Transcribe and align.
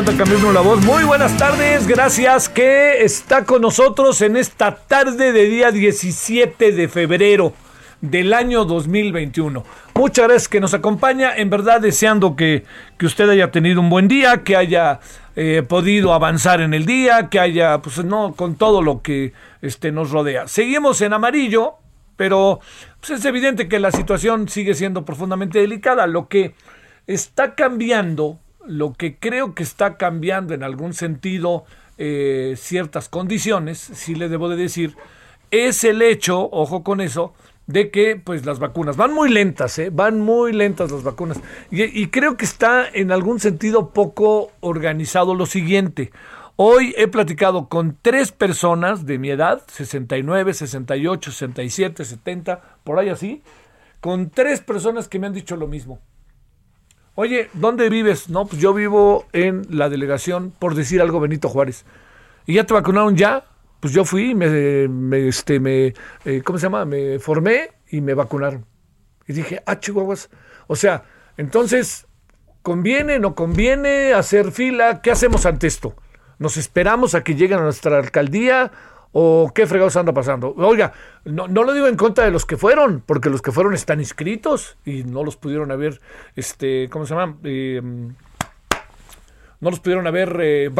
Le 0.00 0.12
anda 0.12 0.24
cambiando 0.24 0.52
la 0.52 0.62
voz. 0.62 0.82
Muy 0.86 1.04
buenas 1.04 1.36
tardes. 1.36 1.86
Gracias 1.86 2.48
que 2.48 3.04
está 3.04 3.44
con 3.44 3.60
nosotros 3.60 4.22
en 4.22 4.38
esta 4.38 4.74
tarde 4.74 5.30
de 5.30 5.44
día 5.44 5.72
17 5.72 6.72
de 6.72 6.88
febrero 6.88 7.52
del 8.00 8.32
año 8.32 8.64
2021. 8.64 9.62
Muchas 9.94 10.26
gracias 10.26 10.48
que 10.48 10.58
nos 10.58 10.72
acompaña. 10.72 11.36
En 11.36 11.50
verdad 11.50 11.82
deseando 11.82 12.34
que, 12.34 12.64
que 12.96 13.04
usted 13.04 13.28
haya 13.28 13.50
tenido 13.50 13.82
un 13.82 13.90
buen 13.90 14.08
día, 14.08 14.42
que 14.42 14.56
haya 14.56 15.00
eh, 15.36 15.62
podido 15.68 16.14
avanzar 16.14 16.62
en 16.62 16.72
el 16.72 16.86
día, 16.86 17.28
que 17.28 17.38
haya, 17.38 17.82
pues 17.82 18.02
no, 18.02 18.32
con 18.34 18.54
todo 18.54 18.80
lo 18.80 19.02
que 19.02 19.34
este, 19.60 19.92
nos 19.92 20.12
rodea. 20.12 20.48
Seguimos 20.48 21.02
en 21.02 21.12
amarillo, 21.12 21.74
pero 22.16 22.60
pues, 23.00 23.18
es 23.18 23.24
evidente 23.26 23.68
que 23.68 23.78
la 23.78 23.92
situación 23.92 24.48
sigue 24.48 24.72
siendo 24.72 25.04
profundamente 25.04 25.58
delicada. 25.58 26.06
Lo 26.06 26.26
que 26.28 26.54
está 27.06 27.54
cambiando, 27.54 28.38
lo 28.66 28.92
que 28.92 29.16
creo 29.16 29.54
que 29.54 29.62
está 29.62 29.96
cambiando 29.96 30.54
en 30.54 30.62
algún 30.62 30.94
sentido 30.94 31.64
eh, 31.98 32.54
ciertas 32.56 33.08
condiciones, 33.08 33.78
si 33.78 34.14
le 34.14 34.28
debo 34.28 34.48
de 34.48 34.56
decir, 34.56 34.96
es 35.50 35.84
el 35.84 36.02
hecho, 36.02 36.48
ojo 36.50 36.82
con 36.82 37.00
eso, 37.00 37.34
de 37.66 37.90
que 37.90 38.16
pues 38.16 38.44
las 38.46 38.58
vacunas 38.58 38.96
van 38.96 39.12
muy 39.12 39.30
lentas, 39.30 39.78
¿eh? 39.78 39.90
van 39.90 40.20
muy 40.20 40.52
lentas 40.52 40.90
las 40.90 41.02
vacunas. 41.02 41.40
Y 41.70 42.08
creo 42.08 42.36
que 42.36 42.44
está 42.44 42.88
en 42.88 43.12
algún 43.12 43.38
sentido 43.38 43.90
poco 43.90 44.50
organizado 44.60 45.34
lo 45.34 45.46
siguiente. 45.46 46.10
Hoy 46.56 46.94
he 46.98 47.08
platicado 47.08 47.68
con 47.68 47.96
tres 48.02 48.32
personas 48.32 49.06
de 49.06 49.18
mi 49.18 49.30
edad, 49.30 49.62
69, 49.66 50.52
68, 50.52 51.30
67, 51.30 52.04
70, 52.04 52.60
por 52.84 52.98
ahí 52.98 53.08
así, 53.08 53.42
con 54.00 54.28
tres 54.28 54.60
personas 54.60 55.08
que 55.08 55.18
me 55.18 55.26
han 55.26 55.32
dicho 55.32 55.56
lo 55.56 55.66
mismo. 55.66 56.00
Oye, 57.14 57.50
¿dónde 57.54 57.88
vives? 57.90 58.28
No, 58.28 58.46
pues 58.46 58.60
yo 58.62 58.72
vivo 58.72 59.26
en 59.32 59.66
la 59.68 59.88
delegación, 59.88 60.52
por 60.58 60.74
decir 60.74 61.00
algo, 61.00 61.20
Benito 61.20 61.48
Juárez. 61.48 61.84
¿Y 62.46 62.54
ya 62.54 62.64
te 62.64 62.74
vacunaron 62.74 63.16
ya? 63.16 63.44
Pues 63.80 63.92
yo 63.92 64.04
fui, 64.04 64.34
me, 64.34 64.88
me, 64.88 65.28
este, 65.28 65.58
me, 65.58 65.94
eh, 66.24 66.42
¿cómo 66.44 66.58
se 66.58 66.66
llama? 66.66 66.84
Me 66.84 67.18
formé 67.18 67.72
y 67.90 68.00
me 68.00 68.14
vacunaron. 68.14 68.64
Y 69.26 69.32
dije, 69.32 69.62
ah, 69.66 69.78
chihuahuas. 69.78 70.30
O 70.66 70.76
sea, 70.76 71.04
entonces, 71.36 72.06
¿conviene, 72.62 73.18
no 73.18 73.34
conviene 73.34 74.12
hacer 74.12 74.52
fila? 74.52 75.02
¿Qué 75.02 75.10
hacemos 75.10 75.46
ante 75.46 75.66
esto? 75.66 75.96
¿Nos 76.38 76.56
esperamos 76.56 77.14
a 77.14 77.22
que 77.22 77.34
lleguen 77.34 77.58
a 77.58 77.62
nuestra 77.62 77.98
alcaldía? 77.98 78.72
¿O 79.12 79.50
qué 79.54 79.66
fregados 79.66 79.96
anda 79.96 80.12
pasando? 80.12 80.54
Oiga, 80.56 80.92
no, 81.24 81.48
no 81.48 81.64
lo 81.64 81.72
digo 81.72 81.88
en 81.88 81.96
contra 81.96 82.24
de 82.24 82.30
los 82.30 82.46
que 82.46 82.56
fueron, 82.56 83.02
porque 83.04 83.28
los 83.28 83.42
que 83.42 83.50
fueron 83.50 83.74
están 83.74 83.98
inscritos 83.98 84.76
y 84.84 85.02
no 85.02 85.24
los 85.24 85.36
pudieron 85.36 85.72
haber, 85.72 86.00
este, 86.36 86.88
¿cómo 86.90 87.06
se 87.06 87.14
llama? 87.14 87.36
Eh, 87.42 87.80
no 89.60 89.70
los 89.70 89.80
pudieron 89.80 90.06
haber 90.06 90.36
eh, 90.40 90.70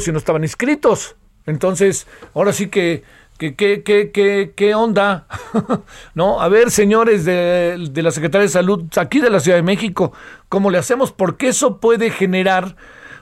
si 0.00 0.12
no 0.12 0.18
estaban 0.18 0.42
inscritos. 0.44 1.16
Entonces, 1.46 2.06
ahora 2.34 2.52
sí 2.52 2.68
que, 2.68 3.02
que, 3.38 3.54
que, 3.54 3.82
que, 3.82 4.10
que- 4.10 4.52
¿qué 4.54 4.74
onda? 4.74 5.26
¿No? 6.14 6.40
A 6.42 6.48
ver, 6.48 6.70
señores 6.70 7.24
de, 7.24 7.88
de 7.90 8.02
la 8.02 8.10
Secretaría 8.10 8.42
de 8.44 8.48
Salud, 8.50 8.84
aquí 8.96 9.20
de 9.20 9.30
la 9.30 9.40
Ciudad 9.40 9.56
de 9.56 9.62
México, 9.62 10.12
¿cómo 10.50 10.70
le 10.70 10.78
hacemos? 10.78 11.10
Porque 11.10 11.48
eso 11.48 11.78
puede 11.80 12.10
generar 12.10 12.76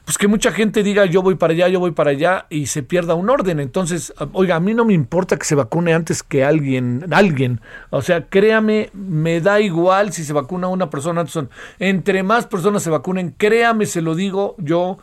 pues 0.07 0.19
que 0.19 0.29
mucha 0.29 0.53
gente 0.53 0.85
diga 0.85 1.05
yo 1.05 1.21
voy 1.21 1.35
para 1.35 1.53
allá, 1.53 1.67
yo 1.67 1.81
voy 1.81 1.91
para 1.91 2.13
allá 2.13 2.47
y 2.49 2.67
se 2.67 2.85
pierda 2.85 3.15
un 3.15 3.29
orden. 3.29 3.59
Entonces, 3.59 4.15
oiga, 4.33 4.55
a 4.55 4.61
mí 4.61 4.73
no 4.73 4.85
me 4.85 4.95
importa 4.95 5.37
que 5.37 5.45
se 5.45 5.57
vacune 5.57 5.95
antes 5.95 6.23
que 6.23 6.45
alguien, 6.45 7.07
alguien. 7.13 7.61
O 7.91 8.03
sea, 8.03 8.29
créame, 8.29 8.91
me 8.93 9.41
da 9.41 9.61
igual 9.61 10.13
si 10.13 10.23
se 10.23 10.33
vacuna 10.33 10.69
una 10.69 10.91
persona 10.91 11.23
antes. 11.23 11.37
Entre 11.81 12.23
más 12.23 12.47
personas 12.47 12.85
se 12.85 12.91
vacunen, 12.91 13.35
créame, 13.37 13.85
se 13.85 14.01
lo 14.01 14.15
digo 14.15 14.55
yo 14.59 14.97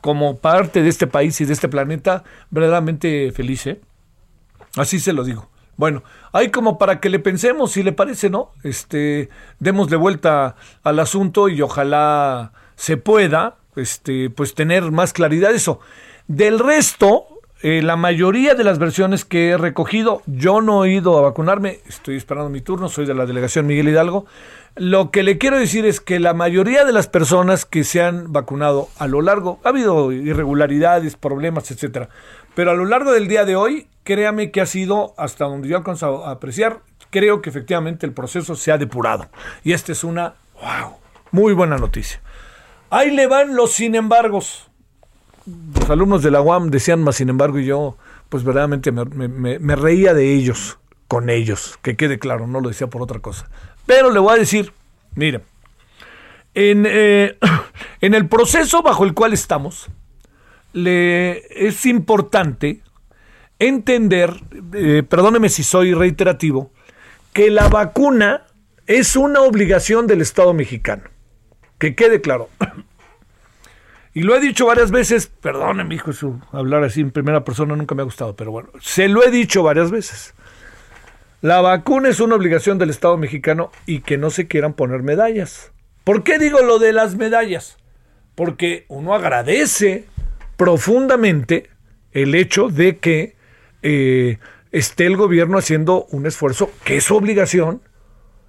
como 0.00 0.38
parte 0.38 0.82
de 0.82 0.88
este 0.88 1.06
país 1.06 1.40
y 1.40 1.44
de 1.44 1.52
este 1.52 1.68
planeta, 1.68 2.24
verdaderamente 2.50 3.30
feliz, 3.30 3.64
¿eh? 3.68 3.80
Así 4.76 4.98
se 4.98 5.12
lo 5.12 5.22
digo. 5.22 5.48
Bueno, 5.76 6.02
hay 6.32 6.50
como 6.50 6.78
para 6.78 6.98
que 6.98 7.10
le 7.10 7.20
pensemos, 7.20 7.70
si 7.70 7.84
le 7.84 7.92
parece, 7.92 8.28
¿no? 8.28 8.50
Este, 8.64 9.28
démosle 9.60 9.96
vuelta 9.96 10.56
al 10.82 10.98
asunto 10.98 11.48
y 11.48 11.62
ojalá 11.62 12.50
se 12.74 12.96
pueda, 12.96 13.58
este, 13.78 14.30
pues 14.30 14.54
tener 14.54 14.90
más 14.90 15.12
claridad 15.12 15.54
eso. 15.54 15.80
Del 16.26 16.58
resto, 16.58 17.26
eh, 17.62 17.82
la 17.82 17.96
mayoría 17.96 18.54
de 18.54 18.62
las 18.62 18.78
versiones 18.78 19.24
que 19.24 19.50
he 19.50 19.56
recogido, 19.58 20.22
yo 20.26 20.60
no 20.60 20.84
he 20.84 20.92
ido 20.92 21.18
a 21.18 21.22
vacunarme, 21.22 21.80
estoy 21.88 22.16
esperando 22.16 22.50
mi 22.50 22.60
turno, 22.60 22.88
soy 22.88 23.06
de 23.06 23.14
la 23.14 23.26
delegación 23.26 23.66
Miguel 23.66 23.88
Hidalgo. 23.88 24.26
Lo 24.76 25.10
que 25.10 25.24
le 25.24 25.38
quiero 25.38 25.58
decir 25.58 25.84
es 25.84 26.00
que 26.00 26.20
la 26.20 26.34
mayoría 26.34 26.84
de 26.84 26.92
las 26.92 27.08
personas 27.08 27.64
que 27.64 27.82
se 27.82 28.00
han 28.00 28.32
vacunado 28.32 28.88
a 28.98 29.08
lo 29.08 29.22
largo, 29.22 29.58
ha 29.64 29.70
habido 29.70 30.12
irregularidades, 30.12 31.16
problemas, 31.16 31.70
etcétera, 31.70 32.10
pero 32.54 32.70
a 32.70 32.74
lo 32.74 32.84
largo 32.84 33.12
del 33.12 33.26
día 33.26 33.44
de 33.44 33.56
hoy, 33.56 33.88
créame 34.04 34.52
que 34.52 34.60
ha 34.60 34.66
sido, 34.66 35.14
hasta 35.16 35.46
donde 35.46 35.68
yo 35.68 35.74
he 35.74 35.78
alcanzado 35.78 36.26
a 36.26 36.32
apreciar, 36.32 36.80
creo 37.10 37.42
que 37.42 37.50
efectivamente 37.50 38.06
el 38.06 38.12
proceso 38.12 38.54
se 38.54 38.70
ha 38.70 38.78
depurado. 38.78 39.26
Y 39.64 39.72
esta 39.72 39.92
es 39.92 40.04
una, 40.04 40.34
wow, 40.60 40.96
muy 41.32 41.54
buena 41.54 41.76
noticia. 41.76 42.20
Ahí 42.90 43.10
le 43.10 43.26
van 43.26 43.54
los 43.54 43.72
sin 43.72 43.94
embargos. 43.94 44.70
Los 45.74 45.90
alumnos 45.90 46.22
de 46.22 46.30
la 46.30 46.40
UAM 46.40 46.70
decían 46.70 47.02
más 47.02 47.16
sin 47.16 47.28
embargo 47.28 47.58
y 47.58 47.66
yo, 47.66 47.96
pues 48.28 48.44
verdaderamente 48.44 48.92
me, 48.92 49.76
reía 49.76 50.14
de 50.14 50.34
ellos, 50.34 50.78
con 51.06 51.30
ellos, 51.30 51.78
que 51.82 51.96
quede 51.96 52.18
claro, 52.18 52.46
no 52.46 52.60
lo 52.60 52.68
decía 52.68 52.88
por 52.88 53.02
otra 53.02 53.20
cosa. 53.20 53.48
Pero 53.86 54.10
le 54.10 54.18
voy 54.18 54.34
a 54.34 54.38
decir, 54.38 54.72
mire, 55.14 55.42
en, 56.54 56.84
eh, 56.86 57.38
en 58.00 58.14
el 58.14 58.28
proceso 58.28 58.82
bajo 58.82 59.04
el 59.04 59.14
cual 59.14 59.32
estamos, 59.32 59.88
le, 60.72 61.66
es 61.66 61.86
importante 61.86 62.82
entender, 63.58 64.34
eh, 64.74 65.02
perdóneme 65.08 65.48
si 65.48 65.62
soy 65.62 65.94
reiterativo, 65.94 66.72
que 67.32 67.50
la 67.50 67.68
vacuna 67.68 68.44
es 68.86 69.16
una 69.16 69.40
obligación 69.40 70.06
del 70.06 70.20
Estado 70.20 70.54
mexicano. 70.54 71.04
Que 71.78 71.94
quede 71.94 72.20
claro. 72.20 72.48
Y 74.14 74.22
lo 74.22 74.34
he 74.34 74.40
dicho 74.40 74.66
varias 74.66 74.90
veces, 74.90 75.28
perdóneme, 75.28 75.94
hijo, 75.94 76.10
hablar 76.50 76.82
así 76.82 77.00
en 77.00 77.12
primera 77.12 77.44
persona 77.44 77.76
nunca 77.76 77.94
me 77.94 78.02
ha 78.02 78.04
gustado, 78.04 78.34
pero 78.34 78.50
bueno, 78.50 78.70
se 78.80 79.06
lo 79.06 79.24
he 79.24 79.30
dicho 79.30 79.62
varias 79.62 79.92
veces. 79.92 80.34
La 81.40 81.60
vacuna 81.60 82.08
es 82.08 82.18
una 82.18 82.34
obligación 82.34 82.78
del 82.78 82.90
Estado 82.90 83.16
mexicano 83.16 83.70
y 83.86 84.00
que 84.00 84.18
no 84.18 84.30
se 84.30 84.48
quieran 84.48 84.72
poner 84.72 85.04
medallas. 85.04 85.70
¿Por 86.02 86.24
qué 86.24 86.38
digo 86.38 86.62
lo 86.62 86.80
de 86.80 86.92
las 86.92 87.14
medallas? 87.14 87.76
Porque 88.34 88.86
uno 88.88 89.14
agradece 89.14 90.06
profundamente 90.56 91.70
el 92.10 92.34
hecho 92.34 92.70
de 92.70 92.98
que 92.98 93.36
eh, 93.82 94.38
esté 94.72 95.06
el 95.06 95.16
gobierno 95.16 95.58
haciendo 95.58 96.06
un 96.10 96.26
esfuerzo 96.26 96.72
que 96.82 96.96
es 96.96 97.04
su 97.04 97.14
obligación 97.14 97.82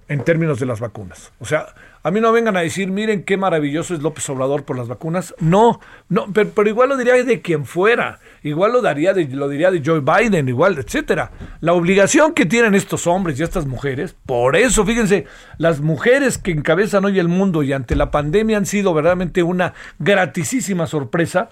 en 0.08 0.24
términos 0.24 0.58
de 0.58 0.66
las 0.66 0.80
vacunas. 0.80 1.32
O 1.38 1.44
sea, 1.44 1.74
a 2.02 2.10
mí 2.10 2.20
no 2.20 2.32
vengan 2.32 2.56
a 2.56 2.60
decir, 2.60 2.90
miren 2.90 3.24
qué 3.24 3.36
maravilloso 3.36 3.94
es 3.94 4.00
López 4.00 4.28
Obrador 4.30 4.64
por 4.64 4.78
las 4.78 4.88
vacunas. 4.88 5.34
No, 5.38 5.80
no, 6.08 6.26
pero, 6.32 6.68
igual 6.68 6.88
lo 6.88 6.96
diría 6.96 7.22
de 7.22 7.42
quien 7.42 7.66
fuera. 7.66 8.20
Igual 8.42 8.72
lo 8.72 8.80
daría 8.80 9.12
de, 9.12 9.26
lo 9.28 9.48
diría 9.48 9.70
de 9.70 9.82
Joe 9.84 10.00
Biden, 10.00 10.48
igual, 10.48 10.78
etcétera. 10.78 11.30
La 11.60 11.74
obligación 11.74 12.32
que 12.32 12.46
tienen 12.46 12.74
estos 12.74 13.06
hombres 13.06 13.38
y 13.38 13.42
estas 13.42 13.66
mujeres, 13.66 14.16
por 14.24 14.56
eso, 14.56 14.86
fíjense, 14.86 15.26
las 15.58 15.80
mujeres 15.80 16.38
que 16.38 16.52
encabezan 16.52 17.04
hoy 17.04 17.18
el 17.18 17.28
mundo 17.28 17.62
y 17.62 17.74
ante 17.74 17.96
la 17.96 18.10
pandemia 18.10 18.56
han 18.56 18.66
sido 18.66 18.94
verdaderamente 18.94 19.42
una 19.42 19.74
gratisísima 19.98 20.86
sorpresa 20.86 21.50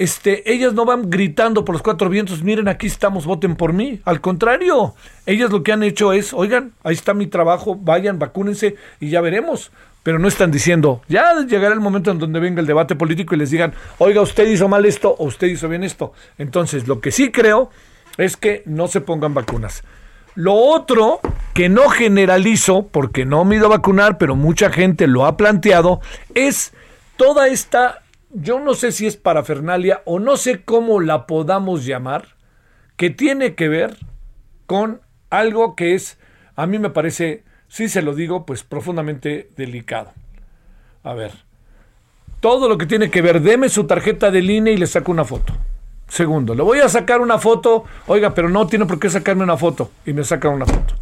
este, 0.00 0.50
ellas 0.50 0.72
no 0.72 0.86
van 0.86 1.10
gritando 1.10 1.62
por 1.62 1.74
los 1.74 1.82
cuatro 1.82 2.08
vientos, 2.08 2.42
miren, 2.42 2.68
aquí 2.68 2.86
estamos, 2.86 3.26
voten 3.26 3.54
por 3.54 3.74
mí. 3.74 4.00
Al 4.06 4.22
contrario, 4.22 4.94
ellas 5.26 5.50
lo 5.50 5.62
que 5.62 5.72
han 5.72 5.82
hecho 5.82 6.14
es, 6.14 6.32
oigan, 6.32 6.72
ahí 6.82 6.94
está 6.94 7.12
mi 7.12 7.26
trabajo, 7.26 7.76
vayan, 7.76 8.18
vacúnense 8.18 8.76
y 8.98 9.10
ya 9.10 9.20
veremos. 9.20 9.72
Pero 10.02 10.18
no 10.18 10.26
están 10.26 10.50
diciendo, 10.50 11.02
ya 11.06 11.34
llegará 11.46 11.74
el 11.74 11.80
momento 11.80 12.10
en 12.10 12.18
donde 12.18 12.40
venga 12.40 12.62
el 12.62 12.66
debate 12.66 12.96
político 12.96 13.34
y 13.34 13.38
les 13.38 13.50
digan, 13.50 13.74
oiga, 13.98 14.22
usted 14.22 14.48
hizo 14.48 14.68
mal 14.68 14.86
esto 14.86 15.14
o 15.18 15.26
usted 15.26 15.48
hizo 15.48 15.68
bien 15.68 15.84
esto. 15.84 16.14
Entonces, 16.38 16.88
lo 16.88 17.02
que 17.02 17.10
sí 17.10 17.30
creo 17.30 17.68
es 18.16 18.38
que 18.38 18.62
no 18.64 18.88
se 18.88 19.02
pongan 19.02 19.34
vacunas. 19.34 19.84
Lo 20.34 20.54
otro 20.54 21.20
que 21.52 21.68
no 21.68 21.90
generalizo, 21.90 22.86
porque 22.86 23.26
no 23.26 23.44
me 23.44 23.56
he 23.56 23.58
ido 23.58 23.66
a 23.66 23.76
vacunar, 23.76 24.16
pero 24.16 24.34
mucha 24.34 24.70
gente 24.70 25.06
lo 25.06 25.26
ha 25.26 25.36
planteado, 25.36 26.00
es 26.34 26.72
toda 27.18 27.48
esta 27.48 28.00
yo 28.32 28.60
no 28.60 28.74
sé 28.74 28.92
si 28.92 29.06
es 29.06 29.16
parafernalia 29.16 30.02
o 30.04 30.18
no 30.18 30.36
sé 30.36 30.62
cómo 30.62 31.00
la 31.00 31.26
podamos 31.26 31.84
llamar, 31.84 32.36
que 32.96 33.10
tiene 33.10 33.54
que 33.54 33.68
ver 33.68 33.96
con 34.66 35.00
algo 35.30 35.74
que 35.74 35.94
es, 35.94 36.18
a 36.54 36.66
mí 36.66 36.78
me 36.78 36.90
parece, 36.90 37.44
si 37.68 37.88
se 37.88 38.02
lo 38.02 38.14
digo, 38.14 38.46
pues 38.46 38.62
profundamente 38.62 39.50
delicado. 39.56 40.12
A 41.02 41.14
ver, 41.14 41.32
todo 42.40 42.68
lo 42.68 42.78
que 42.78 42.86
tiene 42.86 43.10
que 43.10 43.22
ver, 43.22 43.40
deme 43.40 43.68
su 43.68 43.84
tarjeta 43.84 44.30
de 44.30 44.42
línea 44.42 44.72
y 44.72 44.76
le 44.76 44.86
saco 44.86 45.12
una 45.12 45.24
foto. 45.24 45.54
Segundo, 46.08 46.54
le 46.54 46.62
voy 46.62 46.80
a 46.80 46.88
sacar 46.88 47.20
una 47.20 47.38
foto, 47.38 47.84
oiga, 48.06 48.34
pero 48.34 48.48
no 48.48 48.66
tiene 48.66 48.86
por 48.86 48.98
qué 48.98 49.08
sacarme 49.08 49.44
una 49.44 49.56
foto 49.56 49.90
y 50.04 50.12
me 50.12 50.24
saca 50.24 50.48
una 50.48 50.66
foto. 50.66 50.94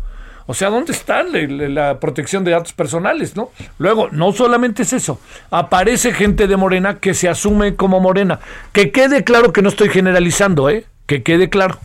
O 0.50 0.54
sea, 0.54 0.70
¿dónde 0.70 0.92
está 0.92 1.22
la, 1.24 2.00
protección 2.00 2.42
de 2.42 2.52
datos 2.52 2.72
personales, 2.72 3.36
no? 3.36 3.50
Luego, 3.76 4.08
no 4.12 4.32
solamente 4.32 4.80
es 4.80 4.94
eso, 4.94 5.20
aparece 5.50 6.14
gente 6.14 6.46
de 6.46 6.56
Morena 6.56 7.00
que 7.00 7.12
se 7.12 7.28
asume 7.28 7.76
como 7.76 8.00
Morena. 8.00 8.40
Que 8.72 8.90
quede 8.90 9.24
claro 9.24 9.52
que 9.52 9.60
no 9.60 9.68
estoy 9.68 9.90
generalizando, 9.90 10.70
¿eh? 10.70 10.86
Que 11.04 11.22
quede 11.22 11.50
claro. 11.50 11.78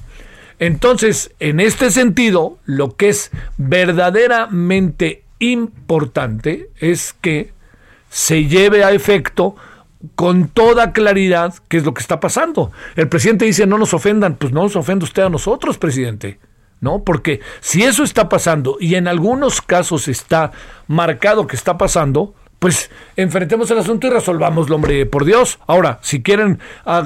Entonces, 0.60 1.32
en 1.42 1.60
este 1.60 1.92
sentido, 1.92 2.58
lo 2.64 2.96
que 2.96 3.10
es 3.10 3.32
verdaderamente 3.58 5.26
importante 5.40 6.70
es 6.80 7.12
que 7.20 7.52
se 8.10 8.46
lleve 8.46 8.86
a 8.86 8.92
efecto 8.92 9.58
con 10.16 10.48
toda 10.48 10.94
claridad 10.94 11.54
qué 11.68 11.76
es 11.76 11.84
lo 11.84 11.94
que 11.94 12.02
está 12.02 12.22
pasando. 12.22 12.72
El 12.96 13.10
presidente 13.10 13.44
dice, 13.44 13.68
no 13.68 13.78
nos 13.78 13.94
ofendan, 13.94 14.36
pues 14.36 14.54
no 14.54 14.64
nos 14.64 14.78
ofenda 14.78 15.04
usted 15.04 15.24
a 15.24 15.30
nosotros, 15.30 15.78
presidente. 15.78 16.40
¿No? 16.84 17.04
Porque 17.04 17.40
si 17.62 17.84
eso 17.84 18.04
está 18.04 18.30
pasando 18.30 18.78
y 18.80 18.96
en 18.96 19.08
algunos 19.08 19.62
casos 19.62 20.08
está 20.10 20.52
marcado 20.88 21.48
que 21.48 21.56
está 21.56 21.78
pasando, 21.78 22.36
pues 22.60 22.92
enfrentemos 23.16 23.72
el 23.72 23.80
asunto 23.80 24.08
y 24.08 24.10
resolvámoslo, 24.10 24.76
hombre, 24.76 25.06
por 25.06 25.24
Dios. 25.26 25.60
Ahora, 25.66 26.00
si 26.02 26.22
quieren 26.22 26.60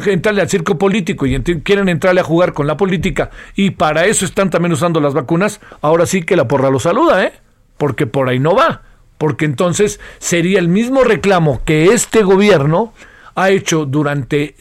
entrarle 0.08 0.42
al 0.42 0.50
circo 0.50 0.78
político 0.78 1.26
y 1.28 1.40
quieren 1.42 1.90
entrarle 1.90 2.22
a 2.22 2.24
jugar 2.24 2.54
con 2.54 2.66
la 2.68 2.76
política 2.76 3.30
y 3.56 3.72
para 3.72 4.06
eso 4.06 4.26
están 4.26 4.50
también 4.50 4.74
usando 4.74 5.00
las 5.00 5.14
vacunas, 5.14 5.62
ahora 5.82 6.08
sí 6.08 6.24
que 6.24 6.36
la 6.36 6.48
porra 6.48 6.72
lo 6.72 6.80
saluda, 6.80 7.24
¿eh? 7.24 7.34
Porque 7.78 8.08
por 8.08 8.30
ahí 8.30 8.40
no 8.40 8.56
va. 8.56 8.82
Porque 9.20 9.46
entonces 9.46 10.00
sería 10.18 10.60
el 10.60 10.68
mismo 10.68 11.04
reclamo 11.04 11.62
que 11.66 11.94
este 11.94 12.24
gobierno 12.24 12.94
ha 13.36 13.52
hecho 13.52 13.86
durante 13.86 14.56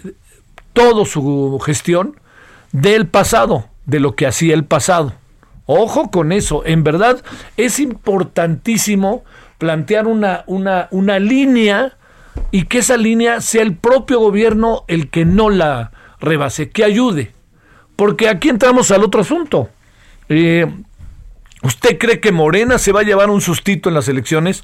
toda 0.74 1.06
su 1.06 1.58
gestión 1.64 2.20
del 2.72 3.06
pasado 3.06 3.70
de 3.86 4.00
lo 4.00 4.14
que 4.14 4.26
hacía 4.26 4.54
el 4.54 4.64
pasado. 4.64 5.14
Ojo 5.64 6.10
con 6.10 6.30
eso, 6.30 6.64
en 6.64 6.84
verdad 6.84 7.22
es 7.56 7.80
importantísimo 7.80 9.24
plantear 9.58 10.06
una, 10.06 10.44
una, 10.46 10.88
una 10.90 11.18
línea 11.18 11.96
y 12.50 12.64
que 12.64 12.78
esa 12.78 12.96
línea 12.96 13.40
sea 13.40 13.62
el 13.62 13.74
propio 13.74 14.20
gobierno 14.20 14.84
el 14.86 15.08
que 15.08 15.24
no 15.24 15.50
la 15.50 15.90
rebase, 16.20 16.70
que 16.70 16.84
ayude. 16.84 17.32
Porque 17.96 18.28
aquí 18.28 18.48
entramos 18.48 18.90
al 18.90 19.02
otro 19.02 19.22
asunto. 19.22 19.70
Eh, 20.28 20.66
¿Usted 21.62 21.98
cree 21.98 22.20
que 22.20 22.30
Morena 22.30 22.78
se 22.78 22.92
va 22.92 23.00
a 23.00 23.04
llevar 23.04 23.30
un 23.30 23.40
sustito 23.40 23.88
en 23.88 23.94
las 23.94 24.08
elecciones? 24.08 24.62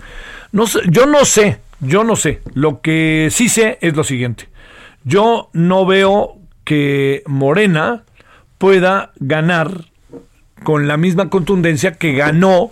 No 0.53 0.67
sé, 0.67 0.81
yo 0.89 1.07
no 1.07 1.25
sé, 1.25 1.59
yo 1.81 2.05
no 2.05 2.15
sé. 2.15 2.43
Lo 2.55 2.81
que 2.81 3.29
sí 3.31 3.49
sé 3.49 3.79
es 3.81 3.97
lo 3.97 4.05
siguiente. 4.05 4.49
Yo 5.05 5.49
no 5.53 5.87
veo 5.87 6.37
que 6.65 7.23
Morena 7.27 8.05
pueda 8.63 9.11
ganar 9.19 9.87
con 10.63 10.87
la 10.87 10.97
misma 10.97 11.31
contundencia 11.31 11.95
que 11.95 12.13
ganó 12.13 12.71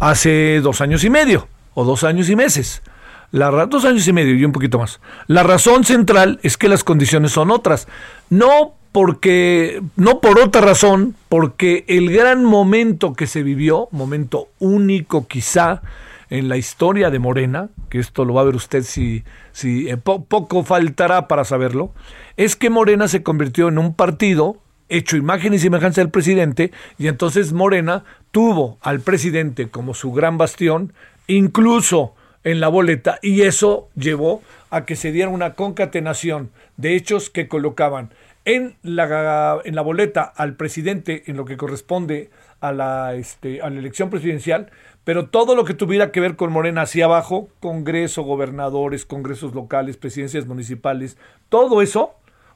hace 0.00 0.58
dos 0.60 0.80
años 0.80 1.04
y 1.04 1.10
medio 1.10 1.46
o 1.74 1.84
dos 1.84 2.02
años 2.02 2.28
y 2.30 2.34
meses. 2.34 2.82
La, 3.30 3.48
dos 3.66 3.84
años 3.84 4.08
y 4.08 4.12
medio 4.12 4.34
y 4.34 4.44
un 4.44 4.50
poquito 4.50 4.80
más. 4.80 5.00
La 5.28 5.44
razón 5.44 5.84
central 5.84 6.40
es 6.42 6.56
que 6.56 6.68
las 6.68 6.82
condiciones 6.82 7.30
son 7.30 7.52
otras. 7.52 7.86
No 8.28 8.74
porque, 8.90 9.80
no 9.94 10.20
por 10.20 10.40
otra 10.40 10.62
razón, 10.62 11.14
porque 11.28 11.84
el 11.86 12.10
gran 12.10 12.44
momento 12.44 13.12
que 13.12 13.28
se 13.28 13.44
vivió, 13.44 13.86
momento 13.92 14.48
único 14.58 15.28
quizá 15.28 15.82
en 16.28 16.48
la 16.48 16.56
historia 16.56 17.10
de 17.10 17.20
Morena, 17.20 17.68
que 17.88 18.00
esto 18.00 18.24
lo 18.24 18.34
va 18.34 18.40
a 18.40 18.46
ver 18.46 18.56
usted 18.56 18.82
si, 18.82 19.22
si 19.52 19.88
eh, 19.88 19.96
poco 19.96 20.64
faltará 20.64 21.28
para 21.28 21.44
saberlo, 21.44 21.92
es 22.36 22.56
que 22.56 22.68
Morena 22.68 23.06
se 23.06 23.22
convirtió 23.22 23.68
en 23.68 23.78
un 23.78 23.94
partido 23.94 24.56
hecho 24.88 25.16
imagen 25.16 25.54
y 25.54 25.58
semejanza 25.58 26.00
del 26.00 26.10
presidente, 26.10 26.72
y 26.98 27.08
entonces 27.08 27.52
Morena 27.52 28.04
tuvo 28.30 28.78
al 28.82 29.00
presidente 29.00 29.68
como 29.68 29.94
su 29.94 30.12
gran 30.12 30.38
bastión, 30.38 30.92
incluso 31.26 32.14
en 32.44 32.60
la 32.60 32.68
boleta, 32.68 33.18
y 33.22 33.42
eso 33.42 33.88
llevó 33.96 34.42
a 34.70 34.84
que 34.84 34.96
se 34.96 35.12
diera 35.12 35.30
una 35.30 35.54
concatenación 35.54 36.50
de 36.76 36.96
hechos 36.96 37.30
que 37.30 37.48
colocaban 37.48 38.10
en 38.44 38.76
la, 38.82 39.60
en 39.64 39.74
la 39.74 39.82
boleta 39.82 40.22
al 40.22 40.54
presidente 40.54 41.24
en 41.26 41.36
lo 41.36 41.44
que 41.44 41.56
corresponde 41.56 42.30
a 42.60 42.72
la, 42.72 43.14
este, 43.14 43.62
a 43.62 43.70
la 43.70 43.78
elección 43.78 44.10
presidencial, 44.10 44.70
pero 45.04 45.26
todo 45.26 45.54
lo 45.54 45.64
que 45.64 45.74
tuviera 45.74 46.12
que 46.12 46.20
ver 46.20 46.36
con 46.36 46.52
Morena 46.52 46.82
hacia 46.82 47.06
abajo, 47.06 47.48
Congreso, 47.60 48.22
gobernadores, 48.22 49.04
congresos 49.04 49.54
locales, 49.54 49.96
presidencias 49.96 50.46
municipales, 50.46 51.16
todo 51.48 51.82
eso, 51.82 52.14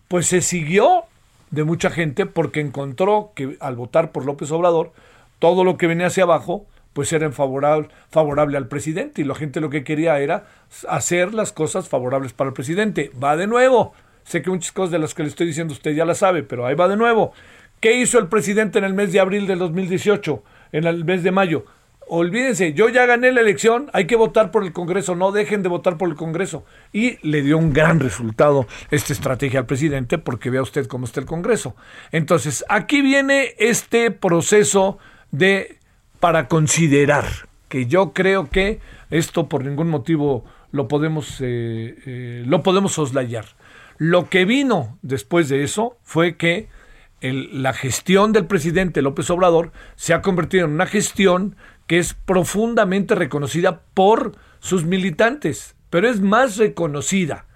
pues 0.08 0.26
se 0.26 0.40
siguió 0.40 1.04
de 1.50 1.64
mucha 1.64 1.90
gente 1.90 2.26
porque 2.26 2.60
encontró 2.60 3.32
que 3.34 3.56
al 3.60 3.76
votar 3.76 4.12
por 4.12 4.24
López 4.24 4.50
Obrador, 4.50 4.92
todo 5.38 5.64
lo 5.64 5.76
que 5.76 5.86
venía 5.86 6.06
hacia 6.06 6.24
abajo, 6.24 6.66
pues 6.92 7.12
era 7.12 7.30
favorable, 7.30 7.88
favorable 8.10 8.56
al 8.56 8.66
presidente 8.66 9.22
y 9.22 9.24
la 9.24 9.34
gente 9.34 9.60
lo 9.60 9.70
que 9.70 9.84
quería 9.84 10.18
era 10.18 10.46
hacer 10.88 11.32
las 11.32 11.52
cosas 11.52 11.88
favorables 11.88 12.32
para 12.32 12.48
el 12.48 12.54
presidente. 12.54 13.12
Va 13.22 13.36
de 13.36 13.46
nuevo. 13.46 13.94
Sé 14.24 14.42
que 14.42 14.50
muchas 14.50 14.72
cosas 14.72 14.90
de 14.90 14.98
las 14.98 15.14
que 15.14 15.22
le 15.22 15.28
estoy 15.28 15.46
diciendo 15.46 15.72
usted 15.72 15.94
ya 15.94 16.04
las 16.04 16.18
sabe, 16.18 16.42
pero 16.42 16.66
ahí 16.66 16.74
va 16.74 16.88
de 16.88 16.96
nuevo. 16.96 17.32
¿Qué 17.80 17.96
hizo 17.96 18.18
el 18.18 18.26
presidente 18.26 18.78
en 18.78 18.84
el 18.84 18.94
mes 18.94 19.12
de 19.12 19.20
abril 19.20 19.46
del 19.46 19.60
2018, 19.60 20.42
en 20.72 20.84
el 20.84 21.04
mes 21.04 21.22
de 21.22 21.30
mayo? 21.30 21.64
Olvídense, 22.08 22.72
yo 22.72 22.88
ya 22.88 23.06
gané 23.06 23.32
la 23.32 23.40
elección, 23.40 23.90
hay 23.92 24.06
que 24.06 24.16
votar 24.16 24.50
por 24.50 24.64
el 24.64 24.72
Congreso, 24.72 25.14
no 25.14 25.32
dejen 25.32 25.62
de 25.62 25.68
votar 25.68 25.96
por 25.96 26.08
el 26.08 26.14
Congreso. 26.14 26.64
Y 26.92 27.18
le 27.28 27.42
dio 27.42 27.58
un 27.58 27.72
gran 27.72 28.00
resultado 28.00 28.66
esta 28.90 29.12
estrategia 29.12 29.60
al 29.60 29.66
presidente 29.66 30.18
porque 30.18 30.50
vea 30.50 30.62
usted 30.62 30.86
cómo 30.86 31.04
está 31.04 31.20
el 31.20 31.26
Congreso. 31.26 31.76
Entonces, 32.12 32.64
aquí 32.68 33.02
viene 33.02 33.54
este 33.58 34.10
proceso 34.10 34.98
de 35.30 35.78
para 36.20 36.48
considerar, 36.48 37.26
que 37.68 37.86
yo 37.86 38.12
creo 38.12 38.50
que 38.50 38.80
esto 39.10 39.48
por 39.48 39.64
ningún 39.64 39.88
motivo 39.88 40.44
lo 40.72 40.88
podemos, 40.88 41.40
eh, 41.40 41.96
eh, 42.06 42.42
lo 42.46 42.62
podemos 42.62 42.92
soslayar. 42.92 43.44
Lo 43.98 44.28
que 44.28 44.44
vino 44.44 44.98
después 45.02 45.48
de 45.48 45.62
eso 45.62 45.96
fue 46.02 46.36
que 46.36 46.68
la 47.20 47.72
gestión 47.72 48.32
del 48.32 48.46
presidente 48.46 49.02
López 49.02 49.28
Obrador 49.30 49.72
se 49.96 50.14
ha 50.14 50.22
convertido 50.22 50.66
en 50.66 50.72
una 50.72 50.86
gestión 50.86 51.56
que 51.88 51.98
es 51.98 52.14
profundamente 52.14 53.16
reconocida 53.16 53.80
por 53.94 54.36
sus 54.60 54.84
militantes, 54.84 55.74
pero 55.90 56.08
es 56.08 56.20
más 56.20 56.56
reconocida 56.56 57.46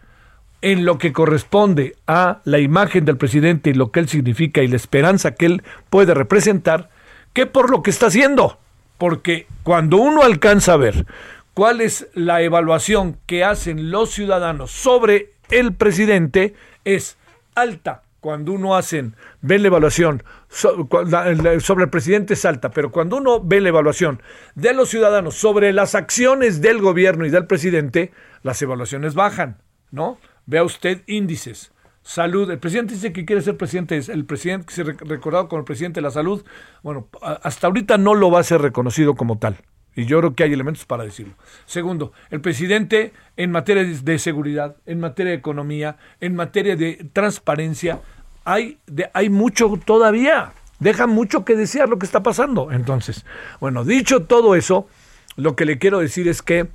en 0.62 0.84
lo 0.84 0.96
que 0.96 1.12
corresponde 1.12 1.96
a 2.06 2.40
la 2.44 2.58
imagen 2.58 3.04
del 3.04 3.16
presidente 3.16 3.70
y 3.70 3.74
lo 3.74 3.90
que 3.90 4.00
él 4.00 4.08
significa 4.08 4.62
y 4.62 4.68
la 4.68 4.76
esperanza 4.76 5.34
que 5.34 5.46
él 5.46 5.62
puede 5.90 6.14
representar, 6.14 6.88
que 7.32 7.46
por 7.46 7.70
lo 7.70 7.82
que 7.82 7.90
está 7.90 8.06
haciendo. 8.06 8.58
Porque 8.96 9.46
cuando 9.64 9.96
uno 9.98 10.22
alcanza 10.22 10.74
a 10.74 10.78
ver 10.78 11.06
cuál 11.54 11.80
es 11.80 12.08
la 12.14 12.42
evaluación 12.42 13.18
que 13.26 13.44
hacen 13.44 13.90
los 13.90 14.10
ciudadanos 14.10 14.70
sobre 14.70 15.32
el 15.50 15.74
presidente, 15.74 16.54
es 16.84 17.18
alta, 17.54 18.01
cuando 18.22 18.52
uno 18.52 18.76
hacen, 18.76 19.16
ve 19.40 19.58
la 19.58 19.66
evaluación 19.66 20.22
sobre 20.48 21.84
el 21.84 21.90
presidente 21.90 22.34
es 22.34 22.44
alta, 22.44 22.70
pero 22.70 22.92
cuando 22.92 23.16
uno 23.16 23.40
ve 23.42 23.60
la 23.60 23.70
evaluación 23.70 24.22
de 24.54 24.72
los 24.72 24.90
ciudadanos 24.90 25.34
sobre 25.34 25.72
las 25.72 25.96
acciones 25.96 26.60
del 26.60 26.80
gobierno 26.80 27.26
y 27.26 27.30
del 27.30 27.46
presidente, 27.46 28.12
las 28.44 28.62
evaluaciones 28.62 29.14
bajan, 29.14 29.58
¿no? 29.90 30.18
Vea 30.46 30.62
usted 30.62 31.02
índices. 31.08 31.72
Salud, 32.02 32.48
el 32.48 32.60
presidente 32.60 32.94
dice 32.94 33.12
que 33.12 33.24
quiere 33.24 33.42
ser 33.42 33.56
presidente, 33.56 33.96
es 33.96 34.08
el 34.08 34.24
presidente 34.24 34.66
que 34.66 34.74
se 34.74 34.84
recordado 34.84 35.48
como 35.48 35.58
el 35.58 35.64
presidente 35.64 35.98
de 35.98 36.02
la 36.02 36.12
salud, 36.12 36.44
bueno, 36.84 37.08
hasta 37.20 37.66
ahorita 37.66 37.98
no 37.98 38.14
lo 38.14 38.30
va 38.30 38.38
a 38.38 38.44
ser 38.44 38.62
reconocido 38.62 39.16
como 39.16 39.38
tal. 39.38 39.56
Y 39.94 40.06
yo 40.06 40.18
creo 40.20 40.34
que 40.34 40.44
hay 40.44 40.52
elementos 40.52 40.84
para 40.84 41.04
decirlo. 41.04 41.34
Segundo, 41.66 42.12
el 42.30 42.40
presidente 42.40 43.12
en 43.36 43.50
materia 43.50 43.84
de 43.84 44.18
seguridad, 44.18 44.76
en 44.86 45.00
materia 45.00 45.32
de 45.32 45.38
economía, 45.38 45.96
en 46.20 46.34
materia 46.34 46.76
de 46.76 47.06
transparencia, 47.12 48.00
hay, 48.44 48.78
hay 49.12 49.28
mucho 49.28 49.78
todavía. 49.84 50.52
Deja 50.78 51.06
mucho 51.06 51.44
que 51.44 51.56
desear 51.56 51.88
lo 51.88 51.98
que 51.98 52.06
está 52.06 52.22
pasando. 52.22 52.72
Entonces, 52.72 53.24
bueno, 53.60 53.84
dicho 53.84 54.24
todo 54.24 54.54
eso, 54.54 54.88
lo 55.36 55.54
que 55.56 55.66
le 55.66 55.78
quiero 55.78 55.98
decir 55.98 56.26
es 56.26 56.42
que 56.42 56.68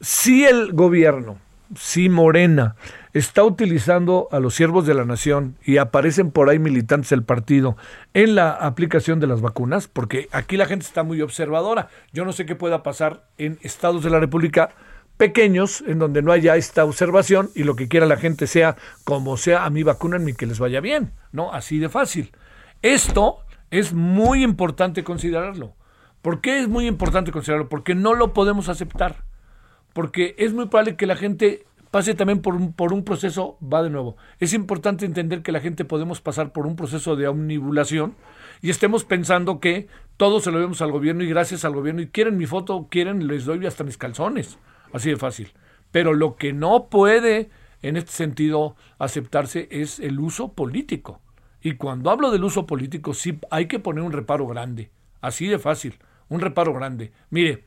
si 0.00 0.44
el 0.44 0.72
gobierno, 0.72 1.38
si 1.76 2.08
Morena 2.08 2.76
está 3.14 3.44
utilizando 3.44 4.28
a 4.32 4.40
los 4.40 4.54
siervos 4.54 4.86
de 4.86 4.92
la 4.92 5.04
nación 5.04 5.56
y 5.64 5.78
aparecen 5.78 6.32
por 6.32 6.50
ahí 6.50 6.58
militantes 6.58 7.10
del 7.10 7.22
partido 7.22 7.76
en 8.12 8.34
la 8.34 8.50
aplicación 8.50 9.20
de 9.20 9.28
las 9.28 9.40
vacunas, 9.40 9.86
porque 9.86 10.28
aquí 10.32 10.56
la 10.56 10.66
gente 10.66 10.84
está 10.84 11.04
muy 11.04 11.22
observadora. 11.22 11.88
Yo 12.12 12.24
no 12.24 12.32
sé 12.32 12.44
qué 12.44 12.56
pueda 12.56 12.82
pasar 12.82 13.24
en 13.38 13.58
estados 13.62 14.02
de 14.02 14.10
la 14.10 14.18
República 14.18 14.70
pequeños 15.16 15.84
en 15.86 16.00
donde 16.00 16.22
no 16.22 16.32
haya 16.32 16.56
esta 16.56 16.84
observación 16.84 17.50
y 17.54 17.62
lo 17.62 17.76
que 17.76 17.86
quiera 17.86 18.04
la 18.04 18.16
gente 18.16 18.48
sea 18.48 18.76
como 19.04 19.36
sea 19.36 19.64
a 19.64 19.70
mí 19.70 19.84
vacunan 19.84 20.28
y 20.28 20.34
que 20.34 20.46
les 20.46 20.58
vaya 20.58 20.80
bien, 20.80 21.12
¿no? 21.30 21.52
Así 21.52 21.78
de 21.78 21.88
fácil. 21.88 22.32
Esto 22.82 23.38
es 23.70 23.92
muy 23.92 24.42
importante 24.42 25.04
considerarlo. 25.04 25.76
¿Por 26.20 26.40
qué 26.40 26.58
es 26.58 26.66
muy 26.66 26.88
importante 26.88 27.30
considerarlo? 27.30 27.68
Porque 27.68 27.94
no 27.94 28.14
lo 28.14 28.32
podemos 28.32 28.68
aceptar. 28.68 29.22
Porque 29.92 30.34
es 30.38 30.52
muy 30.52 30.66
probable 30.66 30.96
que 30.96 31.06
la 31.06 31.14
gente 31.14 31.64
pase 31.94 32.16
también 32.16 32.42
por 32.42 32.56
un, 32.56 32.72
por 32.72 32.92
un 32.92 33.04
proceso, 33.04 33.56
va 33.62 33.80
de 33.80 33.88
nuevo. 33.88 34.16
Es 34.40 34.52
importante 34.52 35.06
entender 35.06 35.42
que 35.42 35.52
la 35.52 35.60
gente 35.60 35.84
podemos 35.84 36.20
pasar 36.20 36.52
por 36.52 36.66
un 36.66 36.74
proceso 36.74 37.14
de 37.14 37.28
omnibulación 37.28 38.16
y 38.62 38.70
estemos 38.70 39.04
pensando 39.04 39.60
que 39.60 39.86
todo 40.16 40.40
se 40.40 40.50
lo 40.50 40.58
vemos 40.58 40.82
al 40.82 40.90
gobierno 40.90 41.22
y 41.22 41.28
gracias 41.28 41.64
al 41.64 41.72
gobierno 41.72 42.02
y 42.02 42.08
quieren 42.08 42.36
mi 42.36 42.46
foto, 42.46 42.88
quieren, 42.90 43.28
les 43.28 43.44
doy 43.44 43.64
hasta 43.64 43.84
mis 43.84 43.96
calzones. 43.96 44.58
Así 44.92 45.10
de 45.10 45.16
fácil. 45.16 45.52
Pero 45.92 46.14
lo 46.14 46.34
que 46.34 46.52
no 46.52 46.88
puede 46.88 47.50
en 47.80 47.96
este 47.96 48.10
sentido 48.10 48.74
aceptarse 48.98 49.68
es 49.70 50.00
el 50.00 50.18
uso 50.18 50.52
político. 50.52 51.20
Y 51.62 51.74
cuando 51.74 52.10
hablo 52.10 52.32
del 52.32 52.42
uso 52.42 52.66
político, 52.66 53.14
sí 53.14 53.38
hay 53.52 53.68
que 53.68 53.78
poner 53.78 54.02
un 54.02 54.10
reparo 54.10 54.48
grande. 54.48 54.90
Así 55.20 55.46
de 55.46 55.60
fácil. 55.60 56.00
Un 56.28 56.40
reparo 56.40 56.74
grande. 56.74 57.12
Mire, 57.30 57.62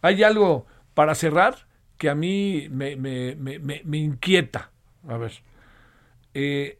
hay 0.00 0.22
algo 0.22 0.64
para 0.94 1.14
cerrar 1.14 1.67
que 1.98 2.08
a 2.08 2.14
mí 2.14 2.68
me, 2.70 2.96
me, 2.96 3.98
inquieta. 3.98 4.70
A 5.06 5.16
ver, 5.16 5.32
eh, 6.32 6.78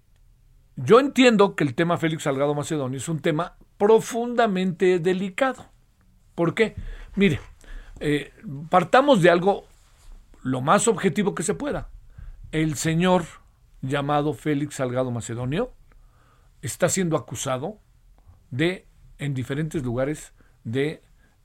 yo 0.76 1.00
entiendo 1.00 1.56
que 1.56 1.64
el 1.64 1.74
tema 1.74 1.98
Félix 1.98 2.22
Salgado 2.22 2.54
Macedonio 2.54 2.96
es 2.96 3.08
un 3.08 3.20
tema 3.20 3.56
profundamente 3.76 5.00
delicado. 5.00 5.66
¿Por 6.34 6.54
qué? 6.54 6.76
Mire, 7.16 7.40
eh, 8.00 8.32
partamos 8.70 9.20
de 9.20 9.30
algo 9.30 9.66
lo 10.42 10.60
más 10.60 10.86
objetivo 10.86 11.34
que 11.34 11.42
se 11.42 11.54
pueda. 11.54 11.90
El 12.52 12.76
señor 12.76 13.24
llamado 13.82 14.34
Félix 14.34 14.76
Salgado 14.76 15.10
Macedonio 15.10 15.72
está 16.62 16.88
siendo 16.88 17.16
acusado 17.16 17.78
de, 18.50 18.86
en 19.18 19.34
diferentes 19.34 19.82
lugares, 19.82 20.32
de 20.62 21.02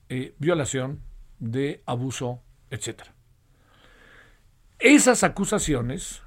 eh, 0.08 0.34
violación, 0.38 1.00
de 1.40 1.82
abuso, 1.86 2.40
etcétera. 2.70 3.13
Esas 4.78 5.22
acusaciones 5.22 6.22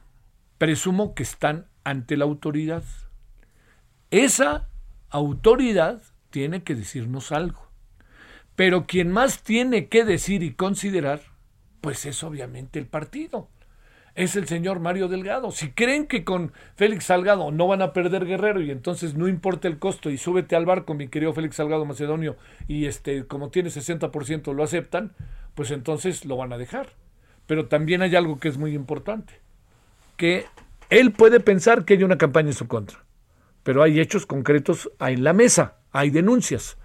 presumo 0.57 1.13
que 1.13 1.23
están 1.23 1.67
ante 1.83 2.17
la 2.17 2.25
autoridad. 2.25 2.83
Esa 4.09 4.69
autoridad 5.09 6.01
tiene 6.29 6.63
que 6.63 6.75
decirnos 6.75 7.31
algo. 7.31 7.67
Pero 8.55 8.87
quien 8.87 9.11
más 9.11 9.43
tiene 9.43 9.87
que 9.87 10.03
decir 10.03 10.43
y 10.43 10.53
considerar, 10.53 11.21
pues 11.81 12.05
es 12.05 12.23
obviamente 12.23 12.79
el 12.79 12.87
partido. 12.87 13.49
Es 14.15 14.35
el 14.35 14.47
señor 14.47 14.79
Mario 14.79 15.07
Delgado. 15.09 15.51
Si 15.51 15.71
creen 15.71 16.07
que 16.07 16.23
con 16.23 16.51
Félix 16.75 17.05
Salgado 17.05 17.51
no 17.51 17.67
van 17.67 17.83
a 17.83 17.93
perder 17.93 18.25
Guerrero 18.25 18.61
y 18.61 18.71
entonces 18.71 19.13
no 19.13 19.27
importa 19.27 19.67
el 19.67 19.77
costo 19.77 20.09
y 20.09 20.17
súbete 20.17 20.55
al 20.55 20.65
barco, 20.65 20.95
mi 20.95 21.07
querido 21.07 21.33
Félix 21.33 21.57
Salgado 21.57 21.85
Macedonio, 21.85 22.35
y 22.67 22.85
este, 22.85 23.27
como 23.27 23.51
tiene 23.51 23.69
60% 23.69 24.55
lo 24.55 24.63
aceptan, 24.63 25.13
pues 25.53 25.69
entonces 25.69 26.25
lo 26.25 26.35
van 26.35 26.51
a 26.51 26.57
dejar. 26.57 26.89
Pero 27.47 27.67
también 27.67 28.01
hay 28.01 28.15
algo 28.15 28.39
que 28.39 28.49
es 28.49 28.57
muy 28.57 28.75
importante, 28.75 29.33
que 30.17 30.45
él 30.89 31.11
puede 31.11 31.39
pensar 31.39 31.85
que 31.85 31.95
hay 31.95 32.03
una 32.03 32.17
campaña 32.17 32.49
en 32.49 32.53
su 32.53 32.67
contra, 32.67 32.99
pero 33.63 33.83
hay 33.83 33.99
hechos 33.99 34.25
concretos 34.25 34.91
en 34.99 35.23
la 35.23 35.33
mesa, 35.33 35.77
hay 35.91 36.09
denuncias. 36.09 36.77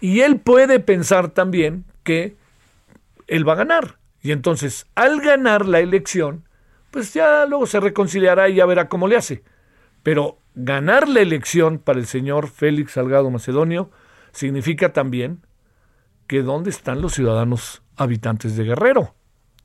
Y 0.00 0.20
él 0.20 0.38
puede 0.40 0.80
pensar 0.80 1.30
también 1.30 1.84
que 2.02 2.36
él 3.26 3.48
va 3.48 3.54
a 3.54 3.56
ganar. 3.56 3.98
Y 4.22 4.32
entonces, 4.32 4.86
al 4.94 5.20
ganar 5.20 5.66
la 5.66 5.80
elección, 5.80 6.44
pues 6.90 7.14
ya 7.14 7.46
luego 7.46 7.66
se 7.66 7.80
reconciliará 7.80 8.48
y 8.48 8.56
ya 8.56 8.66
verá 8.66 8.88
cómo 8.88 9.08
le 9.08 9.16
hace. 9.16 9.42
Pero 10.02 10.38
ganar 10.54 11.08
la 11.08 11.20
elección 11.20 11.78
para 11.78 11.98
el 11.98 12.06
señor 12.06 12.48
Félix 12.48 12.92
Salgado 12.92 13.30
Macedonio 13.30 13.90
significa 14.32 14.92
también 14.92 15.40
que 16.26 16.42
dónde 16.42 16.70
están 16.70 17.00
los 17.00 17.14
ciudadanos 17.14 17.82
habitantes 17.96 18.56
de 18.56 18.64
Guerrero. 18.64 19.14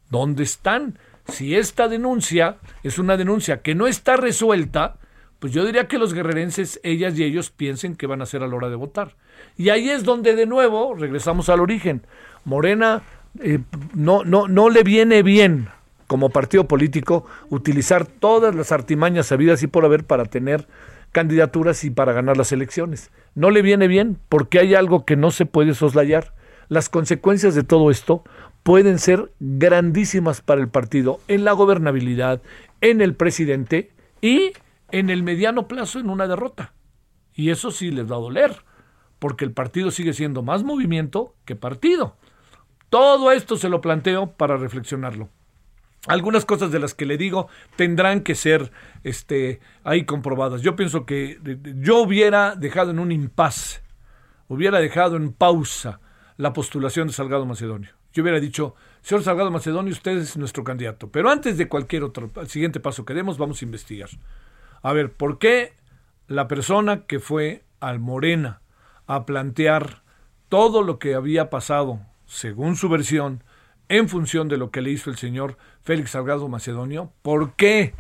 ¿Dónde 0.10 0.44
están? 0.44 0.98
Si 1.28 1.56
esta 1.56 1.88
denuncia 1.88 2.58
es 2.84 3.00
una 3.00 3.18
denuncia 3.18 3.62
que 3.62 3.76
no 3.76 3.88
está 3.88 4.18
resuelta, 4.18 4.96
pues 5.40 5.54
yo 5.54 5.66
diría 5.66 5.88
que 5.88 5.98
los 5.98 6.14
guerrerenses, 6.14 6.80
ellas 6.84 7.18
y 7.18 7.24
ellos, 7.24 7.50
piensen 7.50 7.96
que 7.96 8.08
van 8.08 8.22
a 8.22 8.24
hacer 8.24 8.44
a 8.44 8.48
la 8.48 8.56
hora 8.56 8.70
de 8.70 8.76
votar. 8.76 9.16
Y 9.58 9.70
ahí 9.70 9.90
es 9.90 10.04
donde 10.04 10.36
de 10.36 10.46
nuevo 10.46 10.96
regresamos 10.96 11.50
al 11.50 11.60
origen. 11.60 12.02
Morena 12.46 13.04
eh, 13.42 13.60
no, 13.94 14.24
no, 14.24 14.48
no 14.48 14.70
le 14.70 14.84
viene 14.84 15.22
bien 15.22 15.70
como 16.08 16.30
partido 16.30 16.68
político 16.68 17.26
utilizar 17.50 18.06
todas 18.06 18.56
las 18.56 18.72
artimañas 18.72 19.28
sabidas 19.28 19.62
y 19.62 19.68
por 19.68 19.86
haber 19.86 20.06
para 20.06 20.26
tener 20.26 20.66
candidaturas 21.12 21.84
y 21.84 21.90
para 21.90 22.14
ganar 22.14 22.38
las 22.38 22.52
elecciones. 22.52 23.12
No 23.36 23.52
le 23.52 23.62
viene 23.62 23.88
bien 23.88 24.18
porque 24.30 24.60
hay 24.60 24.74
algo 24.74 25.06
que 25.06 25.16
no 25.16 25.32
se 25.32 25.46
puede 25.46 25.74
soslayar. 25.74 26.34
Las 26.70 26.90
consecuencias 26.90 27.56
de 27.56 27.64
todo 27.64 27.92
esto 27.92 28.24
pueden 28.68 29.00
ser 29.00 29.32
grandísimas 29.40 30.42
para 30.42 30.60
el 30.60 30.68
partido 30.68 31.22
en 31.30 31.46
la 31.46 31.54
gobernabilidad, 31.54 32.42
en 32.82 33.00
el 33.00 33.16
presidente 33.16 33.94
y 34.20 34.52
en 34.92 35.10
el 35.10 35.24
mediano 35.24 35.70
plazo 35.70 36.00
en 36.00 36.10
una 36.10 36.28
derrota. 36.28 36.74
Y 37.34 37.50
eso 37.50 37.72
sí 37.72 37.92
les 37.92 38.12
va 38.12 38.18
a 38.18 38.20
doler, 38.20 38.66
porque 39.20 39.46
el 39.46 39.54
partido 39.54 39.90
sigue 39.90 40.12
siendo 40.12 40.44
más 40.44 40.66
movimiento 40.66 41.34
que 41.46 41.56
partido. 41.56 42.18
Todo 42.90 43.32
esto 43.32 43.56
se 43.56 43.70
lo 43.70 43.80
planteo 43.80 44.34
para 44.34 44.58
reflexionarlo. 44.58 45.30
Algunas 46.06 46.44
cosas 46.44 46.70
de 46.70 46.80
las 46.80 46.94
que 46.94 47.06
le 47.06 47.18
digo 47.18 47.48
tendrán 47.78 48.20
que 48.20 48.36
ser 48.36 48.74
este, 49.06 49.62
ahí 49.86 50.04
comprobadas. 50.04 50.62
Yo 50.62 50.76
pienso 50.76 51.06
que 51.06 51.40
yo 51.80 52.00
hubiera 52.00 52.58
dejado 52.58 52.92
en 52.92 53.00
un 53.00 53.14
impasse, 53.14 53.80
hubiera 54.50 54.80
dejado 54.80 55.16
en 55.16 55.32
pausa 55.32 56.02
la 56.36 56.52
postulación 56.52 57.08
de 57.08 57.14
Salgado 57.14 57.46
Macedonio. 57.46 57.97
Yo 58.14 58.24
hubiera 58.24 58.40
dicho, 58.40 58.76
señor 59.02 59.24
Salgado 59.24 59.52
Macedonio, 59.52 59.92
usted 59.92 60.18
es 60.18 60.38
nuestro 60.38 60.64
candidato. 60.64 61.10
Pero 61.10 61.30
antes 61.30 61.58
de 61.58 61.68
cualquier 61.68 62.04
otro, 62.04 62.32
siguiente 62.48 62.80
paso 62.80 63.06
que 63.06 63.14
demos, 63.14 63.38
vamos 63.38 63.62
a 63.62 63.66
investigar. 63.66 64.10
A 64.82 64.94
ver, 64.94 65.12
¿por 65.14 65.40
qué 65.40 65.74
la 66.28 66.48
persona 66.48 67.06
que 67.06 67.20
fue 67.20 67.64
al 67.80 68.00
Morena 68.00 68.62
a 69.06 69.26
plantear 69.26 70.04
todo 70.50 70.82
lo 70.82 71.00
que 71.00 71.16
había 71.16 71.50
pasado, 71.50 72.00
según 72.26 72.76
su 72.76 72.90
versión, 72.90 73.44
en 73.90 74.10
función 74.10 74.48
de 74.48 74.58
lo 74.58 74.72
que 74.72 74.82
le 74.82 74.92
hizo 74.92 75.10
el 75.10 75.18
señor 75.18 75.58
Félix 75.82 76.12
Salgado 76.12 76.48
Macedonio, 76.48 77.12
¿por 77.22 77.54
qué? 77.56 77.94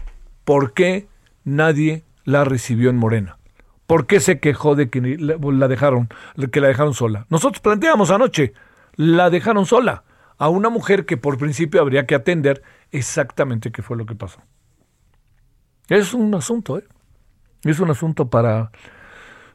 ¿Por 0.44 0.74
qué 0.74 1.08
nadie 1.44 2.04
la 2.26 2.44
recibió 2.44 2.90
en 2.90 2.98
Morena? 2.98 3.38
¿Por 3.86 4.06
qué 4.06 4.20
se 4.20 4.40
quejó 4.40 4.76
de 4.76 4.90
que 4.90 5.00
la 5.00 5.68
dejaron, 5.70 6.10
que 6.52 6.60
la 6.60 6.68
dejaron 6.68 6.94
sola? 6.94 7.26
Nosotros 7.30 7.62
planteamos 7.62 8.12
anoche, 8.12 8.54
la 8.98 9.30
dejaron 9.30 9.66
sola 9.66 10.04
a 10.38 10.50
una 10.50 10.70
mujer 10.70 11.06
que 11.06 11.16
por 11.16 11.38
principio 11.38 11.80
habría 11.80 12.06
que 12.06 12.16
atender 12.16 12.62
exactamente 12.92 13.72
qué 13.72 13.82
fue 13.82 13.96
lo 13.96 14.06
que 14.06 14.16
pasó. 14.16 14.42
Es 15.88 16.14
un 16.14 16.36
asunto, 16.36 16.78
¿eh? 16.78 16.84
Es 17.64 17.80
un 17.80 17.90
asunto 17.90 18.30
para, 18.30 18.72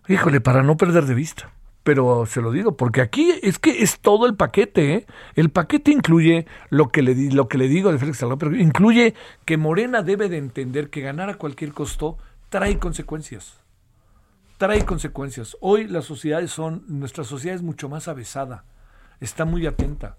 híjole, 0.09 0.41
para 0.41 0.63
no 0.63 0.77
perder 0.77 1.05
de 1.05 1.15
vista. 1.15 1.53
Pero 1.83 2.27
se 2.27 2.41
lo 2.41 2.53
digo, 2.53 2.77
porque 2.77 3.01
aquí 3.01 3.33
es 3.43 3.59
que 3.59 3.83
es 3.83 3.99
todo 3.99 4.27
el 4.27 4.37
paquete. 4.37 4.95
¿eh? 4.95 5.07
El 5.35 5.51
paquete 5.51 5.91
incluye 5.91 6.47
lo 6.71 6.91
que, 6.91 7.03
le, 7.03 7.15
lo 7.33 7.49
que 7.49 7.59
le 7.59 7.69
digo 7.69 7.91
de 7.91 7.99
Félix 7.99 8.19
Salgado, 8.19 8.39
pero 8.39 8.57
incluye 8.57 9.15
que 9.45 9.57
Morena 9.57 10.03
debe 10.03 10.29
de 10.29 10.39
entender 10.39 10.91
que 10.91 11.01
ganar 11.01 11.29
a 11.29 11.35
cualquier 11.35 11.73
costo 11.73 12.19
trae 12.51 12.79
consecuencias. 12.79 13.61
Trae 14.59 14.85
consecuencias. 14.85 15.57
Hoy 15.61 15.89
las 15.89 16.05
sociedades 16.05 16.53
son, 16.53 16.85
nuestra 16.87 17.25
sociedad 17.25 17.57
es 17.57 17.63
mucho 17.63 17.89
más 17.89 18.07
avesada, 18.07 18.65
está 19.25 19.45
muy 19.45 19.67
atenta. 19.67 20.17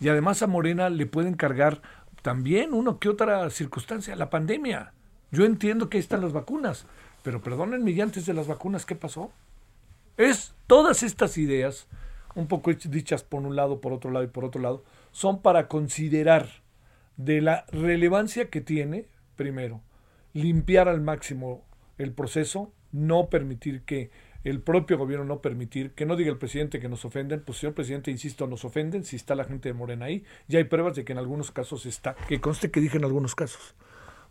Y 0.00 0.08
además 0.08 0.42
a 0.42 0.46
Morena 0.46 0.90
le 0.90 1.06
pueden 1.06 1.34
cargar 1.34 1.80
también 2.22 2.72
uno 2.72 2.98
que 2.98 3.08
otra 3.08 3.48
circunstancia, 3.50 4.16
la 4.16 4.30
pandemia. 4.30 4.92
Yo 5.30 5.44
entiendo 5.44 5.88
que 5.88 5.98
ahí 5.98 6.00
están 6.00 6.22
las 6.22 6.32
vacunas, 6.32 6.86
pero 7.22 7.40
perdónenme, 7.40 7.90
y 7.90 8.00
antes 8.00 8.26
de 8.26 8.34
las 8.34 8.46
vacunas, 8.46 8.86
¿qué 8.86 8.94
pasó? 8.94 9.30
Es 10.16 10.54
todas 10.66 11.02
estas 11.02 11.38
ideas, 11.38 11.86
un 12.34 12.46
poco 12.46 12.72
dichas 12.72 13.22
por 13.22 13.42
un 13.42 13.56
lado, 13.56 13.80
por 13.80 13.92
otro 13.92 14.10
lado 14.10 14.24
y 14.24 14.28
por 14.28 14.44
otro 14.44 14.60
lado, 14.60 14.84
son 15.12 15.42
para 15.42 15.68
considerar 15.68 16.48
de 17.16 17.40
la 17.40 17.64
relevancia 17.72 18.50
que 18.50 18.60
tiene, 18.60 19.06
primero, 19.36 19.80
limpiar 20.32 20.88
al 20.88 21.00
máximo 21.00 21.64
el 21.98 22.12
proceso, 22.12 22.72
no 22.92 23.28
permitir 23.28 23.82
que 23.82 24.10
el 24.50 24.60
propio 24.60 24.96
gobierno 24.96 25.24
no 25.24 25.40
permitir, 25.40 25.90
que 25.92 26.06
no 26.06 26.14
diga 26.14 26.30
el 26.30 26.38
presidente 26.38 26.78
que 26.78 26.88
nos 26.88 27.04
ofenden, 27.04 27.42
pues 27.44 27.58
señor 27.58 27.74
presidente, 27.74 28.10
insisto, 28.10 28.46
nos 28.46 28.64
ofenden 28.64 29.04
si 29.04 29.16
está 29.16 29.34
la 29.34 29.44
gente 29.44 29.68
de 29.68 29.72
Morena 29.72 30.06
ahí, 30.06 30.24
ya 30.46 30.58
hay 30.58 30.64
pruebas 30.64 30.94
de 30.94 31.04
que 31.04 31.12
en 31.12 31.18
algunos 31.18 31.50
casos 31.50 31.84
está, 31.84 32.14
que 32.28 32.40
conste 32.40 32.70
que 32.70 32.80
dije 32.80 32.96
en 32.96 33.04
algunos 33.04 33.34
casos. 33.34 33.74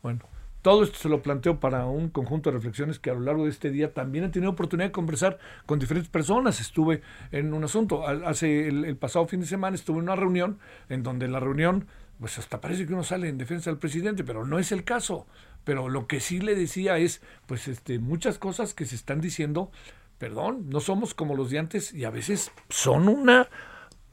Bueno, 0.02 0.22
todo 0.62 0.84
esto 0.84 0.98
se 0.98 1.10
lo 1.10 1.22
planteo 1.22 1.60
para 1.60 1.86
un 1.86 2.10
conjunto 2.10 2.50
de 2.50 2.56
reflexiones 2.56 2.98
que 2.98 3.10
a 3.10 3.14
lo 3.14 3.20
largo 3.20 3.44
de 3.44 3.50
este 3.50 3.72
día 3.72 3.94
también 3.94 4.24
he 4.24 4.30
tenido 4.30 4.52
oportunidad 4.52 4.88
de 4.88 4.94
conversar 4.94 5.38
con 5.66 5.80
diferentes 5.80 6.10
personas. 6.10 6.62
Estuve 6.62 7.02
en 7.32 7.54
un 7.54 7.64
asunto, 7.66 8.08
hace 8.08 8.70
el, 8.70 8.96
pasado 8.96 9.28
fin 9.28 9.42
de 9.42 9.48
semana 9.48 9.76
estuve 9.76 9.98
en 9.98 10.04
una 10.06 10.16
reunión 10.16 10.60
en 10.90 11.04
donde 11.04 11.28
la 11.28 11.40
reunión, 11.40 11.88
pues 12.20 12.40
hasta 12.40 12.62
parece 12.62 12.88
que 12.88 12.94
uno 12.94 13.04
sale 13.04 13.28
en 13.28 13.38
defensa 13.38 13.70
del 13.70 13.80
presidente, 13.80 14.24
pero 14.24 14.46
no 14.46 14.58
es 14.58 14.72
el 14.72 14.86
caso. 14.86 15.28
Pero 15.66 15.90
lo 15.90 16.08
que 16.08 16.20
sí 16.20 16.40
le 16.40 16.56
decía 16.56 16.98
es, 16.98 17.22
pues 17.48 17.68
este, 17.68 18.00
muchas 18.00 18.40
cosas 18.40 18.74
que 18.74 18.86
se 18.86 18.96
están 18.96 19.20
diciendo, 19.20 19.72
perdón, 20.18 20.70
no 20.70 20.80
somos 20.80 21.14
como 21.14 21.36
los 21.36 21.50
de 21.50 21.60
antes 21.60 21.94
y 21.94 22.06
a 22.06 22.10
veces 22.10 22.52
son 22.70 23.08
una 23.08 23.48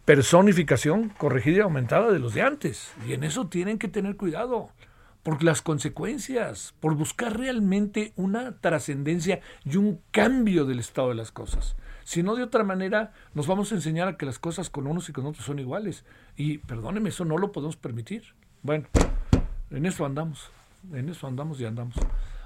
personificación 0.04 1.10
corregida 1.10 1.58
y 1.58 1.60
aumentada 1.60 2.10
de 2.10 2.18
los 2.18 2.34
de 2.34 2.42
antes. 2.42 2.92
Y 3.06 3.12
en 3.12 3.24
eso 3.24 3.46
tienen 3.46 3.78
que 3.78 3.88
tener 3.88 4.16
cuidado 4.16 4.70
por 5.22 5.42
las 5.44 5.62
consecuencias, 5.62 6.74
por 6.80 6.96
buscar 6.96 7.38
realmente 7.38 8.12
una 8.16 8.58
trascendencia 8.58 9.40
y 9.64 9.76
un 9.76 10.00
cambio 10.10 10.64
del 10.64 10.80
estado 10.80 11.10
de 11.10 11.14
las 11.14 11.30
cosas. 11.30 11.76
Si 12.04 12.24
no, 12.24 12.34
de 12.34 12.42
otra 12.42 12.64
manera, 12.64 13.12
nos 13.34 13.46
vamos 13.46 13.70
a 13.70 13.76
enseñar 13.76 14.08
a 14.08 14.16
que 14.16 14.26
las 14.26 14.40
cosas 14.40 14.70
con 14.70 14.88
unos 14.88 15.08
y 15.08 15.12
con 15.12 15.24
otros 15.26 15.44
son 15.44 15.60
iguales. 15.60 16.04
Y 16.36 16.58
perdóneme, 16.58 17.10
eso 17.10 17.24
no 17.24 17.38
lo 17.38 17.52
podemos 17.52 17.76
permitir. 17.76 18.34
Bueno, 18.62 18.88
en 19.70 19.86
eso 19.86 20.04
andamos, 20.04 20.50
en 20.92 21.08
eso 21.08 21.28
andamos 21.28 21.60
y 21.60 21.64
andamos. 21.64 21.94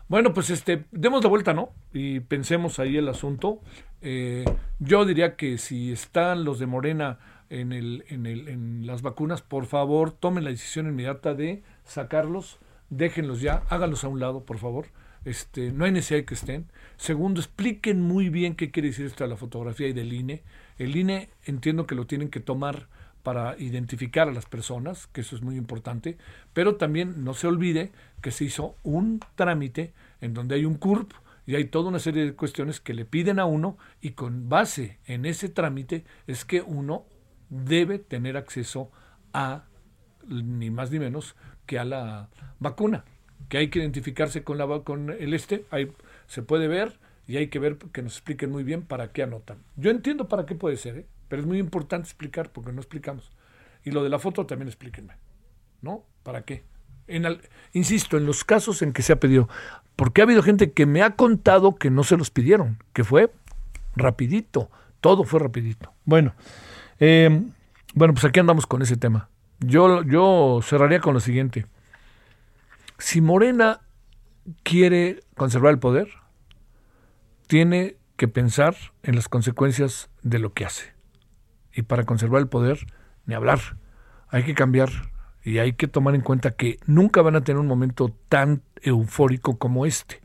Bueno, 0.09 0.33
pues 0.33 0.51
este, 0.51 0.85
demos 0.92 1.23
la 1.25 1.31
vuelta, 1.31 1.53
¿no? 1.53 1.71
Y 1.92 2.21
pensemos 2.21 2.79
ahí 2.79 2.97
el 2.97 3.09
asunto. 3.09 3.61
Eh, 4.03 4.45
yo 4.79 5.05
diría 5.05 5.37
que 5.37 5.59
si 5.59 5.92
están 5.92 6.45
los 6.45 6.59
de 6.59 6.66
Morena 6.66 7.19
en, 7.51 7.73
el, 7.73 8.05
en, 8.09 8.27
el, 8.27 8.49
en 8.49 8.87
las 8.87 9.03
vacunas, 9.03 9.42
por 9.42 9.66
favor, 9.66 10.12
tomen 10.12 10.45
la 10.45 10.51
decisión 10.51 10.87
inmediata 10.87 11.35
de 11.35 11.62
sacarlos 11.85 12.59
déjenlos 12.90 13.40
ya, 13.40 13.62
háganlos 13.69 14.05
a 14.05 14.09
un 14.09 14.21
lado, 14.21 14.45
por 14.45 14.59
favor. 14.59 14.87
Este, 15.25 15.73
no 15.73 15.85
hay 15.85 15.92
necesidad 15.92 16.21
de 16.21 16.25
que 16.25 16.35
estén. 16.35 16.66
Segundo, 16.97 17.40
expliquen 17.40 18.01
muy 18.01 18.29
bien 18.29 18.55
qué 18.55 18.71
quiere 18.71 18.88
decir 18.88 19.07
esto 19.07 19.25
de 19.25 19.31
la 19.31 19.37
fotografía 19.37 19.88
y 19.88 19.92
del 19.92 20.12
INE. 20.12 20.42
El 20.79 20.97
INE 20.97 21.31
entiendo 21.45 21.87
que 21.87 21.97
lo 21.97 22.07
tienen 22.07 22.29
que 22.29 22.40
tomar 22.40 22.88
para 23.27 23.59
identificar 23.59 24.29
a 24.29 24.33
las 24.33 24.47
personas, 24.47 25.09
que 25.09 25.23
eso 25.23 25.35
es 25.35 25.43
muy 25.43 25.57
importante, 25.57 26.17
pero 26.53 26.77
también 26.77 27.25
no 27.25 27.35
se 27.35 27.49
olvide 27.49 27.91
que 28.23 28.31
se 28.31 28.45
hizo 28.45 28.77
un 28.85 29.19
trámite 29.35 29.93
en 30.21 30.33
donde 30.33 30.55
hay 30.55 30.65
un 30.65 30.77
CURP 30.77 31.12
y 31.45 31.57
hay 31.57 31.65
toda 31.65 31.89
una 31.89 31.99
serie 31.99 32.25
de 32.25 32.37
cuestiones 32.37 32.79
que 32.79 32.95
le 32.95 33.05
piden 33.05 33.41
a 33.41 33.45
uno 33.45 33.79
y 34.01 34.11
con 34.11 34.49
base 34.49 35.01
en 35.07 35.27
ese 35.27 35.49
trámite 35.49 36.05
es 36.29 36.45
que 36.45 36.62
uno 36.62 37.05
debe 37.49 37.99
tener 37.99 38.37
acceso 38.37 38.93
a 39.33 39.65
ni 40.29 40.71
más 40.71 40.93
ni 40.93 41.01
menos 41.01 41.35
que 41.67 41.81
a 41.81 41.85
la 41.85 42.29
vacuna, 42.61 43.05
que 43.49 43.59
hay 43.59 43.71
que 43.71 43.81
identificarse 43.81 44.45
con, 44.45 44.57
la, 44.57 44.69
con 44.85 45.11
el 45.11 45.35
este, 45.35 45.65
ahí 45.73 45.91
se 46.29 46.43
puede 46.43 46.69
ver 46.69 47.01
y 47.27 47.39
hay 47.39 47.49
que 47.49 47.59
ver 47.59 47.77
que 47.77 48.03
nos 48.03 48.12
expliquen 48.19 48.53
muy 48.53 48.62
bien 48.62 48.83
para 48.83 49.11
qué 49.11 49.25
anotan. 49.25 49.65
Yo 49.75 49.91
entiendo 49.91 50.29
para 50.29 50.47
qué 50.47 50.55
puede 50.55 50.77
ser, 50.77 50.99
¿eh? 50.99 51.07
Pero 51.29 51.43
es 51.43 51.47
muy 51.47 51.59
importante 51.59 52.07
explicar 52.07 52.51
porque 52.53 52.73
no 52.73 52.81
explicamos. 52.81 53.33
Y 53.85 53.91
lo 53.91 54.03
de 54.03 54.11
la 54.11 54.19
foto 54.19 54.47
también 54.47 54.69
explíquenme, 54.69 55.15
¿no? 55.83 56.05
¿Para 56.23 56.43
qué? 56.43 56.65
En 57.07 57.25
insisto, 57.73 58.17
en 58.17 58.27
los 58.27 58.45
casos 58.45 58.83
en 58.83 58.93
que 58.93 59.03
se 59.03 59.12
ha 59.12 59.21
pedido, 59.21 59.49
porque 59.95 60.21
ha 60.21 60.25
habido 60.25 60.43
gente 60.43 60.73
que 60.73 60.87
me 60.87 61.03
ha 61.03 61.15
contado 61.15 61.77
que 61.77 61.91
no 61.91 62.03
se 62.03 62.17
los 62.17 62.31
pidieron, 62.31 62.83
que 62.93 63.05
fue 63.05 63.33
rapidito, 63.95 64.71
todo 65.01 65.25
fue 65.25 65.41
rapidito. 65.41 65.93
Bueno, 66.05 66.35
eh, 66.99 67.43
bueno, 67.95 68.12
pues 68.15 68.25
aquí 68.25 68.41
andamos 68.41 68.67
con 68.67 68.83
ese 68.83 68.97
tema. 68.97 69.29
Yo, 69.61 70.03
yo 70.03 70.61
cerraría 70.62 71.01
con 71.01 71.15
lo 71.15 71.21
siguiente. 71.21 71.67
Si 72.99 73.21
Morena 73.21 73.81
quiere 74.62 75.21
conservar 75.37 75.73
el 75.73 75.79
poder, 75.79 76.09
tiene 77.47 77.97
que 78.17 78.29
pensar 78.29 78.75
en 79.03 79.15
las 79.15 79.29
consecuencias 79.29 80.11
de 80.23 80.39
lo 80.39 80.53
que 80.53 80.65
hace. 80.65 80.95
Y 81.77 81.83
para 81.83 82.05
conservar 82.05 82.41
el 82.41 82.49
poder, 82.49 82.79
ni 83.27 83.35
hablar. 83.35 83.61
Hay 84.29 84.43
que 84.43 84.55
cambiar 84.55 84.91
y 85.45 85.59
hay 85.59 85.75
que 85.75 85.87
tomar 85.87 86.17
en 86.17 86.23
cuenta 86.23 86.51
que 86.51 86.81
nunca 86.87 87.23
van 87.23 87.37
a 87.37 87.43
tener 87.43 87.61
un 87.61 87.69
momento 87.69 88.12
tan 88.29 88.62
eufórico 88.83 89.59
como 89.59 89.87
este. 89.87 90.21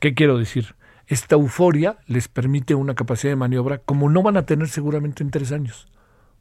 ¿Qué 0.00 0.14
quiero 0.14 0.38
decir? 0.38 0.74
Esta 1.06 1.34
euforia 1.34 1.98
les 2.06 2.28
permite 2.28 2.74
una 2.74 2.94
capacidad 2.94 3.32
de 3.32 3.36
maniobra 3.36 3.78
como 3.78 4.08
no 4.08 4.22
van 4.22 4.38
a 4.38 4.46
tener 4.46 4.68
seguramente 4.68 5.22
en 5.22 5.30
tres 5.30 5.52
años. 5.52 5.88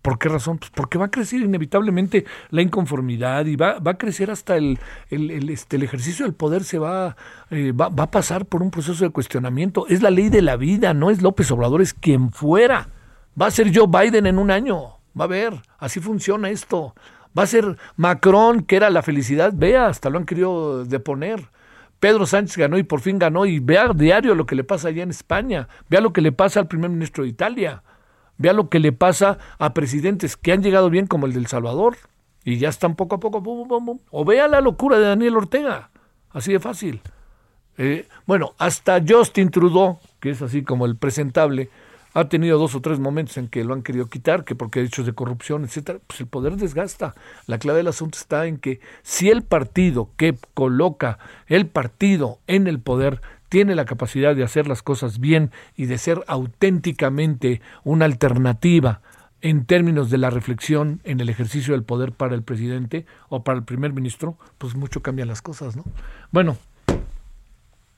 ¿Por 0.02 0.20
qué 0.20 0.30
razón? 0.30 0.58
Pues 0.58 0.72
porque 0.72 0.98
va 0.98 1.06
a 1.06 1.12
crecer 1.12 1.42
inevitablemente 1.42 2.26
la 2.50 2.62
inconformidad 2.62 3.46
y 3.46 3.56
va, 3.56 3.80
va 3.80 3.92
a 3.92 3.98
crecer 3.98 4.32
hasta 4.32 4.58
el, 4.58 4.80
el, 5.10 5.50
este, 5.50 5.78
el 5.78 5.84
ejercicio 5.84 6.26
del 6.26 6.34
poder 6.34 6.64
se 6.64 6.78
va, 6.78 7.16
eh, 7.50 7.72
va, 7.72 7.90
va, 7.90 8.04
a 8.04 8.12
pasar 8.12 8.46
por 8.46 8.62
un 8.62 8.70
proceso 8.70 9.04
de 9.04 9.12
cuestionamiento. 9.12 9.88
Es 9.88 10.02
la 10.02 10.12
ley 10.12 10.30
de 10.30 10.42
la 10.42 10.58
vida, 10.58 10.94
no 10.94 11.10
es 11.10 11.22
López 11.22 11.50
Obrador, 11.52 11.82
es 11.82 11.94
quien 11.94 12.32
fuera. 12.32 12.90
Va 13.40 13.48
a 13.48 13.52
ser 13.52 13.76
Joe 13.76 13.88
Biden 13.88 14.28
en 14.28 14.38
un 14.38 14.52
año. 14.52 14.98
Va 15.20 15.26
a 15.26 15.28
ver, 15.28 15.62
así 15.78 16.00
funciona 16.00 16.50
esto. 16.50 16.96
Va 17.38 17.44
a 17.44 17.48
ser 17.48 17.78
Macron, 17.96 18.64
que 18.64 18.76
era 18.76 18.90
la 18.90 19.02
felicidad. 19.02 19.54
Vea, 19.56 19.88
hasta 19.88 20.10
lo 20.10 20.20
han 20.20 20.26
querido 20.26 20.86
deponer. 20.86 21.50
Pedro 22.00 22.26
Sánchez 22.26 22.58
ganó 22.58 22.78
y 22.78 22.84
por 22.84 23.02
fin 23.02 23.18
ganó. 23.18 23.46
Y 23.46 23.60
vea 23.60 23.92
diario 23.94 24.36
lo 24.36 24.46
que 24.46 24.56
le 24.56 24.64
pasa 24.64 24.90
allá 24.90 25.04
en 25.04 25.10
España. 25.10 25.68
Vea 25.90 26.02
lo 26.02 26.14
que 26.14 26.22
le 26.22 26.32
pasa 26.32 26.60
al 26.60 26.68
primer 26.68 26.90
ministro 26.90 27.24
de 27.24 27.30
Italia. 27.30 27.84
Vea 28.38 28.54
lo 28.54 28.70
que 28.70 28.80
le 28.80 28.92
pasa 28.92 29.38
a 29.58 29.74
presidentes 29.74 30.38
que 30.38 30.52
han 30.52 30.62
llegado 30.62 30.90
bien 30.90 31.08
como 31.08 31.26
el 31.26 31.34
del 31.34 31.48
Salvador 31.48 31.98
y 32.44 32.58
ya 32.58 32.70
están 32.70 32.96
poco 32.96 33.16
a 33.16 33.20
poco. 33.20 33.42
O 34.12 34.26
vea 34.26 34.48
la 34.48 34.62
locura 34.62 34.98
de 34.98 35.06
Daniel 35.06 35.38
Ortega, 35.38 35.90
así 36.32 36.52
de 36.52 36.60
fácil. 36.60 37.02
Eh, 37.78 38.08
bueno, 38.26 38.54
hasta 38.58 39.02
Justin 39.08 39.50
Trudeau, 39.50 40.00
que 40.20 40.32
es 40.32 40.42
así 40.42 40.64
como 40.64 40.86
el 40.86 40.96
presentable, 40.96 41.70
ha 42.14 42.30
tenido 42.30 42.58
dos 42.60 42.76
o 42.76 42.82
tres 42.82 43.00
momentos 43.00 43.38
en 43.38 43.48
que 43.48 43.64
lo 43.64 43.74
han 43.74 43.84
querido 43.84 44.08
quitar, 44.08 44.46
que 44.46 44.56
porque 44.56 44.82
hechos 44.82 45.06
de 45.06 45.14
corrupción, 45.14 45.64
etcétera, 45.64 46.00
pues 46.06 46.20
el 46.22 46.28
poder 46.28 46.56
desgasta. 46.56 47.16
La 47.48 47.58
clave 47.58 47.78
del 47.78 47.88
asunto 47.88 48.18
está 48.18 48.46
en 48.46 48.58
que 48.58 48.80
si 49.02 49.30
el 49.30 49.44
partido 49.44 50.10
que 50.18 50.38
coloca 50.54 51.18
el 51.48 51.68
partido 51.68 52.40
en 52.48 52.68
el 52.68 52.80
poder 52.80 53.22
tiene 53.50 53.76
la 53.76 53.86
capacidad 53.86 54.36
de 54.36 54.44
hacer 54.44 54.68
las 54.68 54.82
cosas 54.82 55.20
bien 55.20 55.52
y 55.76 55.86
de 55.86 55.98
ser 55.98 56.24
auténticamente 56.28 57.62
una 57.84 58.06
alternativa 58.06 59.02
en 59.42 59.66
términos 59.66 60.10
de 60.10 60.18
la 60.18 60.30
reflexión 60.30 61.02
en 61.04 61.20
el 61.20 61.30
ejercicio 61.30 61.74
del 61.74 61.84
poder 61.84 62.14
para 62.14 62.34
el 62.34 62.44
presidente 62.44 63.06
o 63.28 63.44
para 63.44 63.58
el 63.58 63.66
primer 63.66 63.92
ministro, 63.92 64.38
pues 64.58 64.74
mucho 64.74 65.02
cambian 65.02 65.28
las 65.28 65.42
cosas, 65.42 65.76
¿no? 65.76 65.84
Bueno, 66.32 66.58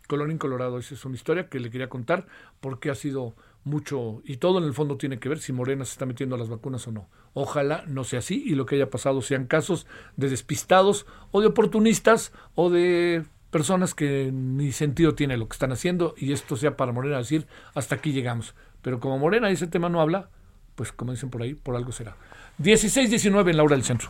Colorín 0.07 0.37
Colorado, 0.37 0.79
esa 0.79 0.95
es 0.95 1.05
una 1.05 1.15
historia 1.15 1.47
que 1.47 1.59
le 1.59 1.69
quería 1.69 1.87
contar 1.87 2.25
porque 2.59 2.89
ha 2.89 2.95
sido 2.95 3.35
mucho, 3.65 4.21
y 4.23 4.37
todo 4.37 4.59
en 4.59 4.63
el 4.63 4.73
fondo 4.73 4.95
tiene 4.95 5.19
que 5.19 5.27
ver 5.27 5.39
si 5.39 5.51
Morena 5.51 5.83
se 5.85 5.91
está 5.91 6.05
metiendo 6.05 6.35
a 6.35 6.39
las 6.39 6.49
vacunas 6.49 6.87
o 6.87 6.91
no. 6.91 7.09
Ojalá 7.33 7.83
no 7.87 8.03
sea 8.03 8.19
así 8.19 8.41
y 8.45 8.55
lo 8.55 8.65
que 8.65 8.75
haya 8.75 8.89
pasado 8.89 9.21
sean 9.21 9.45
casos 9.45 9.87
de 10.15 10.29
despistados 10.29 11.05
o 11.31 11.41
de 11.41 11.47
oportunistas 11.47 12.31
o 12.53 12.69
de 12.69 13.25
personas 13.49 13.93
que 13.93 14.31
ni 14.31 14.71
sentido 14.71 15.15
tiene 15.15 15.35
lo 15.35 15.47
que 15.47 15.53
están 15.53 15.71
haciendo 15.71 16.13
y 16.17 16.31
esto 16.31 16.55
sea 16.55 16.77
para 16.77 16.91
Morena 16.91 17.17
decir 17.17 17.47
hasta 17.73 17.95
aquí 17.95 18.13
llegamos. 18.13 18.55
Pero 18.81 18.99
como 18.99 19.17
Morena 19.17 19.49
ese 19.49 19.67
tema 19.67 19.89
no 19.89 19.99
habla, 19.99 20.29
pues 20.75 20.91
como 20.91 21.11
dicen 21.11 21.31
por 21.31 21.41
ahí, 21.41 21.55
por 21.55 21.75
algo 21.75 21.91
será. 21.91 22.15
16-19 22.59 23.49
en 23.49 23.57
la 23.57 23.63
hora 23.63 23.75
del 23.75 23.83
centro. 23.83 24.09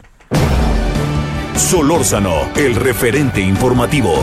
Solórzano, 1.56 2.52
el 2.58 2.76
referente 2.76 3.40
informativo. 3.40 4.22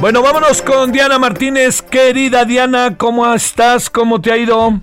Bueno, 0.00 0.22
vámonos 0.22 0.62
con 0.62 0.92
Diana 0.92 1.18
Martínez. 1.18 1.82
Querida 1.82 2.44
Diana, 2.44 2.96
¿cómo 2.96 3.34
estás? 3.34 3.90
¿Cómo 3.90 4.20
te 4.20 4.30
ha 4.30 4.36
ido? 4.36 4.80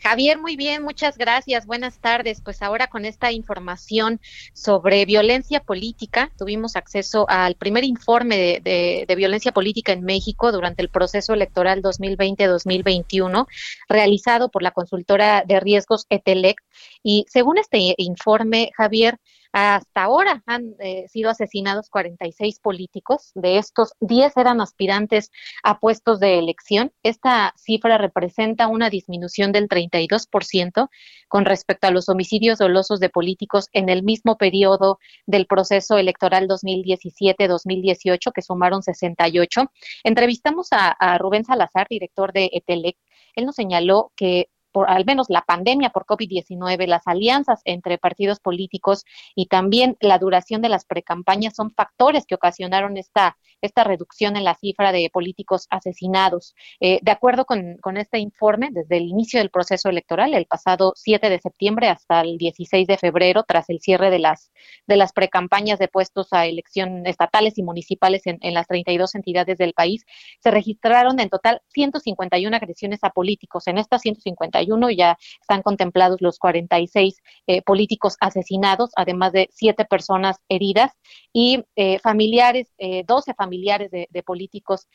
Javier, 0.00 0.38
muy 0.38 0.54
bien, 0.54 0.84
muchas 0.84 1.18
gracias. 1.18 1.66
Buenas 1.66 1.98
tardes. 1.98 2.40
Pues 2.40 2.62
ahora 2.62 2.86
con 2.86 3.04
esta 3.04 3.32
información 3.32 4.20
sobre 4.54 5.04
violencia 5.04 5.58
política, 5.58 6.30
tuvimos 6.38 6.76
acceso 6.76 7.26
al 7.28 7.56
primer 7.56 7.82
informe 7.82 8.60
de, 8.62 9.14
violencia 9.16 9.50
política 9.50 9.92
en 9.92 10.04
México 10.04 10.52
durante 10.52 10.80
el 10.80 10.90
proceso 10.90 11.34
electoral 11.34 11.82
2020-2021, 11.82 13.48
realizado 13.88 14.48
por 14.48 14.62
la 14.62 14.70
consultora 14.70 15.42
de 15.44 15.58
riesgos 15.58 16.06
ETELEC. 16.08 16.62
Y 17.02 17.26
según 17.28 17.58
este 17.58 17.94
informe, 17.96 18.70
Javier, 18.76 19.18
hasta 19.52 20.02
ahora 20.02 20.42
han 20.46 20.74
eh, 20.78 21.06
sido 21.08 21.30
asesinados 21.30 21.88
46 21.88 22.60
políticos, 22.60 23.32
de 23.34 23.58
estos 23.58 23.92
10 24.00 24.36
eran 24.36 24.60
aspirantes 24.60 25.30
a 25.62 25.78
puestos 25.78 26.20
de 26.20 26.38
elección. 26.38 26.92
Esta 27.02 27.54
cifra 27.56 27.98
representa 27.98 28.66
una 28.68 28.90
disminución 28.90 29.52
del 29.52 29.68
32% 29.68 30.88
con 31.28 31.44
respecto 31.44 31.86
a 31.86 31.90
los 31.90 32.08
homicidios 32.08 32.58
dolosos 32.58 33.00
de 33.00 33.08
políticos 33.08 33.68
en 33.72 33.88
el 33.88 34.02
mismo 34.02 34.36
periodo 34.36 34.98
del 35.26 35.46
proceso 35.46 35.96
electoral 35.96 36.46
2017-2018, 36.48 38.32
que 38.32 38.42
sumaron 38.42 38.82
68. 38.82 39.70
Entrevistamos 40.04 40.68
a, 40.72 40.90
a 40.90 41.18
Rubén 41.18 41.44
Salazar, 41.44 41.86
director 41.88 42.32
de 42.32 42.50
ETELEC. 42.52 42.96
Él 43.34 43.46
nos 43.46 43.54
señaló 43.54 44.12
que 44.16 44.50
por 44.72 44.90
al 44.90 45.04
menos 45.04 45.26
la 45.28 45.42
pandemia 45.42 45.90
por 45.90 46.04
COVID-19, 46.04 46.86
las 46.86 47.06
alianzas 47.06 47.60
entre 47.64 47.98
partidos 47.98 48.40
políticos 48.40 49.04
y 49.34 49.46
también 49.46 49.96
la 50.00 50.18
duración 50.18 50.62
de 50.62 50.68
las 50.68 50.84
precampañas 50.84 51.54
son 51.54 51.72
factores 51.72 52.26
que 52.26 52.34
ocasionaron 52.34 52.96
esta, 52.96 53.36
esta 53.60 53.84
reducción 53.84 54.36
en 54.36 54.44
la 54.44 54.54
cifra 54.54 54.92
de 54.92 55.10
políticos 55.12 55.66
asesinados. 55.70 56.54
Eh, 56.80 56.98
de 57.02 57.10
acuerdo 57.10 57.44
con, 57.44 57.76
con, 57.78 57.96
este 57.96 58.18
informe, 58.18 58.68
desde 58.70 58.96
el 58.96 59.04
inicio 59.04 59.40
del 59.40 59.50
proceso 59.50 59.88
electoral, 59.88 60.34
el 60.34 60.46
pasado 60.46 60.92
7 60.96 61.30
de 61.30 61.40
septiembre 61.40 61.88
hasta 61.88 62.20
el 62.20 62.38
16 62.38 62.86
de 62.86 62.98
febrero, 62.98 63.44
tras 63.46 63.68
el 63.70 63.80
cierre 63.80 64.10
de 64.10 64.18
las, 64.18 64.52
de 64.86 64.96
las 64.96 65.12
precampañas 65.12 65.78
de 65.78 65.88
puestos 65.88 66.32
a 66.32 66.46
elección 66.46 67.06
estatales 67.06 67.58
y 67.58 67.62
municipales 67.62 68.26
en, 68.26 68.38
en 68.40 68.54
las 68.54 68.66
32 68.66 69.14
entidades 69.14 69.58
del 69.58 69.72
país, 69.72 70.04
se 70.40 70.50
registraron 70.50 71.20
en 71.20 71.28
total 71.28 71.62
151 71.68 72.56
agresiones 72.56 73.00
a 73.02 73.10
políticos. 73.10 73.66
En 73.66 73.78
estas 73.78 74.02
151 74.02 74.57
ya 74.90 75.16
están 75.40 75.62
contemplados 75.62 76.20
los 76.20 76.38
46 76.38 77.22
eh, 77.46 77.62
políticos 77.62 78.16
asesinados, 78.20 78.90
además 78.96 79.32
de 79.32 79.48
siete 79.52 79.84
personas 79.84 80.38
heridas 80.48 80.92
y 81.32 81.62
eh, 81.76 82.00
familiares, 82.00 82.72
12 82.78 83.30
eh, 83.30 83.34
familiares 83.36 83.90
de, 83.90 84.08
políticos 84.24 84.88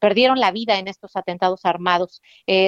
perdieron 0.00 0.38
la 0.38 0.52
vida 0.52 0.78
en 0.78 0.86
estos 0.86 1.16
atentados 1.16 1.64
armados. 1.64 2.20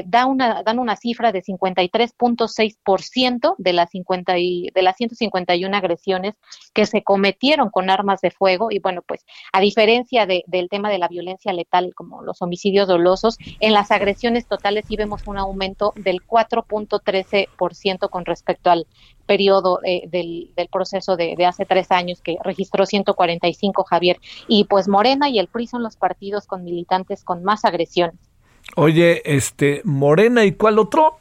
da 0.07 0.27
una, 0.27 0.63
dan 0.63 0.79
una 0.79 0.97
cifra 0.97 1.33
de 1.33 1.43
53.6% 1.43 3.55
de 3.59 3.73
las, 3.73 3.91
50 3.91 4.33
de 4.33 4.83
las 4.83 4.97
151 4.97 5.77
agresiones 5.77 6.35
que 6.73 6.87
se 6.87 7.03
cometieron 7.03 7.71
con 7.71 7.91
armas 7.91 8.21
de 8.21 8.31
fuego 8.31 8.69
y 8.71 8.79
bueno, 8.79 9.03
pues 9.07 9.25
a 9.53 9.61
diferencia 9.61 10.27
del 10.27 10.69
tema 10.71 10.91
de 10.91 10.99
la 10.99 11.09
violencia 11.09 11.53
letal 11.53 11.95
como 11.95 12.23
los 12.23 12.41
homicidios 12.43 12.89
dolosos, 12.89 13.39
en 13.61 13.73
las 13.73 13.91
agresiones 13.91 14.47
totales 14.47 14.85
sí 14.89 14.97
vemos 14.97 15.27
un 15.27 15.39
aumento 15.39 15.93
del 15.97 16.23
4 16.23 16.38
4.13% 16.39 18.09
con 18.11 18.25
respecto 18.25 18.71
al 18.71 18.87
periodo 19.27 19.81
eh, 19.85 20.09
del, 20.09 20.51
proceso 20.71 21.17
de, 21.17 21.37
hace 21.45 21.65
tres 21.67 21.91
años 21.91 22.21
que 22.23 22.37
registró 22.43 22.87
145, 22.87 23.85
Javier. 23.85 24.19
Y 24.47 24.65
pues 24.65 24.89
Morena 24.89 25.29
y 25.29 25.39
el 25.39 25.49
PRI 25.49 25.67
son 25.67 25.83
los 25.83 25.97
partidos 25.97 26.47
con 26.47 26.65
militantes 26.65 27.25
con 27.25 27.43
más 27.43 27.65
agresiones. 27.65 28.17
Oye, 28.77 29.23
este, 29.25 29.81
Morena 29.85 30.45
y 30.45 30.53
cuál 30.53 30.79
otro? 30.79 31.19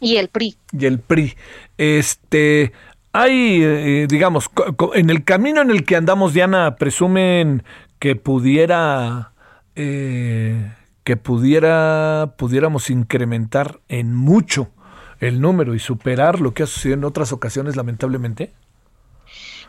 Y 0.00 0.16
el 0.16 0.28
PRI. 0.28 0.56
Y 0.72 0.86
el 0.86 1.00
PRI. 1.00 1.34
Este, 1.76 2.72
hay, 3.12 3.62
eh, 3.62 4.06
digamos, 4.08 4.50
en 4.94 5.10
el 5.10 5.24
camino 5.24 5.60
en 5.62 5.70
el 5.70 5.84
que 5.84 5.96
andamos, 5.96 6.32
Diana, 6.32 6.76
presumen 6.76 7.64
que 7.98 8.16
pudiera... 8.16 9.32
Eh, 9.74 10.72
que 11.10 11.16
pudiera, 11.16 12.34
pudiéramos 12.38 12.88
incrementar 12.88 13.80
en 13.88 14.14
mucho 14.14 14.68
el 15.18 15.40
número 15.40 15.74
y 15.74 15.80
superar 15.80 16.40
lo 16.40 16.54
que 16.54 16.62
ha 16.62 16.66
sucedido 16.66 16.98
en 16.98 17.04
otras 17.04 17.32
ocasiones, 17.32 17.74
lamentablemente? 17.74 18.52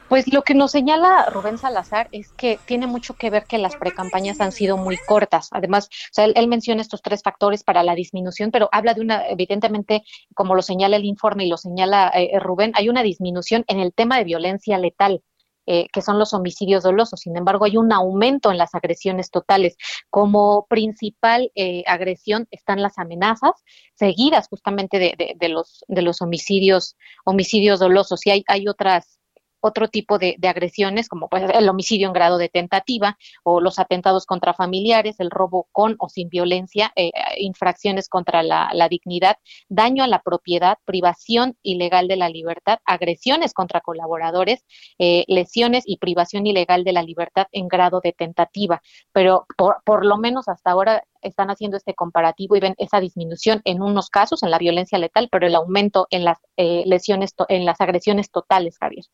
Pues 0.07 0.31
lo 0.31 0.43
que 0.43 0.53
nos 0.53 0.69
señala 0.69 1.25
Rubén 1.31 1.57
Salazar 1.57 2.09
es 2.11 2.31
que 2.33 2.59
tiene 2.65 2.85
mucho 2.85 3.15
que 3.15 3.31
ver 3.31 3.45
que 3.45 3.57
las 3.57 3.75
precampañas 3.75 4.39
han 4.39 4.51
sido 4.51 4.77
muy 4.77 4.97
cortas. 4.97 5.47
Además, 5.49 5.87
o 5.87 6.13
sea, 6.13 6.25
él, 6.25 6.47
menciona 6.47 6.83
estos 6.83 7.01
tres 7.01 7.23
factores 7.23 7.63
para 7.63 7.81
la 7.81 7.95
disminución, 7.95 8.51
pero 8.51 8.69
habla 8.71 8.93
de 8.93 9.01
una, 9.01 9.27
evidentemente, 9.27 10.03
como 10.35 10.53
lo 10.53 10.61
señala 10.61 10.97
el 10.97 11.05
informe 11.05 11.45
y 11.45 11.49
lo 11.49 11.57
señala 11.57 12.11
eh, 12.13 12.37
Rubén, 12.39 12.73
hay 12.75 12.87
una 12.87 13.01
disminución 13.01 13.63
en 13.67 13.79
el 13.79 13.93
tema 13.93 14.19
de 14.19 14.25
violencia 14.25 14.77
letal. 14.77 15.23
Eh, 15.67 15.87
que 15.93 16.01
son 16.01 16.17
los 16.17 16.33
homicidios 16.33 16.83
dolosos. 16.83 17.19
Sin 17.21 17.37
embargo, 17.37 17.65
hay 17.65 17.77
un 17.77 17.93
aumento 17.93 18.51
en 18.51 18.57
las 18.57 18.73
agresiones 18.73 19.29
totales. 19.29 19.77
Como 20.09 20.65
principal 20.67 21.51
eh, 21.53 21.83
agresión 21.85 22.47
están 22.49 22.81
las 22.81 22.97
amenazas, 22.97 23.51
seguidas 23.93 24.47
justamente 24.49 24.97
de, 24.97 25.35
de, 25.37 25.49
los, 25.49 25.85
de 25.87 26.01
los 26.01 26.21
homicidios, 26.21 26.97
homicidios 27.25 27.79
dolosos. 27.79 28.25
Y 28.25 28.31
hay, 28.31 28.43
hay 28.47 28.67
otras 28.67 29.20
otro 29.61 29.87
tipo 29.87 30.17
de, 30.17 30.37
agresiones, 30.43 31.07
como 31.07 31.29
pues, 31.29 31.43
el 31.53 31.69
homicidio 31.69 32.07
en 32.07 32.13
grado 32.13 32.37
de 32.37 32.49
tentativa 32.49 33.17
o 33.43 33.61
los 33.61 33.79
atentados 33.79 34.25
contra 34.25 34.53
familiares, 34.53 35.19
el 35.19 35.31
robo 35.31 35.67
con 35.71 35.95
o 35.99 36.09
sin 36.09 36.29
violencia, 36.29 36.91
eh, 36.95 37.11
infracciones 37.37 38.09
contra 38.09 38.43
la, 38.43 38.69
dignidad, 38.89 39.37
daño 39.69 40.03
a 40.03 40.07
la 40.07 40.21
propiedad, 40.21 40.77
privación 40.85 41.55
ilegal 41.61 42.07
de 42.07 42.17
la 42.17 42.29
libertad, 42.29 42.79
agresiones 42.85 43.53
contra 43.53 43.81
colaboradores, 43.81 44.65
eh, 44.99 45.23
lesiones 45.27 45.83
y 45.85 45.97
privación 45.97 46.45
ilegal 46.45 46.83
de 46.83 46.93
la 46.93 47.03
libertad 47.03 47.47
en 47.51 47.67
grado 47.67 48.01
de 48.03 48.13
tentativa. 48.13 48.81
Pero 49.13 49.45
por, 49.57 49.77
por 49.85 50.05
lo 50.05 50.17
menos 50.17 50.47
hasta 50.47 50.71
ahora 50.71 51.03
están 51.21 51.49
haciendo 51.49 51.77
este 51.77 51.93
comparativo 51.93 52.55
y 52.55 52.59
ven 52.59 52.75
esa 52.77 52.99
disminución 52.99 53.61
en 53.65 53.81
unos 53.81 54.09
casos 54.09 54.43
en 54.43 54.51
la 54.51 54.57
violencia 54.57 54.97
letal, 54.97 55.29
pero 55.31 55.47
el 55.47 55.55
aumento 55.55 56.07
en 56.09 56.23
las 56.23 56.37
eh, 56.57 56.83
lesiones, 56.85 57.33
en 57.49 57.65
las 57.65 57.79
agresiones 57.81 58.31
totales, 58.31 58.77
Javier. 58.79 59.05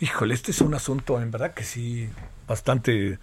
Híjole, 0.00 0.34
este 0.34 0.50
es 0.50 0.60
un 0.60 0.74
asunto 0.74 1.20
en 1.20 1.30
verdad 1.30 1.54
que 1.54 1.64
sí 1.64 2.08
bastante 2.46 3.18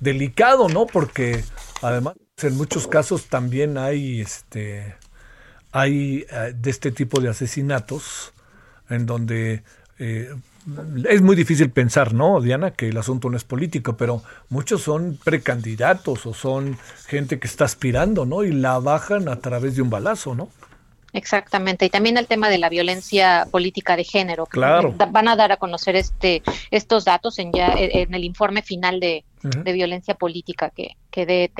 delicado, 0.00 0.68
¿no? 0.68 0.86
Porque 0.86 1.44
además 1.82 2.14
en 2.42 2.56
muchos 2.56 2.86
casos 2.86 3.26
también 3.26 3.78
hay 3.78 4.20
este 4.20 4.96
hay 5.72 6.24
eh, 6.30 6.52
de 6.54 6.70
este 6.70 6.90
tipo 6.90 7.20
de 7.20 7.28
asesinatos 7.28 8.32
en 8.88 9.06
donde 9.06 9.64
eh, 9.98 10.34
es 11.08 11.20
muy 11.20 11.36
difícil 11.36 11.70
pensar, 11.70 12.14
¿no, 12.14 12.40
Diana, 12.40 12.70
que 12.70 12.88
el 12.88 12.96
asunto 12.96 13.28
no 13.28 13.36
es 13.36 13.44
político, 13.44 13.96
pero 13.96 14.22
muchos 14.48 14.82
son 14.82 15.18
precandidatos 15.22 16.26
o 16.26 16.34
son 16.34 16.78
gente 17.06 17.38
que 17.38 17.46
está 17.46 17.64
aspirando, 17.64 18.24
¿no? 18.24 18.44
Y 18.44 18.52
la 18.52 18.78
bajan 18.78 19.28
a 19.28 19.40
través 19.40 19.76
de 19.76 19.82
un 19.82 19.90
balazo, 19.90 20.34
¿no? 20.34 20.48
Exactamente, 21.12 21.86
y 21.86 21.90
también 21.90 22.16
el 22.16 22.26
tema 22.26 22.48
de 22.48 22.58
la 22.58 22.68
violencia 22.68 23.46
política 23.50 23.96
de 23.96 24.02
género. 24.02 24.46
Claro. 24.46 24.94
Van 25.10 25.28
a 25.28 25.36
dar 25.36 25.52
a 25.52 25.58
conocer 25.58 25.94
este 25.94 26.42
estos 26.72 27.04
datos 27.04 27.38
en 27.38 27.52
ya 27.52 27.72
en 27.76 28.12
el 28.14 28.24
informe 28.24 28.62
final 28.62 28.98
de, 28.98 29.24
violencia 29.64 30.14
política 30.14 30.70
que, 30.70 30.96
que 31.12 31.24
dé 31.24 31.52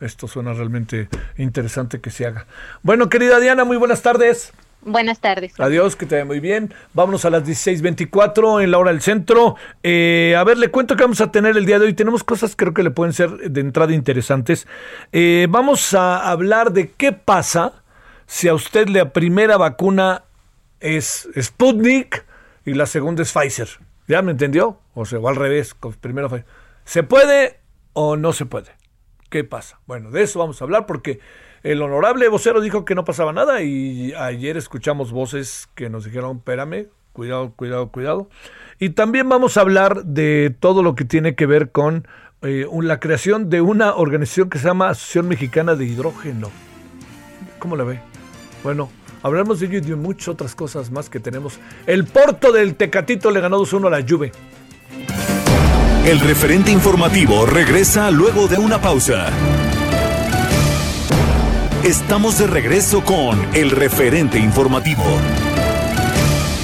Esto 0.00 0.28
suena 0.28 0.52
realmente 0.52 1.08
interesante 1.36 2.00
que 2.00 2.10
se 2.10 2.26
haga. 2.26 2.46
Bueno, 2.82 3.08
querida 3.08 3.40
Diana, 3.40 3.64
muy 3.64 3.76
buenas 3.76 4.02
tardes. 4.02 4.52
Buenas 4.86 5.18
tardes. 5.18 5.52
Adiós, 5.58 5.96
que 5.96 6.06
te 6.06 6.14
vaya 6.14 6.24
muy 6.24 6.38
bien. 6.38 6.72
Vámonos 6.94 7.24
a 7.24 7.30
las 7.30 7.42
16.24 7.42 8.62
en 8.62 8.70
la 8.70 8.78
hora 8.78 8.92
del 8.92 9.02
centro. 9.02 9.56
Eh, 9.82 10.36
a 10.38 10.44
ver, 10.44 10.58
le 10.58 10.70
cuento 10.70 10.94
que 10.94 11.02
vamos 11.02 11.20
a 11.20 11.32
tener 11.32 11.56
el 11.56 11.66
día 11.66 11.80
de 11.80 11.86
hoy. 11.86 11.92
Tenemos 11.92 12.22
cosas 12.22 12.54
creo 12.54 12.72
que 12.72 12.84
le 12.84 12.92
pueden 12.92 13.12
ser 13.12 13.30
de 13.50 13.60
entrada 13.60 13.92
interesantes. 13.92 14.68
Eh, 15.10 15.48
vamos 15.50 15.92
a 15.92 16.30
hablar 16.30 16.72
de 16.72 16.92
qué 16.92 17.10
pasa 17.10 17.82
si 18.26 18.46
a 18.46 18.54
usted 18.54 18.86
la 18.88 19.12
primera 19.12 19.56
vacuna 19.56 20.22
es 20.78 21.28
Sputnik 21.36 22.24
y 22.64 22.74
la 22.74 22.86
segunda 22.86 23.24
es 23.24 23.32
Pfizer. 23.32 23.68
¿Ya 24.06 24.22
me 24.22 24.30
entendió? 24.30 24.78
O 24.94 25.04
sea, 25.04 25.18
o 25.18 25.28
al 25.28 25.34
revés, 25.34 25.74
primero 26.00 26.28
Pfizer. 26.28 26.46
¿Se 26.84 27.02
puede 27.02 27.58
o 27.92 28.16
no 28.16 28.32
se 28.32 28.46
puede? 28.46 28.70
¿Qué 29.30 29.42
pasa? 29.42 29.80
Bueno, 29.86 30.12
de 30.12 30.22
eso 30.22 30.38
vamos 30.38 30.60
a 30.60 30.64
hablar 30.64 30.86
porque 30.86 31.18
el 31.66 31.82
honorable 31.82 32.28
vocero 32.28 32.60
dijo 32.60 32.84
que 32.84 32.94
no 32.94 33.04
pasaba 33.04 33.32
nada 33.32 33.60
y 33.60 34.14
ayer 34.14 34.56
escuchamos 34.56 35.10
voces 35.10 35.68
que 35.74 35.90
nos 35.90 36.04
dijeron, 36.04 36.36
espérame, 36.36 36.86
cuidado, 37.12 37.52
cuidado, 37.56 37.90
cuidado. 37.90 38.28
Y 38.78 38.90
también 38.90 39.28
vamos 39.28 39.56
a 39.56 39.62
hablar 39.62 40.04
de 40.04 40.54
todo 40.60 40.84
lo 40.84 40.94
que 40.94 41.04
tiene 41.04 41.34
que 41.34 41.44
ver 41.44 41.72
con 41.72 42.06
eh, 42.42 42.66
la 42.82 43.00
creación 43.00 43.50
de 43.50 43.62
una 43.62 43.96
organización 43.96 44.48
que 44.48 44.58
se 44.58 44.66
llama 44.66 44.90
Asociación 44.90 45.26
Mexicana 45.26 45.74
de 45.74 45.86
Hidrógeno. 45.86 46.50
¿Cómo 47.58 47.74
la 47.74 47.82
ve? 47.82 47.98
Bueno, 48.62 48.88
hablamos 49.24 49.58
de 49.58 49.66
ello 49.66 49.78
y 49.78 49.80
de 49.80 49.96
muchas 49.96 50.28
otras 50.28 50.54
cosas 50.54 50.92
más 50.92 51.10
que 51.10 51.18
tenemos. 51.18 51.58
El 51.88 52.04
Porto 52.04 52.52
del 52.52 52.76
Tecatito 52.76 53.32
le 53.32 53.40
ganó 53.40 53.58
2-1 53.58 53.88
a 53.88 53.90
la 53.90 54.06
Juve. 54.08 54.30
El 56.06 56.20
referente 56.20 56.70
informativo 56.70 57.44
regresa 57.44 58.12
luego 58.12 58.46
de 58.46 58.56
una 58.56 58.80
pausa. 58.80 59.32
Estamos 61.86 62.36
de 62.40 62.48
regreso 62.48 63.04
con 63.04 63.54
el 63.54 63.70
referente 63.70 64.40
informativo. 64.40 65.04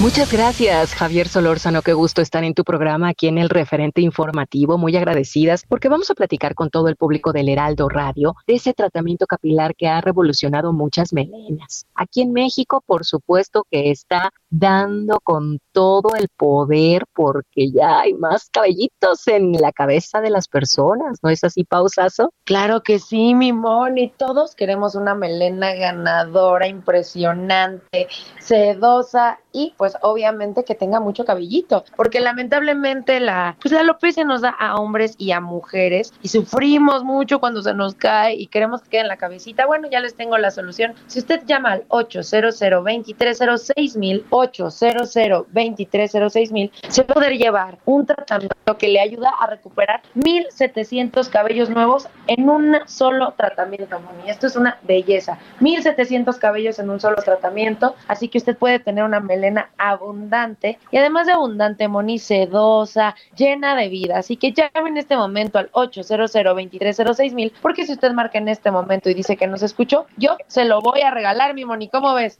Muchas 0.01 0.29
gracias, 0.29 0.93
Javier 0.93 1.29
Solórzano. 1.29 1.81
Qué 1.81 1.93
gusto 1.93 2.21
estar 2.21 2.43
en 2.43 2.53
tu 2.53 2.65
programa 2.65 3.07
aquí 3.07 3.29
en 3.29 3.37
el 3.37 3.47
referente 3.47 4.01
informativo. 4.01 4.77
Muy 4.77 4.97
agradecidas 4.97 5.63
porque 5.65 5.87
vamos 5.87 6.11
a 6.11 6.13
platicar 6.13 6.55
con 6.55 6.69
todo 6.69 6.89
el 6.89 6.97
público 6.97 7.31
del 7.31 7.47
Heraldo 7.47 7.87
Radio 7.87 8.35
de 8.45 8.55
ese 8.55 8.73
tratamiento 8.73 9.25
capilar 9.25 9.75
que 9.77 9.87
ha 9.87 10.01
revolucionado 10.01 10.73
muchas 10.73 11.13
melenas. 11.13 11.85
Aquí 11.95 12.21
en 12.21 12.33
México, 12.33 12.83
por 12.85 13.05
supuesto 13.05 13.65
que 13.71 13.91
está 13.91 14.33
dando 14.53 15.19
con 15.21 15.59
todo 15.71 16.15
el 16.15 16.27
poder 16.29 17.05
porque 17.13 17.71
ya 17.71 18.01
hay 18.01 18.13
más 18.13 18.49
cabellitos 18.51 19.27
en 19.27 19.53
la 19.53 19.71
cabeza 19.71 20.21
de 20.21 20.29
las 20.29 20.47
personas. 20.47 21.17
¿No 21.23 21.29
es 21.29 21.43
así, 21.43 21.63
Pausazo? 21.63 22.31
Claro 22.45 22.83
que 22.83 22.99
sí, 22.99 23.33
mi 23.33 23.51
Moni. 23.51 24.13
Todos 24.15 24.53
queremos 24.53 24.93
una 24.93 25.15
melena 25.15 25.73
ganadora, 25.73 26.67
impresionante, 26.67 28.07
sedosa 28.39 29.39
y 29.51 29.73
pues 29.77 29.95
obviamente 30.01 30.63
que 30.63 30.75
tenga 30.75 30.99
mucho 30.99 31.25
cabellito, 31.25 31.85
porque 31.95 32.19
lamentablemente 32.19 33.19
la, 33.19 33.55
pues 33.61 33.71
la 33.71 33.81
alopecia 33.81 34.23
nos 34.23 34.41
da 34.41 34.49
a 34.49 34.75
hombres 34.75 35.15
y 35.17 35.31
a 35.31 35.39
mujeres 35.39 36.13
y 36.21 36.27
sufrimos 36.27 37.03
mucho 37.03 37.39
cuando 37.39 37.61
se 37.61 37.73
nos 37.73 37.95
cae 37.95 38.35
y 38.35 38.47
queremos 38.47 38.81
que 38.81 38.89
quede 38.89 39.01
en 39.01 39.07
la 39.07 39.17
cabecita. 39.17 39.65
Bueno, 39.65 39.87
ya 39.89 39.99
les 39.99 40.15
tengo 40.15 40.37
la 40.37 40.51
solución. 40.51 40.93
Si 41.07 41.19
usted 41.19 41.43
llama 41.45 41.73
al 41.73 41.85
800 41.87 42.59
2306 42.59 43.97
mil, 43.97 44.25
800 44.43 45.13
2306 45.51 46.51
mil, 46.51 46.71
se 46.87 47.03
puede 47.03 47.37
llevar 47.37 47.77
un 47.85 48.05
tratamiento 48.05 48.77
que 48.77 48.87
le 48.87 48.99
ayuda 48.99 49.29
a 49.39 49.47
recuperar 49.47 50.01
1700 50.13 51.29
cabellos 51.29 51.69
nuevos 51.69 52.07
en 52.27 52.49
un 52.49 52.77
solo 52.85 53.33
tratamiento, 53.37 53.99
Moni. 53.99 54.29
Esto 54.29 54.47
es 54.47 54.55
una 54.55 54.79
belleza. 54.83 55.37
1700 55.59 56.37
cabellos 56.37 56.79
en 56.79 56.89
un 56.89 56.99
solo 56.99 57.17
tratamiento, 57.17 57.95
así 58.07 58.27
que 58.27 58.37
usted 58.37 58.57
puede 58.57 58.79
tener 58.79 59.03
una 59.03 59.19
melena 59.19 59.69
abundante 59.77 60.79
y 60.91 60.97
además 60.97 61.27
de 61.27 61.33
abundante, 61.33 61.87
Moni, 61.87 62.19
sedosa, 62.19 63.15
llena 63.35 63.75
de 63.75 63.89
vida. 63.89 64.17
Así 64.17 64.37
que 64.37 64.51
llame 64.51 64.89
en 64.89 64.97
este 64.97 65.15
momento 65.15 65.59
al 65.59 65.69
800 65.71 66.31
2306 66.33 67.33
mil, 67.33 67.53
porque 67.61 67.85
si 67.85 67.93
usted 67.93 68.11
marca 68.11 68.37
en 68.37 68.47
este 68.47 68.71
momento 68.71 69.09
y 69.09 69.13
dice 69.13 69.37
que 69.37 69.47
nos 69.47 69.63
escuchó, 69.63 70.05
yo 70.17 70.37
se 70.47 70.65
lo 70.65 70.81
voy 70.81 71.01
a 71.01 71.11
regalar, 71.11 71.53
mi 71.53 71.65
Moni. 71.65 71.89
¿Cómo 71.89 72.13
ves? 72.13 72.39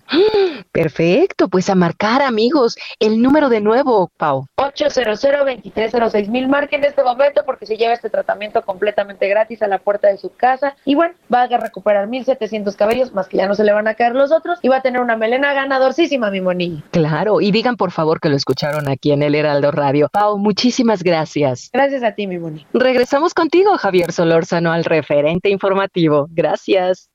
Perfecto, 0.72 1.48
pues 1.48 1.70
a 1.70 1.76
marcar, 1.76 1.92
amigos, 1.99 2.77
el 2.99 3.21
número 3.21 3.49
de 3.49 3.62
nuevo, 3.62 4.12
Pau. 4.17 4.45
800 4.58 5.21
2306 5.21 6.29
mil. 6.29 6.47
Marque 6.47 6.75
en 6.75 6.86
este 6.86 7.03
momento 7.03 7.43
porque 7.45 7.65
se 7.65 7.77
lleva 7.77 7.93
este 7.93 8.10
tratamiento 8.10 8.62
completamente 8.63 9.27
gratis 9.27 9.62
a 9.62 9.67
la 9.67 9.77
puerta 9.79 10.08
de 10.08 10.17
su 10.17 10.29
casa. 10.29 10.75
Y 10.86 10.95
bueno, 10.95 11.15
va 11.34 11.43
a 11.43 11.58
recuperar 11.58 12.08
1700 12.08 12.75
cabellos, 12.75 13.13
más 13.13 13.27
que 13.27 13.38
ya 13.38 13.47
no 13.47 13.56
se 13.56 13.63
le 13.63 13.71
van 13.71 13.88
a 13.88 13.95
caer 13.95 14.15
los 14.15 14.32
otros, 14.32 14.60
y 14.62 14.67
va 14.67 14.77
a 14.77 14.82
tener 14.82 15.01
una 15.01 15.15
melena 15.15 15.53
ganadorcísima, 15.53 16.29
mi 16.29 16.41
Moni. 16.41 16.84
Claro, 16.91 17.41
y 17.41 17.51
digan 17.51 17.75
por 17.75 17.91
favor 17.91 18.19
que 18.19 18.29
lo 18.29 18.36
escucharon 18.36 18.89
aquí 18.89 19.12
en 19.12 19.23
el 19.23 19.36
Heraldo 19.36 19.71
Radio. 19.71 20.10
Pau, 20.12 20.38
muchísimas 20.38 21.03
gracias. 21.03 21.69
Gracias 21.71 22.03
a 22.03 22.13
ti, 22.13 22.27
mi 22.27 22.38
Moni. 22.38 22.65
Regresamos 22.73 23.34
contigo, 23.34 23.77
Javier 23.77 24.12
Solórzano, 24.12 24.71
al 24.71 24.84
referente 24.84 25.49
informativo. 25.49 26.27
Gracias. 26.32 27.10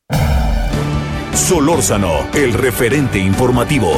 Solórzano, 1.33 2.27
el 2.35 2.53
referente 2.53 3.19
informativo. 3.19 3.93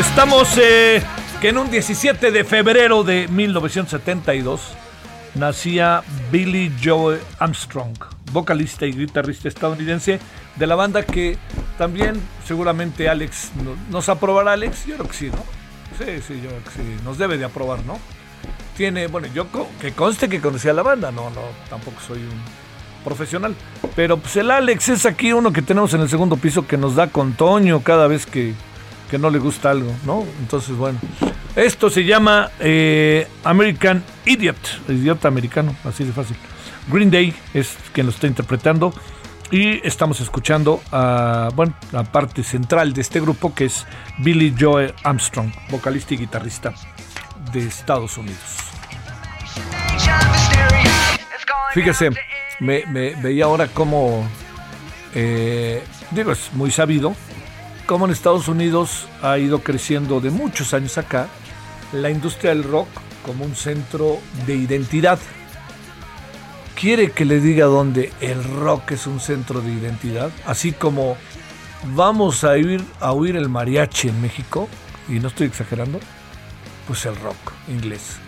Estamos 0.00 0.56
eh, 0.58 1.02
que 1.40 1.48
en 1.50 1.58
un 1.58 1.70
17 1.70 2.30
de 2.30 2.44
febrero 2.44 3.04
de 3.04 3.28
1972 3.28 4.60
nacía 5.34 6.02
Billy 6.32 6.72
Joe 6.82 7.20
Armstrong, 7.38 7.94
vocalista 8.32 8.86
y 8.86 8.92
guitarrista 8.92 9.48
estadounidense 9.48 10.18
de 10.56 10.66
la 10.66 10.74
banda 10.74 11.02
que 11.04 11.38
también 11.78 12.20
seguramente 12.46 13.08
Alex 13.08 13.50
no- 13.62 13.76
nos 13.90 14.08
aprobará 14.08 14.52
Alex, 14.52 14.86
yo 14.86 14.94
creo 14.96 15.08
que 15.08 15.16
sí, 15.16 15.30
¿no? 15.30 15.44
Sí, 15.98 16.22
sí, 16.26 16.40
yo 16.42 16.48
creo 16.48 16.64
que 16.64 16.70
sí, 16.70 16.96
nos 17.04 17.18
debe 17.18 17.36
de 17.38 17.44
aprobar, 17.44 17.84
¿no? 17.84 17.98
Tiene, 18.76 19.06
bueno, 19.08 19.28
yo 19.34 19.46
que 19.80 19.92
conste 19.92 20.28
que 20.28 20.40
conocía 20.40 20.72
la 20.72 20.82
banda, 20.82 21.10
no, 21.12 21.30
no, 21.30 21.42
tampoco 21.68 22.00
soy 22.06 22.18
un 22.18 22.40
profesional, 23.04 23.54
pero 23.94 24.16
pues 24.16 24.36
el 24.36 24.50
Alex 24.50 24.88
es 24.88 25.06
aquí 25.06 25.32
uno 25.32 25.52
que 25.52 25.62
tenemos 25.62 25.92
en 25.94 26.00
el 26.00 26.08
segundo 26.08 26.36
piso 26.36 26.66
que 26.66 26.76
nos 26.78 26.94
da 26.96 27.08
con 27.08 27.34
Toño 27.34 27.82
cada 27.82 28.06
vez 28.08 28.24
que, 28.26 28.54
que 29.10 29.18
no 29.18 29.28
le 29.28 29.38
gusta 29.38 29.70
algo, 29.70 29.92
¿no? 30.06 30.24
Entonces, 30.38 30.76
bueno, 30.76 30.98
esto 31.56 31.90
se 31.90 32.04
llama 32.04 32.50
eh, 32.60 33.26
American 33.42 34.04
Idiot, 34.24 34.56
idiota 34.88 35.26
americano, 35.26 35.74
así 35.84 36.04
de 36.04 36.12
fácil. 36.12 36.36
Green 36.88 37.10
Day 37.10 37.34
es 37.52 37.76
quien 37.92 38.06
lo 38.06 38.12
está 38.12 38.26
interpretando. 38.28 38.94
Y 39.52 39.84
estamos 39.84 40.20
escuchando 40.20 40.80
a, 40.92 41.50
bueno, 41.56 41.74
la 41.90 42.04
parte 42.04 42.44
central 42.44 42.92
de 42.92 43.00
este 43.00 43.20
grupo 43.20 43.52
que 43.52 43.64
es 43.64 43.84
Billy 44.18 44.54
Joe 44.56 44.94
Armstrong, 45.02 45.50
vocalista 45.70 46.14
y 46.14 46.18
guitarrista 46.18 46.72
de 47.52 47.66
Estados 47.66 48.16
Unidos. 48.16 48.38
Fíjese, 51.74 52.10
me, 52.60 52.84
veía 53.16 53.46
ahora 53.46 53.66
cómo, 53.66 54.24
eh, 55.16 55.82
digo, 56.12 56.30
es 56.30 56.52
muy 56.52 56.70
sabido, 56.70 57.16
cómo 57.90 58.04
en 58.04 58.12
Estados 58.12 58.46
Unidos 58.46 59.08
ha 59.20 59.36
ido 59.38 59.64
creciendo 59.64 60.20
de 60.20 60.30
muchos 60.30 60.74
años 60.74 60.96
acá 60.96 61.26
la 61.92 62.08
industria 62.08 62.50
del 62.50 62.62
rock 62.62 62.86
como 63.26 63.44
un 63.44 63.56
centro 63.56 64.18
de 64.46 64.54
identidad. 64.54 65.18
¿Quiere 66.80 67.10
que 67.10 67.24
le 67.24 67.40
diga 67.40 67.66
dónde 67.66 68.12
el 68.20 68.44
rock 68.44 68.92
es 68.92 69.08
un 69.08 69.18
centro 69.18 69.60
de 69.60 69.72
identidad? 69.72 70.30
Así 70.46 70.70
como 70.70 71.16
vamos 71.96 72.44
a 72.44 72.56
ir 72.58 72.80
a 73.00 73.10
oír 73.10 73.34
el 73.34 73.48
mariachi 73.48 74.10
en 74.10 74.22
México, 74.22 74.68
y 75.08 75.18
no 75.18 75.26
estoy 75.26 75.48
exagerando, 75.48 75.98
pues 76.86 77.04
el 77.06 77.16
rock 77.16 77.54
inglés. 77.66 78.18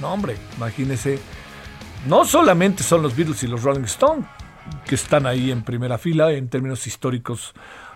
No, 0.00 0.12
hombre, 0.12 0.36
imagínese. 0.58 1.18
No 2.06 2.24
solamente 2.24 2.84
son 2.84 3.02
los 3.02 3.16
Beatles 3.16 3.42
y 3.42 3.48
los 3.48 3.64
Rolling 3.64 3.82
Stones, 3.82 4.26
que 4.86 4.94
están 4.94 5.26
ahí 5.26 5.50
en 5.50 5.62
primera 5.62 5.98
fila 5.98 6.30
en 6.30 6.48
términos 6.48 6.86
históricos 6.86 7.52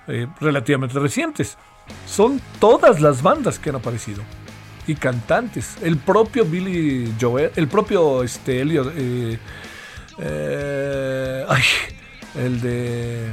eh, 0.09 0.27
relativamente 0.41 0.99
recientes. 0.99 1.57
Son 2.07 2.41
todas 2.59 3.01
las 3.01 3.23
bandas 3.23 3.59
que 3.59 3.71
han 3.71 3.77
aparecido 3.77 4.23
y 4.87 4.95
cantantes. 4.95 5.77
El 5.83 5.97
propio 5.99 6.45
Billy 6.45 7.15
Joel, 7.21 7.51
el 7.57 7.69
propio 7.69 8.23
este, 8.23 8.61
Elliot, 8.61 8.93
eh, 8.97 9.39
eh, 10.19 11.45
ay, 11.49 11.63
el 12.35 12.61
de. 12.61 13.31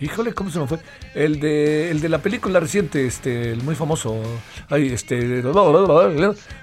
Híjole, 0.00 0.32
¿cómo 0.32 0.50
se 0.50 0.58
me 0.58 0.66
fue? 0.66 0.78
El 1.14 1.40
de, 1.40 1.90
el 1.90 2.00
de 2.00 2.08
la 2.08 2.18
película 2.18 2.58
reciente, 2.58 3.06
este, 3.06 3.52
el 3.52 3.62
muy 3.62 3.74
famoso. 3.74 4.20
Ay, 4.68 4.92
este. 4.92 5.42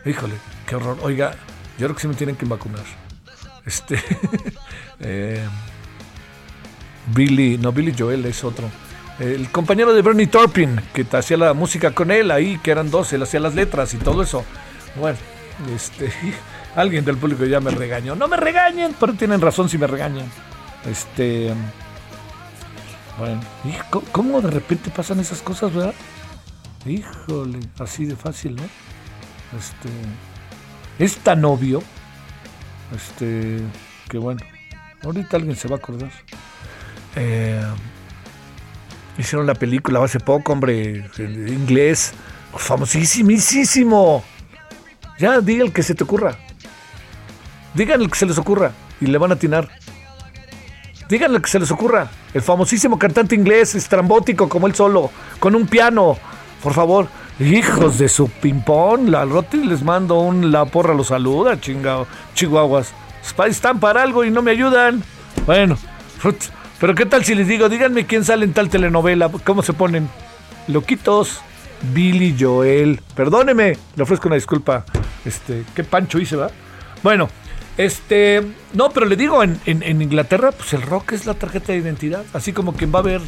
Híjole, 0.06 0.36
qué 0.66 0.76
horror. 0.76 0.98
Oiga, 1.04 1.36
yo 1.78 1.86
creo 1.86 1.96
que 1.96 2.02
sí 2.02 2.08
me 2.08 2.16
tienen 2.16 2.36
que 2.36 2.46
vacunar. 2.46 2.84
Este. 3.66 4.02
eh, 5.02 5.46
Billy, 7.14 7.58
no, 7.58 7.72
Billy 7.72 7.94
Joel 7.98 8.26
es 8.26 8.44
otro. 8.44 8.70
El 9.20 9.50
compañero 9.52 9.94
de 9.94 10.02
Bernie 10.02 10.28
Taupin, 10.28 10.80
que 10.94 11.06
hacía 11.12 11.38
la 11.38 11.54
música 11.54 11.92
con 11.92 12.12
él 12.12 12.30
ahí, 12.30 12.60
que 12.60 12.70
eran 12.72 12.92
dos, 12.92 13.12
él 13.14 13.24
hacía 13.24 13.40
las 13.40 13.56
letras 13.56 13.94
y 13.94 13.98
todo 13.98 14.22
eso. 14.22 14.44
Bueno, 14.96 15.18
este. 15.76 16.12
Alguien 16.76 17.04
del 17.04 17.18
público 17.18 17.44
ya 17.46 17.60
me 17.60 17.72
regañó. 17.72 18.16
No 18.16 18.28
me 18.28 18.38
regañen, 18.38 18.96
pero 19.00 19.14
tienen 19.14 19.42
razón 19.42 19.68
si 19.70 19.78
me 19.80 19.88
regañan. 19.88 20.28
Este. 20.86 21.52
Bueno, 23.18 23.42
hijo, 23.66 23.84
¿cómo- 23.90 24.06
¿cómo 24.12 24.42
de 24.42 24.52
repente 24.52 24.92
pasan 24.92 25.20
esas 25.20 25.42
cosas, 25.42 25.74
verdad? 25.74 25.96
Híjole, 26.86 27.60
así 27.80 28.06
de 28.06 28.16
fácil, 28.16 28.56
¿no? 28.58 28.64
Este. 29.58 29.90
Es 31.00 31.18
tan 31.18 31.44
obvio. 31.46 31.82
Este. 32.96 33.62
Que 34.10 34.20
bueno. 34.20 34.42
Ahorita 35.04 35.38
alguien 35.38 35.56
se 35.56 35.68
va 35.68 35.78
a 35.78 35.80
acordar. 35.80 36.12
Eh, 37.20 37.60
hicieron 39.18 39.48
la 39.48 39.56
película 39.56 40.04
hace 40.04 40.20
poco, 40.20 40.54
hombre. 40.54 41.10
Inglés. 41.18 42.14
Famosísimo. 42.56 44.24
Ya, 45.20 45.42
diga 45.42 45.66
el 45.66 45.74
que 45.74 45.84
se 45.84 45.96
te 45.96 46.04
ocurra. 46.04 46.38
Digan 47.74 48.02
el 48.02 48.10
que 48.10 48.18
se 48.18 48.26
les 48.26 48.38
ocurra. 48.38 48.72
Y 49.02 49.08
le 49.08 49.18
van 49.18 49.32
a 49.32 49.36
atinar. 49.36 49.68
Digan 51.10 51.34
lo 51.34 51.42
que 51.42 51.50
se 51.50 51.60
les 51.60 51.72
ocurra. 51.72 52.08
El 52.34 52.42
famosísimo 52.42 53.00
cantante 53.00 53.36
inglés, 53.36 53.76
estrambótico 53.76 54.50
como 54.50 54.68
él 54.68 54.76
solo, 54.76 55.10
con 55.40 55.56
un 55.56 55.68
piano. 55.68 56.18
Por 56.62 56.74
favor. 56.74 57.08
Hijos 57.40 57.98
de 57.98 58.10
su 58.10 58.30
pimpón. 58.30 59.12
La 59.12 59.26
Roti 59.26 59.58
les 59.58 59.84
mando 59.84 60.20
un 60.20 60.52
la 60.52 60.66
porra 60.66 60.94
los 60.94 61.08
saluda, 61.08 61.60
chingado. 61.60 62.08
Chihuahuas. 62.34 62.94
Están 63.48 63.80
para 63.80 64.04
algo 64.04 64.24
y 64.24 64.32
no 64.32 64.42
me 64.42 64.52
ayudan. 64.52 65.04
Bueno. 65.46 65.78
Pero 66.80 66.94
qué 66.96 67.06
tal 67.06 67.26
si 67.26 67.34
les 67.36 67.48
digo, 67.48 67.70
díganme 67.70 68.06
quién 68.06 68.24
sale 68.24 68.46
en 68.46 68.54
tal 68.54 68.70
telenovela, 68.70 69.30
cómo 69.44 69.64
se 69.64 69.74
ponen. 69.74 70.10
Loquitos. 70.68 71.42
Billy 71.94 72.36
Joel. 72.40 73.02
Perdóneme, 73.16 73.78
le 73.96 74.04
ofrezco 74.04 74.28
una 74.28 74.36
disculpa. 74.36 74.84
Este, 75.26 75.64
qué 75.76 75.84
pancho 75.84 76.18
hice, 76.20 76.36
¿va? 76.36 76.50
Bueno, 77.04 77.30
este, 77.78 78.44
no, 78.74 78.90
pero 78.90 79.06
le 79.06 79.16
digo, 79.16 79.44
en, 79.44 79.60
en- 79.68 79.84
en 79.84 80.02
Inglaterra, 80.02 80.52
pues 80.52 80.74
el 80.74 80.82
rock 80.82 81.14
es 81.14 81.26
la 81.28 81.36
tarjeta 81.36 81.74
de 81.74 81.78
identidad. 81.80 82.24
Así 82.34 82.52
como 82.54 82.74
quien 82.74 82.92
va 82.94 83.00
a 83.00 83.04
ver 83.04 83.22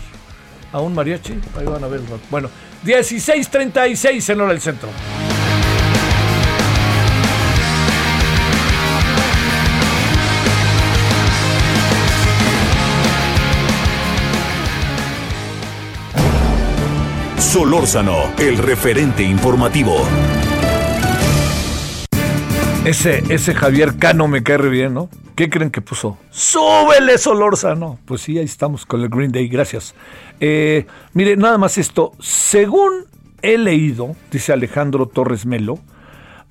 a 0.72 0.80
un 0.80 0.96
mariachi, 0.96 1.34
ahí 1.58 1.66
van 1.66 1.84
a 1.84 1.88
ver 1.88 2.00
el 2.02 2.08
rock. 2.08 2.22
Bueno, 2.32 2.50
16.36 2.86 4.30
en 4.34 4.42
hora 4.42 4.52
del 4.54 4.62
centro. 4.62 4.90
Solórzano, 17.50 18.32
el 18.38 18.60
referente 18.60 19.24
informativo. 19.24 19.96
Ese, 22.86 23.24
ese 23.30 23.56
Javier 23.56 23.98
Cano 23.98 24.28
me 24.28 24.44
cae 24.44 24.60
re 24.60 24.70
bien, 24.70 24.94
¿no? 24.94 25.10
¿Qué 25.34 25.50
creen 25.50 25.72
que 25.72 25.82
puso? 25.82 26.20
¡Súbele, 26.30 27.18
Solórzano! 27.18 27.98
Pues 28.06 28.22
sí, 28.22 28.38
ahí 28.38 28.46
estamos 28.46 28.86
con 28.86 29.02
el 29.02 29.10
Green 29.10 29.32
Day, 29.32 29.48
gracias. 29.48 29.96
Eh, 30.40 30.86
mire, 31.14 31.38
nada 31.38 31.58
más 31.58 31.80
esto. 31.80 32.12
Según 32.20 33.08
he 33.42 33.58
leído, 33.58 34.16
dice 34.30 34.54
Alejandro 34.54 35.08
Torres 35.08 35.48
Melo, 35.48 35.80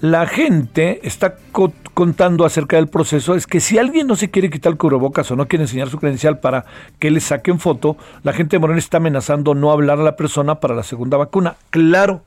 la 0.01 0.27
gente 0.27 1.01
está 1.03 1.37
co- 1.53 1.73
contando 1.95 2.45
acerca 2.45 2.77
del 2.77 2.89
proceso, 2.89 3.35
es 3.35 3.47
que 3.47 3.61
si 3.61 3.79
alguien 3.79 4.07
no 4.07 4.15
se 4.15 4.31
quiere 4.31 4.51
quitar 4.51 4.73
el 4.73 4.79
cubrebocas 4.79 5.31
o 5.31 5.37
no 5.37 5.49
quiere 5.49 5.65
enseñar 5.65 5.89
su 5.91 5.99
credencial 5.99 6.39
para 6.39 6.65
que 7.01 7.11
le 7.11 7.21
saquen 7.21 7.59
foto, 7.59 7.97
la 8.23 8.33
gente 8.33 8.57
de 8.57 8.61
Morena 8.61 8.79
está 8.79 8.99
amenazando 8.99 9.55
no 9.55 9.73
hablar 9.73 9.99
a 9.99 10.05
la 10.05 10.17
persona 10.17 10.61
para 10.61 10.75
la 10.75 10.85
segunda 10.85 11.17
vacuna. 11.17 11.57
Claro, 11.71 12.23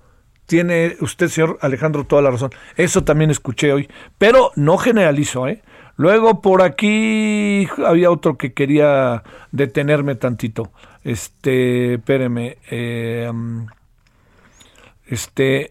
tiene 0.45 0.97
usted, 0.99 1.29
señor 1.29 1.57
Alejandro, 1.61 2.03
toda 2.03 2.21
la 2.21 2.31
razón. 2.31 2.51
Eso 2.75 3.03
también 3.05 3.31
escuché 3.31 3.71
hoy, 3.71 3.89
pero 4.17 4.51
no 4.57 4.77
generalizo, 4.77 5.47
¿eh? 5.47 5.61
Luego 5.95 6.41
por 6.41 6.61
aquí 6.63 7.67
había 7.85 8.11
otro 8.11 8.37
que 8.37 8.53
quería 8.53 9.23
detenerme 9.51 10.15
tantito. 10.15 10.71
Este, 11.03 11.93
espéreme, 11.95 12.57
eh, 12.69 13.29
mm, 13.33 13.65
este, 15.07 15.69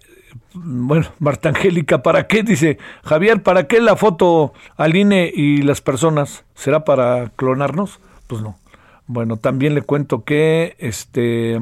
bueno, 0.54 1.06
Marta 1.18 1.50
Angélica, 1.50 2.02
¿para 2.02 2.26
qué? 2.26 2.42
Dice 2.42 2.78
Javier, 3.04 3.42
¿para 3.42 3.66
qué 3.66 3.80
la 3.80 3.96
foto 3.96 4.52
al 4.76 4.96
INE 4.96 5.30
y 5.34 5.62
las 5.62 5.80
personas? 5.80 6.44
¿Será 6.54 6.84
para 6.84 7.30
clonarnos? 7.36 8.00
Pues 8.26 8.42
no. 8.42 8.58
Bueno, 9.06 9.36
también 9.36 9.74
le 9.74 9.82
cuento 9.82 10.24
que 10.24 10.76
este 10.78 11.60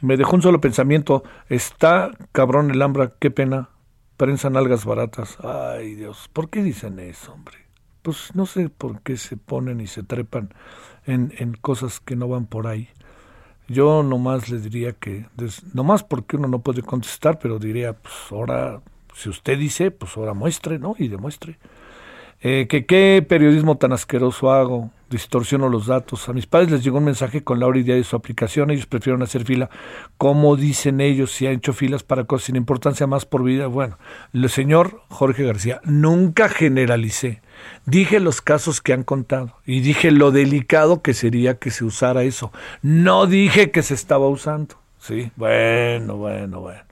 me 0.00 0.16
dejó 0.16 0.36
un 0.36 0.42
solo 0.42 0.60
pensamiento. 0.60 1.24
Está 1.48 2.10
cabrón 2.32 2.70
el 2.70 2.82
hambra, 2.82 3.12
qué 3.18 3.30
pena. 3.30 3.70
Prensan 4.16 4.56
algas 4.56 4.84
baratas. 4.84 5.38
Ay, 5.42 5.94
Dios, 5.94 6.28
¿por 6.32 6.50
qué 6.50 6.62
dicen 6.62 7.00
eso, 7.00 7.32
hombre? 7.32 7.56
Pues 8.02 8.34
no 8.34 8.46
sé 8.46 8.68
por 8.68 9.00
qué 9.00 9.16
se 9.16 9.36
ponen 9.36 9.80
y 9.80 9.86
se 9.86 10.02
trepan 10.02 10.54
en, 11.06 11.32
en 11.38 11.54
cosas 11.54 12.00
que 12.00 12.16
no 12.16 12.28
van 12.28 12.46
por 12.46 12.66
ahí. 12.66 12.88
Yo 13.68 14.02
nomás 14.02 14.50
le 14.50 14.60
diría 14.60 14.92
que, 14.92 15.26
nomás 15.72 16.02
porque 16.02 16.36
uno 16.36 16.48
no 16.48 16.58
puede 16.58 16.82
contestar, 16.82 17.38
pero 17.38 17.58
diría, 17.58 17.94
pues 17.94 18.14
ahora, 18.30 18.80
si 19.14 19.28
usted 19.28 19.58
dice, 19.58 19.90
pues 19.90 20.16
ahora 20.16 20.34
muestre, 20.34 20.78
¿no? 20.78 20.94
Y 20.98 21.08
demuestre. 21.08 21.58
Eh, 22.46 22.66
que 22.68 22.84
qué 22.84 23.24
periodismo 23.26 23.78
tan 23.78 23.92
asqueroso 23.92 24.52
hago, 24.52 24.90
distorsiono 25.08 25.70
los 25.70 25.86
datos. 25.86 26.28
A 26.28 26.34
mis 26.34 26.46
padres 26.46 26.70
les 26.70 26.84
llegó 26.84 26.98
un 26.98 27.04
mensaje 27.04 27.42
con 27.42 27.58
la 27.58 27.66
hora 27.66 27.78
y 27.78 27.84
día 27.84 27.94
de 27.94 28.04
su 28.04 28.16
aplicación, 28.16 28.70
ellos 28.70 28.84
prefieren 28.84 29.22
hacer 29.22 29.44
fila. 29.44 29.70
Como 30.18 30.54
dicen 30.56 31.00
ellos, 31.00 31.30
si 31.30 31.46
han 31.46 31.54
hecho 31.54 31.72
filas 31.72 32.02
para 32.02 32.24
cosas 32.24 32.46
sin 32.46 32.56
importancia 32.56 33.06
más 33.06 33.24
por 33.24 33.44
vida? 33.44 33.66
Bueno, 33.66 33.98
el 34.34 34.50
señor 34.50 35.00
Jorge 35.08 35.44
García, 35.44 35.80
nunca 35.84 36.50
generalicé. 36.50 37.40
Dije 37.86 38.20
los 38.20 38.40
casos 38.40 38.80
que 38.80 38.92
han 38.92 39.02
contado 39.02 39.56
y 39.66 39.80
dije 39.80 40.10
lo 40.10 40.30
delicado 40.30 41.02
que 41.02 41.14
sería 41.14 41.58
que 41.58 41.70
se 41.70 41.84
usara 41.84 42.22
eso. 42.22 42.52
No 42.82 43.26
dije 43.26 43.70
que 43.70 43.82
se 43.82 43.94
estaba 43.94 44.28
usando. 44.28 44.76
Sí, 44.98 45.30
bueno, 45.36 46.16
bueno, 46.16 46.60
bueno. 46.60 46.82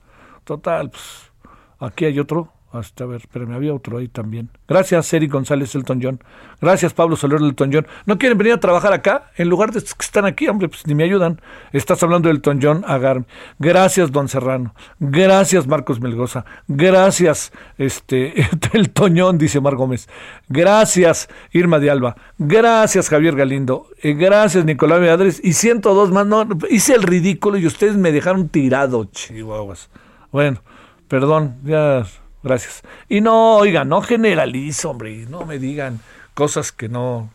Total, 0.45 0.91
pues 0.91 1.33
aquí 1.79 2.05
hay 2.05 2.19
otro. 2.19 2.53
Hasta 2.73 3.05
ver, 3.05 3.21
pero 3.31 3.47
me 3.47 3.55
había 3.55 3.75
otro 3.75 3.99
ahí 3.99 4.09
también. 4.09 4.49
Gracias, 4.67 5.13
Eric 5.13 5.31
González 5.31 5.75
Elton 5.75 6.01
John. 6.03 6.21
Gracias, 6.59 6.95
Pablo 6.95 7.17
Soler 7.17 7.39
Elton 7.43 7.71
John. 7.71 7.87
¿No 8.07 8.17
quieren 8.17 8.39
venir 8.39 8.55
a 8.55 8.61
trabajar 8.61 8.95
acá? 8.95 9.31
En 9.37 9.51
lugar 9.51 9.73
de 9.73 9.81
estos 9.81 9.95
que 9.95 10.07
están 10.07 10.25
aquí, 10.25 10.49
hombre, 10.49 10.71
pues 10.71 10.87
ni 10.87 10.95
me 10.95 11.05
ayudan. 11.05 11.39
Estás 11.75 12.03
hablando 12.03 12.29
del 12.29 12.37
Elton 12.37 12.61
John 12.63 12.83
Agar. 12.87 13.27
Gracias, 13.59 14.11
Don 14.11 14.27
Serrano. 14.27 14.75
Gracias, 14.99 15.67
Marcos 15.67 16.01
Melgoza. 16.01 16.47
Gracias, 16.67 17.53
este, 17.77 18.33
el 18.73 18.89
Toñón, 18.91 19.37
dice 19.37 19.61
Mar 19.61 19.77
Gómez. 19.77 20.09
Gracias, 20.49 21.29
Irma 21.53 21.79
de 21.79 21.91
Alba. 21.91 22.17
Gracias, 22.39 23.11
Javier 23.11 23.37
Galindo. 23.37 23.89
Eh, 24.03 24.15
gracias, 24.15 24.65
Nicolás 24.65 24.99
Meadres. 24.99 25.41
Y 25.45 25.53
102 25.53 26.11
más. 26.11 26.27
No, 26.27 26.49
hice 26.71 26.95
el 26.95 27.03
ridículo 27.03 27.59
y 27.59 27.67
ustedes 27.67 27.97
me 27.97 28.13
dejaron 28.13 28.49
tirado, 28.49 29.05
chihuahuas. 29.05 29.91
Bueno, 30.31 30.63
perdón, 31.09 31.59
ya 31.65 32.07
Gracias. 32.43 32.83
Y 33.09 33.21
no, 33.21 33.57
oiga, 33.57 33.85
no 33.85 34.03
generalizo, 34.03 34.91
hombre, 34.91 35.27
no 35.29 35.45
me 35.47 35.59
digan 35.59 36.01
cosas 36.35 36.73
que 36.73 36.89
no, 36.89 37.31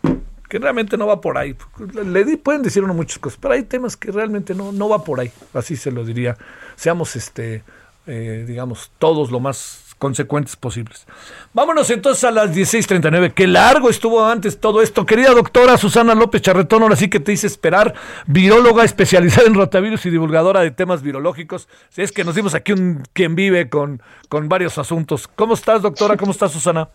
que 0.50 0.60
realmente 0.60 0.98
no 0.98 1.08
va 1.08 1.22
por 1.22 1.38
ahí. 1.38 1.56
Le 2.06 2.26
di- 2.26 2.38
pueden 2.38 2.62
decir 2.62 2.84
uno 2.84 2.94
muchas 2.94 3.20
cosas, 3.20 3.40
pero 3.42 3.54
hay 3.54 3.64
temas 3.64 3.96
que 3.96 4.12
realmente 4.12 4.54
no, 4.54 4.72
no 4.72 4.90
va 4.90 5.04
por 5.04 5.20
ahí. 5.20 5.32
Así 5.54 5.76
se 5.78 5.92
lo 5.92 6.04
diría. 6.04 6.38
Seamos, 6.76 7.16
este, 7.16 7.64
eh, 8.06 8.44
digamos, 8.48 8.92
todos 9.00 9.32
lo 9.32 9.40
más 9.40 9.87
consecuentes 9.98 10.56
posibles. 10.56 11.08
Vámonos 11.54 11.90
entonces 11.90 12.24
a 12.24 12.32
las 12.32 12.56
16.39. 12.56 13.34
Qué 13.34 13.48
largo 13.48 13.90
estuvo 13.90 14.26
antes 14.26 14.60
todo 14.60 14.82
esto. 14.82 15.06
Querida 15.06 15.32
doctora 15.32 15.78
Susana 15.78 16.16
López 16.16 16.42
Charretón, 16.42 16.84
ahora 16.84 16.96
sí 16.96 17.10
que 17.10 17.20
te 17.20 17.34
hice 17.34 17.48
esperar. 17.48 17.94
Viróloga 18.26 18.84
especializada 18.84 19.48
en 19.48 19.56
rotavirus 19.56 20.06
y 20.06 20.10
divulgadora 20.10 20.62
de 20.62 20.72
temas 20.72 21.02
virológicos. 21.02 21.68
Si 21.90 22.02
es 22.02 22.12
que 22.12 22.24
nos 22.24 22.36
dimos 22.36 22.54
aquí 22.54 22.74
un 22.74 23.04
quien 23.14 23.36
vive 23.36 23.70
con, 23.70 24.02
con 24.30 24.50
varios 24.50 24.78
asuntos. 24.78 25.28
¿Cómo 25.28 25.54
estás, 25.54 25.82
doctora? 25.82 26.18
¿Cómo 26.18 26.32
estás, 26.32 26.52
Susana? 26.52 26.90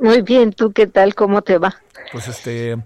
Muy 0.00 0.22
bien, 0.22 0.52
¿tú 0.52 0.72
qué 0.72 0.86
tal? 0.86 1.14
¿Cómo 1.14 1.42
te 1.42 1.58
va? 1.58 1.76
Pues 2.12 2.28
este, 2.28 2.76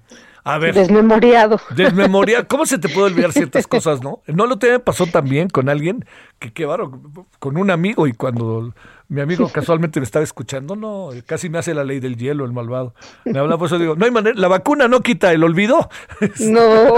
a 0.45 0.59
ver. 0.59 0.74
Desmemoriado. 0.74 1.61
Desmemoria, 1.74 2.45
¿cómo 2.45 2.66
se 2.66 2.78
te 2.78 2.88
puede 2.88 3.09
olvidar 3.09 3.32
ciertas 3.32 3.66
cosas, 3.68 4.03
no? 4.03 4.22
No 4.26 4.47
lo 4.47 4.59
te 4.59 4.78
pasó 4.78 5.07
también 5.07 5.49
con 5.49 5.68
alguien 5.68 6.05
que 6.38 6.53
qué 6.53 6.66
bárbaro, 6.66 7.01
con 7.38 7.57
un 7.57 7.70
amigo 7.70 8.07
y 8.07 8.12
cuando 8.12 8.72
mi 9.09 9.20
amigo 9.20 9.49
casualmente 9.49 9.99
me 9.99 10.05
estaba 10.05 10.22
escuchando, 10.22 10.76
no, 10.76 11.11
casi 11.26 11.51
me 11.51 11.59
hace 11.59 11.74
la 11.74 11.82
ley 11.82 11.99
del 11.99 12.16
hielo, 12.16 12.45
el 12.45 12.53
malvado. 12.53 12.95
Me 13.24 13.41
habla 13.41 13.59
por 13.59 13.66
eso 13.66 13.78
digo, 13.78 13.97
no 13.97 14.05
hay 14.05 14.11
manera, 14.12 14.38
la 14.38 14.47
vacuna 14.47 14.86
no 14.86 15.01
quita 15.01 15.32
el 15.32 15.45
olvido. 15.45 15.88
No. 16.41 16.97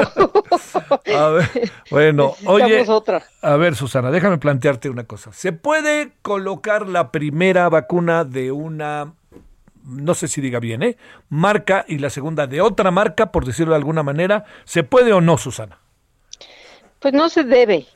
A 1.17 1.29
ver, 1.29 1.51
bueno, 1.91 2.35
oye, 2.45 2.85
otra. 2.87 3.23
a 3.41 3.57
ver, 3.57 3.75
Susana, 3.75 4.11
déjame 4.11 4.39
plantearte 4.39 4.91
una 4.91 5.05
cosa. 5.05 5.33
¿Se 5.33 5.53
puede 5.53 6.13
colocar 6.23 6.89
la 6.89 7.11
primera 7.11 7.69
vacuna 7.69 8.25
de 8.25 8.53
una, 8.53 9.15
no 9.85 10.15
sé 10.15 10.29
si 10.29 10.41
diga 10.41 10.61
bien, 10.61 10.83
¿eh? 10.83 10.97
Marca 11.29 11.85
y 11.89 11.99
la 11.99 12.11
segunda 12.11 12.47
de 12.47 12.61
otra 12.61 12.91
marca, 12.91 13.33
por 13.33 13.45
decirlo 13.45 13.73
de 13.73 13.79
alguna 13.79 14.03
manera? 14.03 14.45
¿Se 14.65 14.83
puede 14.83 15.13
o 15.13 15.21
no, 15.21 15.39
Susana? 15.39 15.79
Pues 16.99 17.15
no 17.15 17.29
se 17.29 17.45
debe, 17.45 17.87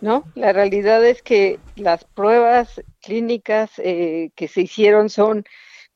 ¿no? 0.00 0.24
La 0.34 0.52
realidad 0.52 1.04
es 1.04 1.22
que 1.22 1.58
las 1.76 2.04
pruebas 2.04 2.82
clínicas 3.00 3.70
eh, 3.78 4.30
que 4.34 4.48
se 4.48 4.62
hicieron 4.62 5.10
son 5.10 5.44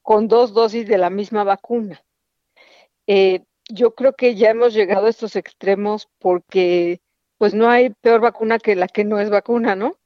con 0.02 0.28
dos 0.28 0.52
dosis 0.52 0.86
de 0.86 0.98
la 0.98 1.10
misma 1.10 1.44
vacuna. 1.44 2.02
Eh, 3.06 3.40
yo 3.68 3.94
creo 3.94 4.14
que 4.14 4.34
ya 4.34 4.50
hemos 4.50 4.74
llegado 4.74 5.06
a 5.06 5.10
estos 5.10 5.36
extremos 5.36 6.08
porque 6.18 7.00
pues 7.38 7.54
no 7.54 7.70
hay 7.70 7.90
peor 7.90 8.20
vacuna 8.20 8.58
que 8.58 8.76
la 8.76 8.88
que 8.88 9.04
no 9.04 9.18
es 9.18 9.30
vacuna, 9.30 9.74
¿no? 9.74 9.96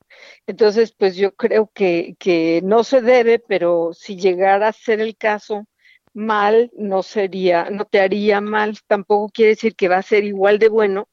Entonces, 0.46 0.92
pues 0.92 1.16
yo 1.16 1.34
creo 1.34 1.70
que, 1.74 2.16
que 2.18 2.60
no 2.62 2.84
se 2.84 3.00
debe, 3.00 3.38
pero 3.38 3.92
si 3.94 4.16
llegara 4.16 4.68
a 4.68 4.72
ser 4.72 5.00
el 5.00 5.16
caso, 5.16 5.66
mal 6.12 6.70
no 6.76 7.02
sería, 7.02 7.70
no 7.70 7.84
te 7.86 8.00
haría 8.00 8.40
mal, 8.40 8.78
tampoco 8.86 9.30
quiere 9.32 9.50
decir 9.50 9.74
que 9.74 9.88
va 9.88 9.98
a 9.98 10.02
ser 10.02 10.24
igual 10.24 10.58
de 10.58 10.68
bueno 10.68 11.08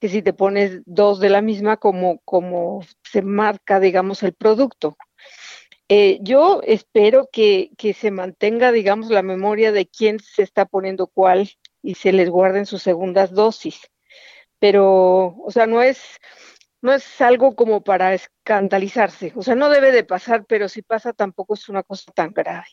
que 0.00 0.08
si 0.08 0.22
te 0.22 0.32
pones 0.32 0.80
dos 0.86 1.20
de 1.20 1.28
la 1.28 1.42
misma 1.42 1.76
como, 1.76 2.20
como 2.20 2.80
se 3.04 3.22
marca, 3.22 3.78
digamos, 3.80 4.22
el 4.22 4.32
producto. 4.32 4.96
Eh, 5.88 6.18
yo 6.22 6.62
espero 6.64 7.28
que, 7.30 7.70
que 7.76 7.92
se 7.92 8.10
mantenga, 8.10 8.72
digamos, 8.72 9.10
la 9.10 9.22
memoria 9.22 9.72
de 9.72 9.86
quién 9.86 10.18
se 10.20 10.42
está 10.42 10.64
poniendo 10.64 11.06
cuál 11.06 11.50
y 11.82 11.96
se 11.96 12.12
les 12.12 12.30
guarden 12.30 12.64
sus 12.64 12.82
segundas 12.82 13.32
dosis. 13.32 13.90
Pero, 14.58 15.36
o 15.44 15.50
sea, 15.50 15.66
no 15.66 15.82
es, 15.82 16.00
no 16.82 16.92
es 16.92 17.20
algo 17.20 17.54
como 17.54 17.82
para 17.82 18.14
escandalizarse. 18.14 19.32
O 19.36 19.42
sea, 19.42 19.54
no 19.54 19.68
debe 19.68 19.92
de 19.92 20.04
pasar, 20.04 20.44
pero 20.46 20.68
si 20.68 20.82
pasa 20.82 21.12
tampoco 21.12 21.54
es 21.54 21.68
una 21.68 21.82
cosa 21.82 22.10
tan 22.12 22.32
grave. 22.32 22.66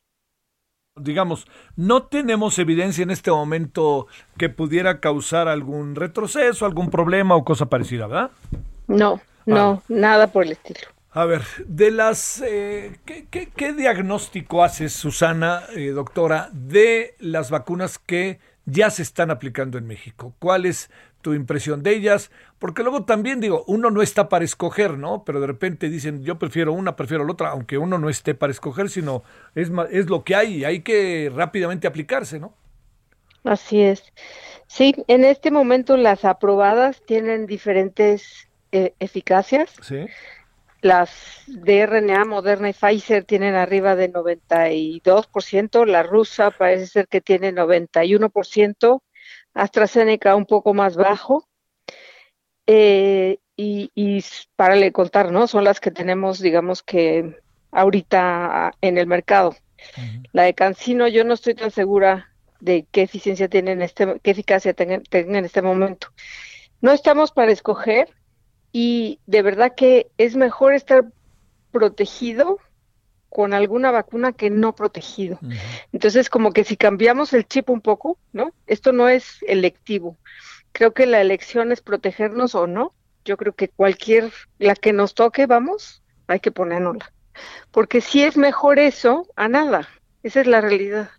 digamos, 1.00 1.46
no 1.76 2.04
tenemos 2.08 2.58
evidencia 2.60 3.04
en 3.04 3.12
este 3.12 3.32
momento 3.32 4.08
que 4.38 4.50
pudiera 4.50 5.00
causar 5.00 5.48
algún 5.48 5.96
retroceso, 5.96 6.66
algún 6.66 6.90
problema 6.90 7.36
o 7.36 7.46
cosa 7.46 7.68
parecida, 7.68 8.08
¿verdad? 8.08 8.32
No, 8.88 9.22
no, 9.46 9.84
nada 9.88 10.28
por 10.32 10.44
el 10.46 10.54
estilo. 10.54 10.88
A 11.12 11.26
ver, 11.26 11.42
de 11.66 11.92
las, 11.92 12.42
eh, 12.46 13.00
¿qué, 13.06 13.28
qué, 13.30 13.52
qué 13.56 13.74
diagnóstico 13.74 14.64
haces, 14.64 14.94
Susana, 14.94 15.64
eh, 15.76 15.90
doctora, 15.90 16.50
de 16.54 17.16
las 17.20 17.50
vacunas 17.50 17.98
que 17.98 18.40
ya 18.66 18.90
se 18.92 19.02
están 19.04 19.32
aplicando 19.32 19.78
en 19.78 19.88
México? 19.88 20.36
¿Cuál 20.40 20.66
es 20.66 20.92
tu 21.28 21.34
impresión 21.34 21.84
de 21.84 21.94
ellas? 21.94 22.32
Porque 22.58 22.84
luego 22.84 23.04
también 23.04 23.42
digo, 23.42 23.66
uno 23.68 23.92
no 23.92 24.02
está 24.02 24.30
para 24.30 24.46
escoger, 24.46 24.98
¿no? 24.98 25.26
Pero 25.26 25.42
de 25.42 25.48
repente 25.48 25.90
dicen, 25.90 26.24
yo 26.24 26.40
prefiero 26.40 26.72
una, 26.72 26.96
prefiero 26.96 27.26
la 27.26 27.34
otra, 27.34 27.50
aunque 27.50 27.78
uno 27.78 27.98
no 27.98 28.08
esté 28.08 28.34
para 28.34 28.52
escoger, 28.52 28.90
sino 28.90 29.24
es, 29.54 29.70
es 29.92 30.10
lo 30.10 30.24
que 30.24 30.36
hay 30.36 30.60
y 30.60 30.64
hay 30.64 30.84
que 30.84 31.30
rápidamente 31.36 31.86
aplicarse, 31.86 32.40
¿no? 32.40 32.54
Así 33.44 33.82
es. 33.82 34.06
Sí, 34.68 34.96
en 35.08 35.26
este 35.26 35.52
momento 35.52 35.98
las 35.98 36.24
aprobadas 36.24 37.02
tienen 37.06 37.46
diferentes 37.46 38.48
eh, 38.72 38.94
eficacias. 39.02 39.76
Sí. 39.82 40.06
Las 40.80 41.44
de 41.48 41.86
RNA, 41.86 42.24
Moderna 42.24 42.70
y 42.70 42.74
Pfizer 42.74 43.26
tienen 43.26 43.56
arriba 43.56 43.98
de 43.98 44.14
92%, 44.14 45.86
la 45.86 46.04
rusa 46.04 46.52
parece 46.52 46.88
ser 46.88 47.10
que 47.10 47.20
tiene 47.20 47.54
91%, 47.54 49.02
AstraZeneca 49.58 50.36
un 50.36 50.46
poco 50.46 50.74
más 50.74 50.96
bajo. 50.96 51.48
Eh, 52.66 53.40
y, 53.56 54.24
párale 54.56 54.86
de 54.86 54.92
contar, 54.92 55.32
¿no? 55.32 55.48
Son 55.48 55.64
las 55.64 55.80
que 55.80 55.90
tenemos, 55.90 56.40
digamos 56.40 56.84
que 56.84 57.40
ahorita 57.72 58.72
en 58.82 58.98
el 58.98 59.08
mercado. 59.08 59.56
La 60.32 60.44
de 60.44 60.54
Cancino 60.54 61.08
yo 61.08 61.24
no 61.24 61.34
estoy 61.34 61.56
tan 61.56 61.72
segura 61.72 62.32
de 62.60 62.86
qué 62.92 63.04
eficiencia 63.04 63.48
tiene 63.48 63.72
en 63.72 63.82
este, 63.82 64.20
qué 64.22 64.32
eficacia 64.32 64.74
tenga, 64.74 65.00
tenga 65.10 65.40
en 65.40 65.46
este 65.46 65.62
momento. 65.62 66.10
No 66.82 66.92
estamos 66.92 67.32
para 67.32 67.52
escoger 67.52 68.10
y 68.72 69.20
de 69.26 69.42
verdad 69.42 69.74
que 69.76 70.08
es 70.18 70.36
mejor 70.36 70.74
estar 70.74 71.06
protegido 71.72 72.60
con 73.38 73.54
alguna 73.54 73.92
vacuna 73.92 74.32
que 74.32 74.50
no 74.50 74.74
protegido. 74.74 75.38
Entonces, 75.92 76.28
como 76.28 76.54
que 76.54 76.64
si 76.64 76.76
cambiamos 76.76 77.34
el 77.34 77.48
chip 77.48 77.70
un 77.70 77.82
poco, 77.82 78.18
¿no? 78.34 78.52
Esto 78.66 78.94
no 78.94 79.10
es 79.10 79.44
electivo. 79.48 80.18
Creo 80.72 80.96
que 80.96 81.06
la 81.06 81.22
elección 81.22 81.72
es 81.72 81.82
protegernos 81.82 82.56
o 82.56 82.66
no. 82.66 82.94
Yo 83.26 83.38
creo 83.38 83.54
que 83.54 83.68
cualquier, 83.68 84.32
la 84.58 84.74
que 84.74 84.92
nos 84.92 85.14
toque, 85.14 85.46
vamos, 85.46 86.02
hay 86.26 86.40
que 86.40 86.50
ponérnosla. 86.50 87.14
Porque 87.70 88.02
si 88.02 88.24
es 88.24 88.38
mejor 88.38 88.80
eso 88.80 89.28
a 89.36 89.48
nada. 89.48 89.88
Esa 90.24 90.42
es 90.42 90.48
la 90.48 90.60
realidad. 90.60 91.12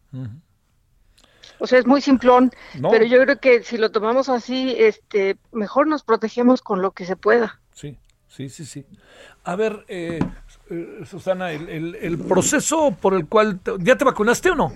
O 1.60 1.68
sea, 1.68 1.78
es 1.78 1.86
muy 1.86 2.00
simplón, 2.00 2.50
No. 2.80 2.90
pero 2.90 3.04
yo 3.04 3.22
creo 3.22 3.38
que 3.38 3.62
si 3.62 3.78
lo 3.78 3.92
tomamos 3.92 4.28
así, 4.28 4.74
este, 4.76 5.36
mejor 5.52 5.86
nos 5.86 6.02
protegemos 6.02 6.62
con 6.62 6.82
lo 6.82 6.90
que 6.90 7.04
se 7.06 7.14
pueda. 7.14 7.60
Sí, 8.28 8.48
sí, 8.48 8.64
sí. 8.64 8.84
A 9.44 9.56
ver, 9.56 9.84
eh, 9.88 10.20
eh, 10.70 11.00
Susana, 11.06 11.50
el, 11.52 11.68
el- 11.68 11.94
el 11.96 12.18
proceso 12.18 12.94
por 13.00 13.14
el 13.14 13.26
cual... 13.26 13.58
te- 13.60 13.72
¿Ya 13.80 13.96
te 13.96 14.04
vacunaste 14.04 14.50
o 14.50 14.54
no? 14.54 14.72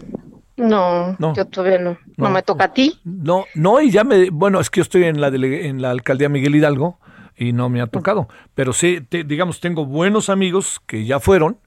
No, 0.56 1.16
No. 1.18 1.34
yo 1.34 1.44
todavía 1.46 1.78
no. 1.78 1.90
No, 2.16 2.26
No. 2.28 2.30
me 2.30 2.42
toca 2.42 2.64
a 2.64 2.72
ti. 2.72 2.98
No, 3.04 3.44
no, 3.54 3.80
y 3.80 3.90
ya 3.90 4.04
me... 4.04 4.30
Bueno, 4.30 4.58
es 4.60 4.70
que 4.70 4.78
yo 4.78 4.82
estoy 4.82 5.04
en 5.04 5.20
la, 5.20 5.30
dele- 5.30 5.66
en 5.66 5.80
la 5.82 5.90
alcaldía 5.90 6.28
Miguel 6.28 6.56
Hidalgo 6.56 6.98
y 7.36 7.52
no 7.52 7.68
me 7.68 7.80
ha 7.82 7.86
tocado. 7.86 8.28
Pero 8.54 8.72
sí, 8.72 9.00
te- 9.08 9.24
digamos, 9.24 9.60
tengo 9.60 9.84
buenos 9.86 10.28
amigos 10.30 10.80
que 10.86 11.04
ya 11.04 11.20
fueron 11.20 11.58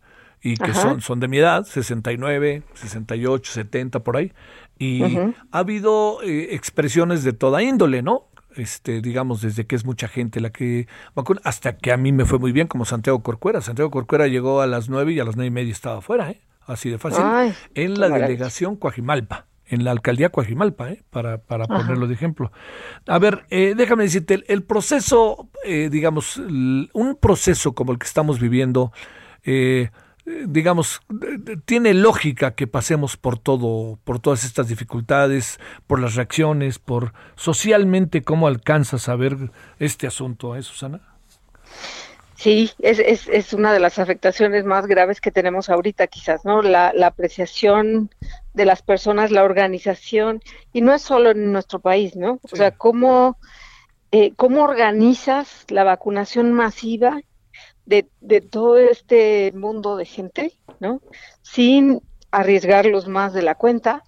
y 0.41 0.55
que 0.57 0.71
Ajá. 0.71 0.81
son, 0.81 1.01
son 1.01 1.19
de 1.19 1.27
mi 1.27 1.37
edad, 1.37 1.65
69, 1.65 2.63
68, 2.73 3.51
70, 3.51 3.99
por 4.03 4.17
ahí. 4.17 4.31
Y 4.77 5.03
ha 5.17 5.33
habido 5.59 6.21
eh, 6.23 6.53
expresiones 6.55 7.23
de 7.23 7.33
toda 7.33 7.61
índole, 7.63 8.01
¿no? 8.01 8.27
Este, 8.55 9.01
digamos, 9.01 9.41
desde 9.41 9.65
que 9.65 9.75
es 9.75 9.85
mucha 9.85 10.07
gente 10.07 10.39
la 10.39 10.49
que 10.49 10.87
vacuna, 11.13 11.41
hasta 11.43 11.77
que 11.77 11.91
a 11.91 11.97
mí 11.97 12.11
me 12.11 12.25
fue 12.25 12.39
muy 12.39 12.51
bien, 12.51 12.67
como 12.67 12.85
Santiago 12.85 13.21
Corcuera. 13.21 13.61
Santiago 13.61 13.91
Corcuera 13.91 14.27
llegó 14.27 14.61
a 14.61 14.67
las 14.67 14.89
nueve 14.89 15.13
y 15.13 15.19
a 15.19 15.25
las 15.25 15.35
nueve 15.35 15.47
y 15.47 15.51
media 15.51 15.71
estaba 15.71 15.97
afuera, 15.97 16.31
¿eh? 16.31 16.41
Así 16.65 16.89
de 16.89 16.97
fácil. 16.97 17.23
Ay, 17.23 17.53
en 17.75 17.99
la 17.99 18.09
delegación 18.09 18.75
Coajimalpa, 18.75 19.45
en 19.67 19.83
la 19.83 19.91
alcaldía 19.91 20.29
Coajimalpa, 20.29 20.89
¿eh? 20.91 21.03
Para, 21.09 21.37
para 21.37 21.65
Ajá. 21.65 21.77
ponerlo 21.77 22.07
de 22.07 22.13
ejemplo. 22.13 22.51
A 23.07 23.19
ver, 23.19 23.45
eh, 23.49 23.73
déjame 23.75 24.03
decirte, 24.03 24.35
el, 24.35 24.45
el 24.47 24.63
proceso, 24.63 25.49
eh, 25.63 25.89
digamos, 25.91 26.37
un 26.37 27.17
proceso 27.21 27.73
como 27.73 27.91
el 27.91 27.99
que 27.99 28.07
estamos 28.07 28.39
viviendo, 28.39 28.91
eh, 29.43 29.89
digamos, 30.25 31.01
tiene 31.65 31.93
lógica 31.93 32.55
que 32.55 32.67
pasemos 32.67 33.15
por 33.15 33.37
todo, 33.37 33.99
por 34.03 34.19
todas 34.19 34.43
estas 34.43 34.67
dificultades, 34.67 35.59
por 35.85 35.99
las 35.99 36.15
reacciones, 36.15 36.79
por 36.79 37.13
socialmente 37.35 38.23
cómo 38.23 38.47
alcanzas 38.47 39.07
a 39.07 39.15
ver 39.15 39.51
este 39.79 40.07
asunto, 40.07 40.55
¿eh, 40.55 40.63
Susana? 40.63 41.01
Sí, 42.35 42.71
es, 42.79 42.99
es, 42.99 43.27
es 43.27 43.53
una 43.53 43.71
de 43.71 43.79
las 43.79 43.97
afectaciones 43.97 44.65
más 44.65 44.87
graves 44.87 45.21
que 45.21 45.31
tenemos 45.31 45.69
ahorita, 45.69 46.07
quizás, 46.07 46.43
¿no? 46.43 46.61
La, 46.61 46.91
la 46.93 47.07
apreciación 47.07 48.09
de 48.53 48.65
las 48.65 48.81
personas, 48.81 49.31
la 49.31 49.43
organización, 49.43 50.41
y 50.73 50.81
no 50.81 50.93
es 50.93 51.01
solo 51.01 51.31
en 51.31 51.51
nuestro 51.51 51.79
país, 51.79 52.15
¿no? 52.15 52.39
O 52.51 52.55
sea, 52.55 52.71
cómo, 52.71 53.37
eh, 54.11 54.33
cómo 54.35 54.63
organizas 54.63 55.65
la 55.69 55.83
vacunación 55.83 56.51
masiva 56.51 57.21
de, 57.85 58.07
de 58.21 58.41
todo 58.41 58.77
este 58.77 59.51
mundo 59.53 59.97
de 59.97 60.05
gente, 60.05 60.53
¿no? 60.79 61.01
Sin 61.41 62.01
arriesgarlos 62.31 63.07
más 63.07 63.33
de 63.33 63.41
la 63.41 63.55
cuenta, 63.55 64.03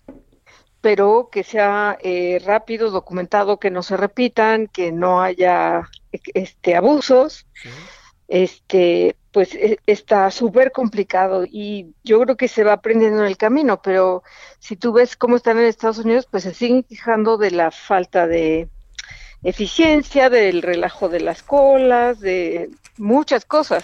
pero 0.82 1.30
que 1.32 1.43
sea 1.43 1.97
eh, 2.01 2.41
rápido, 2.45 2.91
documentado, 2.91 3.59
que 3.59 3.71
no 3.71 3.84
se 3.84 3.97
repitan, 3.97 4.67
que 4.67 4.91
no 4.91 5.21
haya 5.21 5.89
e- 6.11 6.19
este 6.34 6.75
abusos 6.75 7.45
este, 8.28 9.15
pues 9.32 9.53
e- 9.55 9.80
está 9.86 10.30
súper 10.32 10.71
complicado 10.71 11.45
y 11.45 11.93
yo 12.03 12.19
creo 12.21 12.38
que 12.38 12.47
se 12.47 12.63
va 12.63 12.73
aprendiendo 12.73 13.19
en 13.19 13.28
el 13.28 13.38
camino, 13.38 13.82
pero 13.82 14.23
si 14.59 14.75
tú 14.75 14.93
ves 14.93 15.15
cómo 15.15 15.36
están 15.38 15.57
en 15.57 15.65
Estados 15.65 15.99
Unidos, 15.99 16.28
pues 16.30 16.43
se 16.43 16.53
siguen 16.53 16.84
quejando 16.84 17.38
de 17.38 17.51
la 17.51 17.71
falta 17.71 18.28
de 18.28 18.69
eficiencia, 19.43 20.29
del 20.29 20.61
relajo 20.61 21.09
de 21.09 21.19
las 21.19 21.43
colas, 21.43 22.19
de 22.19 22.69
muchas 22.97 23.45
cosas. 23.45 23.83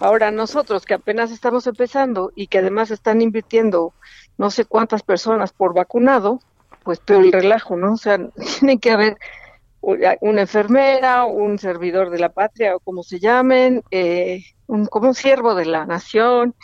Ahora 0.00 0.30
nosotros 0.30 0.84
que 0.84 0.94
apenas 0.94 1.30
estamos 1.30 1.66
empezando 1.66 2.32
y 2.34 2.48
que 2.48 2.58
además 2.58 2.90
están 2.90 3.22
invirtiendo 3.22 3.94
no 4.36 4.50
sé 4.50 4.64
cuántas 4.64 5.02
personas 5.02 5.52
por 5.52 5.74
vacunado, 5.74 6.40
pues 6.84 7.00
pero 7.04 7.20
el 7.20 7.32
relajo, 7.32 7.76
¿no? 7.76 7.94
O 7.94 7.96
sea, 7.96 8.18
tiene 8.58 8.78
que 8.78 8.90
haber 8.90 9.16
una 9.80 10.16
una 10.20 10.40
enfermera, 10.42 11.24
un 11.24 11.58
servidor 11.58 12.10
de 12.10 12.18
la 12.18 12.30
patria 12.30 12.74
o 12.76 12.80
como 12.80 13.02
se 13.02 13.20
llamen, 13.20 13.82
eh, 13.90 14.42
un, 14.66 14.86
como 14.86 15.08
un 15.08 15.14
siervo 15.14 15.54
de 15.54 15.66
la 15.66 15.86
nación, 15.86 16.54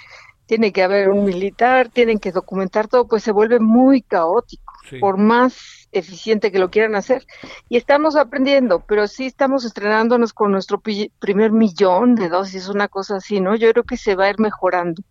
tiene 0.46 0.72
que 0.72 0.82
haber 0.82 1.08
un 1.10 1.24
militar, 1.24 1.88
tienen 1.88 2.18
que 2.18 2.32
documentar 2.32 2.88
todo, 2.88 3.06
pues 3.06 3.22
se 3.22 3.32
vuelve 3.32 3.60
muy 3.60 4.02
caótico, 4.02 4.63
Sí. 4.88 4.98
por 4.98 5.16
más 5.16 5.88
eficiente 5.92 6.52
que 6.52 6.58
lo 6.58 6.70
quieran 6.70 6.94
hacer. 6.94 7.26
Y 7.68 7.76
estamos 7.76 8.16
aprendiendo, 8.16 8.84
pero 8.86 9.06
sí 9.06 9.26
estamos 9.26 9.64
estrenándonos 9.64 10.32
con 10.32 10.52
nuestro 10.52 10.80
primer 10.80 11.52
millón 11.52 12.14
de 12.14 12.28
dosis, 12.28 12.68
una 12.68 12.88
cosa 12.88 13.16
así, 13.16 13.40
¿no? 13.40 13.54
Yo 13.56 13.70
creo 13.72 13.84
que 13.84 13.96
se 13.96 14.14
va 14.14 14.24
a 14.24 14.30
ir 14.30 14.38
mejorando. 14.38 15.02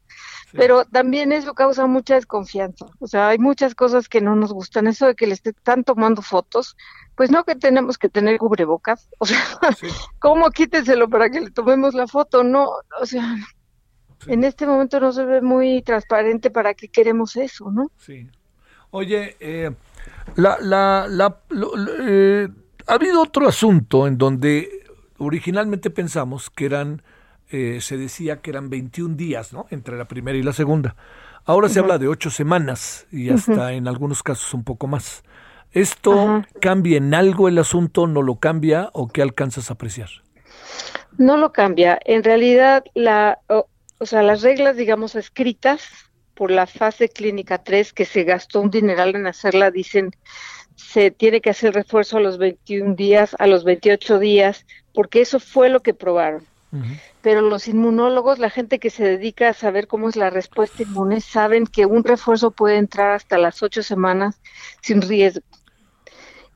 Pero 0.51 0.86
también 0.86 1.32
eso 1.32 1.55
causa 1.55 1.88
mucha 1.88 2.13
desconfianza. 2.13 2.86
O 2.99 3.07
sea, 3.07 3.30
hay 3.30 3.39
muchas 3.39 3.74
cosas 3.74 4.07
que 4.07 4.21
no 4.21 4.36
nos 4.36 4.53
gustan. 4.53 4.86
Eso 4.86 5.07
de 5.07 5.15
que 5.15 5.26
le 5.26 5.34
están 5.34 5.84
tomando 5.84 6.21
fotos, 6.21 6.78
pues 7.15 7.32
no 7.32 7.43
que 7.43 7.55
tenemos 7.55 7.97
que 7.97 8.09
tener 8.09 8.38
cubrebocas. 8.38 9.09
O 9.19 9.26
sea, 9.26 9.43
¿cómo 10.19 10.51
quíteselo 10.51 11.09
para 11.09 11.30
que 11.30 11.41
le 11.41 11.49
tomemos 11.49 11.95
la 11.95 12.07
foto? 12.07 12.43
No, 12.43 12.69
o 13.01 13.05
sea, 13.05 13.36
en 14.28 14.43
este 14.43 14.67
momento 14.67 14.99
no 14.99 15.11
se 15.11 15.26
ve 15.26 15.41
muy 15.41 15.82
transparente 15.82 16.51
para 16.51 16.76
qué 16.76 16.88
queremos 16.88 17.36
eso, 17.36 17.71
¿no? 17.71 17.91
Sí. 17.97 18.30
Oye, 18.96 19.36
eh, 19.39 19.72
la, 20.36 20.58
la, 20.62 21.08
la- 21.10 21.38
lo- 21.50 21.76
lo- 21.76 21.91
eh, 22.08 22.48
ha 22.88 22.94
habido 22.94 23.22
otro 23.24 23.48
asunto 23.48 24.06
en 24.06 24.20
donde 24.20 24.70
originalmente 25.18 25.89
pensamos 25.89 26.52
que 26.52 26.66
eran, 26.66 27.02
eh, 27.50 27.80
se 27.82 27.98
decía 27.98 28.38
que 28.41 28.52
eran 28.52 28.70
21 28.70 29.16
días, 29.18 29.52
¿no? 29.52 29.66
Entre 29.72 29.98
la 29.98 30.06
primera 30.06 30.38
y 30.38 30.44
la 30.44 30.54
segunda. 30.54 30.96
Ahora 31.46 31.70
se 31.70 31.80
habla 31.80 31.98
de 31.98 32.08
ocho 32.08 32.30
semanas 32.30 33.08
y 33.12 33.30
hasta 33.30 33.74
en 33.74 33.88
algunos 33.88 34.22
casos 34.22 34.54
un 34.54 34.64
poco 34.64 34.86
más. 34.88 35.24
¿Esto 35.72 36.44
cambia 36.62 36.98
en 36.98 37.16
algo 37.16 37.48
el 37.48 37.58
asunto? 37.58 38.06
¿No 38.06 38.22
lo 38.22 38.36
cambia? 38.36 38.91
¿O 38.94 39.08
qué 39.08 39.24
alcanzas 39.24 39.70
a 39.70 39.74
apreciar? 39.74 40.10
No 41.18 41.36
lo 41.38 41.52
cambia. 41.52 42.00
En 42.06 42.24
realidad, 42.24 42.84
la, 42.94 43.39
o, 43.50 43.68
o 43.98 44.06
sea, 44.06 44.22
las 44.22 44.41
reglas, 44.44 44.78
digamos, 44.78 45.16
escritas 45.16 45.82
por 46.34 46.52
la 46.52 46.68
fase 46.68 47.10
clínica 47.10 47.64
3, 47.64 47.94
que 47.94 48.06
se 48.06 48.24
gastó 48.24 48.62
un 48.62 48.70
dineral 48.70 49.16
en 49.16 49.28
hacerla, 49.28 49.72
dicen 49.72 50.12
se 50.76 51.12
tiene 51.12 51.42
que 51.42 51.50
hacer 51.50 51.74
refuerzo 51.74 52.18
a 52.18 52.22
los 52.22 52.38
21 52.38 52.96
días, 52.96 53.36
a 53.40 53.48
los 53.48 53.64
28 53.64 54.20
días, 54.20 54.66
porque 54.94 55.22
eso 55.22 55.40
fue 55.40 55.70
lo 55.70 55.82
que 55.82 55.94
probaron. 55.94 56.46
Pero 57.22 57.42
los 57.42 57.68
inmunólogos, 57.68 58.40
la 58.40 58.50
gente 58.50 58.80
que 58.80 58.90
se 58.90 59.04
dedica 59.04 59.50
a 59.50 59.54
saber 59.54 59.86
cómo 59.86 60.10
es 60.10 60.16
la 60.16 60.32
respuesta 60.32 60.82
inmune, 60.82 61.22
saben 61.22 61.68
que 61.68 61.86
un 61.86 62.04
refuerzo 62.04 62.50
puede 62.50 62.78
entrar 62.78 63.12
hasta 63.12 63.38
las 63.38 63.62
ocho 63.62 63.84
semanas 63.84 64.42
sin 64.82 65.04
riesgo 65.04 65.44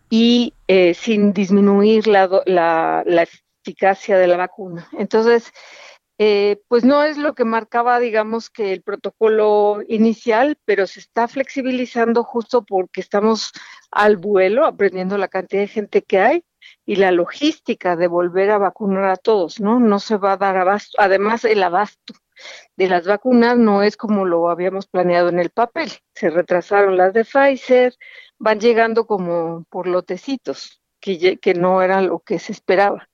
y 0.10 0.56
eh, 0.68 0.96
sin 0.96 1.34
disminuir 1.34 2.08
la, 2.08 2.28
la, 2.48 3.04
la 3.06 3.28
eficacia 3.62 4.18
de 4.18 4.26
la 4.26 4.38
vacuna. 4.38 4.88
Entonces, 4.98 5.52
eh, 6.20 6.62
pues 6.68 6.84
no 6.84 7.04
es 7.04 7.18
lo 7.18 7.36
que 7.36 7.46
marcaba, 7.46 8.00
digamos, 8.00 8.50
que 8.50 8.74
el 8.74 8.82
protocolo 8.82 9.80
inicial, 9.88 10.58
pero 10.66 10.88
se 10.88 11.00
está 11.00 11.28
flexibilizando 11.28 12.24
justo 12.24 12.64
porque 12.66 13.02
estamos 13.02 13.52
al 13.92 14.18
vuelo, 14.18 14.66
aprendiendo 14.66 15.18
la 15.18 15.28
cantidad 15.28 15.62
de 15.62 15.68
gente 15.68 16.02
que 16.02 16.20
hay 16.20 16.44
y 16.86 16.96
la 16.96 17.12
logística 17.12 17.96
de 17.96 18.08
volver 18.08 18.50
a 18.50 18.58
vacunar 18.58 19.06
a 19.06 19.18
todos, 19.18 19.60
¿no? 19.60 19.80
No 19.80 20.00
se 20.00 20.18
va 20.18 20.34
a 20.34 20.38
dar 20.38 20.58
abasto. 20.58 20.98
Además, 21.00 21.46
el 21.46 21.62
abasto 21.62 22.16
de 22.76 22.88
las 22.88 23.06
vacunas 23.06 23.58
no 23.58 23.84
es 23.84 23.98
como 23.98 24.26
lo 24.26 24.50
habíamos 24.50 24.88
planeado 24.88 25.30
en 25.30 25.40
el 25.40 25.52
papel. 25.52 25.92
Se 26.16 26.30
retrasaron 26.30 26.98
las 26.98 27.14
de 27.14 27.26
Pfizer, 27.26 27.94
van 28.40 28.60
llegando 28.60 29.06
como 29.06 29.66
por 29.70 29.88
lotecitos, 29.88 30.82
que, 31.00 31.38
que 31.38 31.54
no 31.54 31.82
era 31.82 32.02
lo 32.02 32.20
que 32.20 32.40
se 32.40 32.54
esperaba. 32.54 33.08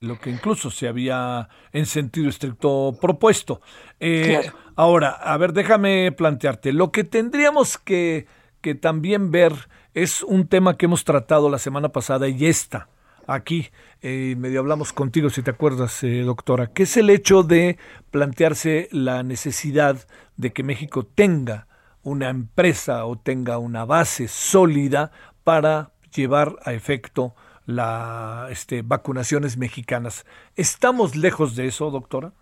Lo 0.00 0.18
que 0.18 0.30
incluso 0.30 0.70
se 0.70 0.88
había 0.88 1.48
en 1.72 1.86
sentido 1.86 2.28
estricto 2.28 2.96
propuesto. 3.00 3.60
Eh, 4.00 4.38
Claro. 4.40 4.58
Ahora, 4.76 5.10
a 5.10 5.36
ver, 5.38 5.54
déjame 5.54 6.12
plantearte, 6.12 6.72
lo 6.72 6.92
que 6.92 7.02
tendríamos 7.02 7.78
que, 7.78 8.26
que 8.60 8.74
también 8.74 9.30
ver 9.30 9.54
es 9.94 10.22
un 10.22 10.48
tema 10.48 10.76
que 10.76 10.84
hemos 10.84 11.04
tratado 11.04 11.48
la 11.48 11.58
semana 11.58 11.88
pasada 11.88 12.28
y 12.28 12.44
esta, 12.44 12.90
aquí, 13.26 13.70
eh, 14.02 14.34
medio 14.36 14.60
hablamos 14.60 14.92
contigo, 14.92 15.30
si 15.30 15.42
te 15.42 15.50
acuerdas, 15.50 16.04
eh, 16.04 16.20
doctora, 16.20 16.66
que 16.66 16.82
es 16.82 16.98
el 16.98 17.08
hecho 17.08 17.42
de 17.42 17.78
plantearse 18.10 18.88
la 18.92 19.22
necesidad 19.22 20.06
de 20.36 20.52
que 20.52 20.62
México 20.62 21.06
tenga 21.06 21.68
una 22.02 22.28
empresa 22.28 23.06
o 23.06 23.16
tenga 23.16 23.56
una 23.56 23.86
base 23.86 24.28
sólida 24.28 25.10
para 25.42 25.92
llevar 26.14 26.56
a 26.64 26.74
efecto 26.74 27.34
la 27.66 28.48
este, 28.50 28.82
vacunaciones 28.82 29.56
mexicanas. 29.56 30.24
¿Estamos 30.54 31.16
lejos 31.16 31.56
de 31.56 31.66
eso, 31.66 31.90
doctora? 31.90 32.32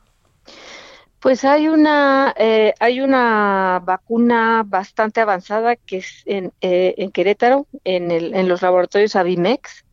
Pues 1.19 1.45
hay 1.45 1.69
una, 1.69 2.35
eh, 2.37 2.75
hay 2.81 3.01
una 3.01 3.81
vacuna 3.83 4.63
bastante 4.67 5.23
avanzada 5.23 5.75
que 5.75 5.97
es 5.99 6.23
en, 6.27 6.53
eh, 6.61 6.95
en 6.99 7.11
Querétaro, 7.11 7.67
en, 7.85 8.11
el, 8.11 8.35
en 8.35 8.47
los 8.47 8.61
laboratorios 8.61 9.17
Avimex, 9.17 9.87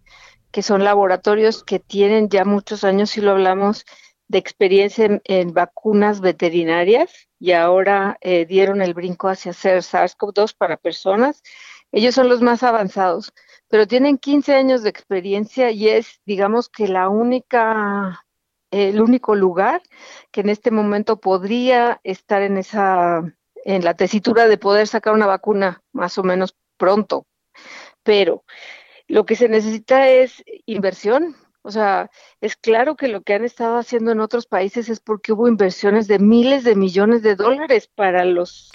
que 0.52 0.62
son 0.62 0.84
laboratorios 0.84 1.64
que 1.64 1.80
tienen 1.80 2.28
ya 2.28 2.44
muchos 2.44 2.84
años, 2.84 3.12
si 3.12 3.22
lo 3.22 3.32
hablamos, 3.32 3.86
de 4.28 4.40
experiencia 4.40 5.06
en, 5.06 5.22
en 5.24 5.54
vacunas 5.54 6.20
veterinarias 6.20 7.30
y 7.40 7.54
ahora 7.54 8.18
eh, 8.22 8.46
dieron 8.46 8.82
el 8.82 8.94
brinco 8.94 9.28
hacia 9.30 9.52
hacer 9.52 9.80
SARS-CoV-2 9.80 10.56
para 10.58 10.78
personas. 10.78 11.42
Ellos 11.92 12.14
son 12.14 12.30
los 12.30 12.42
más 12.42 12.62
avanzados, 12.64 13.34
pero 13.72 13.88
tienen 13.88 14.18
15 14.18 14.54
años 14.54 14.84
de 14.84 14.90
experiencia 14.90 15.72
y 15.72 15.88
es, 15.88 16.20
digamos 16.26 16.70
que 16.70 16.88
la 16.90 17.10
única 17.10 18.26
el 18.70 19.02
único 19.02 19.36
lugar 19.36 19.82
que 20.32 20.42
en 20.42 20.50
este 20.50 20.72
momento 20.72 21.20
podría 21.20 22.00
estar 22.04 22.42
en 22.42 22.58
esa 22.58 23.24
en 23.64 23.86
la 23.86 23.94
tesitura 23.94 24.48
de 24.48 24.58
poder 24.58 24.88
sacar 24.88 25.14
una 25.14 25.26
vacuna 25.26 25.84
más 25.94 26.18
o 26.18 26.24
menos 26.24 26.56
pronto. 26.78 27.28
Pero 28.04 28.44
lo 29.08 29.26
que 29.26 29.36
se 29.36 29.48
necesita 29.48 30.10
es 30.10 30.44
inversión. 30.66 31.36
O 31.62 31.72
sea, 31.72 32.10
es 32.42 32.56
claro 32.56 32.96
que 32.96 33.08
lo 33.08 33.22
que 33.22 33.36
han 33.36 33.46
estado 33.46 33.78
haciendo 33.78 34.12
en 34.12 34.20
otros 34.20 34.48
países 34.48 34.90
es 34.90 35.00
porque 35.00 35.32
hubo 35.32 35.48
inversiones 35.48 36.08
de 36.08 36.18
miles 36.18 36.64
de 36.64 36.76
millones 36.76 37.22
de 37.22 37.36
dólares 37.36 37.88
para 37.94 38.26
los 38.26 38.72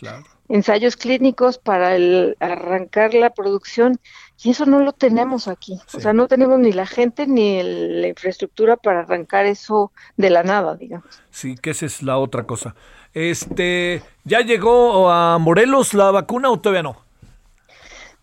ensayos 0.49 0.97
clínicos, 0.97 1.59
para 1.59 1.97
el 1.97 2.37
arrancar 2.41 3.15
la 3.15 3.31
producción, 3.31 3.99
y 4.43 4.51
eso 4.51 4.67
no 4.67 4.81
lo 4.81 4.93
tenemos 4.93 5.49
aquí. 5.49 5.81
O 5.95 6.01
sea, 6.01 6.13
no 6.13 6.29
tenemos 6.29 6.59
ni 6.59 6.73
la 6.73 6.87
gente 6.87 7.27
ni 7.27 7.59
el- 7.59 8.03
la 8.03 8.09
infraestructura 8.09 8.77
para 8.77 9.01
arrancar 9.01 9.47
eso 9.47 9.93
de 10.17 10.31
la 10.31 10.43
nada, 10.43 10.77
digamos. 10.77 11.07
Sí, 11.31 11.57
que 11.57 11.71
esa 11.71 11.87
es 11.87 12.03
la 12.03 12.19
otra 12.19 12.45
cosa. 12.45 12.75
Este, 13.15 14.03
¿ya 14.25 14.41
llegó 14.41 15.11
a 15.11 15.39
Morelos 15.39 15.95
la 15.95 16.11
vacuna 16.11 16.51
o 16.51 16.59
todavía 16.61 16.83
no? 16.83 17.01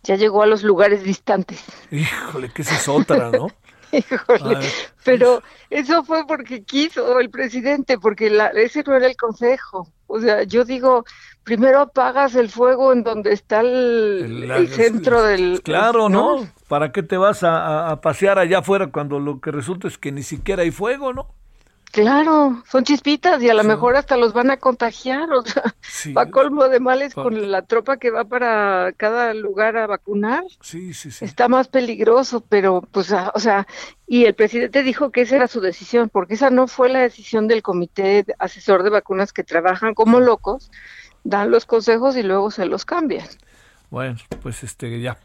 Ya 0.03 0.15
llegó 0.15 0.43
a 0.43 0.45
los 0.47 0.63
lugares 0.63 1.03
distantes. 1.03 1.63
Híjole, 1.89 2.49
que 2.49 2.61
esa 2.61 2.75
es 2.75 2.87
otra, 2.87 3.31
¿no? 3.31 3.47
Híjole, 3.93 4.67
pero 5.03 5.41
eso 5.69 6.03
fue 6.03 6.25
porque 6.27 6.63
quiso 6.63 7.19
el 7.19 7.29
presidente, 7.29 7.97
porque 7.99 8.29
la, 8.29 8.47
ese 8.47 8.83
no 8.83 8.95
era 8.95 9.07
el 9.07 9.15
consejo. 9.15 9.87
O 10.07 10.19
sea, 10.19 10.43
yo 10.43 10.63
digo, 10.65 11.05
primero 11.43 11.79
apagas 11.81 12.35
el 12.35 12.49
fuego 12.49 12.91
en 12.93 13.03
donde 13.03 13.33
está 13.33 13.61
el, 13.61 14.43
El- 14.45 14.51
el 14.51 14.67
centro 14.69 15.21
del... 15.23 15.61
Claro, 15.63 16.09
¿no? 16.09 16.47
¿Para 16.67 16.91
qué 16.91 17.03
te 17.03 17.17
vas 17.17 17.43
a 17.43 17.99
pasear 18.01 18.39
allá 18.39 18.59
afuera 18.59 18.87
cuando 18.91 19.19
lo 19.19 19.39
que 19.41 19.51
resulta 19.51 19.87
es 19.87 19.97
que 19.97 20.11
ni 20.11 20.23
siquiera 20.23 20.63
hay 20.63 20.71
fuego, 20.71 21.13
¿no? 21.13 21.27
Claro, 21.93 22.63
son 22.67 22.83
chispitas 22.83 23.39
y 23.43 23.49
a 23.49 23.53
lo 23.53 23.63
mejor 23.63 23.95
hasta 23.95 24.17
los 24.17 24.33
van 24.33 24.49
a 24.49 24.57
contagiar, 24.57 25.31
o 25.31 25.43
sea, 25.43 25.75
Sí, 25.79 26.11
va 26.11 26.25
colmo 26.31 26.67
de 26.67 26.79
males 26.79 27.13
Pa- 27.13 27.21
con 27.21 27.51
la 27.51 27.61
tropa 27.61 27.97
que 27.97 28.09
va 28.09 28.25
para 28.25 28.91
cada 28.97 29.31
lugar 29.35 29.77
a 29.77 29.85
vacunar. 29.85 30.43
sí, 30.59 30.95
sí. 30.95 31.11
sí. 31.11 31.23
Está 31.23 31.47
más 31.47 31.67
peligroso, 31.67 32.41
pero 32.49 32.81
pues, 32.91 33.11
ah, 33.13 33.31
o 33.35 33.39
sea, 33.39 33.67
y 34.07 34.25
el 34.25 34.33
presidente 34.33 34.81
dijo 34.81 35.11
que 35.11 35.21
esa 35.21 35.35
era 35.35 35.47
su 35.47 35.61
decisión, 35.61 36.09
porque 36.09 36.33
esa 36.33 36.49
no 36.49 36.65
fue 36.67 36.89
la 36.89 36.99
decisión 37.01 37.47
del 37.47 37.61
comité 37.61 38.25
asesor 38.39 38.81
de 38.81 38.89
vacunas 38.89 39.31
que 39.31 39.43
trabajan 39.43 39.93
como 39.93 40.19
locos, 40.19 40.71
dan 41.23 41.51
los 41.51 41.67
consejos 41.67 42.17
y 42.17 42.23
luego 42.23 42.49
se 42.49 42.65
los 42.65 42.85
cambian. 42.85 43.27
Bueno, 43.91 44.17
pues 44.41 44.63
este 44.63 44.99
ya. 44.99 45.19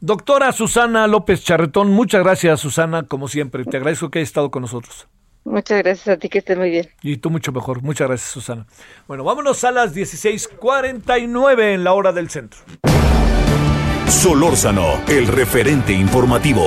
Doctora 0.00 0.50
Susana 0.50 1.06
López 1.06 1.44
Charretón, 1.44 1.90
muchas 1.92 2.24
gracias 2.24 2.58
Susana, 2.58 3.04
como 3.04 3.28
siempre. 3.28 3.64
Te 3.64 3.76
agradezco 3.76 4.10
que 4.10 4.18
hayas 4.18 4.30
estado 4.30 4.50
con 4.50 4.62
nosotros. 4.62 5.06
Muchas 5.48 5.82
gracias 5.82 6.08
a 6.08 6.16
ti, 6.18 6.28
que 6.28 6.38
estés 6.38 6.58
muy 6.58 6.70
bien. 6.70 6.88
Y 7.02 7.16
tú 7.16 7.30
mucho 7.30 7.52
mejor. 7.52 7.82
Muchas 7.82 8.06
gracias, 8.06 8.30
Susana. 8.30 8.66
Bueno, 9.06 9.24
vámonos 9.24 9.64
a 9.64 9.70
las 9.72 9.94
16:49 9.94 11.74
en 11.74 11.84
la 11.84 11.94
hora 11.94 12.12
del 12.12 12.28
centro. 12.28 12.60
Solórzano, 14.08 15.00
el 15.08 15.26
referente 15.26 15.92
informativo. 15.92 16.66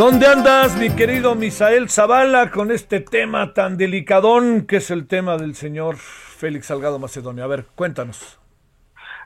¿Dónde 0.00 0.26
andas, 0.26 0.78
mi 0.78 0.88
querido 0.96 1.34
Misael 1.34 1.90
Zavala, 1.90 2.50
con 2.50 2.70
este 2.70 3.00
tema 3.00 3.52
tan 3.52 3.76
delicadón 3.76 4.66
que 4.66 4.76
es 4.76 4.90
el 4.90 5.06
tema 5.06 5.36
del 5.36 5.54
señor 5.54 5.96
Félix 5.96 6.68
Salgado 6.68 6.98
Macedonio? 6.98 7.44
A 7.44 7.48
ver, 7.48 7.66
cuéntanos. 7.74 8.40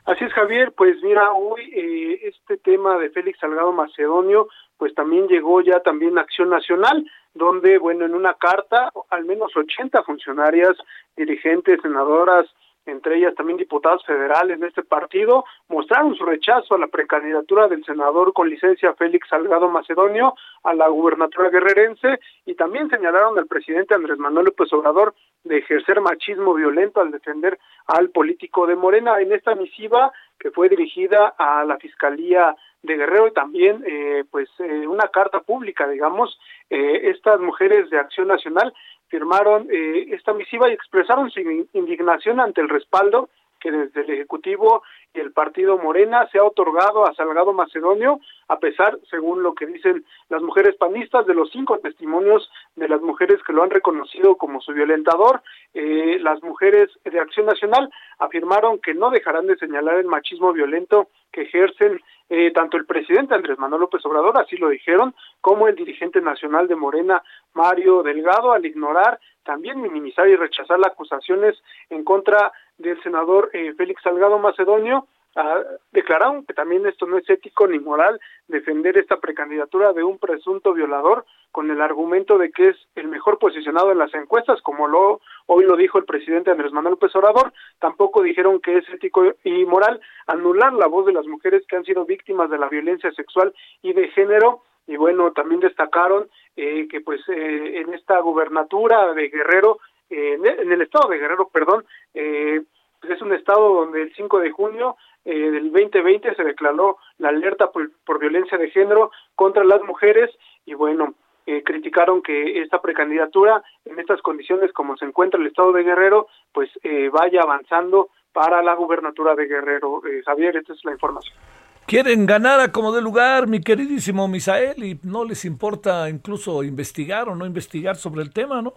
Así 0.03 0.25
es, 0.25 0.33
Javier. 0.33 0.73
Pues 0.75 0.97
mira, 1.01 1.31
hoy 1.31 1.61
eh, 1.73 2.19
este 2.23 2.57
tema 2.57 2.97
de 2.97 3.09
Félix 3.09 3.39
Salgado 3.39 3.71
Macedonio, 3.71 4.49
pues 4.75 4.93
también 4.95 5.29
llegó 5.29 5.61
ya 5.61 5.79
también 5.79 6.17
Acción 6.17 6.49
Nacional, 6.49 7.09
donde, 7.33 7.77
bueno, 7.77 8.03
en 8.05 8.13
una 8.13 8.33
carta, 8.33 8.91
al 9.11 9.23
menos 9.23 9.55
80 9.55 10.03
funcionarias, 10.03 10.75
dirigentes, 11.15 11.79
senadoras, 11.83 12.47
entre 12.85 13.17
ellas 13.17 13.35
también 13.35 13.57
diputados 13.57 14.05
federales 14.05 14.59
de 14.59 14.67
este 14.67 14.83
partido, 14.83 15.45
mostraron 15.69 16.15
su 16.15 16.25
rechazo 16.25 16.75
a 16.75 16.79
la 16.79 16.87
precandidatura 16.87 17.67
del 17.67 17.83
senador 17.83 18.33
con 18.33 18.49
licencia 18.49 18.93
Félix 18.93 19.27
Salgado 19.29 19.69
Macedonio 19.69 20.35
a 20.63 20.73
la 20.73 20.87
gubernatura 20.87 21.49
guerrerense 21.49 22.19
y 22.45 22.55
también 22.55 22.89
señalaron 22.89 23.37
al 23.37 23.47
presidente 23.47 23.95
Andrés 23.95 24.17
Manuel 24.17 24.45
López 24.45 24.71
Obrador 24.73 25.15
de 25.43 25.57
ejercer 25.57 26.01
machismo 26.01 26.53
violento 26.53 27.01
al 27.01 27.11
defender 27.11 27.59
al 27.87 28.09
político 28.09 28.65
de 28.67 28.75
Morena 28.75 29.19
en 29.19 29.31
esta 29.31 29.55
misiva 29.55 30.11
que 30.39 30.51
fue 30.51 30.69
dirigida 30.69 31.33
a 31.37 31.63
la 31.65 31.77
Fiscalía 31.77 32.55
de 32.81 32.97
Guerrero 32.97 33.27
y 33.27 33.33
también 33.33 33.83
eh, 33.85 34.23
pues 34.29 34.49
eh, 34.59 34.87
una 34.87 35.07
carta 35.07 35.39
pública 35.39 35.87
digamos 35.87 36.39
eh, 36.69 37.09
estas 37.09 37.39
mujeres 37.39 37.89
de 37.89 37.97
Acción 37.97 38.27
Nacional 38.27 38.73
firmaron 39.07 39.67
eh, 39.71 40.07
esta 40.11 40.33
misiva 40.33 40.69
y 40.69 40.73
expresaron 40.73 41.29
su 41.29 41.39
indignación 41.73 42.39
ante 42.39 42.61
el 42.61 42.69
respaldo 42.69 43.29
que 43.59 43.71
desde 43.71 44.01
el 44.01 44.09
Ejecutivo 44.11 44.83
el 45.21 45.31
Partido 45.31 45.77
Morena 45.77 46.27
se 46.31 46.39
ha 46.39 46.43
otorgado 46.43 47.05
a 47.07 47.13
Salgado 47.13 47.53
Macedonio, 47.53 48.19
a 48.47 48.59
pesar, 48.59 48.97
según 49.09 49.43
lo 49.43 49.53
que 49.53 49.65
dicen 49.65 50.05
las 50.29 50.41
mujeres 50.41 50.75
panistas, 50.75 51.25
de 51.25 51.33
los 51.33 51.49
cinco 51.51 51.79
testimonios 51.79 52.49
de 52.75 52.87
las 52.87 53.01
mujeres 53.01 53.41
que 53.43 53.53
lo 53.53 53.63
han 53.63 53.69
reconocido 53.69 54.35
como 54.35 54.61
su 54.61 54.73
violentador. 54.73 55.41
Eh, 55.73 56.17
las 56.21 56.41
mujeres 56.43 56.89
de 57.03 57.19
Acción 57.19 57.45
Nacional 57.45 57.89
afirmaron 58.19 58.79
que 58.79 58.93
no 58.93 59.09
dejarán 59.09 59.47
de 59.47 59.57
señalar 59.57 59.95
el 59.95 60.05
machismo 60.05 60.53
violento 60.53 61.09
que 61.31 61.43
ejercen 61.43 62.01
eh, 62.29 62.51
tanto 62.51 62.77
el 62.77 62.85
presidente 62.85 63.35
Andrés 63.35 63.59
Manuel 63.59 63.81
López 63.81 64.03
Obrador, 64.05 64.37
así 64.39 64.57
lo 64.57 64.69
dijeron, 64.69 65.13
como 65.41 65.67
el 65.67 65.75
dirigente 65.75 66.21
nacional 66.21 66.67
de 66.67 66.75
Morena, 66.75 67.21
Mario 67.53 68.01
Delgado, 68.01 68.51
al 68.51 68.65
ignorar, 68.65 69.19
también 69.43 69.79
minimizar 69.79 70.27
y 70.27 70.35
rechazar 70.35 70.79
las 70.79 70.91
acusaciones 70.91 71.55
en 71.89 72.03
contra 72.03 72.51
del 72.77 73.01
senador 73.03 73.51
eh, 73.53 73.73
Félix 73.77 74.01
Salgado 74.01 74.39
Macedonio, 74.39 75.04
ah, 75.35 75.61
declararon 75.91 76.45
que 76.45 76.53
también 76.53 76.85
esto 76.85 77.05
no 77.05 77.17
es 77.17 77.29
ético 77.29 77.67
ni 77.67 77.79
moral 77.79 78.19
defender 78.47 78.97
esta 78.97 79.17
precandidatura 79.17 79.93
de 79.93 80.03
un 80.03 80.17
presunto 80.17 80.73
violador 80.73 81.25
con 81.51 81.71
el 81.71 81.81
argumento 81.81 82.37
de 82.37 82.51
que 82.51 82.69
es 82.69 82.77
el 82.95 83.07
mejor 83.07 83.39
posicionado 83.39 83.91
en 83.91 83.97
las 83.97 84.13
encuestas, 84.13 84.61
como 84.61 84.87
lo 84.87 85.21
hoy 85.45 85.63
lo 85.63 85.77
dijo 85.77 85.97
el 85.97 86.05
presidente 86.05 86.51
Andrés 86.51 86.73
Manuel 86.73 86.93
López 86.93 87.15
Obrador, 87.15 87.53
tampoco 87.79 88.21
dijeron 88.21 88.59
que 88.59 88.77
es 88.77 88.89
ético 88.89 89.23
y 89.43 89.65
moral 89.65 90.01
anular 90.27 90.73
la 90.73 90.87
voz 90.87 91.05
de 91.05 91.13
las 91.13 91.25
mujeres 91.25 91.63
que 91.67 91.77
han 91.77 91.85
sido 91.85 92.05
víctimas 92.05 92.49
de 92.49 92.57
la 92.57 92.67
violencia 92.67 93.11
sexual 93.11 93.53
y 93.81 93.93
de 93.93 94.09
género. 94.09 94.63
Y 94.87 94.97
bueno, 94.97 95.31
también 95.31 95.61
destacaron 95.61 96.27
eh, 96.55 96.87
que 96.89 97.01
pues 97.01 97.21
eh, 97.29 97.79
en 97.79 97.93
esta 97.93 98.19
gubernatura 98.19 99.13
de 99.13 99.29
Guerrero, 99.29 99.79
eh, 100.09 100.37
en, 100.37 100.71
el, 100.71 100.81
estado 100.81 101.09
de 101.09 101.17
Guerrero, 101.17 101.49
perdón, 101.49 101.85
eh, 102.13 102.61
pues 102.99 103.13
es 103.13 103.21
un 103.21 103.33
estado 103.33 103.73
donde 103.73 104.03
el 104.03 104.13
5 104.15 104.39
de 104.39 104.51
junio 104.51 104.95
eh, 105.25 105.51
del 105.51 105.71
2020 105.71 106.35
se 106.35 106.43
declaró 106.43 106.97
la 107.17 107.29
alerta 107.29 107.71
por, 107.71 107.91
por 108.05 108.19
violencia 108.19 108.57
de 108.57 108.69
género 108.69 109.11
contra 109.35 109.63
las 109.63 109.81
mujeres 109.81 110.29
y 110.65 110.73
bueno, 110.73 111.15
eh, 111.47 111.61
criticaron 111.63 112.23
que 112.23 112.61
esta 112.61 112.81
precandidatura 112.81 113.63
en 113.85 113.99
estas 113.99 114.21
condiciones 114.21 114.71
como 114.73 114.97
se 114.97 115.05
encuentra 115.05 115.39
el 115.39 115.47
estado 115.47 115.71
de 115.73 115.83
Guerrero, 115.83 116.27
pues 116.51 116.69
eh, 116.83 117.09
vaya 117.09 117.41
avanzando 117.41 118.09
para 118.33 118.63
la 118.63 118.73
gubernatura 118.73 119.35
de 119.35 119.45
Guerrero. 119.45 120.01
Eh, 120.05 120.23
Javier, 120.25 120.57
esta 120.57 120.73
es 120.73 120.83
la 120.83 120.93
información. 120.93 121.37
Quieren 121.85 122.25
ganar 122.25 122.59
a 122.59 122.71
como 122.71 122.91
de 122.91 123.01
lugar, 123.01 123.47
mi 123.47 123.61
queridísimo 123.61 124.27
Misael, 124.27 124.83
y 124.83 124.99
no 125.03 125.23
les 125.23 125.45
importa 125.45 126.09
incluso 126.09 126.63
investigar 126.63 127.29
o 127.29 127.35
no 127.35 127.45
investigar 127.45 127.95
sobre 127.95 128.23
el 128.23 128.33
tema, 128.33 128.63
¿no? 128.63 128.73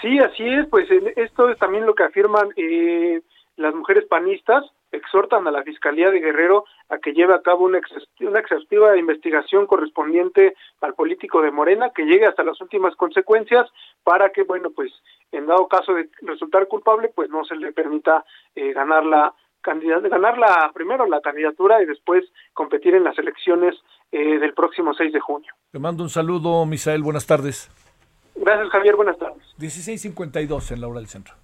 Sí, 0.00 0.20
así 0.20 0.44
es, 0.46 0.68
pues 0.68 0.88
esto 1.16 1.48
es 1.48 1.58
también 1.58 1.84
lo 1.84 1.96
que 1.96 2.04
afirman 2.04 2.50
eh, 2.56 3.20
las 3.56 3.74
mujeres 3.74 4.04
panistas, 4.06 4.64
exhortan 4.92 5.46
a 5.46 5.50
la 5.50 5.62
Fiscalía 5.62 6.10
de 6.10 6.20
Guerrero 6.20 6.64
a 6.88 6.98
que 6.98 7.12
lleve 7.12 7.34
a 7.34 7.42
cabo 7.42 7.64
una, 7.64 7.78
exhaust- 7.78 8.08
una 8.26 8.40
exhaustiva 8.40 8.96
investigación 8.96 9.66
correspondiente 9.66 10.54
al 10.80 10.94
político 10.94 11.42
de 11.42 11.50
Morena, 11.50 11.90
que 11.94 12.04
llegue 12.04 12.26
hasta 12.26 12.42
las 12.42 12.60
últimas 12.60 12.96
consecuencias 12.96 13.66
para 14.02 14.30
que, 14.30 14.44
bueno, 14.44 14.70
pues 14.70 14.90
en 15.32 15.46
dado 15.46 15.68
caso 15.68 15.92
de 15.94 16.08
resultar 16.22 16.66
culpable, 16.68 17.10
pues 17.14 17.28
no 17.28 17.44
se 17.44 17.56
le 17.56 17.72
permita 17.72 18.24
eh, 18.54 18.72
ganar 18.72 19.04
la 19.04 19.34
ganar 19.62 20.38
la 20.38 20.70
primero 20.72 21.04
la 21.04 21.20
candidatura 21.20 21.82
y 21.82 21.84
después 21.84 22.24
competir 22.54 22.94
en 22.94 23.04
las 23.04 23.18
elecciones 23.18 23.74
eh, 24.12 24.38
del 24.38 24.54
próximo 24.54 24.94
6 24.94 25.12
de 25.12 25.20
junio. 25.20 25.52
Te 25.70 25.78
mando 25.78 26.02
un 26.04 26.08
saludo, 26.08 26.64
Misael, 26.64 27.02
buenas 27.02 27.26
tardes. 27.26 27.70
Gracias, 28.34 28.70
Javier, 28.70 28.96
buenas 28.96 29.18
tardes. 29.18 29.42
16.52 29.58 30.72
en 30.72 30.80
la 30.80 30.88
hora 30.88 31.00
del 31.00 31.08
centro. 31.08 31.34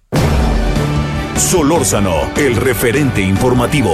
Solórzano, 1.35 2.31
el 2.37 2.55
referente 2.55 3.21
informativo. 3.21 3.91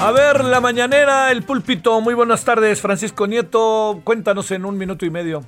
A 0.00 0.10
ver, 0.10 0.44
la 0.44 0.60
mañanera, 0.60 1.30
el 1.30 1.42
púlpito. 1.42 2.00
Muy 2.00 2.14
buenas 2.14 2.44
tardes, 2.44 2.82
Francisco 2.82 3.26
Nieto. 3.28 4.00
Cuéntanos 4.02 4.50
en 4.50 4.64
un 4.64 4.76
minuto 4.76 5.06
y 5.06 5.10
medio. 5.10 5.42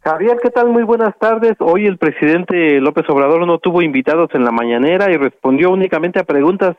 Javier, 0.00 0.38
¿qué 0.42 0.50
tal? 0.50 0.68
Muy 0.68 0.82
buenas 0.82 1.16
tardes. 1.18 1.54
Hoy 1.58 1.86
el 1.86 1.96
presidente 1.96 2.80
López 2.80 3.08
Obrador 3.08 3.46
no 3.46 3.58
tuvo 3.58 3.80
invitados 3.80 4.28
en 4.34 4.44
la 4.44 4.52
mañanera 4.52 5.10
y 5.10 5.16
respondió 5.16 5.70
únicamente 5.70 6.20
a 6.20 6.24
preguntas 6.24 6.76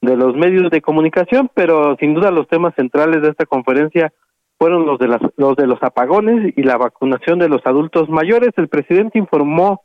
de 0.00 0.16
los 0.16 0.34
medios 0.34 0.70
de 0.70 0.82
comunicación, 0.82 1.48
pero 1.54 1.96
sin 2.00 2.14
duda 2.14 2.32
los 2.32 2.48
temas 2.48 2.74
centrales 2.74 3.22
de 3.22 3.30
esta 3.30 3.46
conferencia 3.46 4.12
fueron 4.58 4.86
los 4.86 4.98
de 4.98 5.08
las, 5.08 5.20
los 5.36 5.56
de 5.56 5.66
los 5.66 5.82
apagones 5.82 6.52
y 6.56 6.62
la 6.62 6.76
vacunación 6.76 7.38
de 7.38 7.48
los 7.48 7.64
adultos 7.64 8.08
mayores. 8.08 8.50
El 8.56 8.68
presidente 8.68 9.18
informó 9.18 9.82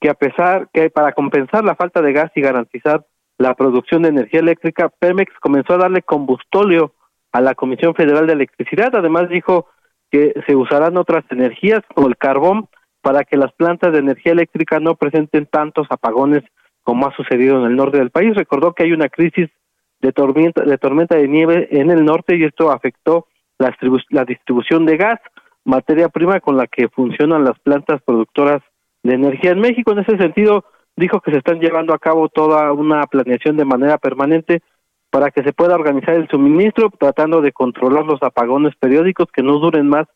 que 0.00 0.10
a 0.10 0.14
pesar 0.14 0.68
que 0.72 0.90
para 0.90 1.12
compensar 1.12 1.64
la 1.64 1.76
falta 1.76 2.02
de 2.02 2.12
gas 2.12 2.30
y 2.34 2.40
garantizar 2.40 3.06
la 3.38 3.54
producción 3.54 4.02
de 4.02 4.08
energía 4.08 4.40
eléctrica, 4.40 4.90
Pemex 4.98 5.32
comenzó 5.40 5.74
a 5.74 5.78
darle 5.78 6.02
combustóleo 6.02 6.92
a 7.32 7.40
la 7.40 7.54
Comisión 7.54 7.94
Federal 7.94 8.26
de 8.26 8.32
Electricidad. 8.32 8.94
Además 8.94 9.28
dijo 9.28 9.66
que 10.10 10.34
se 10.46 10.56
usarán 10.56 10.96
otras 10.96 11.24
energías 11.30 11.80
como 11.94 12.08
el 12.08 12.16
carbón 12.16 12.68
para 13.00 13.24
que 13.24 13.36
las 13.36 13.52
plantas 13.52 13.92
de 13.92 14.00
energía 14.00 14.32
eléctrica 14.32 14.80
no 14.80 14.96
presenten 14.96 15.46
tantos 15.46 15.86
apagones 15.90 16.42
como 16.82 17.06
ha 17.06 17.14
sucedido 17.14 17.58
en 17.58 17.70
el 17.70 17.76
norte 17.76 17.98
del 17.98 18.10
país. 18.10 18.34
Recordó 18.34 18.72
que 18.72 18.82
hay 18.82 18.92
una 18.92 19.08
crisis 19.08 19.48
de 20.00 20.12
tormenta 20.12 20.62
de, 20.62 20.78
tormenta 20.78 21.16
de 21.16 21.28
nieve 21.28 21.68
en 21.70 21.90
el 21.90 22.04
norte 22.04 22.36
y 22.36 22.44
esto 22.44 22.70
afectó 22.70 23.26
la, 23.60 23.76
la 24.08 24.24
distribución 24.24 24.86
de 24.86 24.96
gas, 24.96 25.20
materia 25.64 26.08
prima 26.08 26.40
con 26.40 26.56
la 26.56 26.66
que 26.66 26.88
funcionan 26.88 27.44
las 27.44 27.58
plantas 27.60 28.02
productoras 28.02 28.62
de 29.02 29.14
energía 29.14 29.52
en 29.52 29.60
México. 29.60 29.92
En 29.92 30.00
ese 30.00 30.16
sentido, 30.16 30.64
dijo 30.96 31.20
que 31.20 31.30
se 31.30 31.38
están 31.38 31.60
llevando 31.60 31.94
a 31.94 31.98
cabo 31.98 32.28
toda 32.28 32.72
una 32.72 33.06
planeación 33.06 33.56
de 33.56 33.64
manera 33.64 33.98
permanente 33.98 34.62
para 35.10 35.30
que 35.30 35.42
se 35.42 35.52
pueda 35.52 35.74
organizar 35.74 36.14
el 36.14 36.28
suministro, 36.28 36.90
tratando 36.98 37.40
de 37.40 37.52
controlar 37.52 38.04
los 38.04 38.22
apagones 38.22 38.74
periódicos 38.78 39.26
que 39.32 39.42
no 39.42 39.58
duren 39.58 39.88
más 39.88 40.06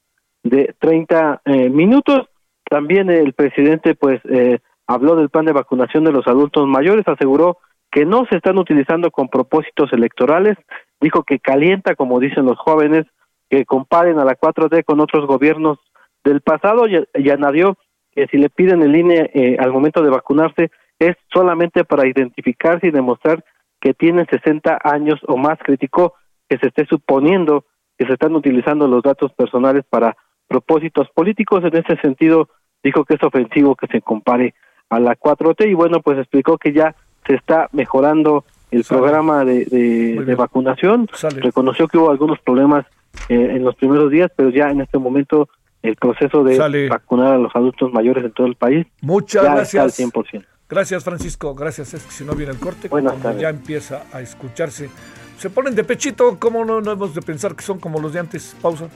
de 0.42 0.74
30 0.78 1.42
eh, 1.45 1.68
minutos. 1.68 2.28
También 2.68 3.11
el 3.11 3.34
presidente, 3.34 3.95
pues, 3.95 4.20
eh, 4.30 4.59
habló 4.86 5.16
del 5.16 5.30
plan 5.30 5.45
de 5.45 5.53
vacunación 5.53 6.05
de 6.05 6.12
los 6.12 6.26
adultos 6.26 6.66
mayores, 6.66 7.07
aseguró 7.09 7.59
que 7.90 8.05
no 8.05 8.24
se 8.30 8.36
están 8.36 8.59
utilizando 8.59 9.11
con 9.11 9.28
propósitos 9.28 9.92
electorales, 9.92 10.57
dijo 11.01 11.22
que 11.22 11.38
calienta, 11.38 11.95
como 11.95 12.20
dicen 12.20 12.45
los 12.45 12.59
jóvenes, 12.59 13.05
que 13.49 13.64
comparen 13.64 14.18
a 14.18 14.24
la 14.24 14.36
4T 14.36 14.84
con 14.84 15.01
otros 15.01 15.26
gobiernos 15.26 15.78
del 16.24 16.40
pasado 16.40 16.86
y, 16.88 17.05
y 17.14 17.30
añadió 17.30 17.76
que 18.12 18.26
si 18.28 18.38
le 18.38 18.49
piden 18.49 18.82
el 18.82 18.97
INE 18.97 19.30
eh, 19.34 19.57
al 19.59 19.72
momento 19.72 20.03
de 20.03 20.11
vacunarse 20.11 20.70
es 20.99 21.16
solamente 21.32 21.84
para 21.84 22.07
identificarse 22.07 22.86
y 22.86 22.90
demostrar 22.90 23.45
que 23.80 23.95
tienen 23.95 24.26
60 24.26 24.78
años 24.82 25.20
o 25.26 25.36
más. 25.36 25.59
Criticó 25.59 26.14
que 26.49 26.59
se 26.59 26.68
esté 26.68 26.86
suponiendo 26.86 27.64
que 27.99 28.07
se 28.07 28.14
están 28.14 28.34
utilizando 28.34 28.88
los 28.88 29.03
datos 29.03 29.32
personales 29.32 29.84
para 29.88 30.16
propósitos 30.49 31.09
políticos. 31.11 31.64
En 31.64 31.76
ese 31.76 31.97
sentido, 32.01 32.49
dijo 32.82 33.05
que 33.05 33.14
es 33.14 33.22
ofensivo 33.22 33.76
que 33.76 33.86
se 33.88 34.01
compare 34.01 34.55
a 34.90 35.01
la 35.01 35.16
4T 35.16 35.68
y 35.68 35.74
bueno, 35.74 36.01
pues 36.01 36.18
explicó 36.18 36.59
que 36.59 36.72
ya 36.72 36.95
se 37.26 37.34
está 37.34 37.68
mejorando 37.72 38.45
el 38.70 38.84
programa 38.84 39.45
de, 39.45 39.64
de, 39.64 40.34
vacunación. 40.34 41.09
Reconoció 41.36 41.88
que 41.88 41.99
hubo 41.99 42.11
algunos 42.11 42.38
problemas 42.40 42.84
eh, 43.28 43.56
en 43.56 43.64
los 43.64 43.74
primeros 43.76 44.10
días, 44.10 44.30
pero 44.36 44.50
ya 44.50 44.70
en 44.70 44.80
este 44.80 44.98
momento 44.98 45.48
el 45.82 45.96
proceso 45.96 46.42
de 46.42 46.88
vacunar 46.88 47.34
a 47.34 47.38
los 47.38 47.54
adultos 47.54 47.92
mayores 47.92 48.24
en 48.24 48.32
todo 48.32 48.46
el 48.46 48.56
país. 48.56 48.86
Muchas 49.02 49.44
gracias. 49.44 49.98
Está 49.98 50.04
al 50.04 50.12
100%. 50.12 50.46
Gracias, 50.68 51.04
Francisco. 51.04 51.54
Gracias. 51.54 51.92
Es 51.94 52.04
que 52.04 52.10
si 52.10 52.24
no 52.24 52.34
viene 52.34 52.52
el 52.52 52.58
corte, 52.58 52.88
cuando 52.88 53.14
ya 53.38 53.50
empieza 53.50 54.04
a 54.12 54.22
escucharse, 54.22 54.88
se 55.36 55.50
ponen 55.50 55.74
de 55.74 55.84
pechito. 55.84 56.38
¿Cómo 56.38 56.64
no, 56.64 56.80
no 56.80 56.92
hemos 56.92 57.14
de 57.14 57.20
pensar 57.20 57.54
que 57.54 57.62
son 57.62 57.78
como 57.78 58.00
los 58.00 58.12
de 58.14 58.20
antes? 58.20 58.56
Pausa. 58.62 58.88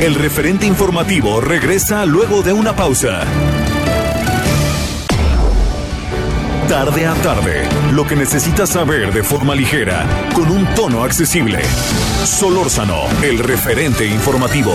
El 0.00 0.14
referente 0.14 0.66
informativo 0.66 1.40
regresa 1.40 2.04
luego 2.06 2.42
de 2.42 2.52
una 2.52 2.74
pausa. 2.74 3.22
Tarde 6.72 7.06
a 7.06 7.12
tarde, 7.16 7.68
lo 7.92 8.06
que 8.06 8.16
necesitas 8.16 8.70
saber 8.70 9.12
de 9.12 9.22
forma 9.22 9.54
ligera, 9.54 10.06
con 10.34 10.50
un 10.50 10.64
tono 10.74 11.04
accesible. 11.04 11.60
Solórzano, 12.24 13.02
el 13.22 13.40
referente 13.40 14.06
informativo. 14.06 14.72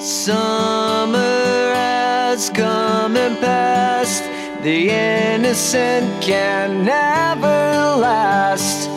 Summer 0.00 1.74
has 1.74 2.48
come 2.48 3.18
and 3.18 3.38
passed. 3.38 4.24
The 4.62 5.34
innocent 5.34 6.22
can 6.22 6.86
never 6.86 7.98
last. 8.00 8.88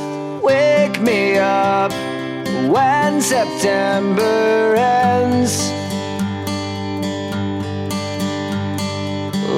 Wake 0.42 1.02
me 1.02 1.38
up 1.40 1.92
when 2.70 3.20
September 3.20 4.76
ends. 4.76 5.72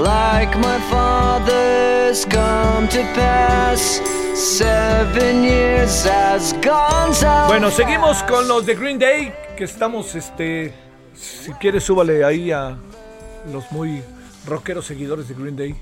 Like 0.02 0.58
my 0.58 0.80
father's 0.90 2.26
come 2.26 2.88
to 2.88 3.04
pass. 3.14 4.02
Seven 4.34 5.44
years 5.44 6.06
has 6.06 6.54
gone 6.64 7.14
so 7.14 7.28
Bueno, 7.48 7.70
seguimos 7.70 8.24
con 8.24 8.48
los 8.48 8.66
de 8.66 8.76
Green 8.76 8.98
Day, 8.98 9.34
que 9.58 9.66
estamos, 9.66 10.16
este, 10.16 10.74
si 11.14 11.52
quieres 11.54 11.84
súbale 11.84 12.24
ahí 12.24 12.52
a 12.52 12.78
los 13.52 13.72
muy 13.72 14.02
rockeros 14.48 14.86
seguidores 14.86 15.28
de 15.28 15.36
Green 15.36 15.56
Day, 15.56 15.76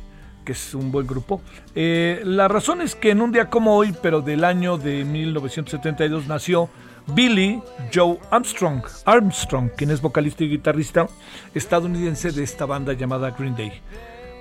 que 0.44 0.54
es 0.54 0.74
un 0.74 0.92
buen 0.92 1.06
grupo. 1.06 1.42
Eh, 1.76 2.22
la 2.26 2.48
razón 2.48 2.82
es 2.82 2.96
que 2.96 3.12
en 3.12 3.22
un 3.22 3.32
día 3.32 3.50
como 3.50 3.76
hoy, 3.78 3.96
pero 4.02 4.22
del 4.22 4.44
año 4.44 4.78
de 4.78 5.06
1972, 5.06 6.28
nació 6.28 6.70
Billy 7.14 7.62
Joe 7.94 8.20
Armstrong, 8.32 8.82
Armstrong, 9.06 9.70
quien 9.76 9.92
es 9.92 10.02
vocalista 10.02 10.44
y 10.44 10.50
guitarrista 10.50 11.08
estadounidense 11.54 12.32
de 12.32 12.44
esta 12.44 12.66
banda 12.66 12.94
llamada 12.94 13.32
Green 13.32 13.56
Day. 13.56 13.82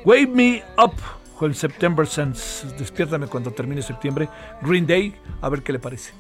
Wake 0.05 0.29
Me 0.29 0.63
Up 0.77 0.95
en 1.41 1.55
September 1.55 2.07
Sense, 2.07 2.67
despiértame 2.79 3.27
cuando 3.27 3.51
termine 3.53 3.83
septiembre, 3.83 4.29
Green 4.63 4.87
Day, 4.87 5.15
a 5.41 5.49
ver 5.49 5.63
qué 5.63 5.73
le 5.73 5.79
parece. 5.79 6.13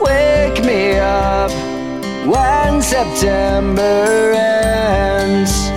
Wake 0.00 0.64
me 0.64 0.98
up 0.98 1.50
when 2.24 2.80
September 2.80 4.32
ends. 4.32 5.69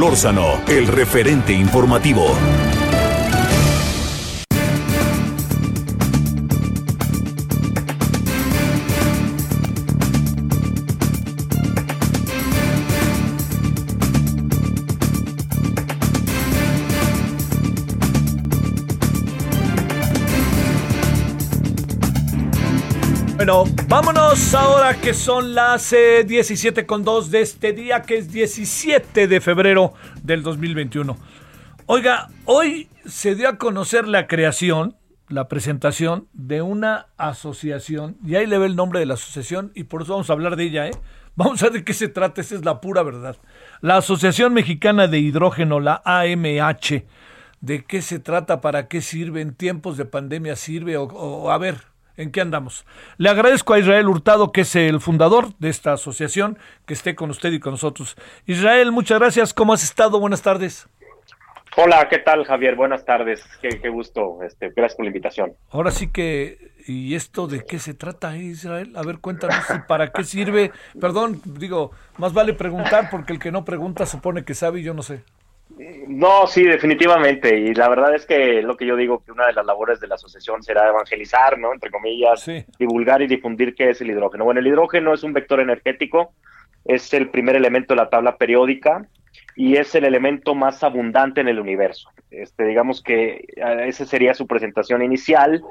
Solórzano, 0.00 0.62
el 0.66 0.86
referente 0.86 1.52
informativo. 1.52 2.34
Vámonos 23.90 24.54
ahora 24.54 24.94
que 24.94 25.12
son 25.12 25.52
las 25.54 25.92
eh, 25.92 26.22
17 26.24 26.86
con 26.86 27.02
2 27.02 27.30
de 27.32 27.40
este 27.40 27.72
día, 27.72 28.02
que 28.02 28.16
es 28.18 28.30
17 28.32 29.26
de 29.26 29.40
febrero 29.40 29.94
del 30.22 30.42
2021. 30.44 31.16
Oiga, 31.86 32.28
hoy 32.44 32.88
se 33.04 33.34
dio 33.34 33.48
a 33.48 33.58
conocer 33.58 34.06
la 34.06 34.28
creación, 34.28 34.96
la 35.28 35.48
presentación 35.48 36.28
de 36.32 36.62
una 36.62 37.06
asociación, 37.16 38.16
y 38.24 38.36
ahí 38.36 38.46
le 38.46 38.58
ve 38.58 38.66
el 38.66 38.76
nombre 38.76 39.00
de 39.00 39.06
la 39.06 39.14
asociación, 39.14 39.72
y 39.74 39.84
por 39.84 40.02
eso 40.02 40.12
vamos 40.12 40.30
a 40.30 40.34
hablar 40.34 40.54
de 40.54 40.64
ella, 40.64 40.86
¿eh? 40.86 40.92
Vamos 41.34 41.60
a 41.62 41.66
ver 41.66 41.72
de 41.74 41.84
qué 41.84 41.92
se 41.92 42.06
trata, 42.08 42.40
esa 42.42 42.54
es 42.54 42.64
la 42.64 42.80
pura 42.80 43.02
verdad. 43.02 43.36
La 43.80 43.96
Asociación 43.96 44.52
Mexicana 44.52 45.06
de 45.08 45.18
Hidrógeno, 45.18 45.80
la 45.80 46.00
AMH. 46.04 47.04
¿De 47.60 47.84
qué 47.84 48.02
se 48.02 48.18
trata? 48.18 48.60
¿Para 48.60 48.88
qué 48.88 49.00
sirve? 49.00 49.40
¿En 49.40 49.54
tiempos 49.54 49.96
de 49.96 50.04
pandemia 50.04 50.56
sirve? 50.56 50.96
O, 50.96 51.04
o- 51.04 51.50
a 51.50 51.58
ver, 51.58 51.76
¿en 52.20 52.30
qué 52.30 52.40
andamos? 52.40 52.84
Le 53.16 53.28
agradezco 53.30 53.74
a 53.74 53.78
Israel 53.78 54.08
Hurtado, 54.08 54.52
que 54.52 54.62
es 54.62 54.76
el 54.76 55.00
fundador 55.00 55.54
de 55.58 55.70
esta 55.70 55.94
asociación, 55.94 56.58
que 56.86 56.94
esté 56.94 57.14
con 57.14 57.30
usted 57.30 57.52
y 57.52 57.60
con 57.60 57.72
nosotros. 57.72 58.16
Israel, 58.46 58.92
muchas 58.92 59.18
gracias. 59.18 59.54
¿Cómo 59.54 59.72
has 59.72 59.82
estado? 59.82 60.20
Buenas 60.20 60.42
tardes. 60.42 60.88
Hola, 61.76 62.08
¿qué 62.08 62.18
tal, 62.18 62.44
Javier? 62.44 62.74
Buenas 62.74 63.04
tardes. 63.04 63.42
Qué, 63.62 63.80
qué 63.80 63.88
gusto. 63.88 64.42
Este, 64.42 64.70
gracias 64.70 64.96
por 64.96 65.04
la 65.04 65.10
invitación. 65.10 65.52
Ahora 65.70 65.90
sí 65.92 66.08
que, 66.08 66.72
¿y 66.86 67.14
esto 67.14 67.46
de 67.46 67.64
qué 67.64 67.78
se 67.78 67.94
trata, 67.94 68.36
eh, 68.36 68.42
Israel? 68.42 68.92
A 68.96 69.02
ver, 69.02 69.18
cuéntanos, 69.18 69.64
¿y 69.70 69.78
¿para 69.88 70.12
qué 70.12 70.24
sirve? 70.24 70.72
Perdón, 71.00 71.40
digo, 71.44 71.92
más 72.18 72.32
vale 72.32 72.54
preguntar 72.54 73.08
porque 73.10 73.32
el 73.32 73.38
que 73.38 73.52
no 73.52 73.64
pregunta 73.64 74.04
supone 74.04 74.44
que 74.44 74.54
sabe 74.54 74.80
y 74.80 74.82
yo 74.82 74.94
no 74.94 75.02
sé. 75.02 75.22
No, 76.08 76.46
sí, 76.46 76.64
definitivamente. 76.64 77.58
Y 77.58 77.72
la 77.74 77.88
verdad 77.88 78.14
es 78.14 78.26
que 78.26 78.60
lo 78.60 78.76
que 78.76 78.84
yo 78.84 78.96
digo 78.96 79.22
que 79.24 79.32
una 79.32 79.46
de 79.46 79.54
las 79.54 79.64
labores 79.64 79.98
de 79.98 80.08
la 80.08 80.16
asociación 80.16 80.62
será 80.62 80.88
evangelizar, 80.88 81.58
¿no? 81.58 81.72
Entre 81.72 81.90
comillas, 81.90 82.44
divulgar 82.78 83.22
y 83.22 83.26
difundir 83.26 83.74
qué 83.74 83.90
es 83.90 84.00
el 84.00 84.10
hidrógeno. 84.10 84.44
Bueno, 84.44 84.60
el 84.60 84.66
hidrógeno 84.66 85.14
es 85.14 85.22
un 85.22 85.32
vector 85.32 85.60
energético, 85.60 86.34
es 86.84 87.14
el 87.14 87.30
primer 87.30 87.56
elemento 87.56 87.94
de 87.94 88.00
la 88.00 88.10
tabla 88.10 88.36
periódica 88.36 89.06
y 89.56 89.76
es 89.76 89.94
el 89.94 90.04
elemento 90.04 90.54
más 90.54 90.82
abundante 90.84 91.40
en 91.40 91.48
el 91.48 91.58
universo. 91.58 92.10
Este, 92.30 92.64
digamos 92.64 93.02
que 93.02 93.44
eh, 93.56 93.84
esa 93.86 94.04
sería 94.04 94.34
su 94.34 94.46
presentación 94.46 95.02
inicial, 95.02 95.62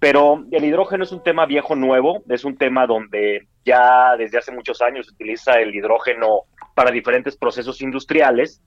pero 0.00 0.44
el 0.50 0.64
hidrógeno 0.64 1.04
es 1.04 1.12
un 1.12 1.22
tema 1.22 1.46
viejo 1.46 1.76
nuevo, 1.76 2.22
es 2.28 2.44
un 2.44 2.56
tema 2.56 2.86
donde 2.86 3.46
ya 3.64 4.16
desde 4.16 4.38
hace 4.38 4.50
muchos 4.50 4.82
años 4.82 5.06
se 5.06 5.12
utiliza 5.12 5.60
el 5.60 5.72
hidrógeno 5.74 6.42
para 6.74 6.90
diferentes 6.90 7.36
procesos 7.36 7.80
industriales. 7.80 8.60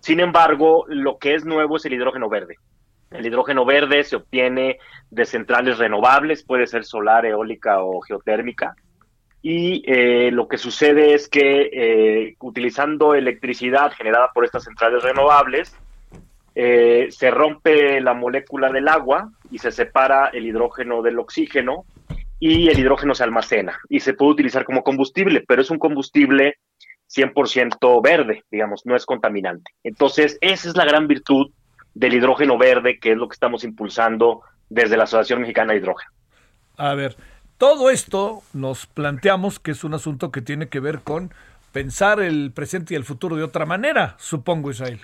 Sin 0.00 0.20
embargo, 0.20 0.84
lo 0.88 1.18
que 1.18 1.34
es 1.34 1.44
nuevo 1.44 1.76
es 1.76 1.84
el 1.84 1.92
hidrógeno 1.92 2.28
verde. 2.28 2.56
El 3.10 3.26
hidrógeno 3.26 3.64
verde 3.64 4.04
se 4.04 4.16
obtiene 4.16 4.78
de 5.10 5.24
centrales 5.26 5.78
renovables, 5.78 6.44
puede 6.44 6.66
ser 6.66 6.84
solar, 6.84 7.26
eólica 7.26 7.82
o 7.82 8.00
geotérmica. 8.00 8.74
Y 9.42 9.82
eh, 9.86 10.30
lo 10.30 10.48
que 10.48 10.58
sucede 10.58 11.14
es 11.14 11.28
que 11.28 11.70
eh, 11.72 12.36
utilizando 12.40 13.14
electricidad 13.14 13.92
generada 13.92 14.30
por 14.32 14.44
estas 14.44 14.64
centrales 14.64 15.02
renovables, 15.02 15.74
eh, 16.54 17.08
se 17.10 17.30
rompe 17.30 18.00
la 18.00 18.14
molécula 18.14 18.70
del 18.70 18.88
agua 18.88 19.30
y 19.50 19.58
se 19.58 19.70
separa 19.70 20.28
el 20.28 20.46
hidrógeno 20.46 21.00
del 21.00 21.18
oxígeno 21.18 21.84
y 22.38 22.68
el 22.68 22.78
hidrógeno 22.78 23.14
se 23.14 23.24
almacena 23.24 23.78
y 23.88 24.00
se 24.00 24.14
puede 24.14 24.32
utilizar 24.32 24.64
como 24.64 24.82
combustible, 24.82 25.44
pero 25.46 25.62
es 25.62 25.70
un 25.70 25.78
combustible 25.78 26.56
100% 27.14 28.02
verde, 28.02 28.44
digamos, 28.50 28.82
no 28.84 28.94
es 28.94 29.04
contaminante. 29.04 29.72
Entonces, 29.82 30.38
esa 30.40 30.68
es 30.68 30.76
la 30.76 30.84
gran 30.84 31.08
virtud 31.08 31.50
del 31.94 32.14
hidrógeno 32.14 32.56
verde, 32.56 32.98
que 33.00 33.12
es 33.12 33.16
lo 33.16 33.28
que 33.28 33.34
estamos 33.34 33.64
impulsando 33.64 34.42
desde 34.68 34.96
la 34.96 35.04
Asociación 35.04 35.40
Mexicana 35.40 35.72
de 35.72 35.80
Hidrógeno. 35.80 36.10
A 36.76 36.94
ver, 36.94 37.16
todo 37.58 37.90
esto 37.90 38.42
nos 38.52 38.86
planteamos 38.86 39.58
que 39.58 39.72
es 39.72 39.84
un 39.84 39.94
asunto 39.94 40.30
que 40.30 40.40
tiene 40.40 40.68
que 40.68 40.80
ver 40.80 41.00
con 41.00 41.34
pensar 41.72 42.20
el 42.20 42.52
presente 42.52 42.94
y 42.94 42.96
el 42.96 43.04
futuro 43.04 43.36
de 43.36 43.42
otra 43.42 43.66
manera, 43.66 44.14
supongo, 44.18 44.70
Israel. 44.70 45.00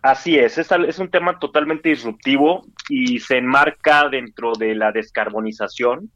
Así 0.00 0.38
es, 0.38 0.58
es, 0.58 0.70
es 0.70 0.98
un 0.98 1.10
tema 1.10 1.38
totalmente 1.38 1.88
disruptivo 1.88 2.66
y 2.88 3.20
se 3.20 3.38
enmarca 3.38 4.08
dentro 4.08 4.52
de 4.52 4.74
la 4.74 4.92
descarbonización, 4.92 6.10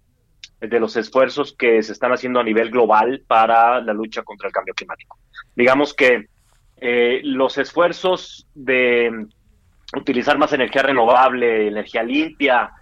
de 0.61 0.81
los 0.81 0.97
esfuerzos 0.97 1.55
que 1.57 1.83
se 1.83 1.93
están 1.93 2.13
haciendo 2.13 2.41
a 2.41 2.45
nivel 2.45 2.71
global 2.71 3.23
para 3.27 3.81
la 3.81 3.93
lucha 3.93 4.23
contra 4.23 4.49
el 4.49 4.53
cambio 4.53 4.75
climático. 4.75 5.19
Digamos 5.55 5.95
que 5.95 6.27
eh, 6.81 7.21
los 7.25 7.59
esfuerzos 7.59 8.47
de 8.55 9.27
utilizar 9.97 10.37
más 10.39 10.53
energía 10.53 10.83
renovable, 10.83 11.69
energía 11.69 12.03
limpia, 12.03 12.73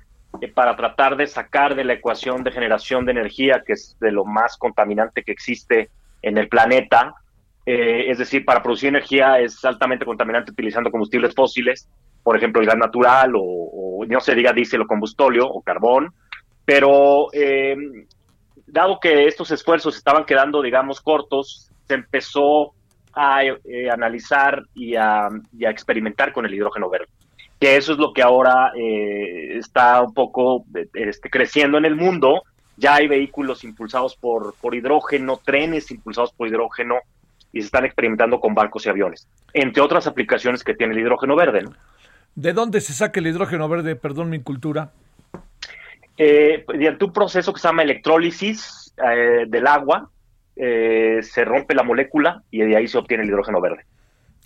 eh, 0.40 0.48
para 0.48 0.74
tratar 0.76 1.16
de 1.16 1.26
sacar 1.26 1.74
de 1.74 1.84
la 1.84 1.94
ecuación 1.94 2.42
de 2.44 2.52
generación 2.52 3.04
de 3.04 3.12
energía, 3.12 3.62
que 3.66 3.74
es 3.74 3.96
de 4.00 4.10
lo 4.10 4.24
más 4.24 4.56
contaminante 4.56 5.22
que 5.22 5.32
existe 5.32 5.90
en 6.22 6.38
el 6.38 6.48
planeta, 6.48 7.14
eh, 7.64 8.10
es 8.10 8.18
decir, 8.18 8.44
para 8.44 8.62
producir 8.62 8.88
energía 8.88 9.38
es 9.38 9.64
altamente 9.64 10.04
contaminante 10.04 10.52
utilizando 10.52 10.90
combustibles 10.90 11.34
fósiles, 11.34 11.88
por 12.22 12.36
ejemplo, 12.36 12.60
el 12.60 12.66
gas 12.66 12.76
natural 12.76 13.34
o, 13.36 13.42
o 13.42 14.06
no 14.06 14.20
se 14.20 14.34
diga 14.34 14.52
diésel 14.52 14.82
o 14.82 14.86
combustóleo 14.86 15.46
o 15.46 15.62
carbón, 15.62 16.12
pero 16.66 17.28
eh, 17.32 17.76
dado 18.66 18.98
que 19.00 19.26
estos 19.26 19.50
esfuerzos 19.52 19.96
estaban 19.96 20.24
quedando, 20.26 20.60
digamos, 20.60 21.00
cortos, 21.00 21.70
se 21.86 21.94
empezó 21.94 22.72
a 23.14 23.44
eh, 23.44 23.88
analizar 23.90 24.62
y 24.74 24.96
a, 24.96 25.28
experimentar 25.60 26.32
con 26.32 26.44
el 26.44 26.52
hidrógeno 26.52 26.90
verde. 26.90 27.06
Que 27.58 27.76
eso 27.76 27.92
es 27.92 27.98
lo 27.98 28.12
que 28.12 28.20
ahora 28.20 28.72
eh, 28.76 29.56
está 29.56 30.02
un 30.02 30.12
poco 30.12 30.64
este, 30.92 31.30
creciendo 31.30 31.78
en 31.78 31.86
el 31.86 31.94
mundo. 31.94 32.42
Ya 32.76 32.96
hay 32.96 33.06
vehículos 33.06 33.64
impulsados 33.64 34.16
por, 34.16 34.54
por 34.60 34.74
hidrógeno, 34.74 35.40
trenes 35.42 35.90
impulsados 35.90 36.32
por 36.32 36.48
hidrógeno, 36.48 36.96
y 37.52 37.60
se 37.60 37.66
están 37.66 37.86
experimentando 37.86 38.38
con 38.40 38.54
barcos 38.54 38.84
y 38.84 38.90
aviones, 38.90 39.26
entre 39.54 39.80
otras 39.80 40.06
aplicaciones 40.06 40.62
que 40.62 40.74
tiene 40.74 40.92
el 40.92 41.00
hidrógeno 41.00 41.36
verde. 41.36 41.64
¿De 42.34 42.52
dónde 42.52 42.82
se 42.82 42.92
saca 42.92 43.20
el 43.20 43.28
hidrógeno 43.28 43.66
verde? 43.68 43.96
Perdón 43.96 44.28
mi 44.28 44.42
cultura 44.42 44.92
eh, 46.16 46.64
mediante 46.68 47.04
un 47.04 47.12
proceso 47.12 47.52
que 47.52 47.60
se 47.60 47.68
llama 47.68 47.82
electrólisis 47.82 48.94
eh, 49.04 49.44
del 49.46 49.66
agua, 49.66 50.10
eh, 50.56 51.20
se 51.22 51.44
rompe 51.44 51.74
la 51.74 51.82
molécula 51.82 52.42
y 52.50 52.60
de 52.60 52.76
ahí 52.76 52.88
se 52.88 52.98
obtiene 52.98 53.22
el 53.24 53.28
hidrógeno 53.28 53.60
verde. 53.60 53.84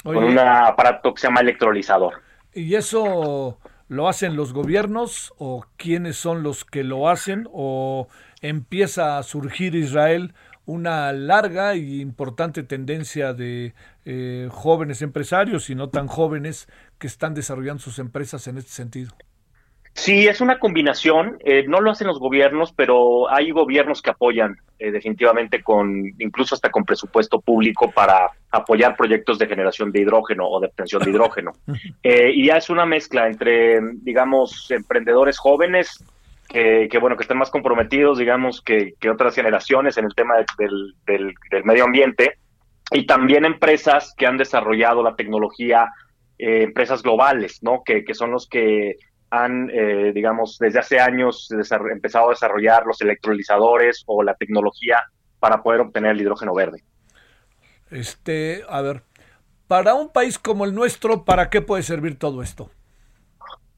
con 0.03 0.17
un 0.17 0.39
aparato 0.39 1.15
que 1.15 1.21
se 1.21 1.27
llama 1.29 1.41
electrolizador. 1.41 2.15
¿Y 2.53 2.75
eso 2.75 3.59
lo 3.89 4.09
hacen 4.09 4.37
los 4.37 4.53
gobiernos 4.53 5.33
o 5.39 5.65
quiénes 5.77 6.17
son 6.17 6.43
los 6.43 6.65
que 6.65 6.85
lo 6.85 7.09
hacen 7.09 7.49
o 7.53 8.09
empieza 8.41 9.19
a 9.19 9.23
surgir 9.23 9.75
Israel 9.75 10.33
una 10.65 11.13
larga 11.13 11.75
y 11.75 12.01
importante 12.01 12.63
tendencia 12.63 13.33
de 13.33 13.75
eh, 14.05 14.49
jóvenes 14.51 15.03
empresarios 15.03 15.71
y 15.71 15.75
no 15.75 15.89
tan 15.91 16.07
jóvenes 16.07 16.69
que 16.99 17.09
están 17.09 17.35
desarrollando 17.35 17.83
sus 17.83 17.99
empresas 17.99 18.47
en 18.47 18.59
este 18.59 18.71
sentido? 18.71 19.13
Sí, 19.95 20.27
es 20.27 20.41
una 20.41 20.59
combinación. 20.59 21.39
Eh, 21.45 21.65
no 21.67 21.81
lo 21.81 21.91
hacen 21.91 22.07
los 22.07 22.19
gobiernos, 22.19 22.73
pero 22.73 23.31
hay 23.31 23.51
gobiernos 23.51 24.01
que 24.01 24.11
apoyan 24.11 24.57
eh, 24.79 24.91
definitivamente 24.91 25.63
con, 25.63 26.05
incluso 26.19 26.55
hasta 26.55 26.71
con 26.71 26.85
presupuesto 26.85 27.41
público 27.41 27.91
para 27.91 28.31
apoyar 28.51 28.97
proyectos 28.97 29.39
de 29.39 29.47
generación 29.47 29.93
de 29.93 30.01
hidrógeno 30.01 30.49
o 30.49 30.61
de 30.61 30.69
obtención 30.69 31.03
de 31.03 31.11
hidrógeno. 31.11 31.53
Eh, 32.03 32.33
y 32.35 32.47
ya 32.47 32.57
es 32.57 32.71
una 32.71 32.87
mezcla 32.87 33.27
entre, 33.27 33.79
digamos, 34.03 34.71
emprendedores 34.71 35.39
jóvenes 35.39 36.03
que, 36.49 36.89
bueno, 37.01 37.17
que 37.17 37.23
están 37.23 37.39
más 37.39 37.51
comprometidos, 37.51 38.19
digamos, 38.19 38.61
que, 38.61 38.95
otras 39.09 39.35
generaciones 39.35 39.97
en 39.99 40.07
el 40.07 40.15
tema 40.15 40.35
del, 40.59 40.95
del, 41.07 41.65
medio 41.65 41.85
ambiente 41.85 42.39
y 42.91 43.07
también 43.07 43.45
empresas 43.45 44.15
que 44.17 44.27
han 44.27 44.37
desarrollado 44.37 45.03
la 45.03 45.15
tecnología, 45.15 45.89
empresas 46.39 47.03
globales, 47.03 47.63
¿no? 47.63 47.83
Que, 47.85 48.03
que 48.03 48.15
son 48.15 48.33
los 48.33 48.49
que 48.49 48.97
han, 49.31 49.71
eh, 49.71 50.13
digamos, 50.13 50.59
desde 50.59 50.81
hace 50.81 51.01
años 51.01 51.49
empezado 51.93 52.27
a 52.27 52.31
desarrollar 52.31 52.85
los 52.85 53.01
electrolizadores 53.01 54.03
o 54.07 54.23
la 54.23 54.35
tecnología 54.35 55.05
para 55.39 55.63
poder 55.63 55.81
obtener 55.81 56.13
el 56.13 56.21
hidrógeno 56.21 56.53
verde. 56.53 56.83
Este, 57.91 58.63
a 58.69 58.81
ver, 58.83 59.03
para 59.67 59.95
un 59.95 60.13
país 60.13 60.39
como 60.39 60.65
el 60.65 60.75
nuestro, 60.75 61.25
¿para 61.25 61.49
qué 61.49 61.61
puede 61.61 61.83
servir 61.83 62.19
todo 62.19 62.43
esto? 62.43 62.71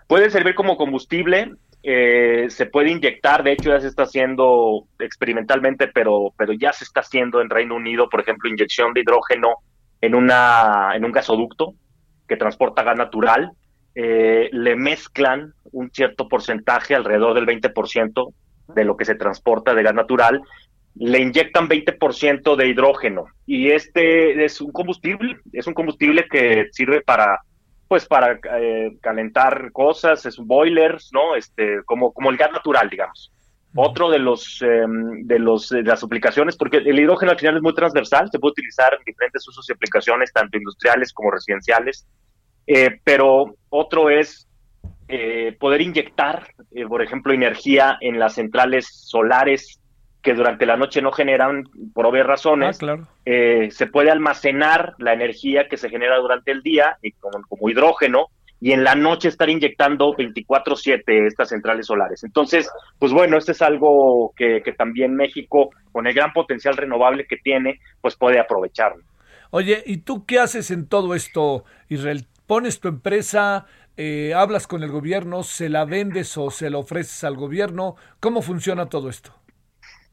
Puede 0.07 0.31
servir 0.31 0.55
como 0.55 0.77
combustible, 0.77 1.53
eh, 1.83 2.47
se 2.49 2.67
puede 2.67 2.91
inyectar, 2.91 3.43
de 3.43 3.53
hecho 3.53 3.71
ya 3.71 3.81
se 3.81 3.89
está 3.89 4.05
haciendo 4.05 4.87
experimentalmente, 4.99 5.89
pero, 5.89 6.33
pero 6.37 6.53
ya 6.53 6.73
se 6.73 6.85
está 6.85 7.01
haciendo 7.01 7.41
en 7.41 7.51
Reino 7.51 7.77
Unido, 7.77 8.09
por 8.09 8.21
ejemplo, 8.21 8.49
inyección 8.49 8.93
de 8.93 9.01
hidrógeno 9.01 9.57
en, 10.01 10.15
una, 10.15 10.93
en 10.95 11.05
un 11.05 11.13
gasoducto 11.13 11.75
que 12.29 12.37
transporta 12.37 12.83
gas 12.83 12.97
natural 12.97 13.53
eh, 13.95 14.49
le 14.53 14.77
mezclan 14.77 15.55
un 15.73 15.91
cierto 15.91 16.29
porcentaje, 16.29 16.95
alrededor 16.95 17.35
del 17.35 17.47
20% 17.47 18.33
de 18.75 18.85
lo 18.85 18.97
que 18.97 19.05
se 19.05 19.15
transporta 19.15 19.75
de 19.75 19.83
gas 19.83 19.95
natural, 19.95 20.41
le 20.95 21.21
inyectan 21.21 21.69
20% 21.69 22.57
de 22.57 22.69
hidrógeno 22.69 23.27
y 23.47 23.71
este 23.71 24.45
es 24.45 24.61
un 24.61 24.73
combustible, 24.73 25.39
es 25.53 25.67
un 25.67 25.75
combustible 25.75 26.27
que 26.31 26.69
sirve 26.73 27.01
para 27.01 27.41
pues 27.89 28.07
para 28.07 28.41
eh, 28.59 28.97
calentar 29.03 29.71
cosas, 29.71 30.25
es 30.25 30.39
un 30.39 30.47
boilers, 30.47 31.11
¿no? 31.13 31.37
Este, 31.37 31.83
como, 31.85 32.11
como 32.15 32.31
el 32.31 32.39
gas 32.39 32.51
natural, 32.51 32.89
digamos. 32.89 33.31
Otro 33.75 34.09
de 34.09 34.19
los 34.19 34.63
em, 34.63 35.27
de 35.27 35.39
los 35.39 35.69
de 35.69 35.83
las 35.83 36.03
aplicaciones, 36.03 36.57
porque 36.57 36.79
el 36.79 36.99
hidrógeno 36.99 37.33
al 37.33 37.39
final 37.39 37.57
es 37.57 37.63
muy 37.63 37.75
transversal, 37.75 38.31
se 38.31 38.39
puede 38.39 38.53
utilizar 38.53 38.95
en 38.95 39.05
diferentes 39.05 39.47
usos 39.47 39.69
y 39.69 39.75
aplicaciones, 39.75 40.33
tanto 40.33 40.57
industriales 40.57 41.13
como 41.13 41.33
residenciales. 41.33 42.07
Eh, 42.67 43.01
pero 43.05 43.57
otro 43.69 44.11
es 44.11 44.49
eh, 45.09 45.57
poder 45.59 45.81
inyectar, 45.81 46.49
eh, 46.73 46.87
por 46.87 47.03
ejemplo, 47.03 47.33
energía 47.33 47.99
en 48.01 48.19
las 48.19 48.35
centrales 48.35 48.89
solares 48.91 49.79
que 50.23 50.35
durante 50.35 50.67
la 50.67 50.77
noche 50.77 51.03
no 51.03 51.11
generan 51.11 51.65
por 51.93 52.07
obvias 52.07 52.27
razones. 52.27 52.77
Ah, 52.77 52.79
claro. 52.79 53.09
se 53.25 53.87
puede 53.89 54.11
almacenar 54.11 54.95
la 54.99 55.13
energía 55.13 55.67
que 55.69 55.77
se 55.77 55.91
genera 55.91 56.19
durante 56.19 56.53
el 56.53 56.63
día 56.63 56.97
y 57.03 57.11
como, 57.13 57.43
como 57.49 57.69
hidrógeno 57.69 58.29
y 58.61 58.71
en 58.71 58.85
la 58.85 58.95
noche 58.95 59.27
estar 59.27 59.51
inyectando 59.51 60.15
24/7 60.15 61.27
estas 61.27 61.49
centrales 61.49 61.87
solares. 61.87 62.23
Entonces, 62.23 62.71
pues 63.01 63.13
bueno, 63.13 63.37
este 63.37 63.51
es 63.51 63.61
algo 63.63 64.33
que, 64.37 64.63
que 64.63 64.73
también 64.73 65.17
México, 65.17 65.71
con 65.91 66.07
el 66.07 66.15
gran 66.15 66.33
potencial 66.33 66.77
renovable 66.77 67.27
que 67.27 67.39
tiene, 67.39 67.81
pues 68.01 68.15
puede 68.15 68.39
aprovechar. 68.39 68.95
Oye, 69.51 69.83
¿y 69.85 69.99
tú 69.99 70.25
qué 70.25 70.39
haces 70.39 70.71
en 70.71 70.89
todo 70.89 71.17
esto, 71.17 71.65
Israel? 71.89 72.27
Pones 72.53 72.81
tu 72.81 72.89
empresa, 72.89 73.65
eh, 73.97 74.35
hablas 74.37 74.67
con 74.67 74.83
el 74.83 74.91
gobierno, 74.91 75.43
se 75.43 75.71
la 75.71 75.87
vendes 75.87 76.37
o 76.37 76.51
se 76.51 76.69
la 76.69 76.77
ofreces 76.77 77.25
al 77.25 77.35
gobierno. 77.35 77.97
¿Cómo 78.21 78.43
funciona 78.43 78.91
todo 78.91 79.09
esto? 79.09 79.33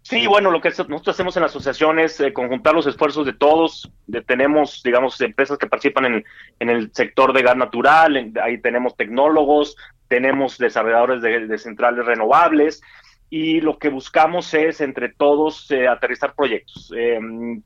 Sí, 0.04 0.26
bueno, 0.26 0.50
lo 0.50 0.62
que 0.62 0.70
nosotros 0.70 1.10
hacemos 1.10 1.36
en 1.36 1.42
la 1.42 1.48
asociación 1.48 2.00
es 2.00 2.18
eh, 2.22 2.32
conjuntar 2.32 2.74
los 2.74 2.88
esfuerzos 2.88 3.26
de 3.26 3.34
todos. 3.34 3.92
Tenemos, 4.26 4.82
digamos, 4.86 5.20
empresas 5.20 5.58
que 5.58 5.68
participan 5.68 6.24
en, 6.60 6.70
el 6.70 6.94
sector 6.94 7.34
de 7.34 7.42
gas 7.42 7.58
natural, 7.58 8.32
ahí 8.42 8.58
tenemos 8.62 8.96
tecnólogos, 8.96 9.76
tenemos 10.08 10.58
desarrolladores 10.58 11.22
de, 11.22 11.58
centrales 11.58 12.06
renovables 12.06 12.82
y 13.30 13.60
lo 13.60 13.78
que 13.80 13.90
buscamos 13.90 14.54
es 14.54 14.80
entre 14.80 15.10
todos 15.10 15.70
eh, 15.72 15.90
aterrizar 15.90 16.36
proyectos, 16.36 16.90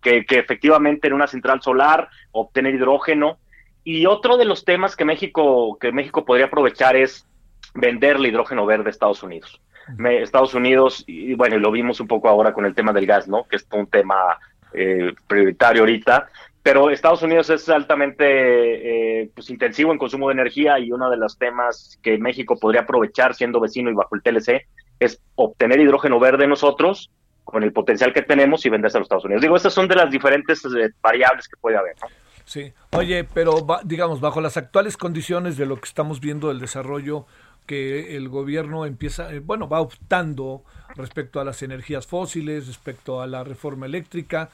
que, 0.01 0.26
que 0.26 0.39
efectivamente 0.39 1.09
en 1.09 1.13
una 1.13 1.28
central 1.28 1.61
solar 1.61 2.09
obtener 2.32 2.74
hidrógeno. 2.74 3.38
Y 3.84 4.05
otro 4.05 4.38
de 4.38 4.45
los 4.45 4.63
temas 4.63 4.95
que 4.95 5.05
México, 5.05 5.77
que 5.79 5.91
México 5.91 6.25
podría 6.25 6.45
aprovechar 6.45 6.95
es 6.95 7.27
venderle 7.73 8.29
hidrógeno 8.29 8.65
verde 8.65 8.88
a 8.88 8.91
Estados 8.91 9.23
Unidos. 9.23 9.61
Estados 10.05 10.53
Unidos, 10.53 11.03
y 11.07 11.34
bueno, 11.34 11.57
lo 11.57 11.71
vimos 11.71 11.99
un 11.99 12.07
poco 12.07 12.29
ahora 12.29 12.53
con 12.53 12.65
el 12.65 12.73
tema 12.73 12.93
del 12.93 13.05
gas, 13.05 13.27
¿no? 13.27 13.43
Que 13.43 13.57
es 13.57 13.67
un 13.73 13.88
tema 13.88 14.38
eh, 14.73 15.13
prioritario 15.27 15.81
ahorita, 15.81 16.29
pero 16.63 16.89
Estados 16.89 17.21
Unidos 17.21 17.49
es 17.49 17.67
altamente 17.67 19.21
eh, 19.21 19.29
pues, 19.36 19.49
intensivo 19.49 19.91
en 19.91 19.97
consumo 19.97 20.29
de 20.29 20.36
energía 20.36 20.79
y 20.79 20.93
uno 20.93 21.09
de 21.09 21.17
los 21.17 21.38
temas 21.38 21.99
que 22.01 22.17
México 22.17 22.57
podría 22.57 22.81
aprovechar 22.81 23.36
siendo 23.36 23.59
vecino 23.59 23.91
y 23.91 23.93
bajo 23.93 24.15
el 24.15 24.21
TLC 24.21 24.65
es 24.99 25.21
obtener 25.36 25.81
hidrógeno 25.81 26.19
verde 26.19 26.47
nosotros 26.47 27.11
con 27.43 27.63
el 27.63 27.73
potencial 27.73 28.13
que 28.13 28.21
tenemos 28.21 28.65
y 28.65 28.69
venderse 28.69 28.97
a 28.97 28.99
los 28.99 29.05
Estados 29.07 29.25
Unidos. 29.25 29.41
Digo, 29.41 29.57
estas 29.57 29.73
son 29.73 29.89
de 29.89 29.95
las 29.95 30.09
diferentes 30.09 30.63
eh, 30.63 30.89
variables 31.01 31.49
que 31.49 31.57
puede 31.57 31.75
haber, 31.75 31.95
¿no? 32.01 32.07
Sí. 32.45 32.73
Oye, 32.91 33.23
pero 33.23 33.65
digamos, 33.83 34.19
bajo 34.19 34.41
las 34.41 34.57
actuales 34.57 34.97
condiciones 34.97 35.57
de 35.57 35.65
lo 35.65 35.77
que 35.77 35.85
estamos 35.85 36.19
viendo 36.19 36.49
del 36.49 36.59
desarrollo 36.59 37.25
que 37.65 38.17
el 38.17 38.29
gobierno 38.29 38.85
empieza, 38.85 39.33
eh, 39.33 39.39
bueno, 39.39 39.69
va 39.69 39.79
optando 39.81 40.63
respecto 40.95 41.39
a 41.39 41.45
las 41.45 41.63
energías 41.63 42.05
fósiles, 42.05 42.67
respecto 42.67 43.21
a 43.21 43.27
la 43.27 43.43
reforma 43.43 43.85
eléctrica, 43.85 44.49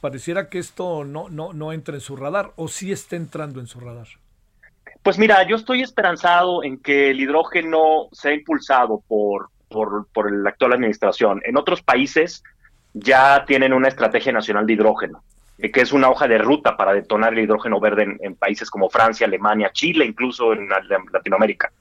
pareciera 0.00 0.48
que 0.48 0.58
esto 0.58 1.04
no, 1.04 1.28
no, 1.28 1.52
no 1.52 1.72
entra 1.72 1.94
en 1.94 2.00
su 2.00 2.16
radar, 2.16 2.52
o 2.56 2.68
sí 2.68 2.92
está 2.92 3.16
entrando 3.16 3.60
en 3.60 3.66
su 3.66 3.80
radar. 3.80 4.08
Pues 5.02 5.18
mira, 5.18 5.46
yo 5.46 5.56
estoy 5.56 5.82
esperanzado 5.82 6.64
en 6.64 6.78
que 6.78 7.10
el 7.10 7.20
hidrógeno 7.20 8.08
sea 8.12 8.32
impulsado 8.32 9.02
por, 9.06 9.50
por, 9.68 10.06
por 10.12 10.32
la 10.32 10.50
actual 10.50 10.72
administración. 10.72 11.40
En 11.44 11.56
otros 11.56 11.82
países 11.82 12.42
ya 12.92 13.44
tienen 13.46 13.72
una 13.72 13.88
estrategia 13.88 14.32
nacional 14.32 14.66
de 14.66 14.72
hidrógeno, 14.72 15.22
que 15.58 15.80
es 15.80 15.92
una 15.92 16.10
hoja 16.10 16.28
de 16.28 16.38
ruta 16.38 16.76
para 16.76 16.92
detonar 16.92 17.32
el 17.32 17.40
hidrógeno 17.40 17.80
verde 17.80 18.16
en, 18.20 18.34
países 18.36 18.70
como 18.70 18.90
Francia, 18.90 19.26
Alemania, 19.26 19.70
Chile, 19.72 20.04
incluso 20.04 20.52
en, 20.52 20.68
la- 20.68 20.78
en 20.78 21.04
Latinoamérica. 21.12 21.72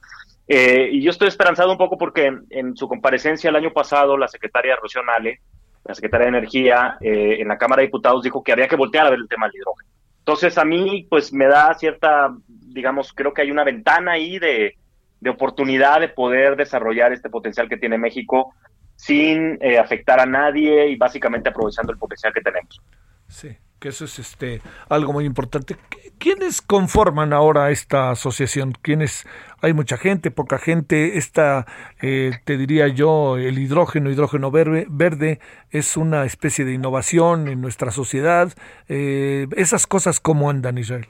Eh, 0.47 0.89
y 0.91 1.01
yo 1.01 1.09
estoy 1.11 1.27
esperanzado 1.27 1.71
un 1.71 1.77
poco 1.77 1.97
porque 1.97 2.25
en, 2.25 2.45
en 2.49 2.77
su 2.77 2.87
comparecencia 2.87 3.49
el 3.49 3.55
año 3.55 3.71
pasado, 3.73 4.17
la 4.17 4.27
secretaria 4.27 4.75
Rocío 4.75 5.03
Nale, 5.03 5.39
la 5.83 5.93
secretaria 5.93 6.25
de 6.25 6.37
Energía, 6.37 6.97
eh, 7.01 7.37
en 7.39 7.47
la 7.47 7.57
Cámara 7.57 7.81
de 7.81 7.87
Diputados 7.87 8.23
dijo 8.23 8.43
que 8.43 8.51
había 8.51 8.67
que 8.67 8.75
voltear 8.75 9.07
a 9.07 9.09
ver 9.11 9.19
el 9.19 9.27
tema 9.27 9.47
del 9.47 9.57
hidrógeno. 9.57 9.89
Entonces 10.19 10.57
a 10.57 10.65
mí 10.65 11.05
pues 11.09 11.31
me 11.33 11.45
da 11.45 11.73
cierta, 11.75 12.33
digamos, 12.47 13.13
creo 13.13 13.33
que 13.33 13.41
hay 13.43 13.51
una 13.51 13.63
ventana 13.63 14.13
ahí 14.13 14.39
de, 14.39 14.75
de 15.19 15.29
oportunidad 15.29 15.99
de 15.99 16.09
poder 16.09 16.55
desarrollar 16.55 17.11
este 17.13 17.29
potencial 17.29 17.69
que 17.69 17.77
tiene 17.77 17.97
México 17.97 18.53
sin 18.95 19.57
eh, 19.61 19.77
afectar 19.77 20.19
a 20.19 20.25
nadie 20.25 20.87
y 20.87 20.95
básicamente 20.95 21.49
aprovechando 21.49 21.91
el 21.91 21.99
potencial 21.99 22.33
que 22.33 22.41
tenemos. 22.41 22.81
Sí, 23.27 23.57
que 23.79 23.89
eso 23.89 24.05
es 24.05 24.19
este 24.19 24.61
algo 24.89 25.13
muy 25.13 25.25
importante. 25.25 25.75
¿Qui- 25.75 26.13
¿Quiénes 26.17 26.61
conforman 26.61 27.33
ahora 27.33 27.71
esta 27.71 28.11
asociación? 28.11 28.73
¿Quiénes? 28.81 29.25
Hay 29.61 29.73
mucha 29.73 29.97
gente, 29.97 30.31
poca 30.31 30.57
gente. 30.59 31.17
Esta, 31.17 31.65
eh, 32.01 32.31
te 32.45 32.57
diría 32.57 32.87
yo, 32.87 33.37
el 33.37 33.59
hidrógeno, 33.59 34.09
hidrógeno 34.11 34.49
verde, 34.51 34.85
verde 34.89 35.39
es 35.71 35.97
una 35.97 36.25
especie 36.25 36.65
de 36.65 36.73
innovación 36.73 37.47
en 37.47 37.61
nuestra 37.61 37.91
sociedad. 37.91 38.53
Eh, 38.87 39.47
esas 39.57 39.87
cosas, 39.87 40.19
¿cómo 40.19 40.49
andan, 40.49 40.77
Israel? 40.77 41.07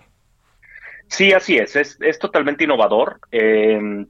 Sí, 1.08 1.32
así 1.34 1.58
es, 1.58 1.76
es, 1.76 1.98
es 2.02 2.20
totalmente 2.20 2.64
innovador. 2.64 3.20
eh, 3.32 4.06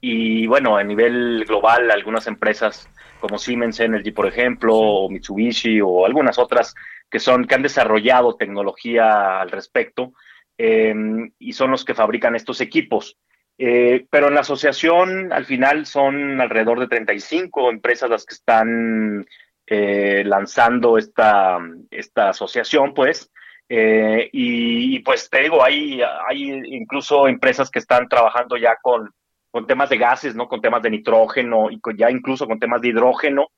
y 0.00 0.46
bueno, 0.46 0.76
a 0.76 0.84
nivel 0.84 1.44
global, 1.46 1.90
algunas 1.90 2.28
empresas 2.28 2.88
como 3.18 3.36
Siemens 3.36 3.80
Energy, 3.80 4.12
por 4.12 4.26
ejemplo, 4.26 4.76
o 4.76 5.10
Mitsubishi, 5.10 5.80
o 5.80 6.06
algunas 6.06 6.38
otras 6.38 6.74
que 7.10 7.20
son, 7.20 7.46
que 7.46 7.54
han 7.54 7.62
desarrollado 7.62 8.36
tecnología 8.36 9.40
al 9.40 9.50
respecto, 9.50 10.12
eh, 10.56 10.94
y 11.38 11.52
son 11.52 11.70
los 11.70 11.84
que 11.84 11.94
fabrican 11.94 12.34
estos 12.34 12.60
equipos. 12.60 13.16
Eh, 13.60 14.06
pero 14.08 14.28
en 14.28 14.34
la 14.34 14.40
asociación, 14.40 15.32
al 15.32 15.44
final, 15.44 15.84
son 15.84 16.40
alrededor 16.40 16.78
de 16.78 16.86
35 16.86 17.70
empresas 17.70 18.08
las 18.08 18.24
que 18.24 18.34
están 18.34 19.26
eh, 19.66 20.22
lanzando 20.24 20.96
esta, 20.96 21.58
esta 21.90 22.30
asociación, 22.30 22.94
pues. 22.94 23.30
Eh, 23.68 24.30
y, 24.32 24.96
y, 24.96 24.98
pues 25.00 25.28
te 25.28 25.42
digo, 25.42 25.62
hay, 25.62 26.00
hay 26.26 26.62
incluso 26.68 27.28
empresas 27.28 27.70
que 27.70 27.80
están 27.80 28.08
trabajando 28.08 28.56
ya 28.56 28.76
con, 28.80 29.10
con 29.50 29.66
temas 29.66 29.90
de 29.90 29.98
gases, 29.98 30.34
¿no? 30.36 30.48
Con 30.48 30.60
temas 30.60 30.82
de 30.82 30.90
nitrógeno 30.90 31.70
y 31.70 31.80
con, 31.80 31.96
ya 31.96 32.10
incluso 32.10 32.46
con 32.46 32.58
temas 32.60 32.80
de 32.80 32.88
hidrógeno, 32.88 33.48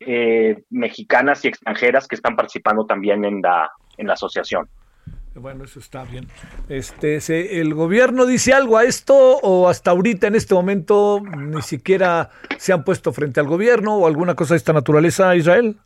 eh, 0.00 0.62
mexicanas 0.70 1.44
y 1.44 1.48
extranjeras 1.48 2.08
que 2.08 2.14
están 2.16 2.36
participando 2.36 2.86
también 2.86 3.24
en 3.24 3.40
la, 3.42 3.70
en 3.96 4.06
la 4.06 4.14
asociación. 4.14 4.68
Bueno, 5.34 5.62
eso 5.64 5.78
está 5.78 6.02
bien. 6.04 6.26
Este, 6.68 7.20
se- 7.20 7.60
¿El 7.60 7.72
gobierno 7.74 8.26
dice 8.26 8.52
algo 8.52 8.76
a 8.78 8.84
esto 8.84 9.14
o 9.42 9.68
hasta 9.68 9.92
ahorita 9.92 10.26
en 10.26 10.34
este 10.34 10.54
momento 10.54 11.20
ni 11.20 11.62
siquiera 11.62 12.30
se 12.58 12.72
han 12.72 12.82
puesto 12.82 13.12
frente 13.12 13.38
al 13.38 13.46
gobierno 13.46 13.94
o 13.96 14.06
alguna 14.08 14.34
cosa 14.34 14.54
de 14.54 14.58
esta 14.58 14.72
naturaleza, 14.72 15.36
Israel? 15.36 15.76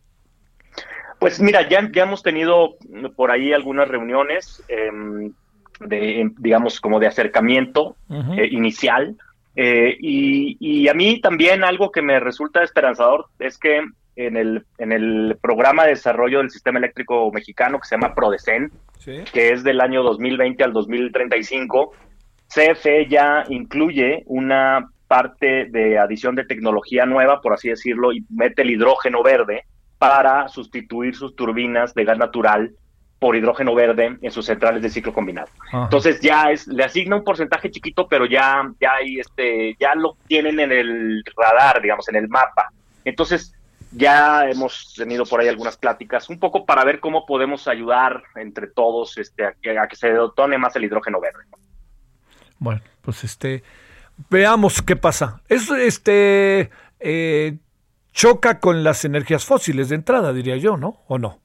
Pues 1.19 1.39
mira, 1.39 1.67
ya, 1.69 1.89
ya 1.93 2.03
hemos 2.03 2.23
tenido 2.23 2.75
por 3.15 3.31
ahí 3.31 3.53
algunas 3.53 3.87
reuniones 3.87 4.63
em, 4.67 5.31
de, 5.79 6.21
em, 6.21 6.35
digamos, 6.39 6.81
como 6.81 6.99
de 6.99 7.07
acercamiento 7.07 7.95
eh, 8.09 8.47
inicial. 8.51 9.15
Eh, 9.55 9.95
y, 10.01 10.57
y 10.59 10.87
a 10.89 10.93
mí 10.93 11.21
también 11.21 11.63
algo 11.63 11.91
que 11.91 12.01
me 12.01 12.19
resulta 12.19 12.63
esperanzador 12.63 13.27
es 13.39 13.57
que 13.57 13.81
en 14.15 14.37
el, 14.37 14.65
en 14.77 14.91
el 14.91 15.37
programa 15.41 15.83
de 15.83 15.89
desarrollo 15.89 16.39
del 16.39 16.51
sistema 16.51 16.79
eléctrico 16.79 17.31
mexicano 17.31 17.79
que 17.79 17.87
se 17.87 17.95
llama 17.95 18.13
PRODECEN, 18.13 18.71
Sí. 18.99 19.23
que 19.31 19.51
es 19.51 19.63
del 19.63 19.81
año 19.81 20.01
2020 20.01 20.63
al 20.63 20.73
2035, 20.73 21.93
CFE 22.47 23.07
ya 23.07 23.43
incluye 23.49 24.23
una 24.25 24.89
parte 25.07 25.65
de 25.65 25.99
adición 25.99 26.35
de 26.35 26.45
tecnología 26.45 27.05
nueva, 27.05 27.41
por 27.41 27.53
así 27.53 27.69
decirlo, 27.69 28.11
y 28.13 28.23
mete 28.29 28.63
el 28.63 28.71
hidrógeno 28.71 29.21
verde 29.21 29.63
para 29.99 30.47
sustituir 30.47 31.15
sus 31.15 31.35
turbinas 31.35 31.93
de 31.93 32.03
gas 32.03 32.17
natural 32.17 32.71
por 33.19 33.35
hidrógeno 33.35 33.73
verde 33.73 34.17
en 34.21 34.31
sus 34.31 34.45
centrales 34.45 34.81
de 34.81 34.89
ciclo 34.89 35.13
combinado. 35.13 35.47
Ajá. 35.67 35.83
Entonces 35.83 36.19
ya 36.21 36.51
es, 36.51 36.67
le 36.67 36.83
asigna 36.83 37.15
un 37.15 37.23
porcentaje 37.23 37.71
chiquito, 37.71 38.07
pero 38.07 38.25
ya, 38.25 38.63
ya 38.79 38.93
hay 38.95 39.19
este, 39.19 39.75
ya 39.79 39.95
lo 39.95 40.17
tienen 40.27 40.59
en 40.59 40.71
el 40.71 41.23
radar, 41.37 41.81
digamos, 41.81 42.07
en 42.09 42.17
el 42.17 42.27
mapa. 42.27 42.69
Entonces, 43.05 43.54
ya 43.95 44.49
hemos 44.49 44.93
tenido 44.95 45.25
por 45.25 45.39
ahí 45.39 45.47
algunas 45.47 45.77
pláticas, 45.77 46.29
un 46.29 46.39
poco 46.39 46.65
para 46.65 46.83
ver 46.83 46.99
cómo 46.99 47.25
podemos 47.25 47.67
ayudar 47.67 48.23
entre 48.35 48.67
todos 48.67 49.17
este, 49.17 49.45
a, 49.45 49.53
que, 49.53 49.77
a 49.77 49.87
que 49.87 49.95
se 49.95 50.09
detone 50.09 50.57
más 50.57 50.75
el 50.75 50.83
hidrógeno 50.83 51.19
verde. 51.19 51.43
Bueno, 52.59 52.81
pues 53.01 53.23
este, 53.23 53.63
veamos 54.29 54.81
qué 54.81 54.95
pasa. 54.95 55.41
Eso 55.47 55.75
este 55.75 56.69
eh, 56.99 57.57
choca 58.13 58.59
con 58.59 58.83
las 58.83 59.05
energías 59.05 59.45
fósiles 59.45 59.89
de 59.89 59.95
entrada, 59.95 60.33
diría 60.33 60.57
yo, 60.57 60.77
¿no? 60.77 61.03
¿O 61.07 61.17
no? 61.17 61.39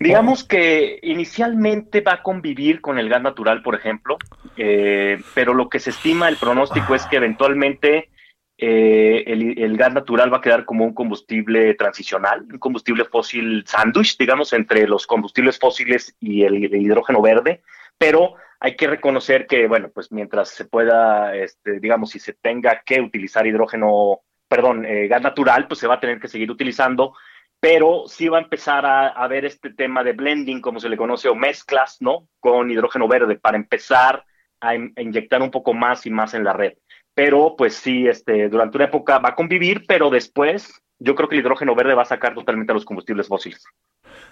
Digamos 0.00 0.44
que 0.44 0.98
inicialmente 1.02 2.00
va 2.00 2.14
a 2.14 2.22
convivir 2.22 2.80
con 2.80 2.98
el 2.98 3.08
gas 3.08 3.22
natural, 3.22 3.62
por 3.62 3.74
ejemplo, 3.74 4.18
eh, 4.56 5.22
pero 5.34 5.54
lo 5.54 5.68
que 5.68 5.78
se 5.78 5.90
estima, 5.90 6.28
el 6.28 6.36
pronóstico 6.36 6.94
es 6.94 7.06
que 7.06 7.16
eventualmente 7.16 8.10
eh, 8.56 9.24
el, 9.26 9.76
gas 9.76 9.92
natural 9.92 10.32
va 10.32 10.36
a 10.36 10.40
quedar 10.40 10.64
como 10.64 10.84
un 10.84 10.94
combustible 10.94 11.74
transicional, 11.74 12.42
un 12.42 12.58
combustible 12.58 13.04
fósil 13.04 13.64
sándwich, 13.66 14.16
digamos, 14.16 14.52
entre 14.52 14.86
los 14.86 15.06
combustibles 15.06 15.58
fósiles 15.58 16.14
y 16.20 16.44
el, 16.44 16.72
hidrógeno 16.74 17.20
verde, 17.20 17.62
pero 17.98 18.34
hay 18.60 18.76
que 18.76 18.86
reconocer 18.86 19.46
que, 19.46 19.66
bueno, 19.66 19.90
pues 19.92 20.12
mientras 20.12 20.50
se 20.50 20.64
pueda, 20.66 21.34
este, 21.34 21.80
digamos, 21.80 22.10
si 22.10 22.20
se 22.20 22.32
tenga 22.32 22.82
que 22.86 23.00
utilizar 23.00 23.46
hidrógeno, 23.46 24.20
perdón, 24.48 24.86
eh, 24.86 25.08
gas 25.08 25.22
natural, 25.22 25.66
pues 25.66 25.80
se 25.80 25.88
va 25.88 25.94
a 25.94 26.00
tener 26.00 26.20
que 26.20 26.28
seguir 26.28 26.50
utilizando, 26.50 27.14
pero 27.58 28.04
sí 28.06 28.28
va 28.28 28.38
a 28.38 28.42
empezar 28.42 28.86
a, 28.86 29.08
a 29.08 29.26
ver 29.26 29.44
este 29.44 29.70
tema 29.70 30.04
de 30.04 30.12
blending, 30.12 30.60
como 30.60 30.78
se 30.78 30.88
le 30.88 30.96
conoce, 30.96 31.28
o 31.28 31.34
mezclas, 31.34 31.96
¿no? 32.00 32.28
Con 32.38 32.70
hidrógeno 32.70 33.08
verde, 33.08 33.36
para 33.36 33.56
empezar 33.56 34.24
a 34.60 34.74
inyectar 34.74 35.42
un 35.42 35.50
poco 35.50 35.74
más 35.74 36.06
y 36.06 36.10
más 36.10 36.34
en 36.34 36.44
la 36.44 36.52
red. 36.52 36.74
Pero, 37.14 37.54
pues 37.56 37.74
sí, 37.74 38.08
este, 38.08 38.48
durante 38.48 38.76
una 38.76 38.86
época 38.86 39.18
va 39.18 39.30
a 39.30 39.34
convivir, 39.34 39.84
pero 39.86 40.10
después 40.10 40.82
yo 40.98 41.14
creo 41.14 41.28
que 41.28 41.36
el 41.36 41.42
hidrógeno 41.42 41.74
verde 41.74 41.94
va 41.94 42.02
a 42.02 42.06
sacar 42.06 42.34
totalmente 42.34 42.72
a 42.72 42.74
los 42.74 42.84
combustibles 42.84 43.28
fósiles. 43.28 43.64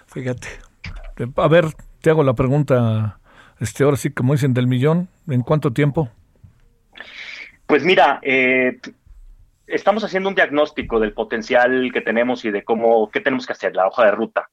Fíjate. 0.07 0.47
A 1.37 1.47
ver, 1.47 1.65
te 2.01 2.09
hago 2.09 2.23
la 2.23 2.33
pregunta, 2.33 3.19
este, 3.59 3.83
ahora 3.83 3.97
sí, 3.97 4.11
como 4.11 4.33
dicen, 4.33 4.53
del 4.53 4.67
millón. 4.67 5.07
¿En 5.27 5.41
cuánto 5.41 5.71
tiempo? 5.71 6.09
Pues 7.65 7.83
mira, 7.83 8.19
eh, 8.21 8.79
estamos 9.67 10.03
haciendo 10.03 10.29
un 10.29 10.35
diagnóstico 10.35 10.99
del 10.99 11.13
potencial 11.13 11.91
que 11.93 12.01
tenemos 12.01 12.43
y 12.45 12.51
de 12.51 12.63
cómo, 12.63 13.09
qué 13.09 13.21
tenemos 13.21 13.45
que 13.45 13.53
hacer, 13.53 13.75
la 13.75 13.87
hoja 13.87 14.05
de 14.05 14.11
ruta. 14.11 14.49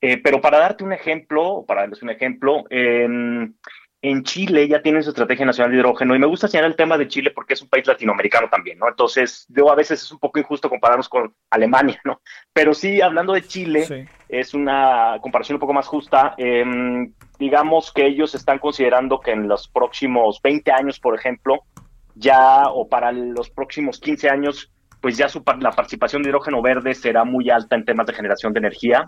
Eh, 0.00 0.20
pero 0.22 0.40
para 0.40 0.58
darte 0.58 0.84
un 0.84 0.92
ejemplo, 0.92 1.64
para 1.66 1.82
darles 1.82 2.02
un 2.02 2.10
ejemplo, 2.10 2.64
en, 2.70 3.56
en 4.00 4.22
Chile 4.22 4.68
ya 4.68 4.80
tienen 4.80 5.02
su 5.02 5.10
estrategia 5.10 5.44
nacional 5.44 5.72
de 5.72 5.78
hidrógeno 5.78 6.14
y 6.14 6.18
me 6.20 6.26
gusta 6.26 6.46
señalar 6.46 6.70
el 6.70 6.76
tema 6.76 6.96
de 6.96 7.08
Chile 7.08 7.32
porque 7.34 7.54
es 7.54 7.62
un 7.62 7.68
país 7.68 7.86
latinoamericano 7.86 8.48
también, 8.48 8.78
¿no? 8.78 8.88
Entonces, 8.88 9.44
yo 9.48 9.70
a 9.70 9.74
veces 9.74 10.02
es 10.02 10.12
un 10.12 10.20
poco 10.20 10.38
injusto 10.38 10.70
compararnos 10.70 11.08
con 11.08 11.34
Alemania, 11.50 12.00
¿no? 12.04 12.20
Pero 12.52 12.74
sí, 12.74 13.00
hablando 13.00 13.32
de 13.32 13.42
Chile, 13.42 14.08
es 14.28 14.54
una 14.54 15.18
comparación 15.20 15.56
un 15.56 15.60
poco 15.60 15.72
más 15.72 15.88
justa. 15.88 16.34
Em, 16.38 17.12
digamos 17.38 17.92
que 17.92 18.06
ellos 18.06 18.34
están 18.34 18.60
considerando 18.60 19.18
que 19.18 19.32
en 19.32 19.48
los 19.48 19.66
próximos 19.66 20.40
20 20.42 20.70
años, 20.70 21.00
por 21.00 21.16
ejemplo, 21.16 21.64
ya 22.14 22.68
o 22.68 22.88
para 22.88 23.10
los 23.10 23.50
próximos 23.50 23.98
15 23.98 24.30
años, 24.30 24.70
pues 25.00 25.16
ya 25.16 25.28
su, 25.28 25.42
la 25.60 25.70
participación 25.70 26.22
de 26.22 26.30
hidrógeno 26.30 26.60
verde 26.60 26.94
será 26.94 27.24
muy 27.24 27.50
alta 27.50 27.76
en 27.76 27.84
temas 27.84 28.06
de 28.06 28.14
generación 28.14 28.52
de 28.52 28.58
energía 28.58 29.06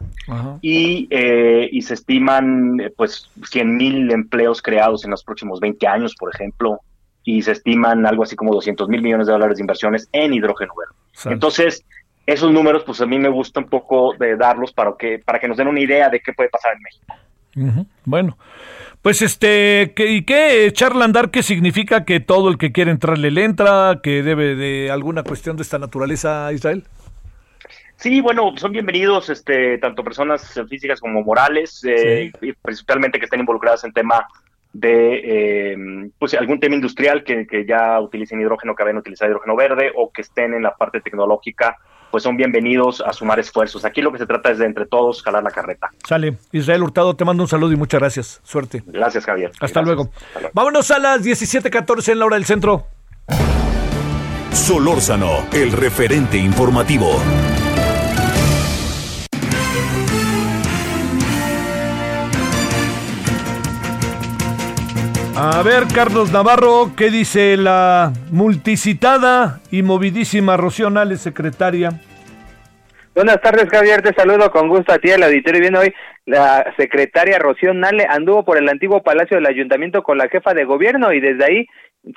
y, 0.60 1.08
eh, 1.10 1.68
y 1.70 1.82
se 1.82 1.94
estiman 1.94 2.80
eh, 2.80 2.92
pues 2.96 3.30
100 3.50 3.76
mil 3.76 4.10
empleos 4.12 4.62
creados 4.62 5.04
en 5.04 5.10
los 5.10 5.24
próximos 5.24 5.58
20 5.60 5.86
años, 5.86 6.14
por 6.18 6.32
ejemplo, 6.34 6.80
y 7.24 7.42
se 7.42 7.52
estiman 7.52 8.06
algo 8.06 8.22
así 8.22 8.36
como 8.36 8.52
200 8.52 8.88
mil 8.88 9.02
millones 9.02 9.26
de 9.26 9.32
dólares 9.32 9.56
de 9.56 9.62
inversiones 9.62 10.08
en 10.12 10.32
hidrógeno 10.32 10.72
verde. 10.76 11.34
Entonces, 11.34 11.84
esos 12.26 12.52
números, 12.52 12.84
pues 12.84 13.00
a 13.00 13.06
mí 13.06 13.18
me 13.18 13.28
gusta 13.28 13.60
un 13.60 13.68
poco 13.68 14.14
de 14.18 14.36
darlos 14.36 14.72
para 14.72 14.94
que, 14.96 15.18
para 15.18 15.40
que 15.40 15.48
nos 15.48 15.56
den 15.56 15.68
una 15.68 15.80
idea 15.80 16.08
de 16.08 16.20
qué 16.20 16.32
puede 16.32 16.48
pasar 16.48 16.74
en 16.74 16.82
México. 16.82 17.14
Bueno, 18.04 18.38
pues 19.02 19.22
este, 19.22 19.92
¿qué, 19.96 20.12
¿y 20.12 20.22
qué 20.22 20.66
echarle 20.66 21.02
a 21.02 21.04
andar? 21.04 21.30
¿Qué 21.30 21.42
significa 21.42 22.04
que 22.04 22.20
todo 22.20 22.48
el 22.48 22.58
que 22.58 22.72
quiere 22.72 22.90
entrarle 22.90 23.30
le 23.30 23.44
entra? 23.44 24.00
¿Que 24.02 24.22
debe 24.22 24.54
de 24.54 24.90
alguna 24.90 25.22
cuestión 25.22 25.56
de 25.56 25.62
esta 25.62 25.78
naturaleza, 25.78 26.52
Israel? 26.52 26.84
Sí, 27.96 28.20
bueno, 28.20 28.54
son 28.56 28.72
bienvenidos 28.72 29.28
este, 29.28 29.78
tanto 29.78 30.02
personas 30.02 30.58
físicas 30.68 31.00
como 31.00 31.22
morales, 31.22 31.84
eh, 31.84 32.32
y 32.40 32.52
principalmente 32.54 33.18
que 33.18 33.26
estén 33.26 33.40
involucradas 33.40 33.84
en 33.84 33.92
tema 33.92 34.26
de 34.72 35.72
eh, 35.72 36.10
pues 36.18 36.32
algún 36.34 36.60
tema 36.60 36.76
industrial 36.76 37.24
que, 37.24 37.46
que 37.46 37.66
ya 37.66 38.00
utilicen 38.00 38.40
hidrógeno, 38.40 38.74
que 38.74 38.84
vayan 38.84 38.96
a 38.96 39.00
utilizar 39.00 39.28
hidrógeno 39.28 39.56
verde 39.56 39.92
o 39.94 40.10
que 40.10 40.22
estén 40.22 40.54
en 40.54 40.62
la 40.62 40.76
parte 40.76 41.00
tecnológica 41.00 41.76
pues 42.10 42.22
son 42.22 42.36
bienvenidos 42.36 43.00
a 43.00 43.12
sumar 43.12 43.38
esfuerzos. 43.40 43.84
Aquí 43.84 44.00
lo 44.02 44.12
que 44.12 44.18
se 44.18 44.26
trata 44.26 44.50
es 44.50 44.58
de 44.58 44.66
entre 44.66 44.86
todos 44.86 45.22
jalar 45.22 45.42
la 45.42 45.50
carreta. 45.50 45.90
Sale. 46.06 46.36
Israel 46.52 46.82
Hurtado, 46.82 47.14
te 47.14 47.24
mando 47.24 47.42
un 47.42 47.48
saludo 47.48 47.72
y 47.72 47.76
muchas 47.76 48.00
gracias. 48.00 48.40
Suerte. 48.44 48.82
Gracias, 48.86 49.24
Javier. 49.24 49.52
Hasta, 49.60 49.82
Luego. 49.82 50.10
Vámonos 50.52 50.90
a 50.90 50.98
las 50.98 51.22
17:14 51.22 52.12
en 52.12 52.18
la 52.18 52.26
hora 52.26 52.36
del 52.36 52.44
centro. 52.44 52.86
Solórzano, 54.52 55.46
el 55.52 55.72
referente 55.72 56.36
informativo. 56.36 57.20
A 65.42 65.62
ver, 65.62 65.84
Carlos 65.94 66.30
Navarro, 66.34 66.90
¿qué 66.94 67.08
dice 67.08 67.56
la 67.56 68.12
multicitada 68.30 69.60
y 69.70 69.82
movidísima 69.82 70.58
Rocío 70.58 70.90
Nales, 70.90 71.22
secretaria? 71.22 71.92
Buenas 73.14 73.40
tardes, 73.40 73.66
Javier. 73.70 74.02
Te 74.02 74.12
saludo 74.12 74.50
con 74.50 74.68
gusto 74.68 74.92
a 74.92 74.98
ti, 74.98 75.08
el 75.08 75.22
auditorio. 75.22 75.62
Bien, 75.62 75.76
hoy 75.76 75.94
la 76.26 76.74
secretaria 76.76 77.38
Rocío 77.38 77.72
Nale 77.72 78.06
anduvo 78.06 78.44
por 78.44 78.58
el 78.58 78.68
antiguo 78.68 79.02
palacio 79.02 79.38
del 79.38 79.46
ayuntamiento 79.46 80.02
con 80.02 80.18
la 80.18 80.28
jefa 80.28 80.52
de 80.52 80.66
gobierno 80.66 81.10
y 81.14 81.20
desde 81.20 81.44
ahí 81.46 81.66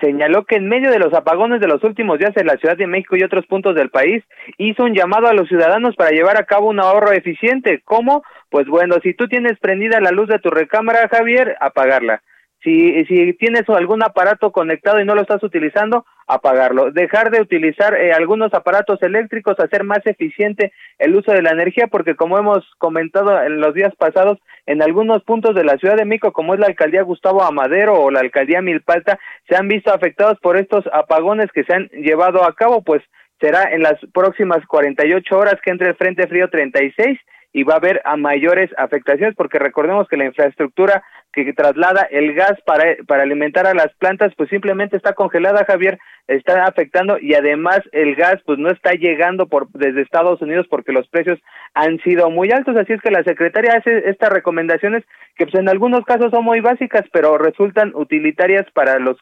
señaló 0.01 0.43
que 0.43 0.57
en 0.57 0.67
medio 0.67 0.91
de 0.91 0.99
los 0.99 1.13
apagones 1.13 1.61
de 1.61 1.69
los 1.69 1.81
últimos 1.85 2.19
días 2.19 2.35
en 2.35 2.47
la 2.47 2.57
Ciudad 2.57 2.75
de 2.75 2.87
México 2.87 3.15
y 3.15 3.23
otros 3.23 3.45
puntos 3.45 3.73
del 3.73 3.89
país, 3.89 4.21
hizo 4.57 4.83
un 4.83 4.95
llamado 4.95 5.27
a 5.27 5.33
los 5.33 5.47
ciudadanos 5.47 5.95
para 5.95 6.11
llevar 6.11 6.35
a 6.35 6.45
cabo 6.45 6.67
un 6.67 6.81
ahorro 6.81 7.13
eficiente. 7.13 7.83
¿Cómo? 7.85 8.21
Pues 8.49 8.67
bueno, 8.67 8.95
si 9.01 9.13
tú 9.13 9.29
tienes 9.29 9.57
prendida 9.61 10.01
la 10.01 10.11
luz 10.11 10.27
de 10.27 10.39
tu 10.39 10.49
recámara, 10.49 11.07
Javier, 11.07 11.55
apagarla. 11.61 12.21
Si, 12.63 13.03
si 13.05 13.33
tienes 13.33 13.67
algún 13.69 14.03
aparato 14.03 14.51
conectado 14.51 14.99
y 15.01 15.05
no 15.05 15.15
lo 15.15 15.21
estás 15.21 15.43
utilizando, 15.43 16.05
apagarlo. 16.27 16.91
Dejar 16.91 17.29
de 17.29 17.41
utilizar 17.41 17.93
eh, 17.95 18.13
algunos 18.13 18.53
aparatos 18.53 19.01
eléctricos, 19.01 19.59
hacer 19.59 19.83
más 19.83 19.99
eficiente 20.05 20.71
el 20.99 21.15
uso 21.15 21.31
de 21.31 21.41
la 21.41 21.51
energía, 21.51 21.87
porque 21.87 22.15
como 22.15 22.37
hemos 22.37 22.63
comentado 22.77 23.41
en 23.43 23.59
los 23.59 23.73
días 23.73 23.93
pasados, 23.97 24.39
en 24.65 24.81
algunos 24.81 25.23
puntos 25.23 25.55
de 25.55 25.65
la 25.65 25.77
Ciudad 25.77 25.97
de 25.97 26.05
México, 26.05 26.31
como 26.31 26.53
es 26.53 26.59
la 26.59 26.67
alcaldía 26.67 27.01
Gustavo 27.01 27.43
Amadero 27.43 28.01
o 28.01 28.11
la 28.11 28.21
alcaldía 28.21 28.61
Milpalta, 28.61 29.19
se 29.49 29.55
han 29.55 29.67
visto 29.67 29.93
afectados 29.93 30.39
por 30.39 30.57
estos 30.57 30.85
apagones 30.93 31.51
que 31.51 31.63
se 31.65 31.73
han 31.73 31.89
llevado 31.89 32.45
a 32.45 32.53
cabo, 32.55 32.81
pues 32.81 33.03
será 33.43 33.73
en 33.73 33.81
las 33.81 33.99
próximas 34.13 34.65
48 34.67 35.37
horas 35.37 35.55
que 35.61 35.71
entre 35.71 35.89
el 35.89 35.95
Frente 35.95 36.27
Frío 36.27 36.49
36 36.49 37.19
y 37.51 37.63
va 37.63 37.73
a 37.73 37.77
haber 37.77 38.01
a 38.05 38.15
mayores 38.15 38.71
afectaciones 38.77 39.35
porque 39.35 39.59
recordemos 39.59 40.07
que 40.07 40.15
la 40.15 40.25
infraestructura 40.25 41.03
que 41.33 41.51
traslada 41.51 42.07
el 42.09 42.33
gas 42.35 42.53
para, 42.65 42.95
para 43.05 43.23
alimentar 43.23 43.67
a 43.67 43.73
las 43.73 43.93
plantas 43.99 44.33
pues 44.37 44.49
simplemente 44.49 44.95
está 44.95 45.13
congelada 45.13 45.65
Javier 45.65 45.99
está 46.27 46.63
afectando 46.63 47.19
y 47.19 47.33
además 47.33 47.81
el 47.91 48.15
gas 48.15 48.37
pues 48.45 48.59
no 48.59 48.69
está 48.69 48.93
llegando 48.93 49.47
por 49.47 49.69
desde 49.71 50.01
Estados 50.01 50.41
Unidos 50.41 50.65
porque 50.69 50.93
los 50.93 51.09
precios 51.09 51.37
han 51.73 51.99
sido 51.99 52.29
muy 52.29 52.49
altos. 52.49 52.77
Así 52.77 52.93
es 52.93 53.01
que 53.01 53.11
la 53.11 53.23
secretaria 53.23 53.73
hace 53.77 54.09
estas 54.09 54.31
recomendaciones 54.31 55.03
que 55.35 55.45
pues 55.45 55.55
en 55.55 55.67
algunos 55.67 56.05
casos 56.05 56.31
son 56.31 56.45
muy 56.45 56.61
básicas 56.61 57.03
pero 57.11 57.37
resultan 57.37 57.91
utilitarias 57.93 58.65
para 58.73 58.99
los 58.99 59.17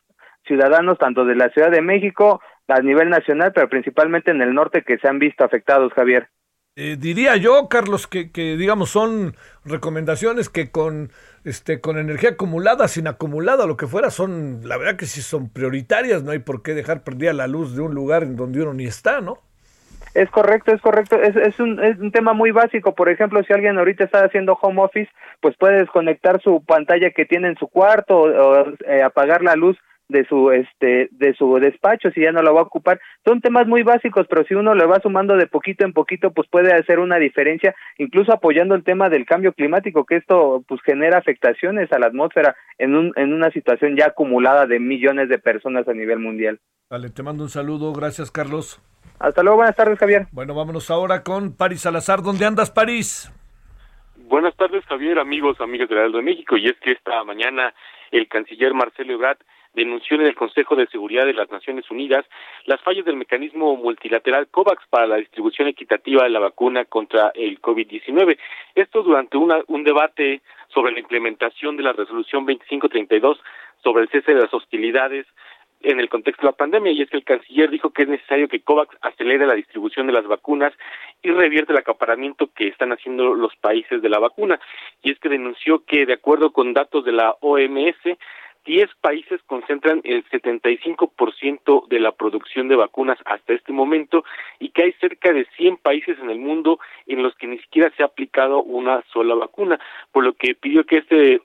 ciudadanos 0.45 0.99
tanto 0.99 1.25
de 1.25 1.35
la 1.35 1.49
Ciudad 1.49 1.71
de 1.71 1.81
México 1.81 2.39
a 2.71 2.81
nivel 2.81 3.09
nacional 3.09 3.51
pero 3.53 3.69
principalmente 3.69 4.31
en 4.31 4.41
el 4.41 4.53
norte 4.53 4.83
que 4.83 4.97
se 4.97 5.07
han 5.07 5.19
visto 5.19 5.43
afectados 5.43 5.93
Javier 5.93 6.27
eh, 6.77 6.95
diría 6.97 7.35
yo, 7.35 7.67
Carlos, 7.67 8.07
que, 8.07 8.31
que, 8.31 8.55
digamos 8.55 8.89
son 8.89 9.35
recomendaciones 9.65 10.47
que 10.47 10.71
con 10.71 11.11
este 11.43 11.81
con 11.81 11.97
energía 11.97 12.31
acumulada, 12.31 12.87
sin 12.87 13.07
acumulada, 13.07 13.65
lo 13.65 13.75
que 13.75 13.87
fuera, 13.87 14.09
son, 14.09 14.61
la 14.63 14.77
verdad 14.77 14.95
que 14.95 15.05
sí 15.05 15.21
son 15.21 15.49
prioritarias, 15.49 16.23
no 16.23 16.31
hay 16.31 16.39
por 16.39 16.63
qué 16.63 16.73
dejar 16.73 17.03
perdida 17.03 17.33
la 17.33 17.47
luz 17.47 17.75
de 17.75 17.81
un 17.81 17.93
lugar 17.93 18.23
en 18.23 18.37
donde 18.37 18.61
uno 18.61 18.73
ni 18.73 18.85
está, 18.85 19.19
¿no? 19.19 19.39
Es 20.13 20.29
correcto, 20.29 20.73
es 20.73 20.81
correcto. 20.81 21.21
Es, 21.21 21.35
es, 21.35 21.59
un, 21.59 21.83
es 21.83 21.97
un 21.99 22.11
tema 22.11 22.33
muy 22.33 22.51
básico. 22.51 22.95
Por 22.95 23.09
ejemplo, 23.09 23.41
si 23.43 23.53
alguien 23.53 23.77
ahorita 23.77 24.03
está 24.03 24.25
haciendo 24.25 24.57
home 24.61 24.81
office, 24.81 25.09
pues 25.39 25.55
puede 25.57 25.79
desconectar 25.79 26.41
su 26.41 26.63
pantalla 26.65 27.11
que 27.11 27.25
tiene 27.25 27.49
en 27.49 27.57
su 27.57 27.67
cuarto 27.67 28.17
o, 28.17 28.27
o 28.27 28.65
eh, 28.87 29.03
apagar 29.03 29.41
la 29.41 29.55
luz 29.55 29.77
de 30.11 30.25
su 30.25 30.51
este 30.51 31.09
de 31.11 31.33
su 31.33 31.55
despacho 31.55 32.11
si 32.11 32.21
ya 32.21 32.31
no 32.31 32.41
lo 32.41 32.53
va 32.53 32.61
a 32.61 32.65
ocupar. 32.65 32.99
Son 33.25 33.41
temas 33.41 33.67
muy 33.67 33.83
básicos 33.83 34.27
pero 34.29 34.43
si 34.45 34.53
uno 34.53 34.75
le 34.75 34.85
va 34.85 34.99
sumando 35.01 35.35
de 35.35 35.47
poquito 35.47 35.85
en 35.85 35.93
poquito 35.93 36.31
pues 36.31 36.47
puede 36.49 36.73
hacer 36.73 36.99
una 36.99 37.17
diferencia 37.17 37.75
incluso 37.97 38.33
apoyando 38.33 38.75
el 38.75 38.83
tema 38.83 39.09
del 39.09 39.25
cambio 39.25 39.53
climático 39.53 40.05
que 40.05 40.17
esto 40.17 40.63
pues 40.67 40.81
genera 40.83 41.17
afectaciones 41.17 41.91
a 41.91 41.99
la 41.99 42.07
atmósfera 42.07 42.55
en 42.77 42.95
un 42.95 43.13
en 43.15 43.33
una 43.33 43.49
situación 43.51 43.95
ya 43.95 44.07
acumulada 44.07 44.67
de 44.67 44.79
millones 44.79 45.29
de 45.29 45.39
personas 45.39 45.87
a 45.87 45.93
nivel 45.93 46.19
mundial. 46.19 46.59
Vale, 46.89 47.09
te 47.09 47.23
mando 47.23 47.43
un 47.43 47.49
saludo. 47.49 47.93
Gracias 47.93 48.31
Carlos. 48.31 48.81
Hasta 49.19 49.43
luego 49.43 49.57
buenas 49.57 49.75
tardes 49.75 49.97
Javier. 49.97 50.27
Bueno 50.31 50.53
vámonos 50.53 50.91
ahora 50.91 51.23
con 51.23 51.55
París 51.55 51.81
Salazar. 51.81 52.21
¿dónde 52.21 52.45
andas 52.45 52.69
París? 52.69 53.31
Buenas 54.31 54.55
tardes, 54.55 54.85
Javier, 54.85 55.19
amigos, 55.19 55.59
amigas 55.59 55.89
de 55.89 55.95
de 55.95 56.21
México. 56.21 56.55
Y 56.55 56.67
es 56.67 56.79
que 56.79 56.93
esta 56.93 57.21
mañana 57.25 57.73
el 58.11 58.29
canciller 58.29 58.73
Marcelo 58.73 59.13
Ebrard 59.13 59.39
denunció 59.73 60.17
en 60.17 60.25
el 60.25 60.35
Consejo 60.35 60.75
de 60.75 60.87
Seguridad 60.87 61.25
de 61.25 61.33
las 61.33 61.49
Naciones 61.49 61.89
Unidas 61.89 62.25
las 62.65 62.81
fallas 62.81 63.05
del 63.05 63.15
mecanismo 63.15 63.75
multilateral 63.75 64.47
COVAX 64.47 64.83
para 64.89 65.07
la 65.07 65.17
distribución 65.17 65.67
equitativa 65.67 66.23
de 66.23 66.29
la 66.29 66.39
vacuna 66.39 66.85
contra 66.85 67.31
el 67.35 67.61
COVID-19. 67.61 68.37
Esto 68.75 69.03
durante 69.03 69.37
una, 69.37 69.61
un 69.67 69.83
debate 69.83 70.41
sobre 70.73 70.91
la 70.91 70.99
implementación 70.99 71.77
de 71.77 71.83
la 71.83 71.93
resolución 71.93 72.45
2532 72.45 73.39
sobre 73.83 74.03
el 74.03 74.09
cese 74.09 74.33
de 74.33 74.41
las 74.41 74.53
hostilidades 74.53 75.25
en 75.83 75.99
el 75.99 76.09
contexto 76.09 76.43
de 76.43 76.51
la 76.51 76.57
pandemia 76.57 76.91
y 76.91 77.01
es 77.01 77.09
que 77.09 77.17
el 77.17 77.23
canciller 77.23 77.69
dijo 77.69 77.91
que 77.91 78.03
es 78.03 78.07
necesario 78.07 78.47
que 78.47 78.61
COVAX 78.61 78.95
acelere 79.01 79.47
la 79.47 79.55
distribución 79.55 80.07
de 80.07 80.13
las 80.13 80.27
vacunas 80.27 80.73
y 81.23 81.31
revierte 81.31 81.71
el 81.71 81.79
acaparamiento 81.79 82.49
que 82.53 82.67
están 82.67 82.91
haciendo 82.91 83.33
los 83.33 83.55
países 83.55 84.01
de 84.01 84.09
la 84.09 84.19
vacuna 84.19 84.59
y 85.01 85.11
es 85.11 85.19
que 85.19 85.29
denunció 85.29 85.83
que 85.85 86.05
de 86.05 86.13
acuerdo 86.13 86.51
con 86.51 86.73
datos 86.73 87.03
de 87.03 87.13
la 87.13 87.35
OMS 87.39 88.17
10 88.65 88.89
países 89.01 89.41
concentran 89.47 90.01
el 90.03 90.23
75% 90.29 91.87
de 91.87 91.99
la 91.99 92.11
producción 92.11 92.67
de 92.67 92.75
vacunas 92.75 93.17
hasta 93.25 93.53
este 93.53 93.73
momento 93.73 94.23
y 94.59 94.69
que 94.69 94.83
hay 94.83 94.93
cerca 94.93 95.33
de 95.33 95.47
100 95.57 95.77
países 95.77 96.17
en 96.19 96.29
el 96.29 96.39
mundo 96.39 96.79
en 97.07 97.23
los 97.23 97.35
que 97.35 97.47
ni 97.47 97.57
siquiera 97.59 97.91
se 97.95 98.03
ha 98.03 98.07
aplicado 98.07 98.61
una 98.61 99.03
sola 99.11 99.35
vacuna, 99.35 99.79
por 100.11 100.23
lo 100.23 100.33
que 100.33 100.55
pidió 100.55 100.85
que 100.85 100.97
este 100.97 101.41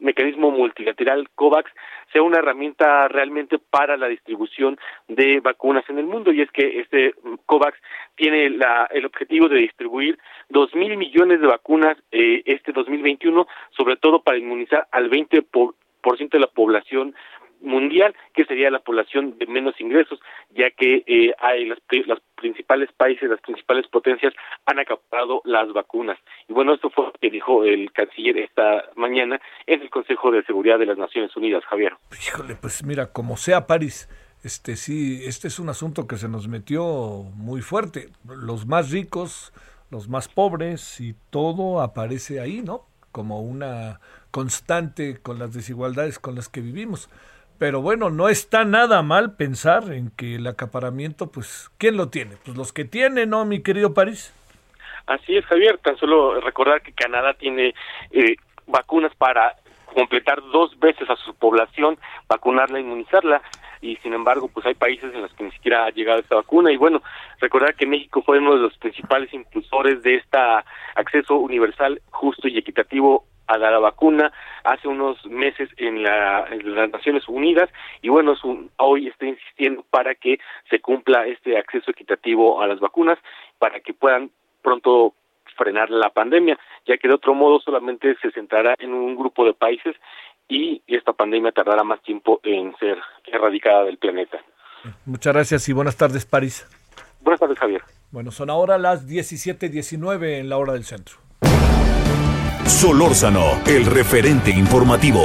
mecanismo 0.00 0.50
multilateral 0.50 1.28
COVAX 1.34 1.70
sea 2.12 2.22
una 2.22 2.38
herramienta 2.38 3.08
realmente 3.08 3.58
para 3.58 3.96
la 3.96 4.08
distribución 4.08 4.78
de 5.08 5.40
vacunas 5.40 5.84
en 5.88 5.98
el 5.98 6.06
mundo. 6.06 6.32
Y 6.32 6.42
es 6.42 6.50
que 6.50 6.80
este 6.80 7.14
COVAX 7.46 7.78
tiene 8.14 8.50
la, 8.50 8.88
el 8.92 9.04
objetivo 9.04 9.48
de 9.48 9.58
distribuir 9.58 10.18
dos 10.48 10.74
mil 10.74 10.96
millones 10.96 11.40
de 11.40 11.46
vacunas 11.46 11.96
eh, 12.12 12.42
este 12.46 12.72
2021, 12.72 13.46
sobre 13.70 13.96
todo 13.96 14.22
para 14.22 14.38
inmunizar 14.38 14.86
al 14.90 15.08
20 15.08 15.42
por 15.42 15.74
ciento 15.74 15.77
de 16.30 16.38
la 16.38 16.46
población 16.46 17.14
mundial, 17.60 18.14
que 18.34 18.44
sería 18.44 18.70
la 18.70 18.80
población 18.80 19.36
de 19.38 19.46
menos 19.46 19.80
ingresos, 19.80 20.20
ya 20.50 20.70
que 20.70 21.02
eh, 21.06 21.32
hay 21.38 21.64
los 21.64 21.78
principales 22.36 22.90
países, 22.96 23.28
las 23.28 23.40
principales 23.40 23.86
potencias 23.88 24.32
han 24.66 24.78
acaparado 24.78 25.42
las 25.44 25.72
vacunas. 25.72 26.18
Y 26.48 26.52
bueno, 26.52 26.74
esto 26.74 26.90
fue 26.90 27.06
lo 27.06 27.12
que 27.12 27.30
dijo 27.30 27.64
el 27.64 27.92
canciller 27.92 28.38
esta 28.38 28.84
mañana 28.96 29.40
en 29.66 29.82
el 29.82 29.90
Consejo 29.90 30.30
de 30.30 30.44
Seguridad 30.44 30.78
de 30.78 30.86
las 30.86 30.98
Naciones 30.98 31.34
Unidas, 31.36 31.64
Javier. 31.64 31.94
Híjole, 32.12 32.54
pues 32.60 32.84
mira, 32.84 33.12
como 33.12 33.36
sea 33.36 33.66
París, 33.66 34.08
este 34.44 34.76
sí, 34.76 35.22
este 35.24 35.48
es 35.48 35.58
un 35.58 35.68
asunto 35.68 36.06
que 36.06 36.16
se 36.16 36.28
nos 36.28 36.46
metió 36.46 37.24
muy 37.34 37.60
fuerte. 37.60 38.08
Los 38.24 38.66
más 38.66 38.92
ricos, 38.92 39.52
los 39.90 40.08
más 40.08 40.28
pobres 40.28 41.00
y 41.00 41.14
todo 41.30 41.80
aparece 41.80 42.40
ahí, 42.40 42.62
¿no? 42.62 42.86
Como 43.10 43.40
una 43.40 44.00
constante 44.30 45.18
con 45.20 45.38
las 45.38 45.52
desigualdades 45.52 46.18
con 46.18 46.34
las 46.34 46.48
que 46.48 46.60
vivimos. 46.60 47.08
Pero 47.58 47.82
bueno, 47.82 48.10
no 48.10 48.28
está 48.28 48.64
nada 48.64 49.02
mal 49.02 49.34
pensar 49.34 49.92
en 49.92 50.10
que 50.10 50.36
el 50.36 50.46
acaparamiento, 50.46 51.30
pues, 51.32 51.70
¿quién 51.76 51.96
lo 51.96 52.08
tiene? 52.08 52.36
Pues 52.44 52.56
los 52.56 52.72
que 52.72 52.84
tienen, 52.84 53.30
¿no, 53.30 53.44
mi 53.44 53.62
querido 53.62 53.94
París? 53.94 54.32
Así 55.06 55.36
es, 55.36 55.44
Javier. 55.46 55.78
Tan 55.78 55.96
solo 55.96 56.40
recordar 56.40 56.82
que 56.82 56.92
Canadá 56.92 57.34
tiene 57.34 57.74
eh, 58.12 58.36
vacunas 58.66 59.12
para 59.16 59.56
completar 59.94 60.40
dos 60.52 60.78
veces 60.78 61.08
a 61.10 61.16
su 61.16 61.34
población, 61.34 61.98
vacunarla, 62.28 62.78
inmunizarla 62.78 63.42
y 63.80 63.96
sin 63.96 64.12
embargo 64.12 64.48
pues 64.48 64.66
hay 64.66 64.74
países 64.74 65.14
en 65.14 65.22
los 65.22 65.32
que 65.34 65.44
ni 65.44 65.50
siquiera 65.52 65.86
ha 65.86 65.90
llegado 65.90 66.18
esta 66.18 66.34
vacuna 66.34 66.72
y 66.72 66.76
bueno 66.76 67.00
recordar 67.40 67.74
que 67.76 67.86
México 67.86 68.22
fue 68.22 68.38
uno 68.38 68.54
de 68.54 68.62
los 68.62 68.76
principales 68.78 69.32
impulsores 69.32 70.02
de 70.02 70.16
este 70.16 70.38
acceso 70.96 71.36
universal 71.36 72.00
justo 72.10 72.48
y 72.48 72.58
equitativo 72.58 73.24
a 73.48 73.58
la 73.58 73.78
vacuna 73.78 74.32
hace 74.62 74.86
unos 74.86 75.24
meses 75.26 75.68
en, 75.78 76.02
las 76.02 76.90
Naciones 76.90 77.26
Unidas 77.28 77.68
y 78.02 78.08
bueno, 78.08 78.34
hoy 78.76 79.08
está 79.08 79.26
insistiendo 79.26 79.84
para 79.90 80.14
que 80.14 80.38
se 80.70 80.80
cumpla 80.80 81.26
este 81.26 81.58
acceso 81.58 81.90
equitativo 81.90 82.60
a 82.60 82.66
las 82.66 82.78
vacunas, 82.78 83.18
para 83.58 83.80
que 83.80 83.94
puedan 83.94 84.30
pronto 84.62 85.14
frenar 85.56 85.90
la 85.90 86.10
pandemia, 86.10 86.58
ya 86.86 86.98
que 86.98 87.08
de 87.08 87.14
otro 87.14 87.34
modo 87.34 87.58
solamente 87.60 88.14
se 88.22 88.30
centrará 88.30 88.74
en 88.78 88.92
un 88.92 89.16
grupo 89.16 89.44
de 89.44 89.54
países 89.54 89.96
y 90.48 90.82
esta 90.86 91.12
pandemia 91.12 91.52
tardará 91.52 91.82
más 91.82 92.00
tiempo 92.02 92.40
en 92.42 92.76
ser 92.76 92.98
erradicada 93.26 93.84
del 93.84 93.98
planeta. 93.98 94.38
Muchas 95.04 95.34
gracias 95.34 95.68
y 95.68 95.72
buenas 95.72 95.96
tardes, 95.96 96.24
París. 96.24 96.66
Buenas 97.20 97.40
tardes, 97.40 97.58
Javier. 97.58 97.82
Bueno, 98.10 98.30
son 98.30 98.48
ahora 98.48 98.78
las 98.78 99.06
17:19 99.06 100.38
en 100.38 100.48
la 100.48 100.56
hora 100.56 100.74
del 100.74 100.84
centro. 100.84 101.27
Solórzano, 102.68 103.62
el 103.66 103.86
referente 103.86 104.50
informativo. 104.50 105.24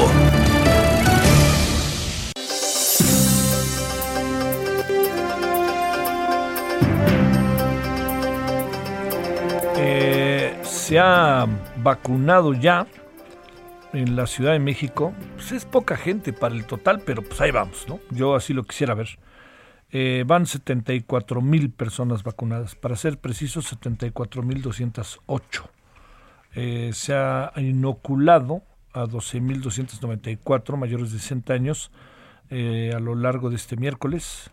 Eh, 9.75 10.57
se 10.63 10.97
ha 10.97 11.45
vacunado 11.83 12.53
ya 12.53 12.87
en 13.91 14.15
la 14.15 14.25
Ciudad 14.25 14.53
de 14.53 14.59
México, 14.59 15.13
pues 15.35 15.51
es 15.51 15.65
poca 15.65 15.97
gente 15.97 16.31
para 16.31 16.55
el 16.55 16.65
total, 16.65 17.01
pero 17.05 17.21
pues 17.21 17.41
ahí 17.41 17.51
vamos, 17.51 17.85
¿no? 17.89 17.99
Yo 18.09 18.35
así 18.35 18.53
lo 18.53 18.63
quisiera 18.63 18.93
ver. 18.93 19.19
Eh, 19.91 20.23
van 20.25 20.45
74 20.45 21.41
mil 21.41 21.69
personas 21.69 22.23
vacunadas, 22.23 22.73
para 22.73 22.95
ser 22.95 23.19
precisos 23.19 23.65
74 23.65 24.41
mil 24.41 24.61
208. 24.61 25.72
Eh, 26.55 26.91
se 26.93 27.13
ha 27.13 27.51
inoculado 27.57 28.63
a 28.93 29.05
12.294 29.05 30.77
mayores 30.77 31.11
de 31.11 31.19
60 31.19 31.53
años 31.53 31.91
eh, 32.49 32.91
a 32.95 32.99
lo 32.99 33.15
largo 33.15 33.49
de 33.49 33.55
este 33.55 33.75
miércoles. 33.75 34.51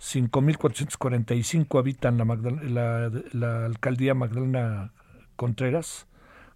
5.445 0.00 1.78
habitan 1.78 2.18
la, 2.18 2.24
la, 2.24 3.10
la 3.32 3.64
alcaldía 3.64 4.14
Magdalena 4.14 4.92
Contreras, 5.36 6.06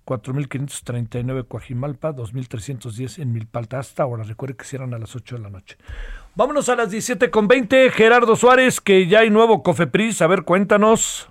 4.539 0.04 1.46
Coajimalpa, 1.46 2.14
2.310 2.14 3.22
en 3.22 3.32
Milpalta. 3.32 3.78
Hasta 3.78 4.02
ahora, 4.02 4.24
recuerde 4.24 4.56
que 4.56 4.64
cierran 4.64 4.94
a 4.94 4.98
las 4.98 5.14
8 5.14 5.36
de 5.36 5.42
la 5.42 5.50
noche. 5.50 5.76
Vámonos 6.34 6.68
a 6.68 6.76
las 6.76 6.92
17.20. 6.92 7.90
Gerardo 7.90 8.36
Suárez, 8.36 8.80
que 8.80 9.06
ya 9.06 9.20
hay 9.20 9.30
nuevo 9.30 9.62
Cofepris. 9.62 10.22
A 10.22 10.26
ver, 10.26 10.44
cuéntanos. 10.44 11.28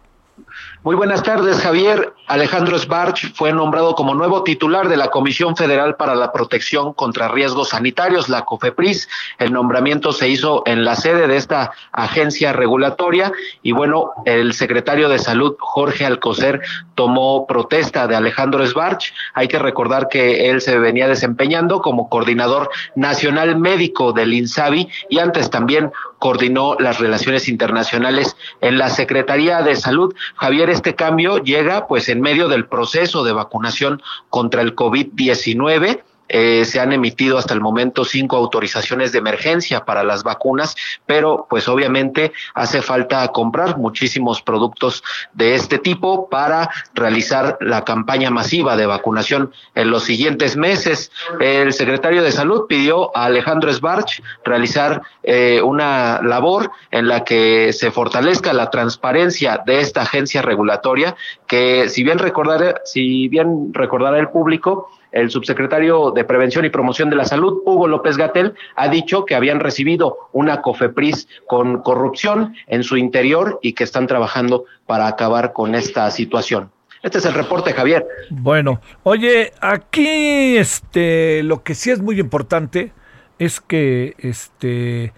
Muy 0.88 0.96
buenas 0.96 1.22
tardes, 1.22 1.60
Javier. 1.60 2.14
Alejandro 2.28 2.80
Sbarch 2.80 3.34
fue 3.36 3.52
nombrado 3.52 3.94
como 3.94 4.16
nuevo 4.16 4.44
titular 4.44 4.88
de 4.88 4.96
la 4.96 5.10
Comisión 5.10 5.58
Federal 5.58 5.98
para 5.98 6.16
la 6.16 6.32
Protección 6.32 6.94
contra 6.94 7.28
Riesgos 7.28 7.70
Sanitarios, 7.70 8.30
la 8.30 8.46
COFEPRIS. 8.46 9.10
El 9.38 9.52
nombramiento 9.52 10.14
se 10.14 10.30
hizo 10.30 10.64
en 10.66 10.86
la 10.86 10.96
sede 10.96 11.28
de 11.28 11.36
esta 11.36 11.74
agencia 11.92 12.54
regulatoria 12.54 13.34
y 13.62 13.74
bueno, 13.74 14.12
el 14.24 14.54
secretario 14.54 15.10
de 15.10 15.20
Salud, 15.20 15.58
Jorge 15.60 16.06
Alcocer, 16.06 16.62
tomó 16.96 17.46
protesta 17.48 18.08
de 18.08 18.16
Alejandro 18.16 18.66
Sbarch. 18.66 19.14
Hay 19.34 19.50
que 19.50 19.60
recordar 19.60 20.08
que 20.08 20.50
él 20.50 20.62
se 20.62 20.80
venía 20.80 21.10
desempeñando 21.10 21.82
como 21.82 22.08
coordinador 22.08 22.70
nacional 22.96 23.58
médico 23.58 24.14
del 24.14 24.34
INSABI 24.34 24.90
y 25.10 25.20
antes 25.20 25.50
también 25.50 25.92
coordinó 26.20 26.76
las 26.80 27.00
relaciones 27.00 27.48
internacionales 27.48 28.36
en 28.62 28.78
la 28.78 28.90
Secretaría 28.90 29.62
de 29.62 29.76
Salud. 29.76 30.16
Javier, 30.36 30.70
este 30.78 30.96
cambio 30.96 31.40
llega 31.40 31.88
pues 31.88 32.08
en 32.08 32.22
medio 32.22 32.48
del 32.48 32.68
proceso 32.68 33.24
de 33.24 33.34
vacunación 33.34 34.02
contra 34.30 34.62
el 34.62 34.76
COVID-19 34.76 36.04
eh, 36.30 36.66
se 36.66 36.80
han 36.80 36.94
emitido 36.94 37.38
hasta 37.38 37.54
el 37.54 37.62
momento 37.62 38.06
cinco 38.06 38.38
autorizaciones 38.38 39.12
de 39.12 39.20
emergencia 39.20 39.86
para 39.86 40.04
las 40.04 40.24
vacunas, 40.24 40.76
pero 41.06 41.48
pues 41.50 41.68
obviamente 41.68 42.34
hace 42.54 42.82
falta 42.82 43.28
comprar 43.30 43.78
muchísimos 43.78 44.42
productos 44.42 45.04
de 45.34 45.56
este 45.56 45.80
tipo 45.80 46.30
para 46.30 46.70
realizar 46.94 47.58
la 47.62 47.84
campaña 47.84 48.30
masiva 48.30 48.76
de 48.76 48.86
vacunación 48.86 49.52
en 49.76 49.92
los 49.92 50.04
siguientes 50.04 50.56
meses. 50.58 51.12
El 51.40 51.74
secretario 51.74 52.24
de 52.24 52.32
Salud 52.32 52.66
pidió 52.68 53.16
a 53.16 53.26
Alejandro 53.26 53.72
Sbarch 53.72 54.22
realizar 54.44 55.02
eh, 55.24 55.62
una 55.62 56.22
labor 56.22 56.72
en 56.92 57.08
la 57.08 57.24
que 57.24 57.74
se 57.74 57.92
fortalezca 57.92 58.54
la 58.54 58.70
transparencia 58.70 59.62
de 59.66 59.80
esta 59.80 60.02
agencia 60.02 60.42
regulatoria 60.42 61.16
que 61.48 61.90
si 61.90 62.04
bien 62.04 62.20
recordar 62.20 62.82
si 62.86 63.28
bien 63.28 63.74
recordará 63.74 64.20
el 64.20 64.30
público 64.30 64.90
el 65.12 65.30
subsecretario 65.30 66.12
de 66.12 66.24
Prevención 66.24 66.66
y 66.66 66.70
Promoción 66.70 67.10
de 67.10 67.16
la 67.16 67.26
Salud, 67.26 67.62
Hugo 67.66 67.88
López 67.88 68.18
Gatel, 68.18 68.54
ha 68.76 68.88
dicho 68.90 69.26
que 69.26 69.36
habían 69.36 69.60
recibido 69.60 70.30
una 70.32 70.62
COFEPRIS 70.62 71.28
con 71.48 71.82
corrupción 71.82 72.56
en 72.68 72.84
su 72.84 72.98
interior 72.98 73.60
y 73.62 73.74
que 73.74 73.84
están 73.84 74.08
trabajando 74.08 74.66
para 74.86 75.08
acabar 75.08 75.54
con 75.54 75.76
esta 75.76 76.10
situación. 76.12 76.72
Este 77.04 77.20
es 77.20 77.26
el 77.26 77.34
reporte, 77.34 77.74
Javier. 77.74 78.06
Bueno, 78.30 78.82
oye, 79.04 79.54
aquí 79.62 80.58
este 80.58 81.44
lo 81.44 81.64
que 81.64 81.76
sí 81.76 81.92
es 81.92 82.02
muy 82.02 82.20
importante 82.20 82.92
es 83.40 83.62
que 83.62 84.16
este 84.18 85.14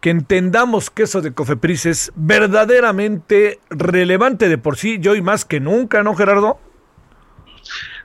que 0.00 0.10
entendamos 0.10 0.88
que 0.88 1.02
eso 1.02 1.20
de 1.20 1.32
Cofepris 1.32 1.86
es 1.86 2.12
verdaderamente 2.14 3.58
relevante 3.70 4.48
de 4.48 4.56
por 4.56 4.76
sí, 4.76 4.98
yo 5.00 5.16
y 5.16 5.22
más 5.22 5.44
que 5.44 5.58
nunca, 5.58 6.04
¿no, 6.04 6.14
Gerardo? 6.14 6.60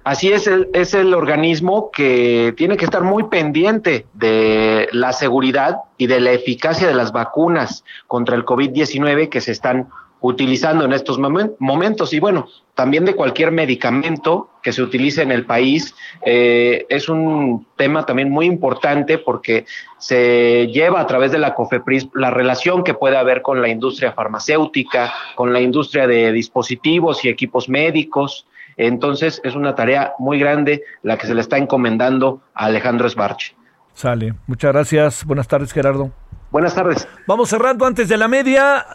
Así 0.04 0.32
es, 0.32 0.48
el, 0.48 0.70
es 0.74 0.94
el 0.94 1.14
organismo 1.14 1.92
que 1.92 2.54
tiene 2.58 2.78
que 2.78 2.86
estar 2.86 3.04
muy 3.04 3.24
pendiente 3.24 4.08
de 4.14 4.90
la 4.92 5.14
seguridad 5.14 5.78
y 5.98 6.08
de 6.08 6.20
la 6.20 6.32
eficacia 6.32 6.88
de 6.88 6.96
las 6.96 7.12
vacunas 7.12 7.84
contra 8.08 8.36
el 8.36 8.44
COVID-19 8.44 9.30
que 9.30 9.42
se 9.42 9.52
están 9.52 9.90
utilizando 10.22 10.86
en 10.86 10.94
estos 10.94 11.18
momentos 11.18 12.14
y 12.14 12.20
bueno, 12.20 12.48
también 12.76 13.06
de 13.06 13.16
cualquier 13.16 13.52
medicamento 13.52 14.50
que 14.62 14.72
se 14.72 14.84
utilice 14.84 15.24
en 15.24 15.32
el 15.32 15.46
país. 15.46 15.96
Eh, 16.24 16.86
es 16.90 17.10
un 17.10 17.66
tema 17.76 18.06
también 18.06 18.30
muy 18.30 18.46
importante 18.46 19.18
porque 19.18 19.66
se 19.98 20.68
lleva 20.68 21.02
a 21.02 21.08
través 21.08 21.32
de 21.32 21.40
la 21.40 21.56
COFEPRIS 21.56 22.10
la 22.14 22.30
relación 22.30 22.84
que 22.84 22.94
puede 22.94 23.18
haber 23.18 23.42
con 23.42 23.64
la 23.64 23.70
industria 23.70 24.14
farmacéutica, 24.14 25.12
con 25.36 25.54
la 25.54 25.60
industria 25.60 26.06
de 26.06 26.32
dispositivos 26.32 27.26
y 27.26 27.30
equipos 27.30 27.68
médicos, 27.68 28.46
entonces 28.78 29.42
es 29.44 29.56
una 29.56 29.76
tarea 29.76 30.14
muy 30.20 30.40
grande 30.40 30.84
la 31.04 31.18
que 31.18 31.28
se 31.28 31.36
le 31.36 31.42
está 31.42 31.58
encomendando 31.58 32.42
a 32.54 32.66
Alejandro 32.66 33.08
Esbarche. 33.08 33.56
Sale. 33.94 34.34
Muchas 34.48 34.72
gracias. 34.74 35.26
Buenas 35.26 35.48
tardes, 35.48 35.74
Gerardo. 35.74 36.12
Buenas 36.50 36.76
tardes. 36.76 37.08
Vamos 37.28 37.50
cerrando 37.50 37.86
antes 37.86 38.10
de 38.10 38.18
la 38.18 38.28
media. 38.28 38.86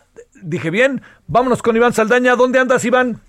Dije 0.43 0.71
bien. 0.71 1.03
Vámonos 1.27 1.63
con 1.63 1.77
Iván 1.77 1.93
Saldaña. 1.93 2.37
¿Dónde 2.37 2.59
andas, 2.59 2.85
Iván? 2.85 3.21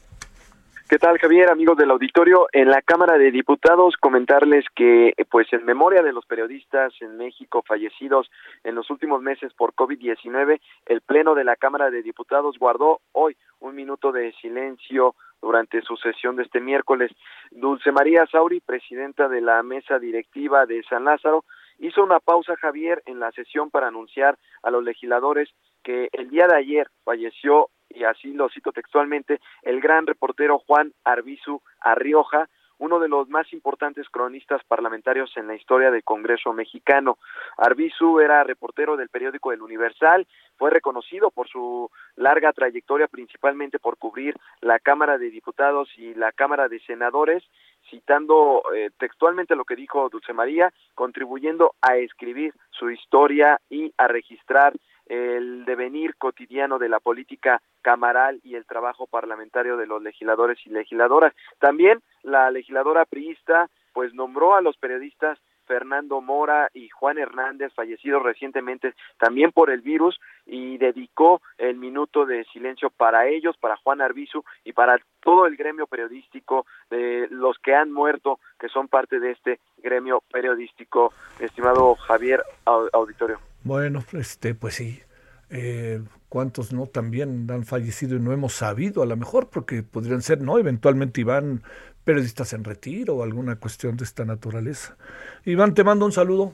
¿Qué 0.89 0.99
tal, 0.99 1.17
Javier, 1.17 1.49
amigos 1.49 1.75
del 1.75 1.91
auditorio? 1.91 2.47
En 2.53 2.69
la 2.69 2.81
Cámara 2.81 3.17
de 3.17 3.29
Diputados, 3.29 3.95
comentarles 3.99 4.63
que, 4.73 5.11
pues, 5.29 5.51
en 5.51 5.65
memoria 5.65 6.01
de 6.01 6.13
los 6.13 6.25
periodistas 6.25 6.93
en 7.01 7.17
México 7.17 7.61
fallecidos 7.67 8.31
en 8.63 8.73
los 8.73 8.89
últimos 8.89 9.21
meses 9.21 9.53
por 9.53 9.73
COVID-19, 9.73 10.61
el 10.85 11.01
Pleno 11.01 11.35
de 11.35 11.43
la 11.43 11.57
Cámara 11.57 11.89
de 11.89 12.01
Diputados 12.01 12.57
guardó 12.57 13.01
hoy 13.11 13.35
un 13.59 13.75
minuto 13.75 14.13
de 14.13 14.31
silencio 14.41 15.13
durante 15.41 15.81
su 15.81 15.95
sesión 15.97 16.35
de 16.35 16.43
este 16.43 16.59
miércoles. 16.59 17.11
Dulce 17.51 17.91
María 17.91 18.25
Sauri, 18.27 18.59
presidenta 18.59 19.27
de 19.27 19.41
la 19.41 19.63
mesa 19.63 19.99
directiva 19.99 20.65
de 20.65 20.83
San 20.83 21.05
Lázaro, 21.05 21.45
hizo 21.79 22.03
una 22.03 22.19
pausa 22.19 22.55
Javier 22.55 23.01
en 23.05 23.19
la 23.19 23.31
sesión 23.31 23.69
para 23.69 23.87
anunciar 23.87 24.37
a 24.63 24.71
los 24.71 24.83
legisladores 24.83 25.49
que 25.83 26.09
el 26.11 26.29
día 26.29 26.47
de 26.47 26.57
ayer 26.57 26.87
falleció, 27.03 27.69
y 27.89 28.03
así 28.03 28.33
lo 28.33 28.49
cito 28.49 28.71
textualmente, 28.71 29.39
el 29.61 29.79
gran 29.79 30.05
reportero 30.07 30.59
Juan 30.59 30.93
Arbizu 31.03 31.61
Arrioja, 31.79 32.49
uno 32.79 32.99
de 32.99 33.09
los 33.09 33.29
más 33.29 33.51
importantes 33.53 34.07
cronistas 34.09 34.61
parlamentarios 34.67 35.31
en 35.35 35.47
la 35.47 35.55
historia 35.55 35.91
del 35.91 36.03
Congreso 36.03 36.53
mexicano. 36.53 37.17
Arbizu 37.57 38.19
era 38.19 38.43
reportero 38.43 38.97
del 38.97 39.09
periódico 39.09 39.51
El 39.51 39.61
Universal, 39.61 40.27
fue 40.57 40.69
reconocido 40.69 41.31
por 41.31 41.47
su 41.47 41.89
larga 42.15 42.53
trayectoria, 42.53 43.07
principalmente 43.07 43.79
por 43.79 43.97
cubrir 43.97 44.35
la 44.61 44.79
Cámara 44.79 45.17
de 45.17 45.29
Diputados 45.29 45.89
y 45.97 46.13
la 46.15 46.31
Cámara 46.31 46.67
de 46.67 46.79
Senadores, 46.81 47.43
citando 47.89 48.63
eh, 48.75 48.89
textualmente 48.97 49.55
lo 49.55 49.65
que 49.65 49.75
dijo 49.75 50.09
Dulce 50.09 50.33
María, 50.33 50.73
contribuyendo 50.95 51.75
a 51.81 51.95
escribir 51.97 52.53
su 52.71 52.89
historia 52.89 53.59
y 53.69 53.93
a 53.97 54.07
registrar 54.07 54.73
el 55.07 55.65
devenir 55.65 56.15
cotidiano 56.15 56.79
de 56.79 56.89
la 56.89 56.99
política 56.99 57.61
camaral 57.81 58.39
y 58.43 58.55
el 58.55 58.65
trabajo 58.65 59.07
parlamentario 59.07 59.77
de 59.77 59.87
los 59.87 60.01
legisladores 60.01 60.59
y 60.65 60.69
legisladoras. 60.69 61.33
También 61.59 62.01
la 62.23 62.51
legisladora 62.51 63.05
priista 63.05 63.69
pues 63.93 64.13
nombró 64.13 64.55
a 64.55 64.61
los 64.61 64.77
periodistas 64.77 65.39
Fernando 65.67 66.21
Mora 66.21 66.69
y 66.73 66.89
Juan 66.89 67.17
Hernández, 67.17 67.73
fallecidos 67.73 68.23
recientemente 68.23 68.93
también 69.19 69.51
por 69.51 69.69
el 69.69 69.81
virus, 69.81 70.19
y 70.45 70.77
dedicó 70.77 71.41
el 71.57 71.75
minuto 71.75 72.25
de 72.25 72.45
silencio 72.45 72.89
para 72.89 73.27
ellos, 73.27 73.57
para 73.57 73.75
Juan 73.75 74.01
Arbizu 74.01 74.43
y 74.63 74.71
para 74.71 74.97
todo 75.19 75.45
el 75.45 75.57
gremio 75.57 75.85
periodístico 75.85 76.65
de 76.89 77.27
los 77.29 77.59
que 77.59 77.75
han 77.75 77.91
muerto, 77.91 78.39
que 78.57 78.69
son 78.69 78.87
parte 78.87 79.19
de 79.19 79.31
este 79.31 79.59
gremio 79.77 80.23
periodístico, 80.31 81.13
estimado 81.39 81.95
Javier 81.95 82.41
Auditorio. 82.65 83.39
Bueno, 83.67 84.01
este, 84.13 84.55
pues 84.55 84.75
sí. 84.75 85.01
Eh, 85.49 86.01
¿Cuántos 86.29 86.71
no 86.71 86.87
también 86.87 87.49
han 87.51 87.65
fallecido 87.65 88.15
y 88.15 88.19
no 88.19 88.31
hemos 88.31 88.53
sabido? 88.53 89.03
A 89.03 89.05
lo 89.05 89.17
mejor 89.17 89.49
porque 89.49 89.83
podrían 89.83 90.21
ser, 90.21 90.41
¿no? 90.41 90.57
Eventualmente 90.57 91.19
Iván, 91.21 91.63
periodistas 92.05 92.53
en 92.53 92.63
retiro 92.63 93.15
o 93.17 93.23
alguna 93.23 93.57
cuestión 93.57 93.97
de 93.97 94.05
esta 94.05 94.23
naturaleza. 94.23 94.95
Iván, 95.43 95.73
te 95.73 95.83
mando 95.83 96.05
un 96.05 96.13
saludo. 96.13 96.53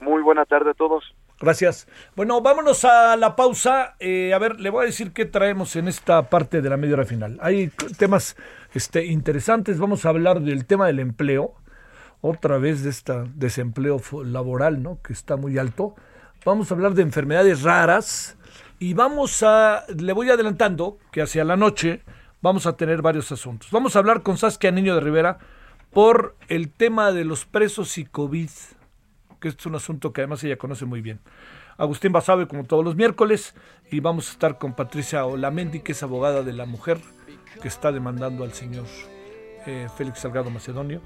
Muy 0.00 0.20
buena 0.22 0.44
tarde 0.44 0.70
a 0.70 0.74
todos. 0.74 1.14
Gracias. 1.40 1.86
Bueno, 2.16 2.40
vámonos 2.40 2.84
a 2.84 3.16
la 3.16 3.36
pausa. 3.36 3.94
Eh, 4.00 4.34
a 4.34 4.38
ver, 4.38 4.58
le 4.58 4.70
voy 4.70 4.82
a 4.82 4.86
decir 4.86 5.12
qué 5.12 5.26
traemos 5.26 5.76
en 5.76 5.86
esta 5.86 6.28
parte 6.28 6.60
de 6.60 6.70
la 6.70 6.76
media 6.76 6.94
hora 6.94 7.04
final. 7.04 7.38
Hay 7.40 7.70
temas 7.98 8.36
este, 8.74 9.04
interesantes. 9.04 9.78
Vamos 9.78 10.04
a 10.04 10.08
hablar 10.08 10.40
del 10.40 10.66
tema 10.66 10.88
del 10.88 10.98
empleo. 10.98 11.54
Otra 12.20 12.58
vez 12.58 12.82
de 12.82 12.90
este 12.90 13.12
desempleo 13.34 14.00
laboral, 14.24 14.82
¿no? 14.82 14.98
Que 15.02 15.12
está 15.12 15.36
muy 15.36 15.58
alto. 15.58 15.94
Vamos 16.46 16.70
a 16.70 16.74
hablar 16.74 16.94
de 16.94 17.02
enfermedades 17.02 17.62
raras. 17.62 18.36
Y 18.78 18.94
vamos 18.94 19.42
a, 19.42 19.84
le 19.88 20.12
voy 20.12 20.30
adelantando 20.30 20.96
que 21.10 21.20
hacia 21.20 21.44
la 21.44 21.56
noche 21.56 22.02
vamos 22.40 22.66
a 22.66 22.76
tener 22.76 23.02
varios 23.02 23.32
asuntos. 23.32 23.72
Vamos 23.72 23.96
a 23.96 23.98
hablar 23.98 24.22
con 24.22 24.38
Saskia 24.38 24.70
Niño 24.70 24.94
de 24.94 25.00
Rivera 25.00 25.38
por 25.92 26.36
el 26.46 26.70
tema 26.70 27.10
de 27.10 27.24
los 27.24 27.46
presos 27.46 27.98
y 27.98 28.04
COVID, 28.04 28.48
que 29.40 29.48
es 29.48 29.66
un 29.66 29.74
asunto 29.74 30.12
que 30.12 30.20
además 30.20 30.44
ella 30.44 30.56
conoce 30.56 30.84
muy 30.84 31.00
bien. 31.00 31.18
Agustín 31.78 32.12
Basabe, 32.12 32.46
como 32.46 32.62
todos 32.62 32.84
los 32.84 32.94
miércoles, 32.94 33.56
y 33.90 33.98
vamos 33.98 34.28
a 34.28 34.32
estar 34.32 34.56
con 34.58 34.74
Patricia 34.74 35.26
Olamendi, 35.26 35.80
que 35.80 35.92
es 35.92 36.02
abogada 36.04 36.44
de 36.44 36.52
la 36.52 36.64
mujer 36.64 37.00
que 37.60 37.66
está 37.66 37.90
demandando 37.90 38.44
al 38.44 38.52
señor 38.52 38.86
eh, 39.66 39.88
Félix 39.96 40.20
Salgado 40.20 40.50
Macedonio. 40.50 41.02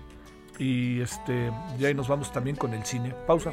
Y 0.59 1.01
este, 1.01 1.51
y 1.79 1.85
ahí 1.87 1.95
nos 1.95 2.09
vamos 2.09 2.31
también 2.31 2.57
con 2.57 2.75
el 2.75 2.85
cine. 2.85 3.15
Pausa. 3.27 3.53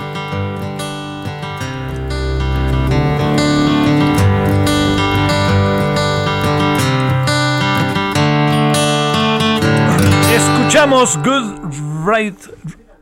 Escuchamos 10.71 11.17
Good 11.17 12.07
Right 12.07 12.39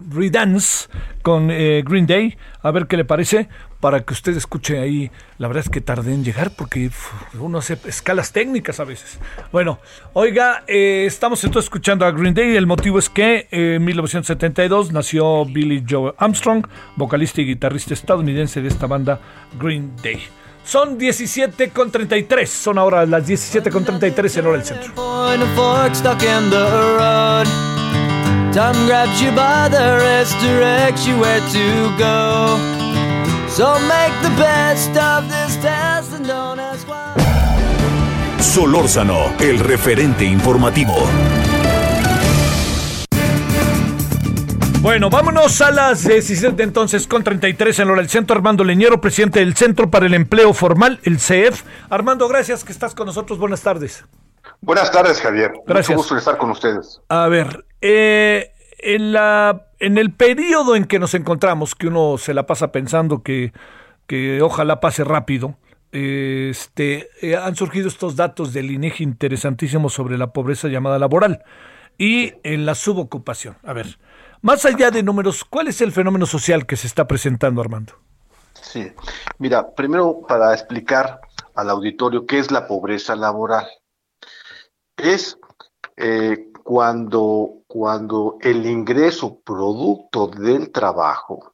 Riddance 0.09 0.89
con 1.21 1.51
eh, 1.51 1.83
Green 1.85 2.07
Day. 2.07 2.35
A 2.63 2.71
ver 2.71 2.87
qué 2.87 2.97
le 2.97 3.05
parece. 3.05 3.47
para 3.79 4.03
que 4.03 4.11
usted 4.11 4.35
escuche 4.35 4.79
ahí. 4.79 5.11
La 5.37 5.47
verdad 5.47 5.65
es 5.65 5.69
que 5.69 5.79
tardé 5.79 6.15
en 6.15 6.23
llegar 6.23 6.49
porque 6.55 6.89
uno 7.39 7.59
hace 7.59 7.77
escalas 7.85 8.33
técnicas 8.33 8.79
a 8.79 8.85
veces. 8.85 9.19
Bueno, 9.51 9.77
oiga, 10.13 10.63
eh, 10.65 11.03
estamos 11.05 11.43
escuchando 11.43 12.07
a 12.07 12.11
Green 12.11 12.33
Day. 12.33 12.55
El 12.55 12.65
motivo 12.65 12.97
es 12.97 13.07
que 13.07 13.47
eh, 13.51 13.75
en 13.75 13.85
1972 13.85 14.91
nació 14.91 15.45
Billy 15.45 15.85
Joe 15.87 16.15
Armstrong, 16.17 16.65
vocalista 16.95 17.41
y 17.41 17.45
guitarrista 17.45 17.93
estadounidense 17.93 18.63
de 18.63 18.67
esta 18.67 18.87
banda 18.87 19.19
Green 19.59 19.95
Day. 20.01 20.19
Son 20.69 20.99
17 20.99 21.71
con 21.71 21.89
33, 21.89 22.47
son 22.47 22.77
ahora 22.77 23.03
las 23.07 23.25
17 23.25 23.71
con 23.71 23.83
33 23.83 24.37
en 24.37 24.45
hora 24.45 24.57
del 24.59 24.67
centro. 24.67 24.93
Time 28.53 28.85
grabs 28.85 29.19
you 29.19 29.31
by 29.31 29.67
the 29.71 29.97
wrist, 29.97 30.39
directs 30.41 31.07
you 31.07 31.19
where 31.19 31.39
to 31.39 31.89
go. 31.97 32.59
So 33.47 33.79
make 33.87 34.13
the 34.21 34.29
best 34.37 34.95
of 34.95 35.27
this 35.27 35.57
test 35.59 36.13
and 36.13 36.27
don't 36.27 36.59
ask 36.59 36.87
why. 36.87 37.15
Solórzano, 38.39 39.33
el 39.39 39.57
referente 39.57 40.23
informativo. 40.23 40.93
Bueno, 44.81 45.09
vámonos 45.09 45.59
a 45.59 45.71
las 45.71 46.07
17 46.07 46.63
entonces 46.63 47.05
con 47.05 47.21
33 47.21 47.79
en 47.79 47.89
hora 47.89 48.01
del 48.01 48.09
centro. 48.09 48.33
Armando 48.33 48.63
Leñero, 48.63 49.01
presidente 49.01 49.39
del 49.39 49.53
Centro 49.55 49.91
para 49.91 50.05
el 50.05 50.13
Empleo 50.13 50.53
Formal, 50.53 51.01
el 51.03 51.19
CEF. 51.19 51.63
Armando, 51.89 52.29
gracias 52.29 52.63
que 52.63 52.71
estás 52.71 52.95
con 52.95 53.05
nosotros. 53.05 53.39
Buenas 53.39 53.61
tardes. 53.61 54.05
Buenas 54.61 54.89
tardes, 54.89 55.19
Javier. 55.19 55.51
Gracias. 55.67 55.89
Mucho 55.89 55.97
gusto 55.97 56.17
estar 56.17 56.37
con 56.37 56.51
ustedes. 56.51 57.01
A 57.09 57.27
ver, 57.27 57.65
eh, 57.81 58.53
en, 58.77 59.11
la, 59.11 59.67
en 59.79 59.97
el 59.97 60.13
periodo 60.13 60.77
en 60.77 60.85
que 60.85 60.97
nos 60.97 61.13
encontramos, 61.13 61.75
que 61.75 61.87
uno 61.87 62.17
se 62.17 62.33
la 62.33 62.45
pasa 62.45 62.71
pensando 62.71 63.21
que, 63.21 63.51
que 64.07 64.41
ojalá 64.41 64.79
pase 64.79 65.03
rápido, 65.03 65.57
este, 65.91 67.09
eh, 67.21 67.35
han 67.35 67.57
surgido 67.57 67.89
estos 67.89 68.15
datos 68.15 68.53
del 68.53 68.71
INEGI 68.71 69.03
interesantísimos 69.03 69.93
sobre 69.93 70.17
la 70.17 70.31
pobreza 70.31 70.69
llamada 70.69 70.99
laboral 70.99 71.43
y 71.97 72.33
en 72.43 72.65
la 72.65 72.75
subocupación. 72.75 73.57
A 73.63 73.73
ver, 73.73 73.99
más 74.41 74.65
allá 74.65 74.91
de 74.91 75.03
números, 75.03 75.43
¿cuál 75.43 75.67
es 75.67 75.81
el 75.81 75.91
fenómeno 75.91 76.25
social 76.25 76.65
que 76.65 76.75
se 76.75 76.87
está 76.87 77.07
presentando, 77.07 77.61
Armando? 77.61 77.93
Sí, 78.61 78.91
mira, 79.37 79.73
primero 79.73 80.21
para 80.27 80.53
explicar 80.53 81.19
al 81.55 81.69
auditorio 81.69 82.25
qué 82.25 82.39
es 82.39 82.51
la 82.51 82.67
pobreza 82.67 83.15
laboral 83.15 83.67
es 84.99 85.37
eh, 85.97 86.51
cuando, 86.63 87.63
cuando 87.67 88.37
el 88.41 88.65
ingreso 88.65 89.39
producto 89.39 90.27
del 90.27 90.71
trabajo 90.71 91.53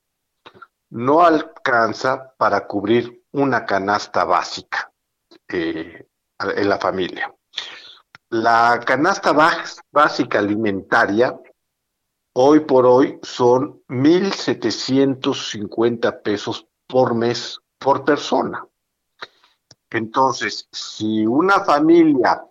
no 0.90 1.24
alcanza 1.24 2.34
para 2.38 2.68
cubrir 2.68 3.24
una 3.32 3.66
canasta 3.66 4.24
básica 4.24 4.91
eh, 5.48 6.07
en 6.40 6.70
la 6.70 6.78
familia. 6.78 7.34
La 8.30 8.80
canasta 8.86 9.32
básica 9.91 10.40
alimentaria 10.40 11.38
hoy 12.38 12.60
por 12.62 12.86
hoy 12.86 13.20
son 13.22 13.82
1.750 13.88 16.22
pesos 16.22 16.68
por 16.88 17.16
mes 17.16 17.60
por 17.80 18.06
persona. 18.06 18.68
Entonces, 19.90 20.68
si 20.72 21.26
una 21.26 21.62
familia 21.62 22.44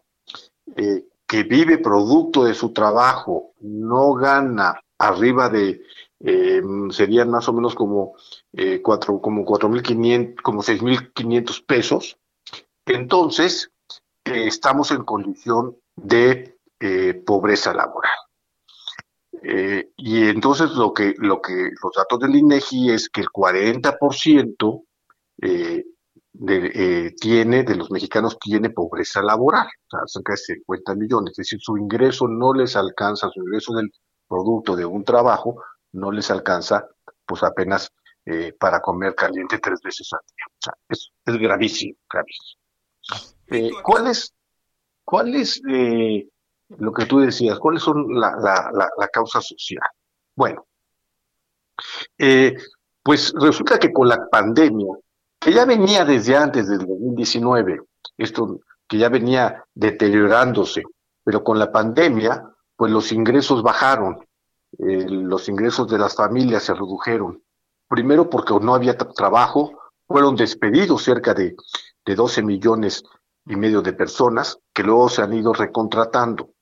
eh, 0.77 1.05
que 1.27 1.43
vive 1.43 1.79
producto 1.79 2.45
de 2.45 2.55
su 2.55 2.73
trabajo 2.73 3.53
no 3.61 4.15
gana 4.15 4.81
arriba 4.99 5.49
de 5.49 5.83
eh, 6.21 6.63
serían 6.91 7.31
más 7.31 7.49
o 7.49 7.53
menos 7.53 7.75
como 7.75 8.15
eh, 8.53 8.81
cuatro 8.81 9.21
como 9.21 9.45
cuatro 9.45 9.69
mil 9.69 9.83
quinientos 9.83 10.43
como 10.43 10.63
seis 10.63 10.81
mil 10.81 11.13
quinientos 11.13 11.61
pesos 11.61 12.19
entonces 12.87 13.71
eh, 14.25 14.47
estamos 14.47 14.91
en 14.91 15.05
condición 15.05 15.77
de 15.97 16.53
pobreza 17.25 17.73
laboral 17.73 18.13
y 19.97 20.29
entonces 20.29 20.71
lo 20.73 20.93
que 20.93 21.15
lo 21.19 21.41
que 21.41 21.53
los 21.53 21.93
datos 21.97 22.19
del 22.21 22.37
INEGI 22.37 22.91
es 22.93 23.09
que 23.09 23.21
el 23.21 23.29
40% 23.29 24.85
eh, 25.43 25.85
de, 26.33 26.73
eh, 26.75 27.15
tiene, 27.21 27.63
de 27.63 27.77
los 27.77 27.91
mexicanos 27.91 28.39
tiene 28.41 28.71
pobreza 28.71 29.23
laboral, 29.23 29.67
o 29.67 29.91
sea, 29.91 30.01
cerca 30.07 30.33
de 30.33 30.39
50 30.39 30.95
millones, 30.97 31.33
es 31.33 31.37
decir, 31.37 31.61
su 31.61 31.77
ingreso 31.77 32.27
no 32.27 32.53
les 32.53 32.75
alcanza, 32.77 33.31
su 33.31 33.41
ingreso 33.41 33.73
del 33.75 33.91
producto 34.27 34.75
de 34.75 34.85
un 34.85 35.05
trabajo 35.05 35.63
no 35.93 36.11
les 36.11 36.31
alcanza 36.31 36.89
pues 37.25 37.43
apenas 37.43 37.91
eh, 38.27 38.53
para 38.59 38.81
comer 38.81 39.15
caliente 39.15 39.59
tres 39.59 39.81
veces 39.83 40.09
al 40.13 40.21
día. 40.27 40.45
O 40.49 40.59
sea, 40.61 40.75
es, 40.89 41.11
es 41.25 41.39
gravísimo, 41.39 41.95
gravísimo. 42.11 42.61
Eh, 43.49 43.71
¿Cuál 43.83 44.09
es, 44.09 44.33
cuál 45.05 45.35
es 45.35 45.61
lo 46.79 46.93
que 46.93 47.07
tú 47.07 47.21
decías? 47.21 47.59
¿Cuáles 47.59 47.83
son 47.83 48.07
la, 48.19 48.37
la, 48.37 48.91
la, 48.99 49.09
causa 49.09 49.41
social? 49.41 49.83
Bueno, 50.35 50.67
pues 53.03 53.33
resulta 53.39 53.79
que 53.79 53.93
con 53.93 54.09
la 54.09 54.29
pandemia 54.29 54.95
que 55.45 55.53
ya 55.53 55.67
venía 55.67 56.07
desde 56.07 56.35
antes 56.35 56.71
del 56.71 56.79
2019, 56.79 57.83
esto 58.17 58.61
que 58.89 58.97
ya 58.97 59.11
venía 59.11 59.63
deteriorándose, 59.75 60.83
pero 61.23 61.45
con 61.45 61.59
la 61.59 61.71
pandemia, 61.71 62.51
pues 62.75 62.91
los 62.91 63.13
ingresos 63.13 63.63
bajaron, 63.63 64.27
eh, 64.79 65.07
los 65.07 65.47
ingresos 65.51 65.87
de 65.91 65.99
las 65.99 66.17
familias 66.17 66.63
se 66.63 66.73
redujeron. 66.73 67.43
Primero 67.87 68.31
porque 68.31 68.55
no 68.59 68.75
había 68.75 68.97
trabajo, 68.97 69.79
fueron 70.07 70.35
despedidos 70.35 71.03
cerca 71.03 71.35
de, 71.35 71.55
de 72.07 72.15
12 72.15 72.43
millones 72.43 73.05
y 73.45 73.57
medio 73.57 73.83
de 73.83 73.93
personas 73.93 74.59
que 74.73 74.83
luego 74.83 75.11
se 75.11 75.21
han 75.21 75.35
ido 75.35 75.53
recontratando. 75.53 76.54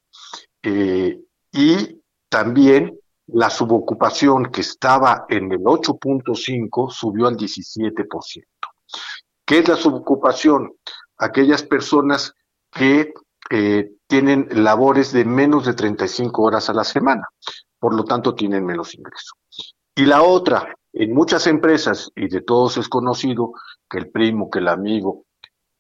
Eh, 0.62 1.20
y 1.52 2.01
también 2.28 2.98
la 3.26 3.51
subocupación 3.51 4.51
que 4.51 4.60
estaba 4.60 5.26
en 5.28 5.52
el 5.52 5.60
8.5 5.60 6.90
subió 6.90 7.26
al 7.26 7.36
17%. 7.36 8.44
¿Qué 9.44 9.59
es 9.59 9.68
la 9.68 9.76
subocupación? 9.76 10.72
Aquellas 11.18 11.62
personas 11.62 12.34
que 12.70 13.12
eh, 13.51 13.93
tienen 14.06 14.48
labores 14.51 15.12
de 15.12 15.24
menos 15.24 15.66
de 15.66 15.74
35 15.74 16.43
horas 16.43 16.70
a 16.70 16.74
la 16.74 16.84
semana, 16.84 17.28
por 17.78 17.94
lo 17.94 18.05
tanto 18.05 18.34
tienen 18.34 18.64
menos 18.64 18.94
ingreso. 18.94 19.34
Y 19.94 20.06
la 20.06 20.22
otra, 20.22 20.74
en 20.93 21.12
muchas 21.12 21.47
empresas, 21.47 22.10
y 22.14 22.28
de 22.28 22.40
todos 22.40 22.76
es 22.76 22.89
conocido, 22.89 23.52
que 23.90 23.98
el 23.98 24.10
primo, 24.10 24.48
que 24.48 24.60
el 24.60 24.68
amigo, 24.68 25.24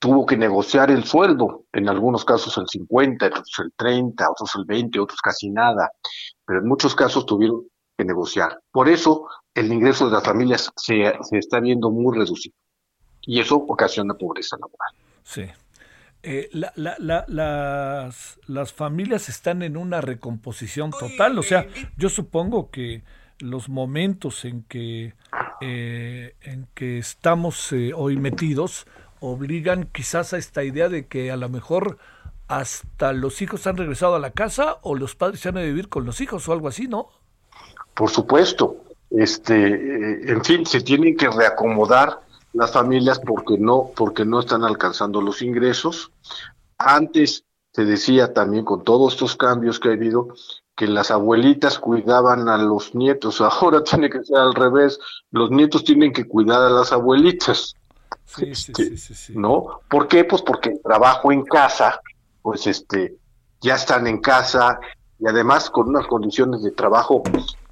tuvo 0.02 0.26
que 0.26 0.36
negociar 0.36 0.90
el 0.90 1.04
sueldo, 1.04 1.66
en 1.72 1.88
algunos 1.88 2.24
casos 2.24 2.58
el 2.58 2.66
50, 2.66 3.24
otros 3.26 3.58
el 3.60 3.72
30, 3.76 4.30
otros 4.32 4.50
el 4.56 4.64
20, 4.64 4.98
otros 4.98 5.20
casi 5.20 5.48
nada, 5.48 5.92
pero 6.44 6.58
en 6.58 6.66
muchos 6.66 6.96
casos 6.96 7.24
tuvieron 7.24 7.62
que 7.96 8.04
negociar. 8.04 8.60
Por 8.72 8.88
eso 8.88 9.28
el 9.54 9.72
ingreso 9.72 10.06
de 10.06 10.14
las 10.14 10.24
familias 10.24 10.72
se, 10.74 11.12
se 11.22 11.38
está 11.38 11.60
viendo 11.60 11.88
muy 11.92 12.18
reducido 12.18 12.56
y 13.20 13.38
eso 13.38 13.54
ocasiona 13.54 14.14
pobreza 14.14 14.56
laboral. 14.56 14.92
Sí. 15.22 15.44
Eh, 16.24 16.50
las, 16.52 18.38
las 18.48 18.72
familias 18.72 19.28
están 19.28 19.62
en 19.62 19.76
una 19.76 20.00
recomposición 20.00 20.90
total, 20.90 21.38
o 21.38 21.44
sea, 21.44 21.68
yo 21.96 22.08
supongo 22.08 22.72
que 22.72 23.04
los 23.38 23.68
momentos 23.68 24.44
en 24.44 24.64
que, 24.64 25.14
eh, 25.60 26.34
en 26.42 26.66
que 26.74 26.98
estamos 26.98 27.72
eh, 27.72 27.92
hoy 27.94 28.16
metidos 28.16 28.86
obligan 29.22 29.88
quizás 29.92 30.32
a 30.32 30.38
esta 30.38 30.64
idea 30.64 30.88
de 30.88 31.06
que 31.06 31.30
a 31.30 31.36
lo 31.36 31.48
mejor 31.48 31.98
hasta 32.48 33.12
los 33.12 33.40
hijos 33.40 33.66
han 33.66 33.76
regresado 33.76 34.16
a 34.16 34.18
la 34.18 34.32
casa 34.32 34.78
o 34.82 34.96
los 34.96 35.14
padres 35.14 35.40
se 35.40 35.48
han 35.48 35.56
a 35.56 35.62
vivir 35.62 35.88
con 35.88 36.04
los 36.04 36.20
hijos 36.20 36.46
o 36.48 36.52
algo 36.52 36.68
así, 36.68 36.88
¿no? 36.88 37.08
Por 37.94 38.10
supuesto, 38.10 38.76
este, 39.10 40.30
en 40.30 40.44
fin, 40.44 40.66
se 40.66 40.80
tienen 40.80 41.16
que 41.16 41.30
reacomodar 41.30 42.20
las 42.52 42.72
familias 42.72 43.20
porque 43.20 43.56
no, 43.58 43.90
porque 43.94 44.24
no 44.24 44.40
están 44.40 44.64
alcanzando 44.64 45.20
los 45.22 45.40
ingresos. 45.40 46.10
Antes 46.76 47.44
se 47.72 47.84
decía 47.84 48.34
también 48.34 48.64
con 48.64 48.82
todos 48.82 49.14
estos 49.14 49.36
cambios 49.36 49.78
que 49.78 49.90
ha 49.90 49.92
habido 49.92 50.34
que 50.76 50.86
las 50.86 51.10
abuelitas 51.10 51.78
cuidaban 51.78 52.48
a 52.48 52.58
los 52.58 52.94
nietos, 52.94 53.40
ahora 53.40 53.84
tiene 53.84 54.10
que 54.10 54.22
ser 54.24 54.38
al 54.38 54.54
revés, 54.54 54.98
los 55.30 55.50
nietos 55.50 55.84
tienen 55.84 56.12
que 56.12 56.26
cuidar 56.26 56.62
a 56.62 56.70
las 56.70 56.92
abuelitas. 56.92 57.76
Sí, 58.24 58.54
sí, 58.54 58.72
sí, 58.96 59.14
sí, 59.14 59.32
¿No? 59.36 59.80
¿Por 59.88 60.08
qué? 60.08 60.24
Pues 60.24 60.42
porque 60.42 60.70
el 60.70 60.80
trabajo 60.82 61.32
en 61.32 61.42
casa, 61.44 62.00
pues 62.40 62.66
este, 62.66 63.16
ya 63.60 63.74
están 63.74 64.06
en 64.06 64.20
casa 64.20 64.78
y 65.18 65.26
además 65.28 65.70
con 65.70 65.88
unas 65.88 66.06
condiciones 66.06 66.62
de 66.62 66.72
trabajo 66.72 67.22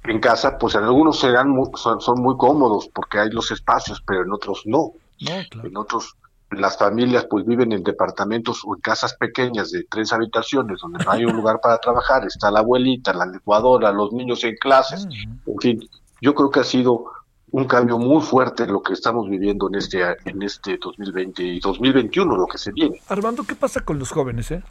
en 0.03 0.19
casa, 0.19 0.57
pues 0.57 0.75
en 0.75 0.83
algunos 0.83 1.19
serán 1.19 1.53
son, 1.75 2.21
muy 2.21 2.37
cómodos 2.37 2.89
porque 2.93 3.19
hay 3.19 3.29
los 3.29 3.51
espacios, 3.51 4.01
pero 4.05 4.23
en 4.23 4.31
otros 4.31 4.63
no. 4.65 4.93
En 5.19 5.77
otros, 5.77 6.15
las 6.49 6.77
familias 6.77 7.27
pues 7.29 7.45
viven 7.45 7.71
en 7.71 7.83
departamentos 7.83 8.61
o 8.65 8.75
en 8.75 8.81
casas 8.81 9.15
pequeñas 9.15 9.71
de 9.71 9.83
tres 9.89 10.11
habitaciones 10.13 10.79
donde 10.81 11.03
no 11.03 11.11
hay 11.11 11.25
un 11.25 11.35
lugar 11.35 11.59
para 11.61 11.77
trabajar, 11.77 12.25
está 12.25 12.49
la 12.49 12.59
abuelita, 12.59 13.13
la 13.13 13.25
licuadora, 13.25 13.91
los 13.91 14.11
niños 14.13 14.43
en 14.43 14.55
clases, 14.55 15.07
en 15.11 15.59
fin, 15.59 15.89
yo 16.21 16.33
creo 16.33 16.49
que 16.49 16.61
ha 16.61 16.63
sido 16.63 17.05
un 17.51 17.65
cambio 17.65 17.97
muy 17.97 18.21
fuerte 18.21 18.63
en 18.63 18.71
lo 18.71 18.81
que 18.81 18.93
estamos 18.93 19.29
viviendo 19.29 19.67
en 19.67 19.75
este 19.75 20.01
en 20.25 20.41
este 20.41 20.77
2020 20.77 21.43
y 21.43 21.59
2021, 21.59 22.35
lo 22.35 22.47
que 22.47 22.57
se 22.57 22.71
viene. 22.71 23.01
Armando, 23.09 23.43
¿qué 23.43 23.55
pasa 23.55 23.81
con 23.81 23.99
los 23.99 24.11
jóvenes? 24.11 24.51
Eh? 24.51 24.63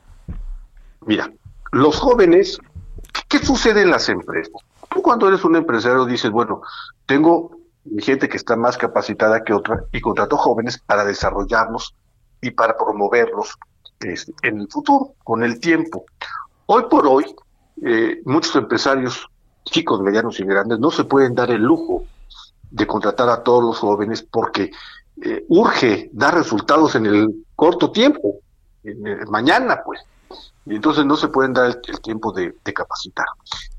Mira, 1.06 1.30
los 1.72 1.98
jóvenes, 1.98 2.58
¿qué 3.28 3.38
sucede 3.38 3.82
en 3.82 3.90
las 3.90 4.08
empresas? 4.08 4.52
Tú 4.88 5.02
cuando 5.02 5.28
eres 5.28 5.44
un 5.44 5.56
empresario 5.56 6.04
dices, 6.04 6.30
bueno, 6.30 6.62
tengo 7.06 7.58
gente 7.98 8.28
que 8.28 8.36
está 8.36 8.56
más 8.56 8.76
capacitada 8.76 9.44
que 9.44 9.52
otra 9.52 9.84
y 9.92 10.00
contrato 10.00 10.36
jóvenes 10.36 10.78
para 10.78 11.04
desarrollarlos 11.04 11.94
y 12.40 12.50
para 12.50 12.76
promoverlos 12.76 13.56
este, 14.00 14.32
en 14.42 14.60
el 14.60 14.68
futuro, 14.68 15.14
con 15.22 15.44
el 15.44 15.60
tiempo. 15.60 16.04
Hoy 16.66 16.84
por 16.90 17.06
hoy, 17.06 17.26
eh, 17.84 18.20
muchos 18.24 18.56
empresarios, 18.56 19.28
chicos, 19.64 20.00
medianos 20.00 20.40
y 20.40 20.44
grandes, 20.44 20.78
no 20.78 20.90
se 20.90 21.04
pueden 21.04 21.34
dar 21.34 21.50
el 21.50 21.62
lujo 21.62 22.04
de 22.70 22.86
contratar 22.86 23.28
a 23.28 23.42
todos 23.42 23.64
los 23.64 23.78
jóvenes 23.78 24.22
porque 24.22 24.70
eh, 25.22 25.44
urge 25.48 26.10
dar 26.12 26.34
resultados 26.34 26.94
en 26.94 27.06
el 27.06 27.44
corto 27.54 27.90
tiempo, 27.90 28.36
mañana 29.28 29.82
pues. 29.84 30.00
Y 30.66 30.76
entonces 30.76 31.04
no 31.04 31.16
se 31.16 31.28
pueden 31.28 31.52
dar 31.52 31.66
el, 31.66 32.00
tiempo 32.00 32.32
de, 32.32 32.54
capacitar. 32.72 33.26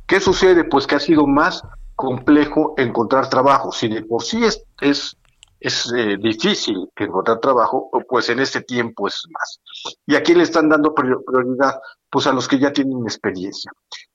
¿Qué 0.05 0.19
sucede? 0.19 0.63
Pues 0.65 0.85
que 0.85 0.95
ha 0.95 0.99
sido 0.99 1.25
más 1.25 1.63
complejo 1.95 2.73
encontrar 2.77 3.29
trabajo. 3.29 3.71
Si 3.71 3.87
de 3.87 4.03
por 4.03 4.23
sí 4.23 4.43
es, 4.43 4.63
es, 4.81 5.15
es 5.59 5.91
eh, 5.95 6.17
difícil 6.17 6.89
encontrar 6.95 7.39
trabajo, 7.39 7.89
pues 8.09 8.29
en 8.29 8.39
este 8.39 8.61
tiempo 8.61 9.07
es 9.07 9.23
más. 9.31 9.59
¿Y 10.05 10.15
a 10.15 10.23
quién 10.23 10.39
le 10.39 10.43
están 10.43 10.67
dando 10.69 10.93
prioridad? 10.93 11.79
Pues 12.09 12.27
a 12.27 12.33
los 12.33 12.47
que 12.47 12.59
ya 12.59 12.73
tienen 12.73 13.03
experiencia. 13.03 13.71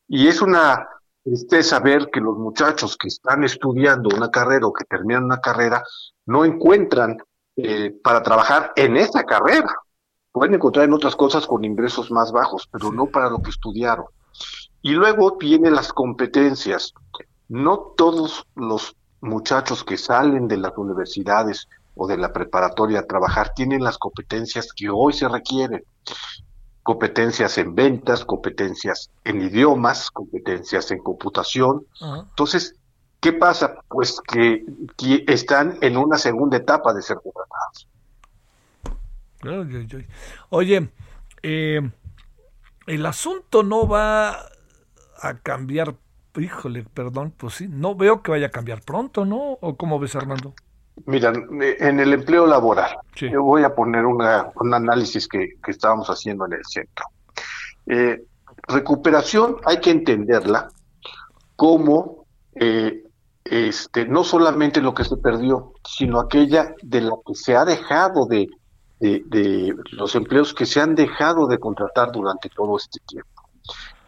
Y 0.09 0.28
es 0.28 0.43
una 0.43 0.86
tristeza 1.27 1.81
ver 1.81 2.09
que 2.12 2.20
los 2.20 2.39
muchachos 2.39 2.97
que 2.97 3.09
están 3.09 3.43
estudiando 3.43 4.09
una 4.16 4.31
carrera 4.31 4.69
o 4.69 4.73
que 4.73 4.85
terminan 4.85 5.24
una 5.24 5.40
carrera 5.40 5.82
no 6.24 6.44
encuentran 6.44 7.16
eh, 7.57 7.93
para 8.03 8.23
trabajar 8.23 8.73
en 8.77 8.97
esa 8.97 9.24
carrera. 9.24 9.74
Pueden 10.31 10.55
encontrar 10.55 10.85
en 10.85 10.93
otras 10.93 11.16
cosas 11.16 11.44
con 11.44 11.65
ingresos 11.65 12.12
más 12.12 12.31
bajos, 12.31 12.69
pero 12.70 12.93
no 12.93 13.07
para 13.07 13.28
lo 13.28 13.43
que 13.43 13.51
estudiaron. 13.51 14.07
Y 14.82 14.93
luego 14.93 15.36
tiene 15.36 15.69
las 15.73 15.93
competencias. 15.93 16.93
No 17.48 17.93
todos 17.97 18.47
los 18.55 18.94
muchachos 19.20 19.82
que 19.82 19.97
salen 19.97 20.47
de 20.47 20.59
las 20.59 20.77
universidades 20.77 21.66
o 21.97 22.07
de 22.07 22.19
la 22.19 22.32
preparatoria 22.32 23.01
a 23.01 23.07
trabajar 23.07 23.53
tienen 23.53 23.82
las 23.82 23.98
competencias 23.98 24.73
que 24.73 24.90
hoy 24.90 25.12
se 25.12 25.27
requieren 25.27 25.82
competencias 26.87 27.59
en 27.59 27.75
ventas, 27.75 28.25
competencias 28.25 29.11
en 29.25 29.43
idiomas, 29.43 30.09
competencias 30.13 30.93
en 30.93 30.99
computación. 31.01 31.85
Entonces, 32.01 32.77
¿qué 33.19 33.33
pasa? 33.33 33.81
Pues 33.89 34.21
que, 34.21 34.65
están 35.27 35.79
en 35.81 35.97
una 35.97 36.17
segunda 36.17 36.59
etapa 36.59 36.95
de 36.95 37.03
ser 37.03 37.17
contratados. 37.17 37.89
Oye, 40.51 40.89
eh, 41.43 41.91
el 42.87 43.05
asunto 43.05 43.65
no 43.65 43.89
va 43.89 44.47
a 45.21 45.39
cambiar, 45.43 45.97
híjole, 46.37 46.85
perdón, 46.85 47.35
pues 47.37 47.55
sí, 47.55 47.67
no 47.69 47.97
veo 47.97 48.23
que 48.23 48.31
vaya 48.31 48.47
a 48.47 48.51
cambiar 48.51 48.83
pronto, 48.83 49.25
¿no? 49.25 49.59
¿O 49.61 49.77
cómo 49.77 49.99
ves, 49.99 50.15
Armando? 50.15 50.55
Mira, 51.05 51.32
en 51.35 52.01
el 52.01 52.14
empleo 52.14 52.47
laboral, 52.47 52.97
yo 53.14 53.43
voy 53.43 53.62
a 53.62 53.74
poner 53.74 54.06
una, 54.06 54.51
un 54.56 54.73
análisis 54.73 55.28
que, 55.28 55.51
estábamos 55.66 56.09
haciendo 56.09 56.47
en 56.47 56.55
el 56.55 56.64
centro. 56.64 57.05
Eh, 57.86 58.24
recuperación 58.66 59.59
hay 59.64 59.78
que 59.78 59.90
entenderla 59.90 60.68
como 61.55 62.27
eh, 62.55 63.05
este, 63.44 64.06
no 64.06 64.24
solamente 64.24 64.81
lo 64.81 64.94
que 64.94 65.05
se 65.05 65.16
perdió, 65.18 65.74
sino 65.86 66.18
aquella 66.18 66.74
de 66.82 67.02
la 67.02 67.12
que 67.24 67.35
se 67.35 67.55
ha 67.55 67.64
dejado 67.64 68.27
de, 68.27 68.48
de, 68.98 69.74
los 69.93 70.14
empleos 70.14 70.55
que 70.55 70.66
se 70.66 70.81
han 70.81 70.94
dejado 70.94 71.47
de 71.47 71.59
contratar 71.59 72.10
durante 72.10 72.48
todo 72.48 72.77
este 72.77 73.01
tiempo. 73.06 73.43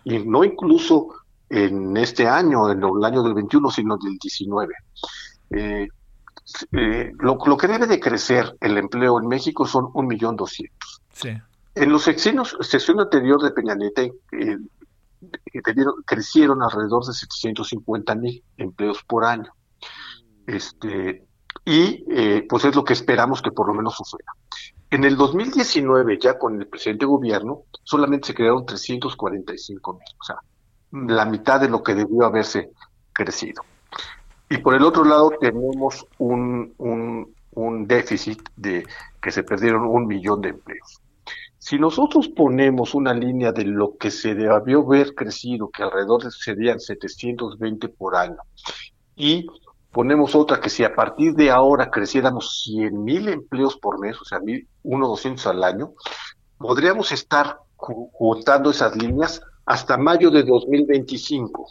Y 0.05 0.19
no 0.21 0.43
incluso 0.43 1.09
en 1.49 1.97
este 1.97 2.27
año, 2.27 2.71
en 2.71 2.83
el 2.83 3.05
año 3.05 3.23
del 3.23 3.35
21, 3.35 3.71
sino 3.71 3.97
del 3.99 4.17
19. 4.19 4.75
Eh, 5.51 5.89
eh, 6.73 7.13
lo, 7.19 7.57
que 7.57 7.69
debe 7.69 7.87
de 7.87 8.01
crecer 8.01 8.57
el 8.61 8.79
empleo 8.79 9.19
en 9.21 9.29
México 9.29 9.67
son 9.67 9.91
un 9.95 10.07
millón 10.07 10.37
doscientos. 10.37 11.03
En 11.75 11.93
los 11.93 12.03
sexenios, 12.03 12.57
sesión 12.61 13.01
anterior 13.01 13.41
de 13.43 13.51
Peña 13.51 13.75
Nieto, 13.75 14.03
eh, 14.03 14.13
eh, 14.33 15.63
crecieron 16.05 16.63
alrededor 16.63 17.05
de 17.05 17.13
750 17.13 18.15
mil 18.15 18.43
empleos 18.57 19.03
por 19.05 19.25
año. 19.25 19.53
Este, 20.47 21.25
y 21.65 22.43
pues 22.49 22.65
es 22.65 22.75
lo 22.75 22.85
que 22.85 22.95
esperamos 22.95 23.43
que 23.43 23.51
por 23.51 23.69
lo 23.69 23.75
menos 23.75 23.95
suceda. 23.97 24.33
En 24.91 25.05
el 25.05 25.17
2019, 25.17 26.19
ya 26.19 26.39
con 26.39 26.59
el 26.59 26.67
presidente 26.67 27.05
de 27.05 27.11
gobierno, 27.11 27.65
solamente 27.85 28.29
se 28.29 28.35
crearon 28.35 28.65
345 28.65 29.93
mil, 29.93 30.03
o 30.19 30.25
sea, 30.25 30.37
la 31.15 31.27
mitad 31.27 31.61
de 31.61 31.69
lo 31.69 31.83
que 31.83 31.95
debió 31.95 32.25
haberse 32.25 32.71
crecido. 33.13 33.63
Y 34.51 34.59
por 34.59 34.75
el 34.75 34.83
otro 34.83 35.05
lado 35.05 35.33
tenemos 35.41 36.07
un, 36.19 36.75
un, 36.79 37.87
déficit 37.87 38.41
de 38.57 38.87
que 39.21 39.31
se 39.31 39.43
perdieron 39.43 39.85
un 39.85 40.07
millón 40.07 40.41
de 40.41 40.51
empleos. 40.51 41.03
Si 41.59 41.79
nosotros 41.79 42.29
ponemos 42.29 42.95
una 42.95 43.13
línea 43.13 43.53
de 43.53 43.65
lo 43.65 43.97
que 43.99 44.11
se 44.11 44.35
debió 44.35 44.81
haber 44.81 45.15
crecido, 45.15 45.69
que 45.69 45.83
alrededor 45.83 46.33
serían 46.33 46.81
720 46.81 47.89
por 47.89 48.17
año, 48.17 48.39
y 49.17 49.47
ponemos 49.91 50.35
otra 50.35 50.61
que 50.61 50.71
si 50.71 50.85
a 50.85 50.95
partir 50.95 51.35
de 51.35 51.51
ahora 51.51 51.91
creciéramos 51.91 52.63
100 52.65 53.05
mil 53.05 53.29
empleos 53.29 53.77
por 53.77 53.99
mes, 53.99 54.21
o 54.21 54.25
sea, 54.25 54.39
1.200 54.39 55.47
al 55.47 55.65
año, 55.65 55.93
podríamos 56.57 57.13
estar 57.13 57.59
juntando 57.77 58.71
esas 58.71 58.97
líneas 58.97 59.43
hasta 59.67 59.99
mayo 59.99 60.31
de 60.31 60.43
2025 60.43 61.67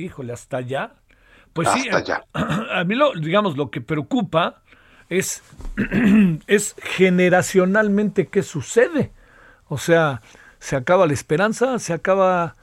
híjole, 0.00 0.32
hasta 0.32 0.58
allá. 0.58 0.92
Pues 1.52 1.68
sí, 1.70 1.88
a 2.32 2.84
mí 2.84 2.94
lo, 2.94 3.12
digamos, 3.14 3.56
lo 3.56 3.70
que 3.70 3.80
preocupa 3.80 4.62
es, 5.08 5.42
es 6.46 6.76
generacionalmente 6.82 8.28
qué 8.28 8.42
sucede. 8.42 9.12
O 9.68 9.78
sea, 9.78 10.22
se 10.58 10.76
acaba 10.76 11.06
la 11.06 11.12
esperanza, 11.12 11.78
se 11.78 11.92
acaba 11.92 12.54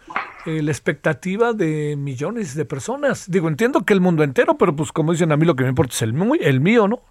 eh, 0.46 0.62
la 0.62 0.72
expectativa 0.72 1.54
de 1.54 1.96
millones 1.98 2.56
de 2.56 2.66
personas. 2.66 3.30
Digo, 3.30 3.48
entiendo 3.48 3.84
que 3.84 3.94
el 3.94 4.02
mundo 4.02 4.24
entero, 4.24 4.58
pero 4.58 4.76
pues 4.76 4.92
como 4.92 5.12
dicen 5.12 5.32
a 5.32 5.38
mí 5.38 5.46
lo 5.46 5.56
que 5.56 5.64
me 5.64 5.70
importa 5.70 5.94
es 5.94 6.02
el, 6.04 6.16
el 6.40 6.62
mío, 6.62 6.88
¿no? 6.88 7.02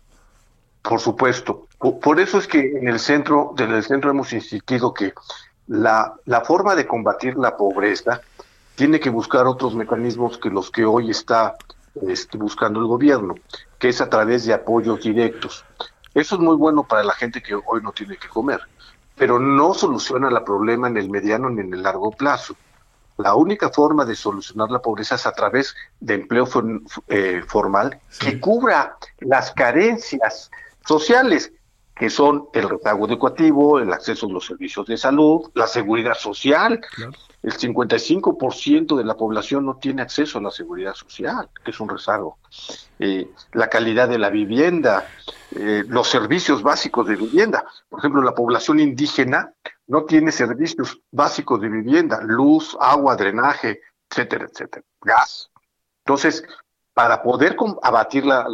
Por 0.83 1.01
supuesto. 1.01 1.67
Por, 1.79 2.21
eso 2.21 2.39
es 2.39 2.47
que 2.47 2.79
en 2.79 2.89
el 2.89 2.99
centro, 2.99 3.53
desde 3.57 3.77
el 3.77 3.83
centro 3.83 4.11
hemos 4.11 4.33
insistido 4.33 4.95
que 4.95 5.13
la, 5.67 6.15
la 6.25 6.43
forma 6.43 6.75
de 6.75 6.87
combatir 6.87 7.37
la 7.37 7.57
pobreza 7.57 8.21
tiene 8.77 9.01
que 9.01 9.11
buscar 9.11 9.47
otros 9.47 9.75
mecanismos 9.75 10.39
que 10.39 10.51
los 10.51 10.71
que 10.71 10.85
hoy 10.85 11.11
está 11.11 11.57
este, 12.07 12.39
buscando 12.39 12.79
el 12.79 12.87
gobierno, 12.87 13.35
que 13.79 13.89
es 13.89 14.01
a 14.01 14.09
través 14.09 14.45
de 14.45 14.55
apoyos 14.55 15.01
directos. 15.01 15.65
Eso 16.15 16.37
es 16.37 16.41
muy 16.41 16.57
bueno 16.57 16.85
para 16.85 17.03
la 17.03 17.15
gente 17.15 17.43
que 17.43 17.55
hoy 17.55 17.83
no 17.83 17.93
tiene 17.93 18.17
que 18.17 18.29
comer, 18.29 18.61
pero 19.17 19.39
no 19.39 19.75
soluciona 19.75 20.29
el 20.29 20.45
problema 20.45 20.89
en 20.89 20.99
el 20.99 21.11
mediano 21.11 21.49
ni 21.51 21.63
en 21.63 21.73
el 21.73 21.83
largo 21.83 22.11
plazo. 22.11 22.55
La 23.17 23.35
única 23.35 23.71
forma 23.71 24.05
de 24.05 24.15
solucionar 24.15 24.71
la 24.71 24.83
pobreza 24.83 25.15
es 25.15 25.27
a 25.27 25.33
través 25.33 25.75
de 26.01 26.15
empleo 26.15 26.47
eh, 27.09 27.43
formal 27.47 27.99
que 28.21 28.39
cubra 28.39 28.99
las 29.21 29.53
carencias 29.53 30.51
sociales, 30.87 31.51
que 31.97 32.11
son 32.11 32.49
el 32.53 32.69
repago 32.69 33.07
educativo, 33.07 33.79
el 33.79 33.91
acceso 33.91 34.27
a 34.27 34.31
los 34.31 34.45
servicios 34.45 34.87
de 34.87 34.99
salud, 34.99 35.51
la 35.55 35.67
seguridad 35.67 36.15
social, 36.15 36.79
el 37.43 37.53
55% 37.53 38.97
de 38.97 39.05
la 39.05 39.17
población 39.17 39.65
no 39.65 39.77
tiene 39.77 40.03
acceso 40.03 40.39
a 40.39 40.43
la 40.43 40.51
seguridad 40.51 40.93
social, 40.95 41.49
que 41.65 41.71
es 41.71 41.81
un 41.81 41.89
rezago. 41.89 42.39
Eh, 42.99 43.31
la 43.53 43.69
calidad 43.69 44.11
de 44.11 44.19
la 44.19 44.29
vivienda, 44.29 45.09
eh, 45.53 45.85
los 45.89 46.09
servicios 46.09 46.63
básicos 46.63 47.07
de 47.07 47.17
vivienda. 47.17 47.65
Por 47.89 48.01
ejemplo, 48.01 48.21
la 48.21 48.35
población 48.35 48.79
indígena 48.79 49.55
no 49.87 50.05
tiene 50.05 50.33
servicios 50.33 51.01
básicos 51.11 51.63
de 51.63 51.71
vivienda, 51.71 52.21
luz, 52.23 52.77
agua, 52.79 53.17
drenaje, 53.17 53.81
etcétera, 54.11 54.47
etcétera, 54.53 54.85
gas. 55.01 55.51
Entonces, 56.05 56.45
para 56.97 57.23
poder 57.23 57.59
abatir 57.83 58.25
la, 58.25 58.49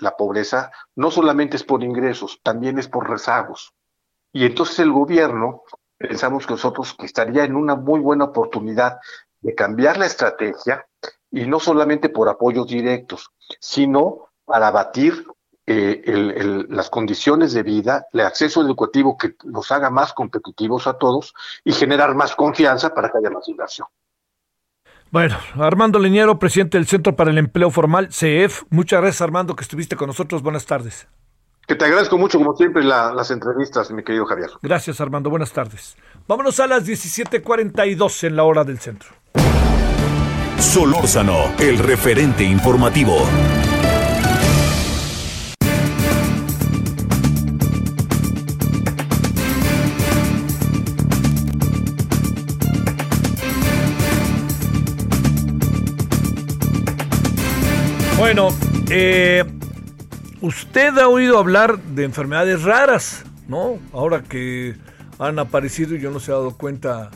la, 0.00 0.16
pobreza, 0.16 0.70
no 0.94 1.10
solamente 1.10 1.56
es 1.56 1.62
por 1.62 1.84
ingresos, 1.84 2.40
también 2.42 2.78
es 2.78 2.88
por 2.88 3.06
rezagos. 3.06 3.74
Y 4.32 4.46
entonces 4.46 4.78
el 4.78 4.90
gobierno 4.90 5.62
pensamos 5.98 6.46
que 6.46 6.54
nosotros 6.54 6.96
estaría 7.00 7.44
en 7.44 7.54
una 7.54 7.74
muy 7.74 8.00
buena 8.00 8.24
oportunidad 8.24 8.96
de 9.42 9.54
cambiar 9.54 9.98
la 9.98 10.06
estrategia 10.06 10.86
y 11.30 11.46
no 11.46 11.60
solamente 11.60 12.08
por 12.08 12.30
apoyos 12.30 12.66
directos, 12.66 13.30
sino 13.60 14.30
para 14.46 14.68
abatir 14.68 15.26
eh, 15.66 16.64
las 16.70 16.88
condiciones 16.88 17.52
de 17.52 17.62
vida, 17.62 18.06
el 18.10 18.20
acceso 18.20 18.62
educativo 18.62 19.18
que 19.18 19.34
nos 19.44 19.70
haga 19.70 19.90
más 19.90 20.14
competitivos 20.14 20.86
a 20.86 20.94
todos 20.94 21.34
y 21.62 21.74
generar 21.74 22.14
más 22.14 22.34
confianza 22.36 22.94
para 22.94 23.10
que 23.10 23.18
haya 23.18 23.28
más 23.28 23.46
inversión. 23.50 23.86
Bueno, 25.10 25.36
Armando 25.54 25.98
Leñero, 25.98 26.38
presidente 26.38 26.78
del 26.78 26.86
Centro 26.86 27.14
para 27.16 27.30
el 27.30 27.38
Empleo 27.38 27.70
Formal, 27.70 28.12
CEF. 28.12 28.64
Muchas 28.70 29.00
gracias, 29.00 29.22
Armando, 29.22 29.54
que 29.54 29.62
estuviste 29.62 29.96
con 29.96 30.08
nosotros. 30.08 30.42
Buenas 30.42 30.66
tardes. 30.66 31.06
Que 31.66 31.74
te 31.74 31.84
agradezco 31.84 32.18
mucho, 32.18 32.38
como 32.38 32.56
siempre, 32.56 32.84
las 32.84 33.30
entrevistas, 33.30 33.90
mi 33.90 34.04
querido 34.04 34.24
Javier. 34.26 34.50
Gracias, 34.62 35.00
Armando. 35.00 35.30
Buenas 35.30 35.52
tardes. 35.52 35.96
Vámonos 36.28 36.60
a 36.60 36.66
las 36.66 36.86
17:42 36.86 38.24
en 38.24 38.36
la 38.36 38.44
hora 38.44 38.62
del 38.62 38.78
centro. 38.78 39.08
Solórzano, 40.58 41.54
el 41.58 41.78
referente 41.78 42.44
informativo. 42.44 43.16
Bueno, 58.18 58.48
eh, 58.90 59.44
usted 60.40 60.96
ha 60.96 61.06
oído 61.06 61.38
hablar 61.38 61.78
de 61.78 62.04
enfermedades 62.04 62.62
raras, 62.62 63.26
¿no? 63.46 63.78
Ahora 63.92 64.22
que 64.22 64.74
han 65.18 65.38
aparecido 65.38 65.94
y 65.94 66.00
yo 66.00 66.10
no 66.10 66.18
se 66.18 66.32
ha 66.32 66.36
dado 66.36 66.56
cuenta 66.56 67.10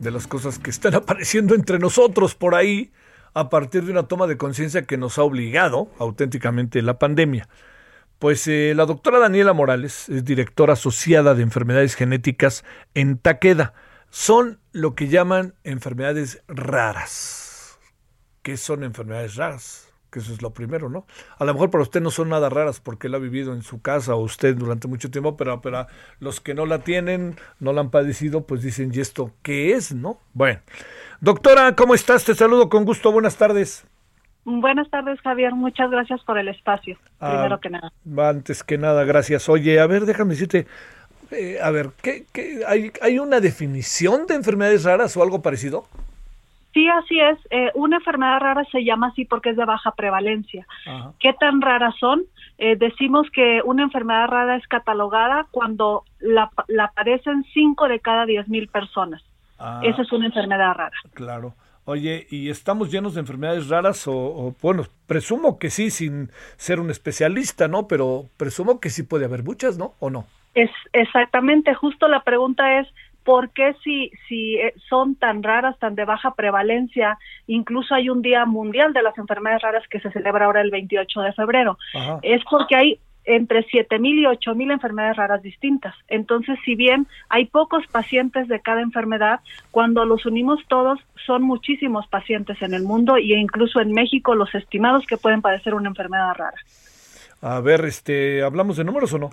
de 0.00 0.10
las 0.10 0.26
cosas 0.26 0.58
que 0.58 0.70
están 0.70 0.94
apareciendo 0.96 1.54
entre 1.54 1.78
nosotros 1.78 2.34
por 2.34 2.54
ahí 2.54 2.90
a 3.34 3.50
partir 3.50 3.84
de 3.84 3.92
una 3.92 4.04
toma 4.04 4.26
de 4.26 4.38
conciencia 4.38 4.86
que 4.86 4.96
nos 4.96 5.18
ha 5.18 5.24
obligado 5.24 5.90
auténticamente 5.98 6.80
la 6.80 6.98
pandemia. 6.98 7.50
Pues 8.18 8.48
eh, 8.48 8.72
la 8.74 8.86
doctora 8.86 9.18
Daniela 9.18 9.52
Morales 9.52 10.08
es 10.08 10.24
directora 10.24 10.72
asociada 10.72 11.34
de 11.34 11.42
enfermedades 11.42 11.94
genéticas 11.94 12.64
en 12.94 13.18
Taqueda. 13.18 13.74
Son 14.08 14.58
lo 14.72 14.94
que 14.94 15.08
llaman 15.08 15.54
enfermedades 15.64 16.42
raras. 16.48 17.78
¿Qué 18.40 18.56
son 18.56 18.84
enfermedades 18.84 19.36
raras? 19.36 19.85
Eso 20.12 20.32
es 20.32 20.42
lo 20.42 20.50
primero, 20.50 20.88
¿no? 20.88 21.06
A 21.38 21.44
lo 21.44 21.52
mejor 21.52 21.70
para 21.70 21.82
usted 21.82 22.00
no 22.00 22.10
son 22.10 22.28
nada 22.28 22.48
raras 22.48 22.80
porque 22.80 23.06
él 23.06 23.14
ha 23.14 23.18
vivido 23.18 23.52
en 23.52 23.62
su 23.62 23.82
casa 23.82 24.14
o 24.14 24.20
usted 24.20 24.56
durante 24.56 24.88
mucho 24.88 25.10
tiempo, 25.10 25.36
pero 25.36 25.60
para 25.60 25.88
los 26.20 26.40
que 26.40 26.54
no 26.54 26.66
la 26.66 26.80
tienen, 26.80 27.36
no 27.60 27.72
la 27.72 27.82
han 27.82 27.90
padecido, 27.90 28.46
pues 28.46 28.62
dicen, 28.62 28.90
¿y 28.94 29.00
esto 29.00 29.32
qué 29.42 29.74
es, 29.74 29.94
no? 29.94 30.18
Bueno, 30.32 30.60
doctora, 31.20 31.74
¿cómo 31.76 31.94
estás? 31.94 32.24
Te 32.24 32.34
saludo 32.34 32.68
con 32.68 32.84
gusto, 32.84 33.12
buenas 33.12 33.36
tardes. 33.36 33.86
Buenas 34.44 34.88
tardes, 34.90 35.20
Javier. 35.22 35.52
Muchas 35.54 35.90
gracias 35.90 36.22
por 36.22 36.38
el 36.38 36.48
espacio, 36.48 36.96
ah, 37.20 37.32
primero 37.32 37.60
que 37.60 37.68
nada. 37.68 37.92
Antes 38.28 38.62
que 38.62 38.78
nada, 38.78 39.04
gracias. 39.04 39.48
Oye, 39.48 39.80
a 39.80 39.86
ver, 39.86 40.06
déjame 40.06 40.34
decirte, 40.34 40.66
eh, 41.32 41.58
a 41.60 41.70
ver, 41.70 41.90
¿qué, 42.00 42.26
qué, 42.32 42.62
hay, 42.66 42.92
¿hay 43.02 43.18
una 43.18 43.40
definición 43.40 44.26
de 44.26 44.36
enfermedades 44.36 44.84
raras 44.84 45.16
o 45.16 45.22
algo 45.22 45.42
parecido? 45.42 45.86
Sí, 46.76 46.86
así 46.90 47.18
es. 47.18 47.38
Eh, 47.48 47.70
una 47.74 47.96
enfermedad 47.96 48.38
rara 48.38 48.62
se 48.70 48.84
llama 48.84 49.06
así 49.06 49.24
porque 49.24 49.48
es 49.48 49.56
de 49.56 49.64
baja 49.64 49.92
prevalencia. 49.92 50.66
¿Qué 51.18 51.32
tan 51.32 51.62
raras 51.62 51.94
son? 51.98 52.24
Eh, 52.58 52.76
decimos 52.76 53.26
que 53.32 53.62
una 53.64 53.82
enfermedad 53.82 54.26
rara 54.26 54.56
es 54.56 54.66
catalogada 54.68 55.46
cuando 55.50 56.04
la, 56.18 56.50
la 56.68 56.84
aparecen 56.84 57.46
5 57.54 57.88
de 57.88 58.00
cada 58.00 58.26
10 58.26 58.48
mil 58.48 58.68
personas. 58.68 59.22
Ah. 59.58 59.80
Esa 59.84 60.02
es 60.02 60.12
una 60.12 60.26
enfermedad 60.26 60.74
rara. 60.74 60.92
Claro. 61.14 61.54
Oye, 61.86 62.26
¿y 62.28 62.50
estamos 62.50 62.92
llenos 62.92 63.14
de 63.14 63.20
enfermedades 63.20 63.70
raras? 63.70 64.06
O, 64.06 64.54
bueno, 64.60 64.82
presumo 65.06 65.58
que 65.58 65.70
sí, 65.70 65.88
sin 65.88 66.30
ser 66.58 66.78
un 66.78 66.90
especialista, 66.90 67.68
¿no? 67.68 67.88
Pero 67.88 68.26
presumo 68.36 68.80
que 68.80 68.90
sí 68.90 69.02
puede 69.02 69.24
haber 69.24 69.44
muchas, 69.44 69.78
¿no? 69.78 69.94
¿O 69.98 70.10
no? 70.10 70.26
Es 70.54 70.70
exactamente, 70.92 71.74
justo 71.74 72.08
la 72.08 72.22
pregunta 72.22 72.80
es, 72.80 72.88
¿por 73.26 73.50
qué 73.50 73.74
si, 73.82 74.12
si 74.28 74.54
eh, 74.54 74.72
son 74.88 75.16
tan 75.16 75.42
raras, 75.42 75.76
tan 75.80 75.96
de 75.96 76.04
baja 76.04 76.34
prevalencia? 76.34 77.18
Incluso 77.48 77.94
hay 77.94 78.08
un 78.08 78.22
Día 78.22 78.46
Mundial 78.46 78.92
de 78.92 79.02
las 79.02 79.18
Enfermedades 79.18 79.62
Raras 79.62 79.82
que 79.90 80.00
se 80.00 80.12
celebra 80.12 80.46
ahora 80.46 80.62
el 80.62 80.70
28 80.70 81.20
de 81.20 81.32
febrero. 81.32 81.76
Es 82.22 82.42
porque 82.48 82.76
hay 82.76 83.00
entre 83.24 83.66
7.000 83.66 84.20
y 84.20 84.24
8.000 84.24 84.72
enfermedades 84.72 85.16
raras 85.16 85.42
distintas. 85.42 85.96
Entonces, 86.06 86.56
si 86.64 86.76
bien 86.76 87.08
hay 87.28 87.46
pocos 87.46 87.84
pacientes 87.88 88.46
de 88.46 88.60
cada 88.60 88.80
enfermedad, 88.80 89.40
cuando 89.72 90.04
los 90.04 90.24
unimos 90.26 90.60
todos, 90.68 91.00
son 91.26 91.42
muchísimos 91.42 92.06
pacientes 92.06 92.62
en 92.62 92.72
el 92.72 92.84
mundo 92.84 93.16
e 93.16 93.24
incluso 93.24 93.80
en 93.80 93.90
México 93.90 94.36
los 94.36 94.54
estimados 94.54 95.04
que 95.08 95.16
pueden 95.16 95.42
padecer 95.42 95.74
una 95.74 95.88
enfermedad 95.88 96.34
rara. 96.36 96.58
A 97.42 97.58
ver, 97.58 97.84
este, 97.84 98.44
¿hablamos 98.44 98.76
de 98.76 98.84
números 98.84 99.12
o 99.12 99.18
no? 99.18 99.30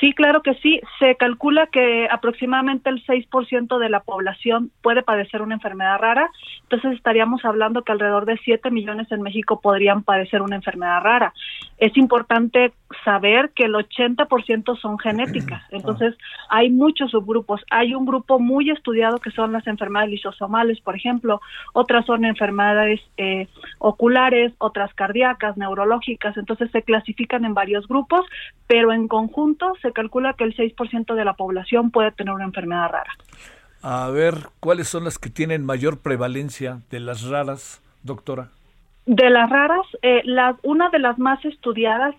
Sí, 0.00 0.12
claro 0.12 0.42
que 0.42 0.54
sí. 0.54 0.80
Se 0.98 1.16
calcula 1.16 1.68
que 1.68 2.08
aproximadamente 2.10 2.90
el 2.90 3.04
6% 3.04 3.78
de 3.78 3.88
la 3.88 4.00
población 4.00 4.70
puede 4.82 5.02
padecer 5.02 5.42
una 5.42 5.54
enfermedad 5.54 5.98
rara. 5.98 6.30
Entonces 6.62 6.92
estaríamos 6.92 7.44
hablando 7.44 7.82
que 7.82 7.92
alrededor 7.92 8.26
de 8.26 8.38
7 8.44 8.70
millones 8.70 9.10
en 9.10 9.22
México 9.22 9.60
podrían 9.60 10.02
padecer 10.02 10.42
una 10.42 10.56
enfermedad 10.56 11.00
rara. 11.02 11.32
Es 11.78 11.96
importante 11.96 12.72
saber 13.04 13.50
que 13.54 13.64
el 13.64 13.74
80% 13.74 14.78
son 14.78 14.98
genéticas. 15.06 15.62
Entonces 15.70 16.14
hay 16.50 16.70
muchos 16.70 17.10
subgrupos. 17.12 17.62
Hay 17.70 17.94
un 17.94 18.06
grupo 18.06 18.38
muy 18.38 18.70
estudiado 18.70 19.18
que 19.18 19.30
son 19.30 19.52
las 19.52 19.66
enfermedades 19.66 20.10
lisosomales, 20.10 20.80
por 20.80 20.96
ejemplo. 20.96 21.40
Otras 21.72 22.04
son 22.06 22.24
enfermedades 22.24 23.00
eh, 23.16 23.48
oculares, 23.78 24.52
otras 24.58 24.92
cardíacas, 24.94 25.56
neurológicas. 25.56 26.36
Entonces 26.36 26.70
se 26.70 26.82
clasifican 26.82 27.44
en 27.44 27.54
varios 27.54 27.86
grupos, 27.88 28.26
pero 28.66 28.92
en 28.92 29.08
conjunto 29.08 29.72
se 29.80 29.85
calcula 29.92 30.34
que 30.34 30.44
el 30.44 30.56
6% 30.56 31.14
de 31.14 31.24
la 31.24 31.34
población 31.34 31.90
puede 31.90 32.12
tener 32.12 32.34
una 32.34 32.44
enfermedad 32.44 32.90
rara. 32.90 33.12
A 33.82 34.08
ver, 34.10 34.48
¿cuáles 34.60 34.88
son 34.88 35.04
las 35.04 35.18
que 35.18 35.30
tienen 35.30 35.64
mayor 35.64 36.00
prevalencia 36.00 36.80
de 36.90 37.00
las 37.00 37.22
raras, 37.22 37.82
doctora? 38.02 38.48
De 39.06 39.30
las 39.30 39.48
raras, 39.48 39.86
eh, 40.02 40.24
una 40.64 40.90
de 40.90 40.98
las 40.98 41.16
más 41.16 41.44
estudiadas, 41.44 42.16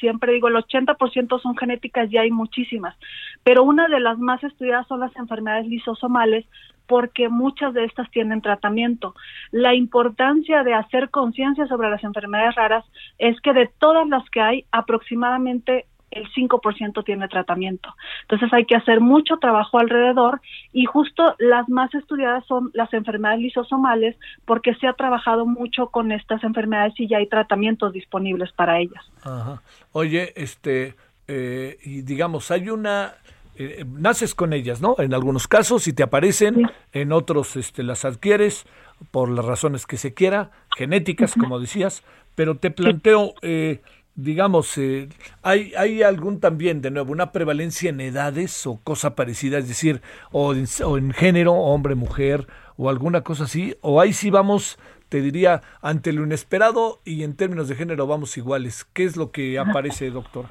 siempre, 0.00 0.32
digo, 0.32 0.48
el 0.48 0.56
80% 0.56 1.40
son 1.40 1.56
genéticas 1.56 2.12
y 2.12 2.18
hay 2.18 2.32
muchísimas, 2.32 2.96
pero 3.44 3.62
una 3.62 3.86
de 3.86 4.00
las 4.00 4.18
más 4.18 4.42
estudiadas 4.42 4.88
son 4.88 4.98
las 4.98 5.14
enfermedades 5.14 5.68
lisosomales 5.68 6.44
porque 6.88 7.28
muchas 7.28 7.72
de 7.72 7.84
estas 7.84 8.10
tienen 8.10 8.40
tratamiento. 8.40 9.14
La 9.52 9.74
importancia 9.74 10.64
de 10.64 10.74
hacer 10.74 11.10
conciencia 11.10 11.66
sobre 11.66 11.88
las 11.88 12.02
enfermedades 12.02 12.56
raras 12.56 12.84
es 13.18 13.40
que 13.40 13.52
de 13.52 13.70
todas 13.78 14.06
las 14.08 14.28
que 14.30 14.40
hay, 14.40 14.64
aproximadamente 14.72 15.86
el 16.14 16.30
5% 16.32 17.04
tiene 17.04 17.28
tratamiento. 17.28 17.94
Entonces 18.22 18.52
hay 18.52 18.64
que 18.64 18.76
hacer 18.76 19.00
mucho 19.00 19.36
trabajo 19.38 19.78
alrededor 19.78 20.40
y 20.72 20.84
justo 20.84 21.34
las 21.38 21.68
más 21.68 21.94
estudiadas 21.94 22.44
son 22.46 22.70
las 22.72 22.92
enfermedades 22.94 23.40
lisosomales 23.40 24.16
porque 24.44 24.74
se 24.76 24.86
ha 24.86 24.94
trabajado 24.94 25.46
mucho 25.46 25.88
con 25.88 26.12
estas 26.12 26.42
enfermedades 26.44 26.94
y 26.98 27.08
ya 27.08 27.18
hay 27.18 27.26
tratamientos 27.26 27.92
disponibles 27.92 28.52
para 28.52 28.78
ellas. 28.78 29.04
Ajá. 29.22 29.60
Oye, 29.92 30.32
este, 30.36 30.94
eh, 31.28 31.78
y 31.82 32.02
digamos, 32.02 32.50
hay 32.50 32.70
una... 32.70 33.14
Eh, 33.56 33.84
naces 33.86 34.34
con 34.34 34.52
ellas, 34.52 34.80
¿no? 34.80 34.96
En 34.98 35.14
algunos 35.14 35.46
casos, 35.46 35.84
si 35.84 35.92
te 35.92 36.02
aparecen, 36.02 36.68
en 36.92 37.12
otros 37.12 37.54
este, 37.54 37.84
las 37.84 38.04
adquieres 38.04 38.66
por 39.12 39.28
las 39.30 39.44
razones 39.44 39.86
que 39.86 39.96
se 39.96 40.12
quiera, 40.12 40.50
genéticas, 40.76 41.34
como 41.34 41.60
decías, 41.60 42.02
pero 42.34 42.56
te 42.56 42.70
planteo, 42.70 43.34
eh, 43.42 43.80
digamos, 44.16 44.78
eh, 44.78 45.08
¿hay, 45.42 45.72
¿hay 45.76 46.02
algún 46.02 46.40
también, 46.40 46.80
de 46.82 46.90
nuevo, 46.90 47.12
una 47.12 47.32
prevalencia 47.32 47.90
en 47.90 48.00
edades 48.00 48.66
o 48.66 48.80
cosa 48.82 49.14
parecida? 49.14 49.58
Es 49.58 49.68
decir, 49.68 50.02
o 50.30 50.54
en, 50.54 51.12
género, 51.12 51.54
hombre, 51.54 51.94
mujer, 51.94 52.46
o 52.76 52.88
alguna 52.88 53.22
cosa 53.22 53.44
así, 53.44 53.76
o 53.80 54.00
ahí 54.00 54.12
sí 54.12 54.30
vamos, 54.30 54.78
te 55.08 55.20
diría, 55.20 55.62
ante 55.82 56.12
lo 56.12 56.24
inesperado 56.24 57.00
y 57.04 57.22
en 57.24 57.36
términos 57.36 57.68
de 57.68 57.74
género 57.74 58.06
vamos 58.06 58.36
iguales. 58.36 58.84
¿Qué 58.84 59.04
es 59.04 59.16
lo 59.16 59.30
que 59.30 59.58
aparece, 59.58 60.10
doctor? 60.10 60.46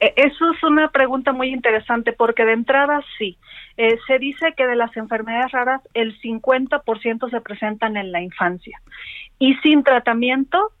E, 0.00 0.12
eso 0.16 0.50
es 0.52 0.62
una 0.62 0.88
pregunta 0.90 1.32
muy 1.32 1.48
interesante 1.48 2.12
porque 2.12 2.44
de 2.44 2.52
entrada 2.52 3.02
sí. 3.18 3.38
Eh, 3.76 3.98
se 4.06 4.18
dice 4.18 4.54
que 4.56 4.66
de 4.66 4.76
las 4.76 4.96
enfermedades 4.96 5.52
raras 5.52 5.82
el 5.92 6.18
50% 6.20 7.30
se 7.30 7.40
presentan 7.42 7.98
en 7.98 8.10
la 8.10 8.22
infancia 8.22 8.80
y 9.38 9.54
sin 9.56 9.84
tratamiento 9.84 10.72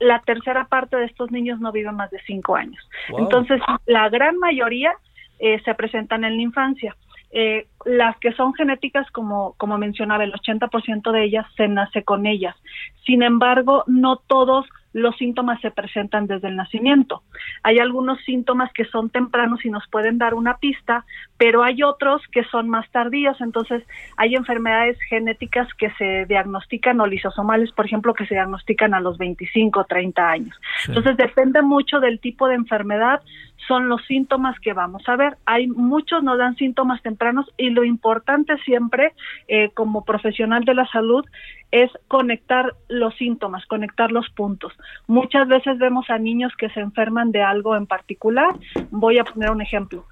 la 0.00 0.20
tercera 0.20 0.66
parte 0.66 0.96
de 0.96 1.06
estos 1.06 1.30
niños 1.30 1.60
no 1.60 1.72
viven 1.72 1.96
más 1.96 2.10
de 2.10 2.20
cinco 2.26 2.56
años. 2.56 2.88
Entonces, 3.16 3.60
la 3.86 4.08
gran 4.08 4.38
mayoría 4.38 4.92
eh, 5.38 5.60
se 5.64 5.74
presentan 5.74 6.24
en 6.24 6.36
la 6.36 6.42
infancia. 6.42 6.96
Eh, 7.32 7.66
las 7.84 8.16
que 8.18 8.32
son 8.32 8.54
genéticas, 8.54 9.10
como, 9.10 9.54
como 9.58 9.76
mencionaba, 9.78 10.24
el 10.24 10.32
80% 10.32 11.12
de 11.12 11.24
ellas 11.24 11.46
se 11.56 11.68
nace 11.68 12.02
con 12.02 12.26
ellas. 12.26 12.56
Sin 13.04 13.22
embargo, 13.22 13.84
no 13.86 14.16
todos 14.16 14.66
los 14.92 15.16
síntomas 15.16 15.60
se 15.60 15.70
presentan 15.70 16.26
desde 16.26 16.48
el 16.48 16.56
nacimiento. 16.56 17.22
Hay 17.62 17.78
algunos 17.78 18.18
síntomas 18.24 18.72
que 18.72 18.86
son 18.86 19.10
tempranos 19.10 19.64
y 19.64 19.70
nos 19.70 19.86
pueden 19.88 20.18
dar 20.18 20.34
una 20.34 20.56
pista, 20.56 21.04
pero 21.36 21.62
hay 21.62 21.82
otros 21.82 22.22
que 22.32 22.44
son 22.44 22.68
más 22.68 22.90
tardíos. 22.90 23.40
Entonces, 23.40 23.82
hay 24.16 24.34
enfermedades 24.34 24.98
genéticas 25.08 25.68
que 25.74 25.90
se 25.98 26.24
diagnostican 26.26 27.00
o 27.00 27.06
lisosomales, 27.06 27.72
por 27.72 27.86
ejemplo, 27.86 28.14
que 28.14 28.26
se 28.26 28.34
diagnostican 28.34 28.94
a 28.94 29.00
los 29.00 29.18
25 29.18 29.80
o 29.80 29.84
30 29.84 30.30
años. 30.30 30.56
Entonces, 30.88 31.16
depende 31.16 31.60
mucho 31.62 32.00
del 32.00 32.18
tipo 32.18 32.48
de 32.48 32.54
enfermedad 32.54 33.20
son 33.66 33.88
los 33.88 34.04
síntomas 34.06 34.58
que 34.60 34.72
vamos 34.72 35.08
a 35.08 35.16
ver. 35.16 35.36
Hay 35.44 35.66
muchos 35.66 36.22
nos 36.22 36.38
dan 36.38 36.56
síntomas 36.56 37.02
tempranos 37.02 37.46
y 37.56 37.70
lo 37.70 37.84
importante 37.84 38.56
siempre 38.58 39.12
eh, 39.48 39.70
como 39.70 40.04
profesional 40.04 40.64
de 40.64 40.74
la 40.74 40.86
salud 40.88 41.24
es 41.72 41.90
conectar 42.08 42.74
los 42.88 43.14
síntomas, 43.16 43.66
conectar 43.66 44.12
los 44.12 44.28
puntos. 44.30 44.72
Muchas 45.06 45.48
veces 45.48 45.78
vemos 45.78 46.08
a 46.10 46.18
niños 46.18 46.52
que 46.56 46.70
se 46.70 46.80
enferman 46.80 47.32
de 47.32 47.42
algo 47.42 47.76
en 47.76 47.86
particular. 47.86 48.54
Voy 48.90 49.18
a 49.18 49.24
poner 49.24 49.50
un 49.50 49.60
ejemplo. 49.60 50.04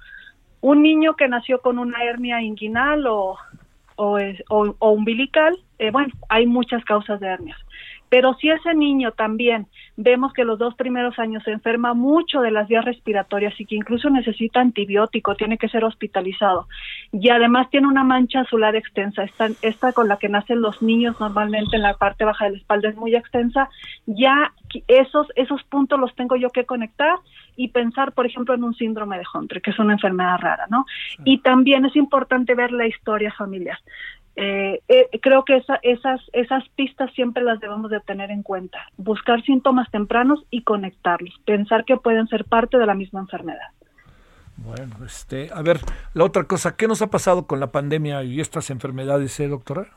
Un 0.61 0.81
niño 0.81 1.15
que 1.15 1.27
nació 1.27 1.61
con 1.61 1.79
una 1.79 2.03
hernia 2.03 2.41
inguinal 2.41 3.05
o, 3.07 3.37
o, 3.95 4.75
umbilical, 4.91 5.57
eh, 5.79 5.91
bueno, 5.91 6.11
hay 6.29 6.45
muchas 6.45 6.83
causas 6.83 7.19
de 7.19 7.27
hernias 7.27 7.64
pero 8.09 8.33
si 8.35 8.49
ese 8.49 8.73
niño 8.73 9.11
también 9.11 9.67
vemos 9.97 10.33
que 10.33 10.43
los 10.43 10.59
dos 10.59 10.75
primeros 10.75 11.17
años 11.19 11.43
se 11.43 11.51
enferma 11.51 11.93
mucho 11.93 12.41
de 12.41 12.51
las 12.51 12.67
vías 12.67 12.85
respiratorias 12.85 13.59
y 13.59 13.65
que 13.65 13.75
incluso 13.75 14.09
necesita 14.09 14.59
antibiótico, 14.59 15.35
tiene 15.35 15.57
que 15.57 15.69
ser 15.69 15.83
hospitalizado 15.83 16.67
y 17.11 17.29
además 17.29 17.69
tiene 17.69 17.87
una 17.87 18.03
mancha 18.03 18.41
azular 18.41 18.75
extensa, 18.75 19.23
esta, 19.23 19.47
esta 19.61 19.93
con 19.93 20.07
la 20.07 20.17
que 20.17 20.29
nacen 20.29 20.61
los 20.61 20.81
niños 20.81 21.19
normalmente 21.19 21.75
en 21.75 21.83
la 21.83 21.95
parte 21.95 22.25
baja 22.25 22.45
de 22.45 22.51
la 22.51 22.57
espalda 22.57 22.89
es 22.89 22.95
muy 22.95 23.15
extensa, 23.15 23.69
ya 24.05 24.53
esos, 24.87 25.27
esos 25.35 25.63
puntos 25.63 25.99
los 25.99 26.13
tengo 26.15 26.35
yo 26.35 26.49
que 26.49 26.65
conectar 26.65 27.17
y 27.55 27.69
pensar, 27.69 28.11
por 28.11 28.25
ejemplo, 28.25 28.53
en 28.53 28.63
un 28.63 28.73
síndrome 28.73 29.17
de 29.17 29.23
Hunter, 29.33 29.61
que 29.61 29.71
es 29.71 29.79
una 29.79 29.93
enfermedad 29.93 30.37
rara, 30.39 30.67
¿no? 30.69 30.85
Y 31.23 31.39
también 31.39 31.85
es 31.85 31.95
importante 31.95 32.53
ver 32.53 32.71
la 32.71 32.87
historia 32.87 33.31
familiar. 33.31 33.77
Eh, 34.35 34.81
eh, 34.87 35.09
creo 35.21 35.45
que 35.45 35.55
esa, 35.57 35.79
esas, 35.81 36.21
esas 36.33 36.67
pistas 36.75 37.11
siempre 37.13 37.43
las 37.43 37.59
debemos 37.59 37.89
de 37.89 37.99
tener 38.01 38.31
en 38.31 38.43
cuenta. 38.43 38.79
Buscar 38.97 39.41
síntomas 39.43 39.89
tempranos 39.91 40.43
y 40.49 40.63
conectarlos. 40.63 41.33
Pensar 41.45 41.85
que 41.85 41.97
pueden 41.97 42.27
ser 42.27 42.45
parte 42.45 42.77
de 42.77 42.85
la 42.85 42.95
misma 42.95 43.21
enfermedad. 43.21 43.69
Bueno, 44.57 44.95
este, 45.05 45.49
a 45.53 45.61
ver, 45.61 45.79
la 46.13 46.23
otra 46.23 46.45
cosa, 46.45 46.75
¿qué 46.75 46.87
nos 46.87 47.01
ha 47.01 47.07
pasado 47.07 47.45
con 47.45 47.59
la 47.59 47.71
pandemia 47.71 48.23
y 48.23 48.39
estas 48.39 48.69
enfermedades, 48.69 49.39
eh, 49.39 49.47
doctora? 49.47 49.87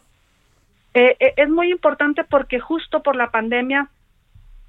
Eh, 0.95 1.17
es 1.37 1.49
muy 1.49 1.71
importante 1.71 2.25
porque 2.25 2.59
justo 2.59 3.03
por 3.03 3.15
la 3.15 3.31
pandemia 3.31 3.89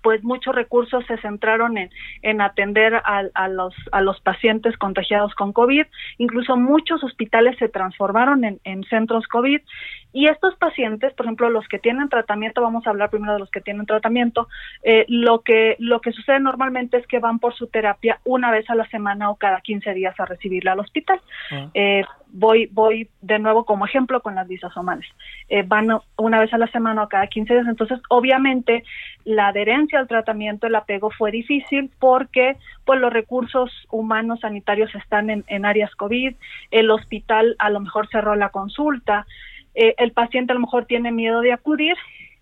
pues 0.02 0.24
muchos 0.24 0.56
recursos 0.56 1.06
se 1.08 1.18
centraron 1.18 1.78
en, 1.78 1.90
en 2.22 2.42
atender 2.42 2.96
a, 2.96 3.24
a, 3.34 3.48
los, 3.48 3.74
a 3.92 4.02
los 4.02 4.20
pacientes 4.22 4.78
contagiados 4.78 5.34
con 5.36 5.54
COVID. 5.54 5.86
Incluso 6.18 6.58
muchos 6.58 7.04
hospitales 7.04 7.58
se 7.58 7.70
transformaron 7.70 8.44
en, 8.44 8.60
en 8.64 8.84
centros 8.86 9.28
COVID 9.28 9.62
y 10.12 10.28
estos 10.28 10.56
pacientes, 10.56 11.14
por 11.14 11.26
ejemplo, 11.26 11.50
los 11.50 11.68
que 11.68 11.78
tienen 11.78 12.10
tratamiento, 12.10 12.62
vamos 12.62 12.86
a 12.88 12.90
hablar 12.90 13.10
primero 13.10 13.34
de 13.34 13.40
los 13.40 13.52
que 13.52 13.62
tienen 13.62 13.86
tratamiento, 13.86 14.48
eh, 14.84 15.06
lo, 15.08 15.42
que, 15.42 15.76
lo 15.80 16.02
que 16.02 16.12
sucede 16.12 16.40
normalmente 16.40 16.98
es 16.98 17.06
que 17.06 17.20
van 17.20 17.40
por 17.40 17.54
su 17.54 17.68
terapia 17.68 18.20
una 18.24 18.50
vez 18.50 18.68
a 18.70 18.76
la 18.76 18.88
semana 18.90 19.30
o 19.30 19.36
cada 19.36 19.62
15 19.62 19.94
días 19.94 20.20
a 20.20 20.26
recibirla 20.26 20.72
al 20.72 20.80
hospital. 20.80 21.22
Ah. 21.52 21.70
Eh, 21.74 22.04
voy, 22.32 22.68
voy 22.72 23.10
de 23.22 23.40
nuevo 23.40 23.66
como 23.66 23.86
ejemplo 23.86 24.22
con 24.22 24.36
las 24.36 24.48
lisosomales. 24.48 25.06
Eh, 25.50 25.64
van 25.64 25.90
una 26.18 26.40
vez 26.40 26.54
a 26.54 26.58
la 26.58 26.68
semana 26.68 27.04
o 27.04 27.10
cada 27.10 27.28
15 27.28 27.54
días, 27.54 27.68
entonces 27.68 28.00
obviamente 28.10 28.84
la 29.24 29.48
adherencia 29.48 30.00
al 30.00 30.08
tratamiento, 30.08 30.68
el 30.68 30.76
apego 30.76 31.12
fue 31.12 31.32
difícil 31.32 31.92
porque 32.00 32.58
pues 32.86 33.00
los 33.00 33.12
recursos 33.12 33.72
humanos 33.92 34.40
sanitarios 34.42 34.94
están 34.96 35.30
en, 35.30 35.44
en 35.48 35.66
áreas 35.66 35.94
COVID, 35.96 36.36
el 36.72 36.92
hospital 36.92 37.56
a 37.60 37.70
lo 37.70 37.80
mejor 37.80 38.08
cerró 38.10 38.36
la 38.36 38.50
consulta, 38.50 39.26
eh, 39.76 39.96
el 39.98 40.12
paciente 40.12 40.52
a 40.52 40.56
lo 40.56 40.62
mejor 40.62 40.86
tiene 40.86 41.12
miedo 41.12 41.42
de 41.42 41.54
acudir 41.54 41.96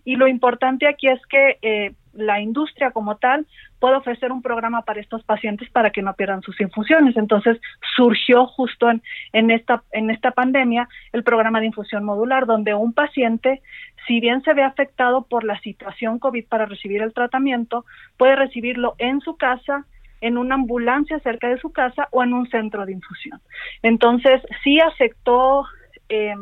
y 0.05 0.15
lo 0.15 0.27
importante 0.27 0.87
aquí 0.87 1.07
es 1.07 1.19
que 1.27 1.57
eh, 1.61 1.93
la 2.17 2.41
industria 2.41 2.91
como 2.91 3.17
tal 3.17 3.45
puede 3.79 3.95
ofrecer 3.95 4.31
un 4.31 4.41
programa 4.41 4.81
para 4.81 4.99
estos 4.99 5.23
pacientes 5.23 5.69
para 5.69 5.91
que 5.91 6.01
no 6.01 6.13
pierdan 6.15 6.41
sus 6.41 6.59
infusiones. 6.59 7.15
Entonces 7.15 7.59
surgió 7.95 8.47
justo 8.47 8.89
en, 8.89 9.01
en, 9.33 9.51
esta, 9.51 9.83
en 9.91 10.09
esta 10.09 10.31
pandemia 10.31 10.89
el 11.13 11.23
programa 11.23 11.59
de 11.59 11.67
infusión 11.67 12.03
modular, 12.03 12.45
donde 12.45 12.73
un 12.73 12.93
paciente, 12.93 13.61
si 14.07 14.19
bien 14.19 14.41
se 14.43 14.53
ve 14.53 14.63
afectado 14.63 15.23
por 15.23 15.43
la 15.43 15.59
situación 15.59 16.19
COVID 16.19 16.45
para 16.47 16.65
recibir 16.65 17.01
el 17.01 17.13
tratamiento, 17.13 17.85
puede 18.17 18.35
recibirlo 18.35 18.95
en 18.97 19.21
su 19.21 19.37
casa, 19.37 19.85
en 20.21 20.37
una 20.37 20.55
ambulancia 20.55 21.19
cerca 21.19 21.47
de 21.47 21.59
su 21.59 21.71
casa 21.71 22.07
o 22.11 22.23
en 22.23 22.33
un 22.33 22.49
centro 22.49 22.85
de 22.85 22.93
infusión. 22.93 23.39
Entonces 23.83 24.41
sí 24.63 24.79
afectó 24.79 25.65
eh, 26.09 26.33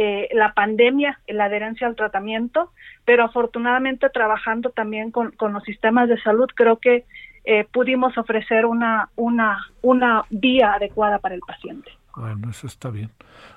eh, 0.00 0.28
la 0.32 0.52
pandemia, 0.52 1.18
la 1.26 1.46
adherencia 1.46 1.88
al 1.88 1.96
tratamiento, 1.96 2.70
pero 3.04 3.24
afortunadamente 3.24 4.08
trabajando 4.10 4.70
también 4.70 5.10
con, 5.10 5.34
los 5.40 5.64
sistemas 5.64 6.08
de 6.08 6.22
salud, 6.22 6.46
creo 6.54 6.76
que 6.76 7.04
eh, 7.44 7.66
pudimos 7.72 8.16
ofrecer 8.16 8.64
una, 8.64 9.08
una, 9.16 9.58
una 9.82 10.22
vía 10.30 10.74
adecuada 10.74 11.18
para 11.18 11.34
el 11.34 11.40
paciente. 11.40 11.90
Bueno, 12.14 12.48
eso 12.48 12.68
está 12.68 12.90
bien. 12.90 13.10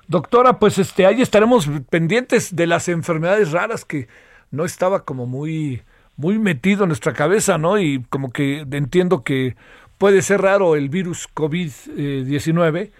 Doctora, 0.08 0.58
pues 0.58 0.78
este, 0.78 1.06
ahí 1.06 1.22
estaremos 1.22 1.70
pendientes 1.88 2.56
de 2.56 2.66
las 2.66 2.88
enfermedades 2.88 3.52
raras 3.52 3.84
que 3.84 4.08
no 4.50 4.64
estaba 4.64 5.04
como 5.04 5.26
muy, 5.26 5.82
muy 6.16 6.40
metido 6.40 6.82
en 6.82 6.88
nuestra 6.88 7.12
cabeza, 7.12 7.56
¿no? 7.56 7.78
Y 7.78 8.02
como 8.10 8.32
que 8.32 8.66
entiendo 8.68 9.22
que 9.22 9.54
puede 9.96 10.22
ser 10.22 10.42
raro 10.42 10.74
el 10.74 10.88
virus 10.88 11.32
COVID-19, 11.32 12.90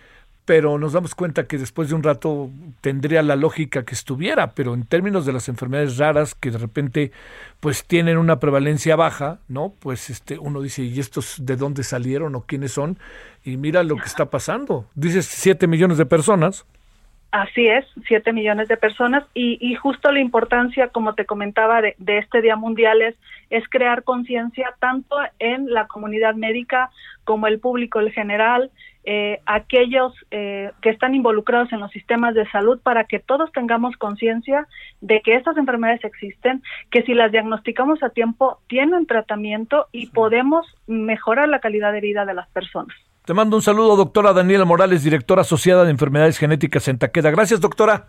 pero 0.44 0.78
nos 0.78 0.92
damos 0.92 1.14
cuenta 1.14 1.46
que 1.46 1.58
después 1.58 1.88
de 1.88 1.94
un 1.94 2.02
rato 2.02 2.50
tendría 2.80 3.22
la 3.22 3.36
lógica 3.36 3.84
que 3.84 3.94
estuviera, 3.94 4.54
pero 4.54 4.74
en 4.74 4.84
términos 4.84 5.24
de 5.24 5.32
las 5.32 5.48
enfermedades 5.48 5.98
raras 5.98 6.34
que 6.34 6.50
de 6.50 6.58
repente 6.58 7.12
pues 7.60 7.86
tienen 7.86 8.18
una 8.18 8.40
prevalencia 8.40 8.96
baja, 8.96 9.38
¿no? 9.48 9.72
Pues 9.78 10.10
este 10.10 10.38
uno 10.38 10.60
dice, 10.60 10.82
¿y 10.82 10.98
estos 10.98 11.44
de 11.44 11.56
dónde 11.56 11.84
salieron 11.84 12.34
o 12.34 12.42
quiénes 12.42 12.72
son? 12.72 12.98
Y 13.44 13.56
mira 13.56 13.84
lo 13.84 13.96
que 13.96 14.06
está 14.06 14.30
pasando. 14.30 14.86
Dices 14.94 15.26
7 15.26 15.66
millones 15.68 15.98
de 15.98 16.06
personas. 16.06 16.66
Así 17.30 17.66
es, 17.66 17.86
7 18.08 18.32
millones 18.34 18.68
de 18.68 18.76
personas 18.76 19.24
y, 19.32 19.56
y, 19.58 19.74
justo 19.74 20.12
la 20.12 20.20
importancia, 20.20 20.88
como 20.88 21.14
te 21.14 21.24
comentaba, 21.24 21.80
de, 21.80 21.94
de 21.96 22.18
este 22.18 22.42
Día 22.42 22.56
Mundial 22.56 23.00
es, 23.00 23.14
es 23.48 23.66
crear 23.70 24.02
conciencia 24.02 24.74
tanto 24.80 25.16
en 25.38 25.72
la 25.72 25.86
comunidad 25.86 26.34
médica 26.34 26.90
como 27.24 27.46
el 27.46 27.58
público 27.58 28.02
en 28.02 28.10
general, 28.10 28.70
eh, 29.04 29.40
aquellos 29.46 30.12
eh, 30.30 30.70
que 30.80 30.90
están 30.90 31.14
involucrados 31.14 31.72
en 31.72 31.80
los 31.80 31.90
sistemas 31.90 32.34
de 32.34 32.48
salud 32.50 32.80
para 32.82 33.04
que 33.04 33.18
todos 33.18 33.50
tengamos 33.52 33.96
conciencia 33.96 34.68
de 35.00 35.20
que 35.22 35.34
estas 35.34 35.56
enfermedades 35.56 36.04
existen, 36.04 36.62
que 36.90 37.02
si 37.02 37.14
las 37.14 37.32
diagnosticamos 37.32 38.02
a 38.02 38.10
tiempo 38.10 38.60
tienen 38.68 39.06
tratamiento 39.06 39.88
y 39.90 40.06
podemos 40.06 40.66
mejorar 40.86 41.48
la 41.48 41.58
calidad 41.58 41.92
de 41.92 42.00
vida 42.00 42.24
de 42.24 42.34
las 42.34 42.48
personas. 42.50 42.96
Te 43.24 43.34
mando 43.34 43.56
un 43.56 43.62
saludo, 43.62 43.96
doctora 43.96 44.32
Daniela 44.32 44.64
Morales, 44.64 45.04
directora 45.04 45.42
asociada 45.42 45.84
de 45.84 45.90
enfermedades 45.90 46.38
genéticas 46.38 46.86
en 46.88 46.98
Taqueda. 46.98 47.30
Gracias, 47.30 47.60
doctora. 47.60 48.06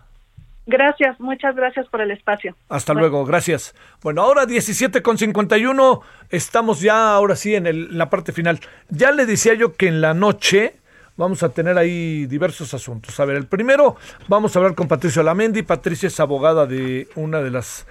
Gracias, 0.65 1.19
muchas 1.19 1.55
gracias 1.55 1.87
por 1.89 2.01
el 2.01 2.11
espacio. 2.11 2.55
Hasta 2.69 2.93
luego, 2.93 3.25
gracias. 3.25 3.75
Bueno, 4.01 4.21
ahora 4.21 4.45
17 4.45 5.01
con 5.01 5.17
51, 5.17 6.01
estamos 6.29 6.81
ya 6.81 7.13
ahora 7.13 7.35
sí 7.35 7.53
en, 7.53 7.67
el, 7.67 7.89
en 7.91 7.97
la 7.97 8.09
parte 8.09 8.31
final. 8.31 8.59
Ya 8.89 9.11
le 9.11 9.25
decía 9.25 9.55
yo 9.55 9.73
que 9.73 9.87
en 9.87 9.99
la 9.99 10.13
noche 10.13 10.75
vamos 11.17 11.43
a 11.43 11.49
tener 11.49 11.77
ahí 11.77 12.25
diversos 12.25 12.73
asuntos. 12.73 13.19
A 13.19 13.25
ver, 13.25 13.35
el 13.35 13.45
primero, 13.45 13.95
vamos 14.27 14.55
a 14.55 14.59
hablar 14.59 14.75
con 14.75 14.87
Patricia 14.87 15.23
Lamendi. 15.23 15.63
Patricia 15.63 16.07
es 16.07 16.19
abogada 16.19 16.65
de 16.65 17.07
una 17.15 17.41
de 17.41 17.51
las 17.51 17.85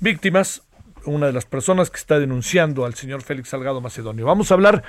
víctimas, 0.00 0.62
una 1.04 1.26
de 1.26 1.32
las 1.32 1.46
personas 1.46 1.90
que 1.90 1.98
está 1.98 2.18
denunciando 2.18 2.84
al 2.84 2.94
señor 2.94 3.22
Félix 3.22 3.50
Salgado 3.50 3.80
Macedonio. 3.80 4.26
Vamos 4.26 4.50
a 4.50 4.54
hablar 4.54 4.82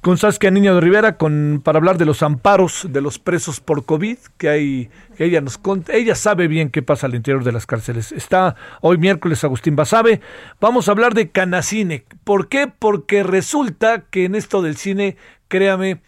con 0.00 0.16
Saskia 0.16 0.50
Niño 0.50 0.74
de 0.74 0.80
Rivera 0.80 1.18
con, 1.18 1.60
para 1.62 1.78
hablar 1.78 1.98
de 1.98 2.06
los 2.06 2.22
amparos 2.22 2.86
de 2.90 3.02
los 3.02 3.18
presos 3.18 3.60
por 3.60 3.84
COVID, 3.84 4.16
que 4.38 4.48
hay, 4.48 4.90
que 5.16 5.26
ella 5.26 5.42
nos 5.42 5.60
ella 5.88 6.14
sabe 6.14 6.48
bien 6.48 6.70
qué 6.70 6.80
pasa 6.82 7.06
al 7.06 7.14
interior 7.14 7.44
de 7.44 7.52
las 7.52 7.66
cárceles. 7.66 8.10
Está 8.12 8.56
hoy 8.80 8.96
miércoles 8.96 9.44
Agustín 9.44 9.76
Basabe. 9.76 10.20
Vamos 10.58 10.88
a 10.88 10.92
hablar 10.92 11.12
de 11.12 11.30
Canacine. 11.30 12.04
¿Por 12.24 12.48
qué? 12.48 12.66
Porque 12.66 13.22
resulta 13.22 14.04
que 14.10 14.24
en 14.24 14.34
esto 14.36 14.62
del 14.62 14.76
cine, 14.76 15.16
créame, 15.48 16.00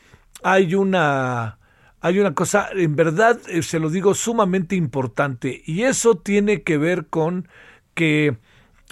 hay 0.42 0.74
una, 0.74 1.58
hay 2.00 2.18
una 2.18 2.34
cosa, 2.34 2.68
en 2.72 2.96
verdad, 2.96 3.38
eh, 3.48 3.62
se 3.62 3.78
lo 3.78 3.90
digo, 3.90 4.14
sumamente 4.14 4.76
importante, 4.76 5.62
y 5.64 5.82
eso 5.82 6.16
tiene 6.16 6.62
que 6.62 6.78
ver 6.78 7.06
con 7.06 7.48
que 7.94 8.36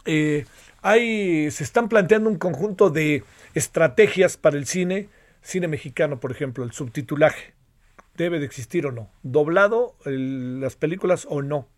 eh, 0.04 0.46
hay, 0.82 1.50
se 1.50 1.64
están 1.64 1.88
planteando 1.88 2.30
un 2.30 2.36
conjunto 2.36 2.90
de 2.90 3.24
estrategias 3.54 4.36
para 4.36 4.56
el 4.56 4.66
cine, 4.66 5.08
cine 5.42 5.68
mexicano, 5.68 6.20
por 6.20 6.30
ejemplo, 6.30 6.64
el 6.64 6.72
subtitulaje. 6.72 7.54
¿Debe 8.16 8.38
de 8.38 8.46
existir 8.46 8.86
o 8.86 8.92
no? 8.92 9.10
¿Doblado 9.22 9.94
las 10.04 10.76
películas 10.76 11.26
o 11.28 11.42
no? 11.42 11.68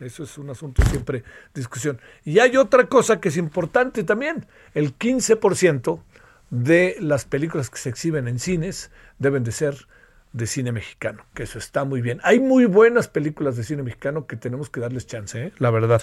Eso 0.00 0.24
es 0.24 0.36
un 0.38 0.50
asunto 0.50 0.82
siempre 0.86 1.22
discusión. 1.54 2.00
Y 2.24 2.38
hay 2.38 2.56
otra 2.56 2.86
cosa 2.86 3.20
que 3.20 3.28
es 3.28 3.36
importante 3.36 4.02
también. 4.02 4.46
El 4.74 4.96
15% 4.96 6.00
de 6.52 6.96
las 7.00 7.24
películas 7.24 7.70
que 7.70 7.78
se 7.78 7.88
exhiben 7.88 8.28
en 8.28 8.38
cines 8.38 8.90
deben 9.18 9.42
de 9.42 9.52
ser 9.52 9.88
de 10.34 10.46
cine 10.46 10.70
mexicano, 10.70 11.24
que 11.34 11.44
eso 11.44 11.58
está 11.58 11.84
muy 11.84 12.02
bien. 12.02 12.20
Hay 12.24 12.40
muy 12.40 12.66
buenas 12.66 13.08
películas 13.08 13.56
de 13.56 13.64
cine 13.64 13.82
mexicano 13.82 14.26
que 14.26 14.36
tenemos 14.36 14.68
que 14.68 14.80
darles 14.80 15.06
chance, 15.06 15.46
¿eh? 15.46 15.52
la 15.58 15.70
verdad. 15.70 16.02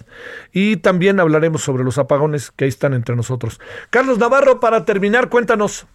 Y 0.51 0.77
también 0.77 1.19
hablaremos 1.19 1.61
sobre 1.61 1.83
los 1.83 1.99
apagones 1.99 2.49
que 2.49 2.65
ahí 2.65 2.69
están 2.69 2.95
entre 2.95 3.15
nosotros. 3.15 3.59
Carlos 3.91 4.17
Navarro, 4.17 4.59
para 4.59 4.85
terminar, 4.85 5.29
cuéntanos. 5.29 5.85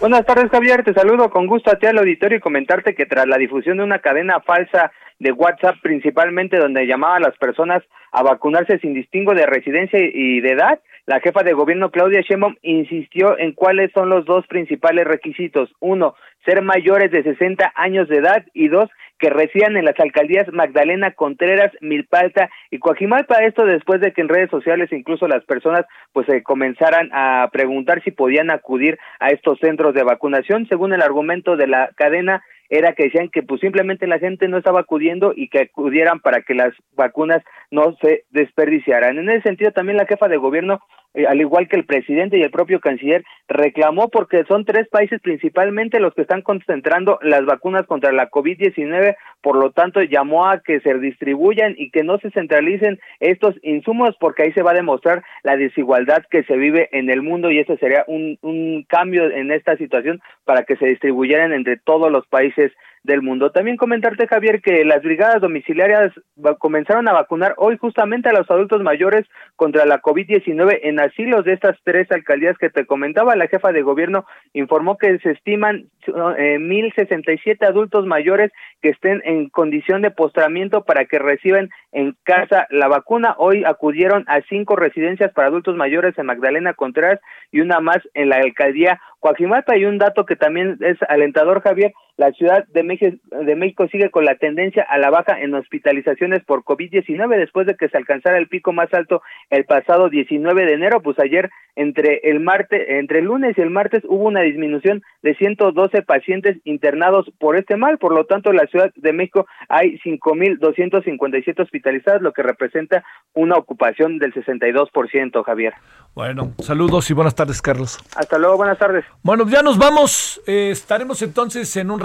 Buenas 0.00 0.24
tardes, 0.26 0.48
Javier. 0.52 0.84
Te 0.84 0.94
saludo 0.94 1.28
con 1.28 1.48
gusto 1.48 1.72
a 1.72 1.74
ti 1.74 1.86
al 1.86 1.98
auditorio 1.98 2.38
y 2.38 2.40
comentarte 2.40 2.94
que 2.94 3.04
tras 3.04 3.26
la 3.26 3.36
difusión 3.36 3.78
de 3.78 3.82
una 3.82 3.98
cadena 3.98 4.38
falsa 4.38 4.92
de 5.18 5.32
WhatsApp, 5.32 5.74
principalmente 5.82 6.56
donde 6.56 6.86
llamaba 6.86 7.16
a 7.16 7.20
las 7.20 7.36
personas 7.36 7.82
a 8.12 8.22
vacunarse 8.22 8.78
sin 8.78 8.94
distingo 8.94 9.34
de 9.34 9.44
residencia 9.44 9.98
y 9.98 10.40
de 10.40 10.52
edad, 10.52 10.78
la 11.06 11.18
jefa 11.18 11.42
de 11.42 11.52
gobierno 11.52 11.90
Claudia 11.90 12.20
Sheinbaum 12.20 12.54
insistió 12.62 13.36
en 13.38 13.54
cuáles 13.54 13.90
son 13.92 14.08
los 14.08 14.24
dos 14.24 14.46
principales 14.46 15.04
requisitos. 15.04 15.68
Uno, 15.80 16.14
ser 16.44 16.62
mayores 16.62 17.10
de 17.10 17.22
60 17.22 17.72
años 17.74 18.08
de 18.08 18.16
edad 18.16 18.44
y 18.54 18.68
dos, 18.68 18.88
que 19.18 19.30
residan 19.30 19.76
en 19.76 19.84
las 19.84 19.98
alcaldías 19.98 20.46
Magdalena 20.52 21.12
Contreras, 21.12 21.72
Milpalta 21.80 22.48
y 22.70 22.78
Coajimalpa. 22.78 23.38
Esto 23.38 23.64
después 23.64 24.00
de 24.00 24.12
que 24.12 24.20
en 24.20 24.28
redes 24.28 24.50
sociales 24.50 24.90
incluso 24.92 25.26
las 25.26 25.44
personas 25.44 25.84
pues 26.12 26.26
se 26.26 26.42
comenzaran 26.42 27.10
a 27.12 27.48
preguntar 27.52 28.02
si 28.04 28.12
podían 28.12 28.50
acudir 28.50 28.98
a 29.18 29.28
estos 29.30 29.58
centros 29.58 29.94
de 29.94 30.04
vacunación. 30.04 30.66
Según 30.68 30.92
el 30.92 31.02
argumento 31.02 31.56
de 31.56 31.66
la 31.66 31.90
cadena, 31.96 32.42
era 32.70 32.92
que 32.92 33.04
decían 33.04 33.30
que 33.30 33.42
pues 33.42 33.60
simplemente 33.60 34.06
la 34.06 34.18
gente 34.18 34.46
no 34.46 34.58
estaba 34.58 34.80
acudiendo 34.80 35.32
y 35.34 35.48
que 35.48 35.60
acudieran 35.60 36.20
para 36.20 36.42
que 36.42 36.54
las 36.54 36.72
vacunas 36.94 37.42
no 37.70 37.96
se 38.00 38.24
desperdiciaran. 38.30 39.18
En 39.18 39.30
ese 39.30 39.42
sentido 39.42 39.72
también 39.72 39.96
la 39.96 40.06
jefa 40.06 40.28
de 40.28 40.36
gobierno 40.36 40.80
eh, 41.18 41.26
al 41.26 41.40
igual 41.40 41.66
que 41.66 41.74
el 41.74 41.84
presidente 41.84 42.38
y 42.38 42.42
el 42.42 42.52
propio 42.52 42.78
canciller, 42.78 43.24
reclamó 43.48 44.08
porque 44.08 44.44
son 44.44 44.64
tres 44.64 44.86
países 44.88 45.20
principalmente 45.20 45.98
los 45.98 46.14
que 46.14 46.22
están 46.22 46.42
concentrando 46.42 47.18
las 47.22 47.44
vacunas 47.44 47.86
contra 47.86 48.12
la 48.12 48.30
COVID-19, 48.30 49.16
por 49.42 49.56
lo 49.56 49.72
tanto 49.72 50.00
llamó 50.00 50.46
a 50.46 50.60
que 50.60 50.78
se 50.78 50.94
distribuyan 50.94 51.74
y 51.76 51.90
que 51.90 52.04
no 52.04 52.18
se 52.18 52.30
centralicen 52.30 53.00
estos 53.18 53.56
insumos 53.64 54.14
porque 54.20 54.44
ahí 54.44 54.52
se 54.52 54.62
va 54.62 54.70
a 54.70 54.74
demostrar 54.74 55.24
la 55.42 55.56
desigualdad 55.56 56.22
que 56.30 56.44
se 56.44 56.56
vive 56.56 56.88
en 56.92 57.10
el 57.10 57.22
mundo 57.22 57.50
y 57.50 57.58
ese 57.58 57.76
sería 57.78 58.04
un, 58.06 58.38
un 58.42 58.84
cambio 58.84 59.28
en 59.28 59.50
esta 59.50 59.76
situación 59.76 60.20
para 60.44 60.62
que 60.62 60.76
se 60.76 60.86
distribuyeran 60.86 61.52
entre 61.52 61.78
todos 61.78 62.12
los 62.12 62.28
países 62.28 62.70
del 63.02 63.22
mundo. 63.22 63.50
También 63.50 63.76
comentarte, 63.76 64.26
Javier, 64.26 64.60
que 64.60 64.84
las 64.84 65.02
brigadas 65.02 65.40
domiciliarias 65.40 66.12
comenzaron 66.58 67.08
a 67.08 67.12
vacunar 67.12 67.54
hoy 67.56 67.76
justamente 67.76 68.28
a 68.28 68.32
los 68.32 68.50
adultos 68.50 68.82
mayores 68.82 69.26
contra 69.56 69.86
la 69.86 70.00
COVID-19 70.00 70.80
en 70.82 71.00
asilos 71.00 71.44
de 71.44 71.52
estas 71.52 71.76
tres 71.84 72.10
alcaldías 72.10 72.56
que 72.58 72.70
te 72.70 72.86
comentaba. 72.86 73.36
La 73.36 73.48
jefa 73.48 73.72
de 73.72 73.82
gobierno 73.82 74.24
informó 74.52 74.98
que 74.98 75.18
se 75.18 75.32
estiman 75.32 75.86
eh, 76.06 76.58
1.067 76.58 77.66
adultos 77.66 78.06
mayores 78.06 78.52
que 78.80 78.90
estén 78.90 79.22
en 79.24 79.48
condición 79.48 80.02
de 80.02 80.10
postramiento 80.10 80.84
para 80.84 81.04
que 81.04 81.18
reciban 81.18 81.70
en 81.92 82.16
casa 82.24 82.66
la 82.70 82.88
vacuna. 82.88 83.34
Hoy 83.38 83.64
acudieron 83.64 84.24
a 84.28 84.40
cinco 84.48 84.76
residencias 84.76 85.32
para 85.32 85.48
adultos 85.48 85.76
mayores 85.76 86.16
en 86.18 86.26
Magdalena 86.26 86.74
Contreras 86.74 87.20
y 87.50 87.60
una 87.60 87.80
más 87.80 87.98
en 88.14 88.28
la 88.28 88.36
alcaldía 88.36 89.00
Coajimalpa. 89.20 89.76
Y 89.76 89.84
un 89.84 89.98
dato 89.98 90.26
que 90.26 90.36
también 90.36 90.78
es 90.80 90.98
alentador, 91.08 91.62
Javier, 91.62 91.92
la 92.18 92.32
Ciudad 92.32 92.66
de 92.66 92.82
México, 92.82 93.16
de 93.30 93.54
México 93.54 93.86
sigue 93.90 94.10
con 94.10 94.24
la 94.24 94.34
tendencia 94.34 94.82
a 94.82 94.98
la 94.98 95.08
baja 95.08 95.40
en 95.40 95.54
hospitalizaciones 95.54 96.44
por 96.44 96.64
COVID-19 96.64 97.38
después 97.38 97.64
de 97.66 97.76
que 97.76 97.88
se 97.88 97.96
alcanzara 97.96 98.38
el 98.38 98.48
pico 98.48 98.72
más 98.72 98.92
alto 98.92 99.22
el 99.50 99.64
pasado 99.64 100.08
19 100.10 100.66
de 100.66 100.72
enero, 100.74 101.00
pues 101.00 101.16
ayer 101.20 101.48
entre 101.76 102.20
el 102.24 102.40
martes, 102.40 102.84
entre 102.88 103.20
el 103.20 103.26
lunes 103.26 103.56
y 103.56 103.60
el 103.60 103.70
martes 103.70 104.02
hubo 104.04 104.24
una 104.24 104.40
disminución 104.40 105.00
de 105.22 105.36
112 105.36 106.02
pacientes 106.02 106.56
internados 106.64 107.30
por 107.38 107.56
este 107.56 107.76
mal, 107.76 107.98
por 107.98 108.12
lo 108.12 108.26
tanto 108.26 108.50
en 108.50 108.56
la 108.56 108.66
Ciudad 108.66 108.90
de 108.96 109.12
México 109.12 109.46
hay 109.68 109.96
5257 109.98 111.62
hospitalizados, 111.62 112.20
lo 112.20 112.32
que 112.32 112.42
representa 112.42 113.04
una 113.32 113.54
ocupación 113.54 114.18
del 114.18 114.34
62%, 114.34 115.44
Javier. 115.44 115.74
Bueno, 116.14 116.52
saludos 116.58 117.08
y 117.10 117.14
buenas 117.14 117.36
tardes, 117.36 117.62
Carlos. 117.62 118.00
Hasta 118.16 118.38
luego, 118.38 118.56
buenas 118.56 118.76
tardes. 118.76 119.04
Bueno, 119.22 119.46
ya 119.48 119.62
nos 119.62 119.78
vamos. 119.78 120.42
Eh, 120.48 120.70
estaremos 120.72 121.22
entonces 121.22 121.76
en 121.76 121.92
un 121.92 122.00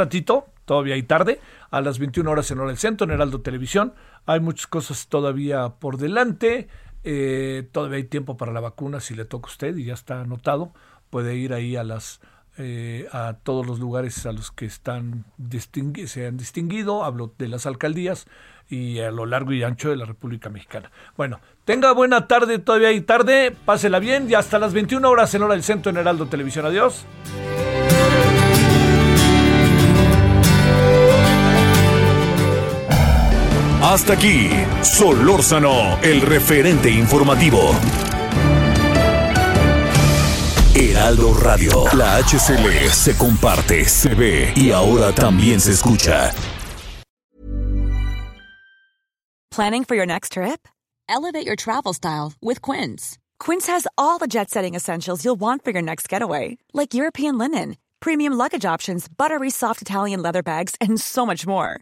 todavía 0.66 0.96
hay 0.96 1.04
tarde, 1.04 1.40
a 1.72 1.82
las 1.82 2.00
21 2.00 2.30
horas 2.30 2.50
en 2.52 2.60
hora 2.60 2.70
del 2.70 2.78
centro, 2.78 3.06
en 3.06 3.12
Heraldo 3.12 3.42
Televisión. 3.42 3.94
Hay 4.26 4.40
muchas 4.40 4.68
cosas 4.68 5.08
todavía 5.08 5.70
por 5.80 5.98
delante. 5.98 6.68
Eh, 7.04 7.68
todavía 7.72 7.98
hay 7.98 8.06
tiempo 8.06 8.38
para 8.38 8.54
la 8.54 8.62
vacuna 8.62 9.00
si 9.00 9.14
le 9.14 9.26
toca 9.26 9.48
a 9.48 9.52
usted 9.52 9.76
y 9.78 9.86
ya 9.86 9.94
está 9.94 10.22
anotado. 10.22 10.74
Puede 11.10 11.36
ir 11.36 11.54
ahí 11.54 11.76
a 11.76 11.84
las 11.84 12.22
eh, 12.56 13.08
a 13.12 13.38
todos 13.42 13.66
los 13.66 13.80
lugares 13.80 14.28
a 14.28 14.32
los 14.32 14.52
que 14.52 14.66
están 14.66 15.26
se 16.06 16.28
han 16.28 16.38
distinguido, 16.38 17.04
hablo 17.04 17.34
de 17.40 17.48
las 17.48 17.66
alcaldías 17.66 18.28
y 18.70 19.00
a 19.00 19.10
lo 19.10 19.26
largo 19.26 19.54
y 19.54 19.64
ancho 19.64 19.90
de 19.90 19.96
la 19.96 20.06
República 20.06 20.50
Mexicana. 20.52 20.92
Bueno, 21.18 21.40
tenga 21.66 21.94
buena 21.94 22.28
tarde, 22.28 22.60
todavía 22.60 22.90
hay 22.90 23.02
tarde, 23.02 23.56
pásela 23.66 23.98
bien 23.98 24.30
y 24.30 24.36
hasta 24.36 24.60
las 24.60 24.72
21 24.72 25.10
horas 25.10 25.34
en 25.34 25.42
hora 25.42 25.56
del 25.56 25.64
centro 25.64 25.90
en 25.90 25.98
Heraldo 25.98 26.28
Televisión. 26.28 26.68
Adiós. 26.68 27.08
Hasta 33.84 34.14
aquí, 34.14 34.50
Solórzano, 34.82 36.00
el 36.02 36.22
referente 36.22 36.90
informativo. 36.90 37.76
Heraldo 40.74 41.34
Radio, 41.34 41.84
la 41.94 42.16
HCL 42.24 42.90
se 42.94 43.18
comparte, 43.18 43.84
se 43.84 44.16
ve 44.16 44.54
y 44.56 44.72
ahora 44.72 45.12
también 45.12 45.60
se 45.60 45.74
escucha. 45.74 46.32
Planning 49.52 49.84
for 49.84 49.96
your 49.96 50.08
next 50.08 50.32
trip? 50.32 50.66
Elevate 51.10 51.46
your 51.46 51.58
travel 51.58 51.94
style 51.94 52.32
with 52.42 52.62
Quince. 52.62 53.18
Quince 53.38 53.68
has 53.68 53.86
all 53.98 54.18
the 54.18 54.28
jet 54.28 54.50
setting 54.50 54.76
essentials 54.76 55.26
you'll 55.26 55.36
want 55.36 55.66
for 55.66 55.72
your 55.72 55.84
next 55.84 56.08
getaway, 56.08 56.58
like 56.74 56.94
European 56.94 57.38
linen, 57.38 57.76
premium 58.00 58.32
luggage 58.32 58.64
options, 58.64 59.10
buttery 59.10 59.50
soft 59.50 59.82
Italian 59.82 60.22
leather 60.22 60.42
bags, 60.42 60.76
and 60.80 61.02
so 61.02 61.26
much 61.26 61.46
more 61.46 61.82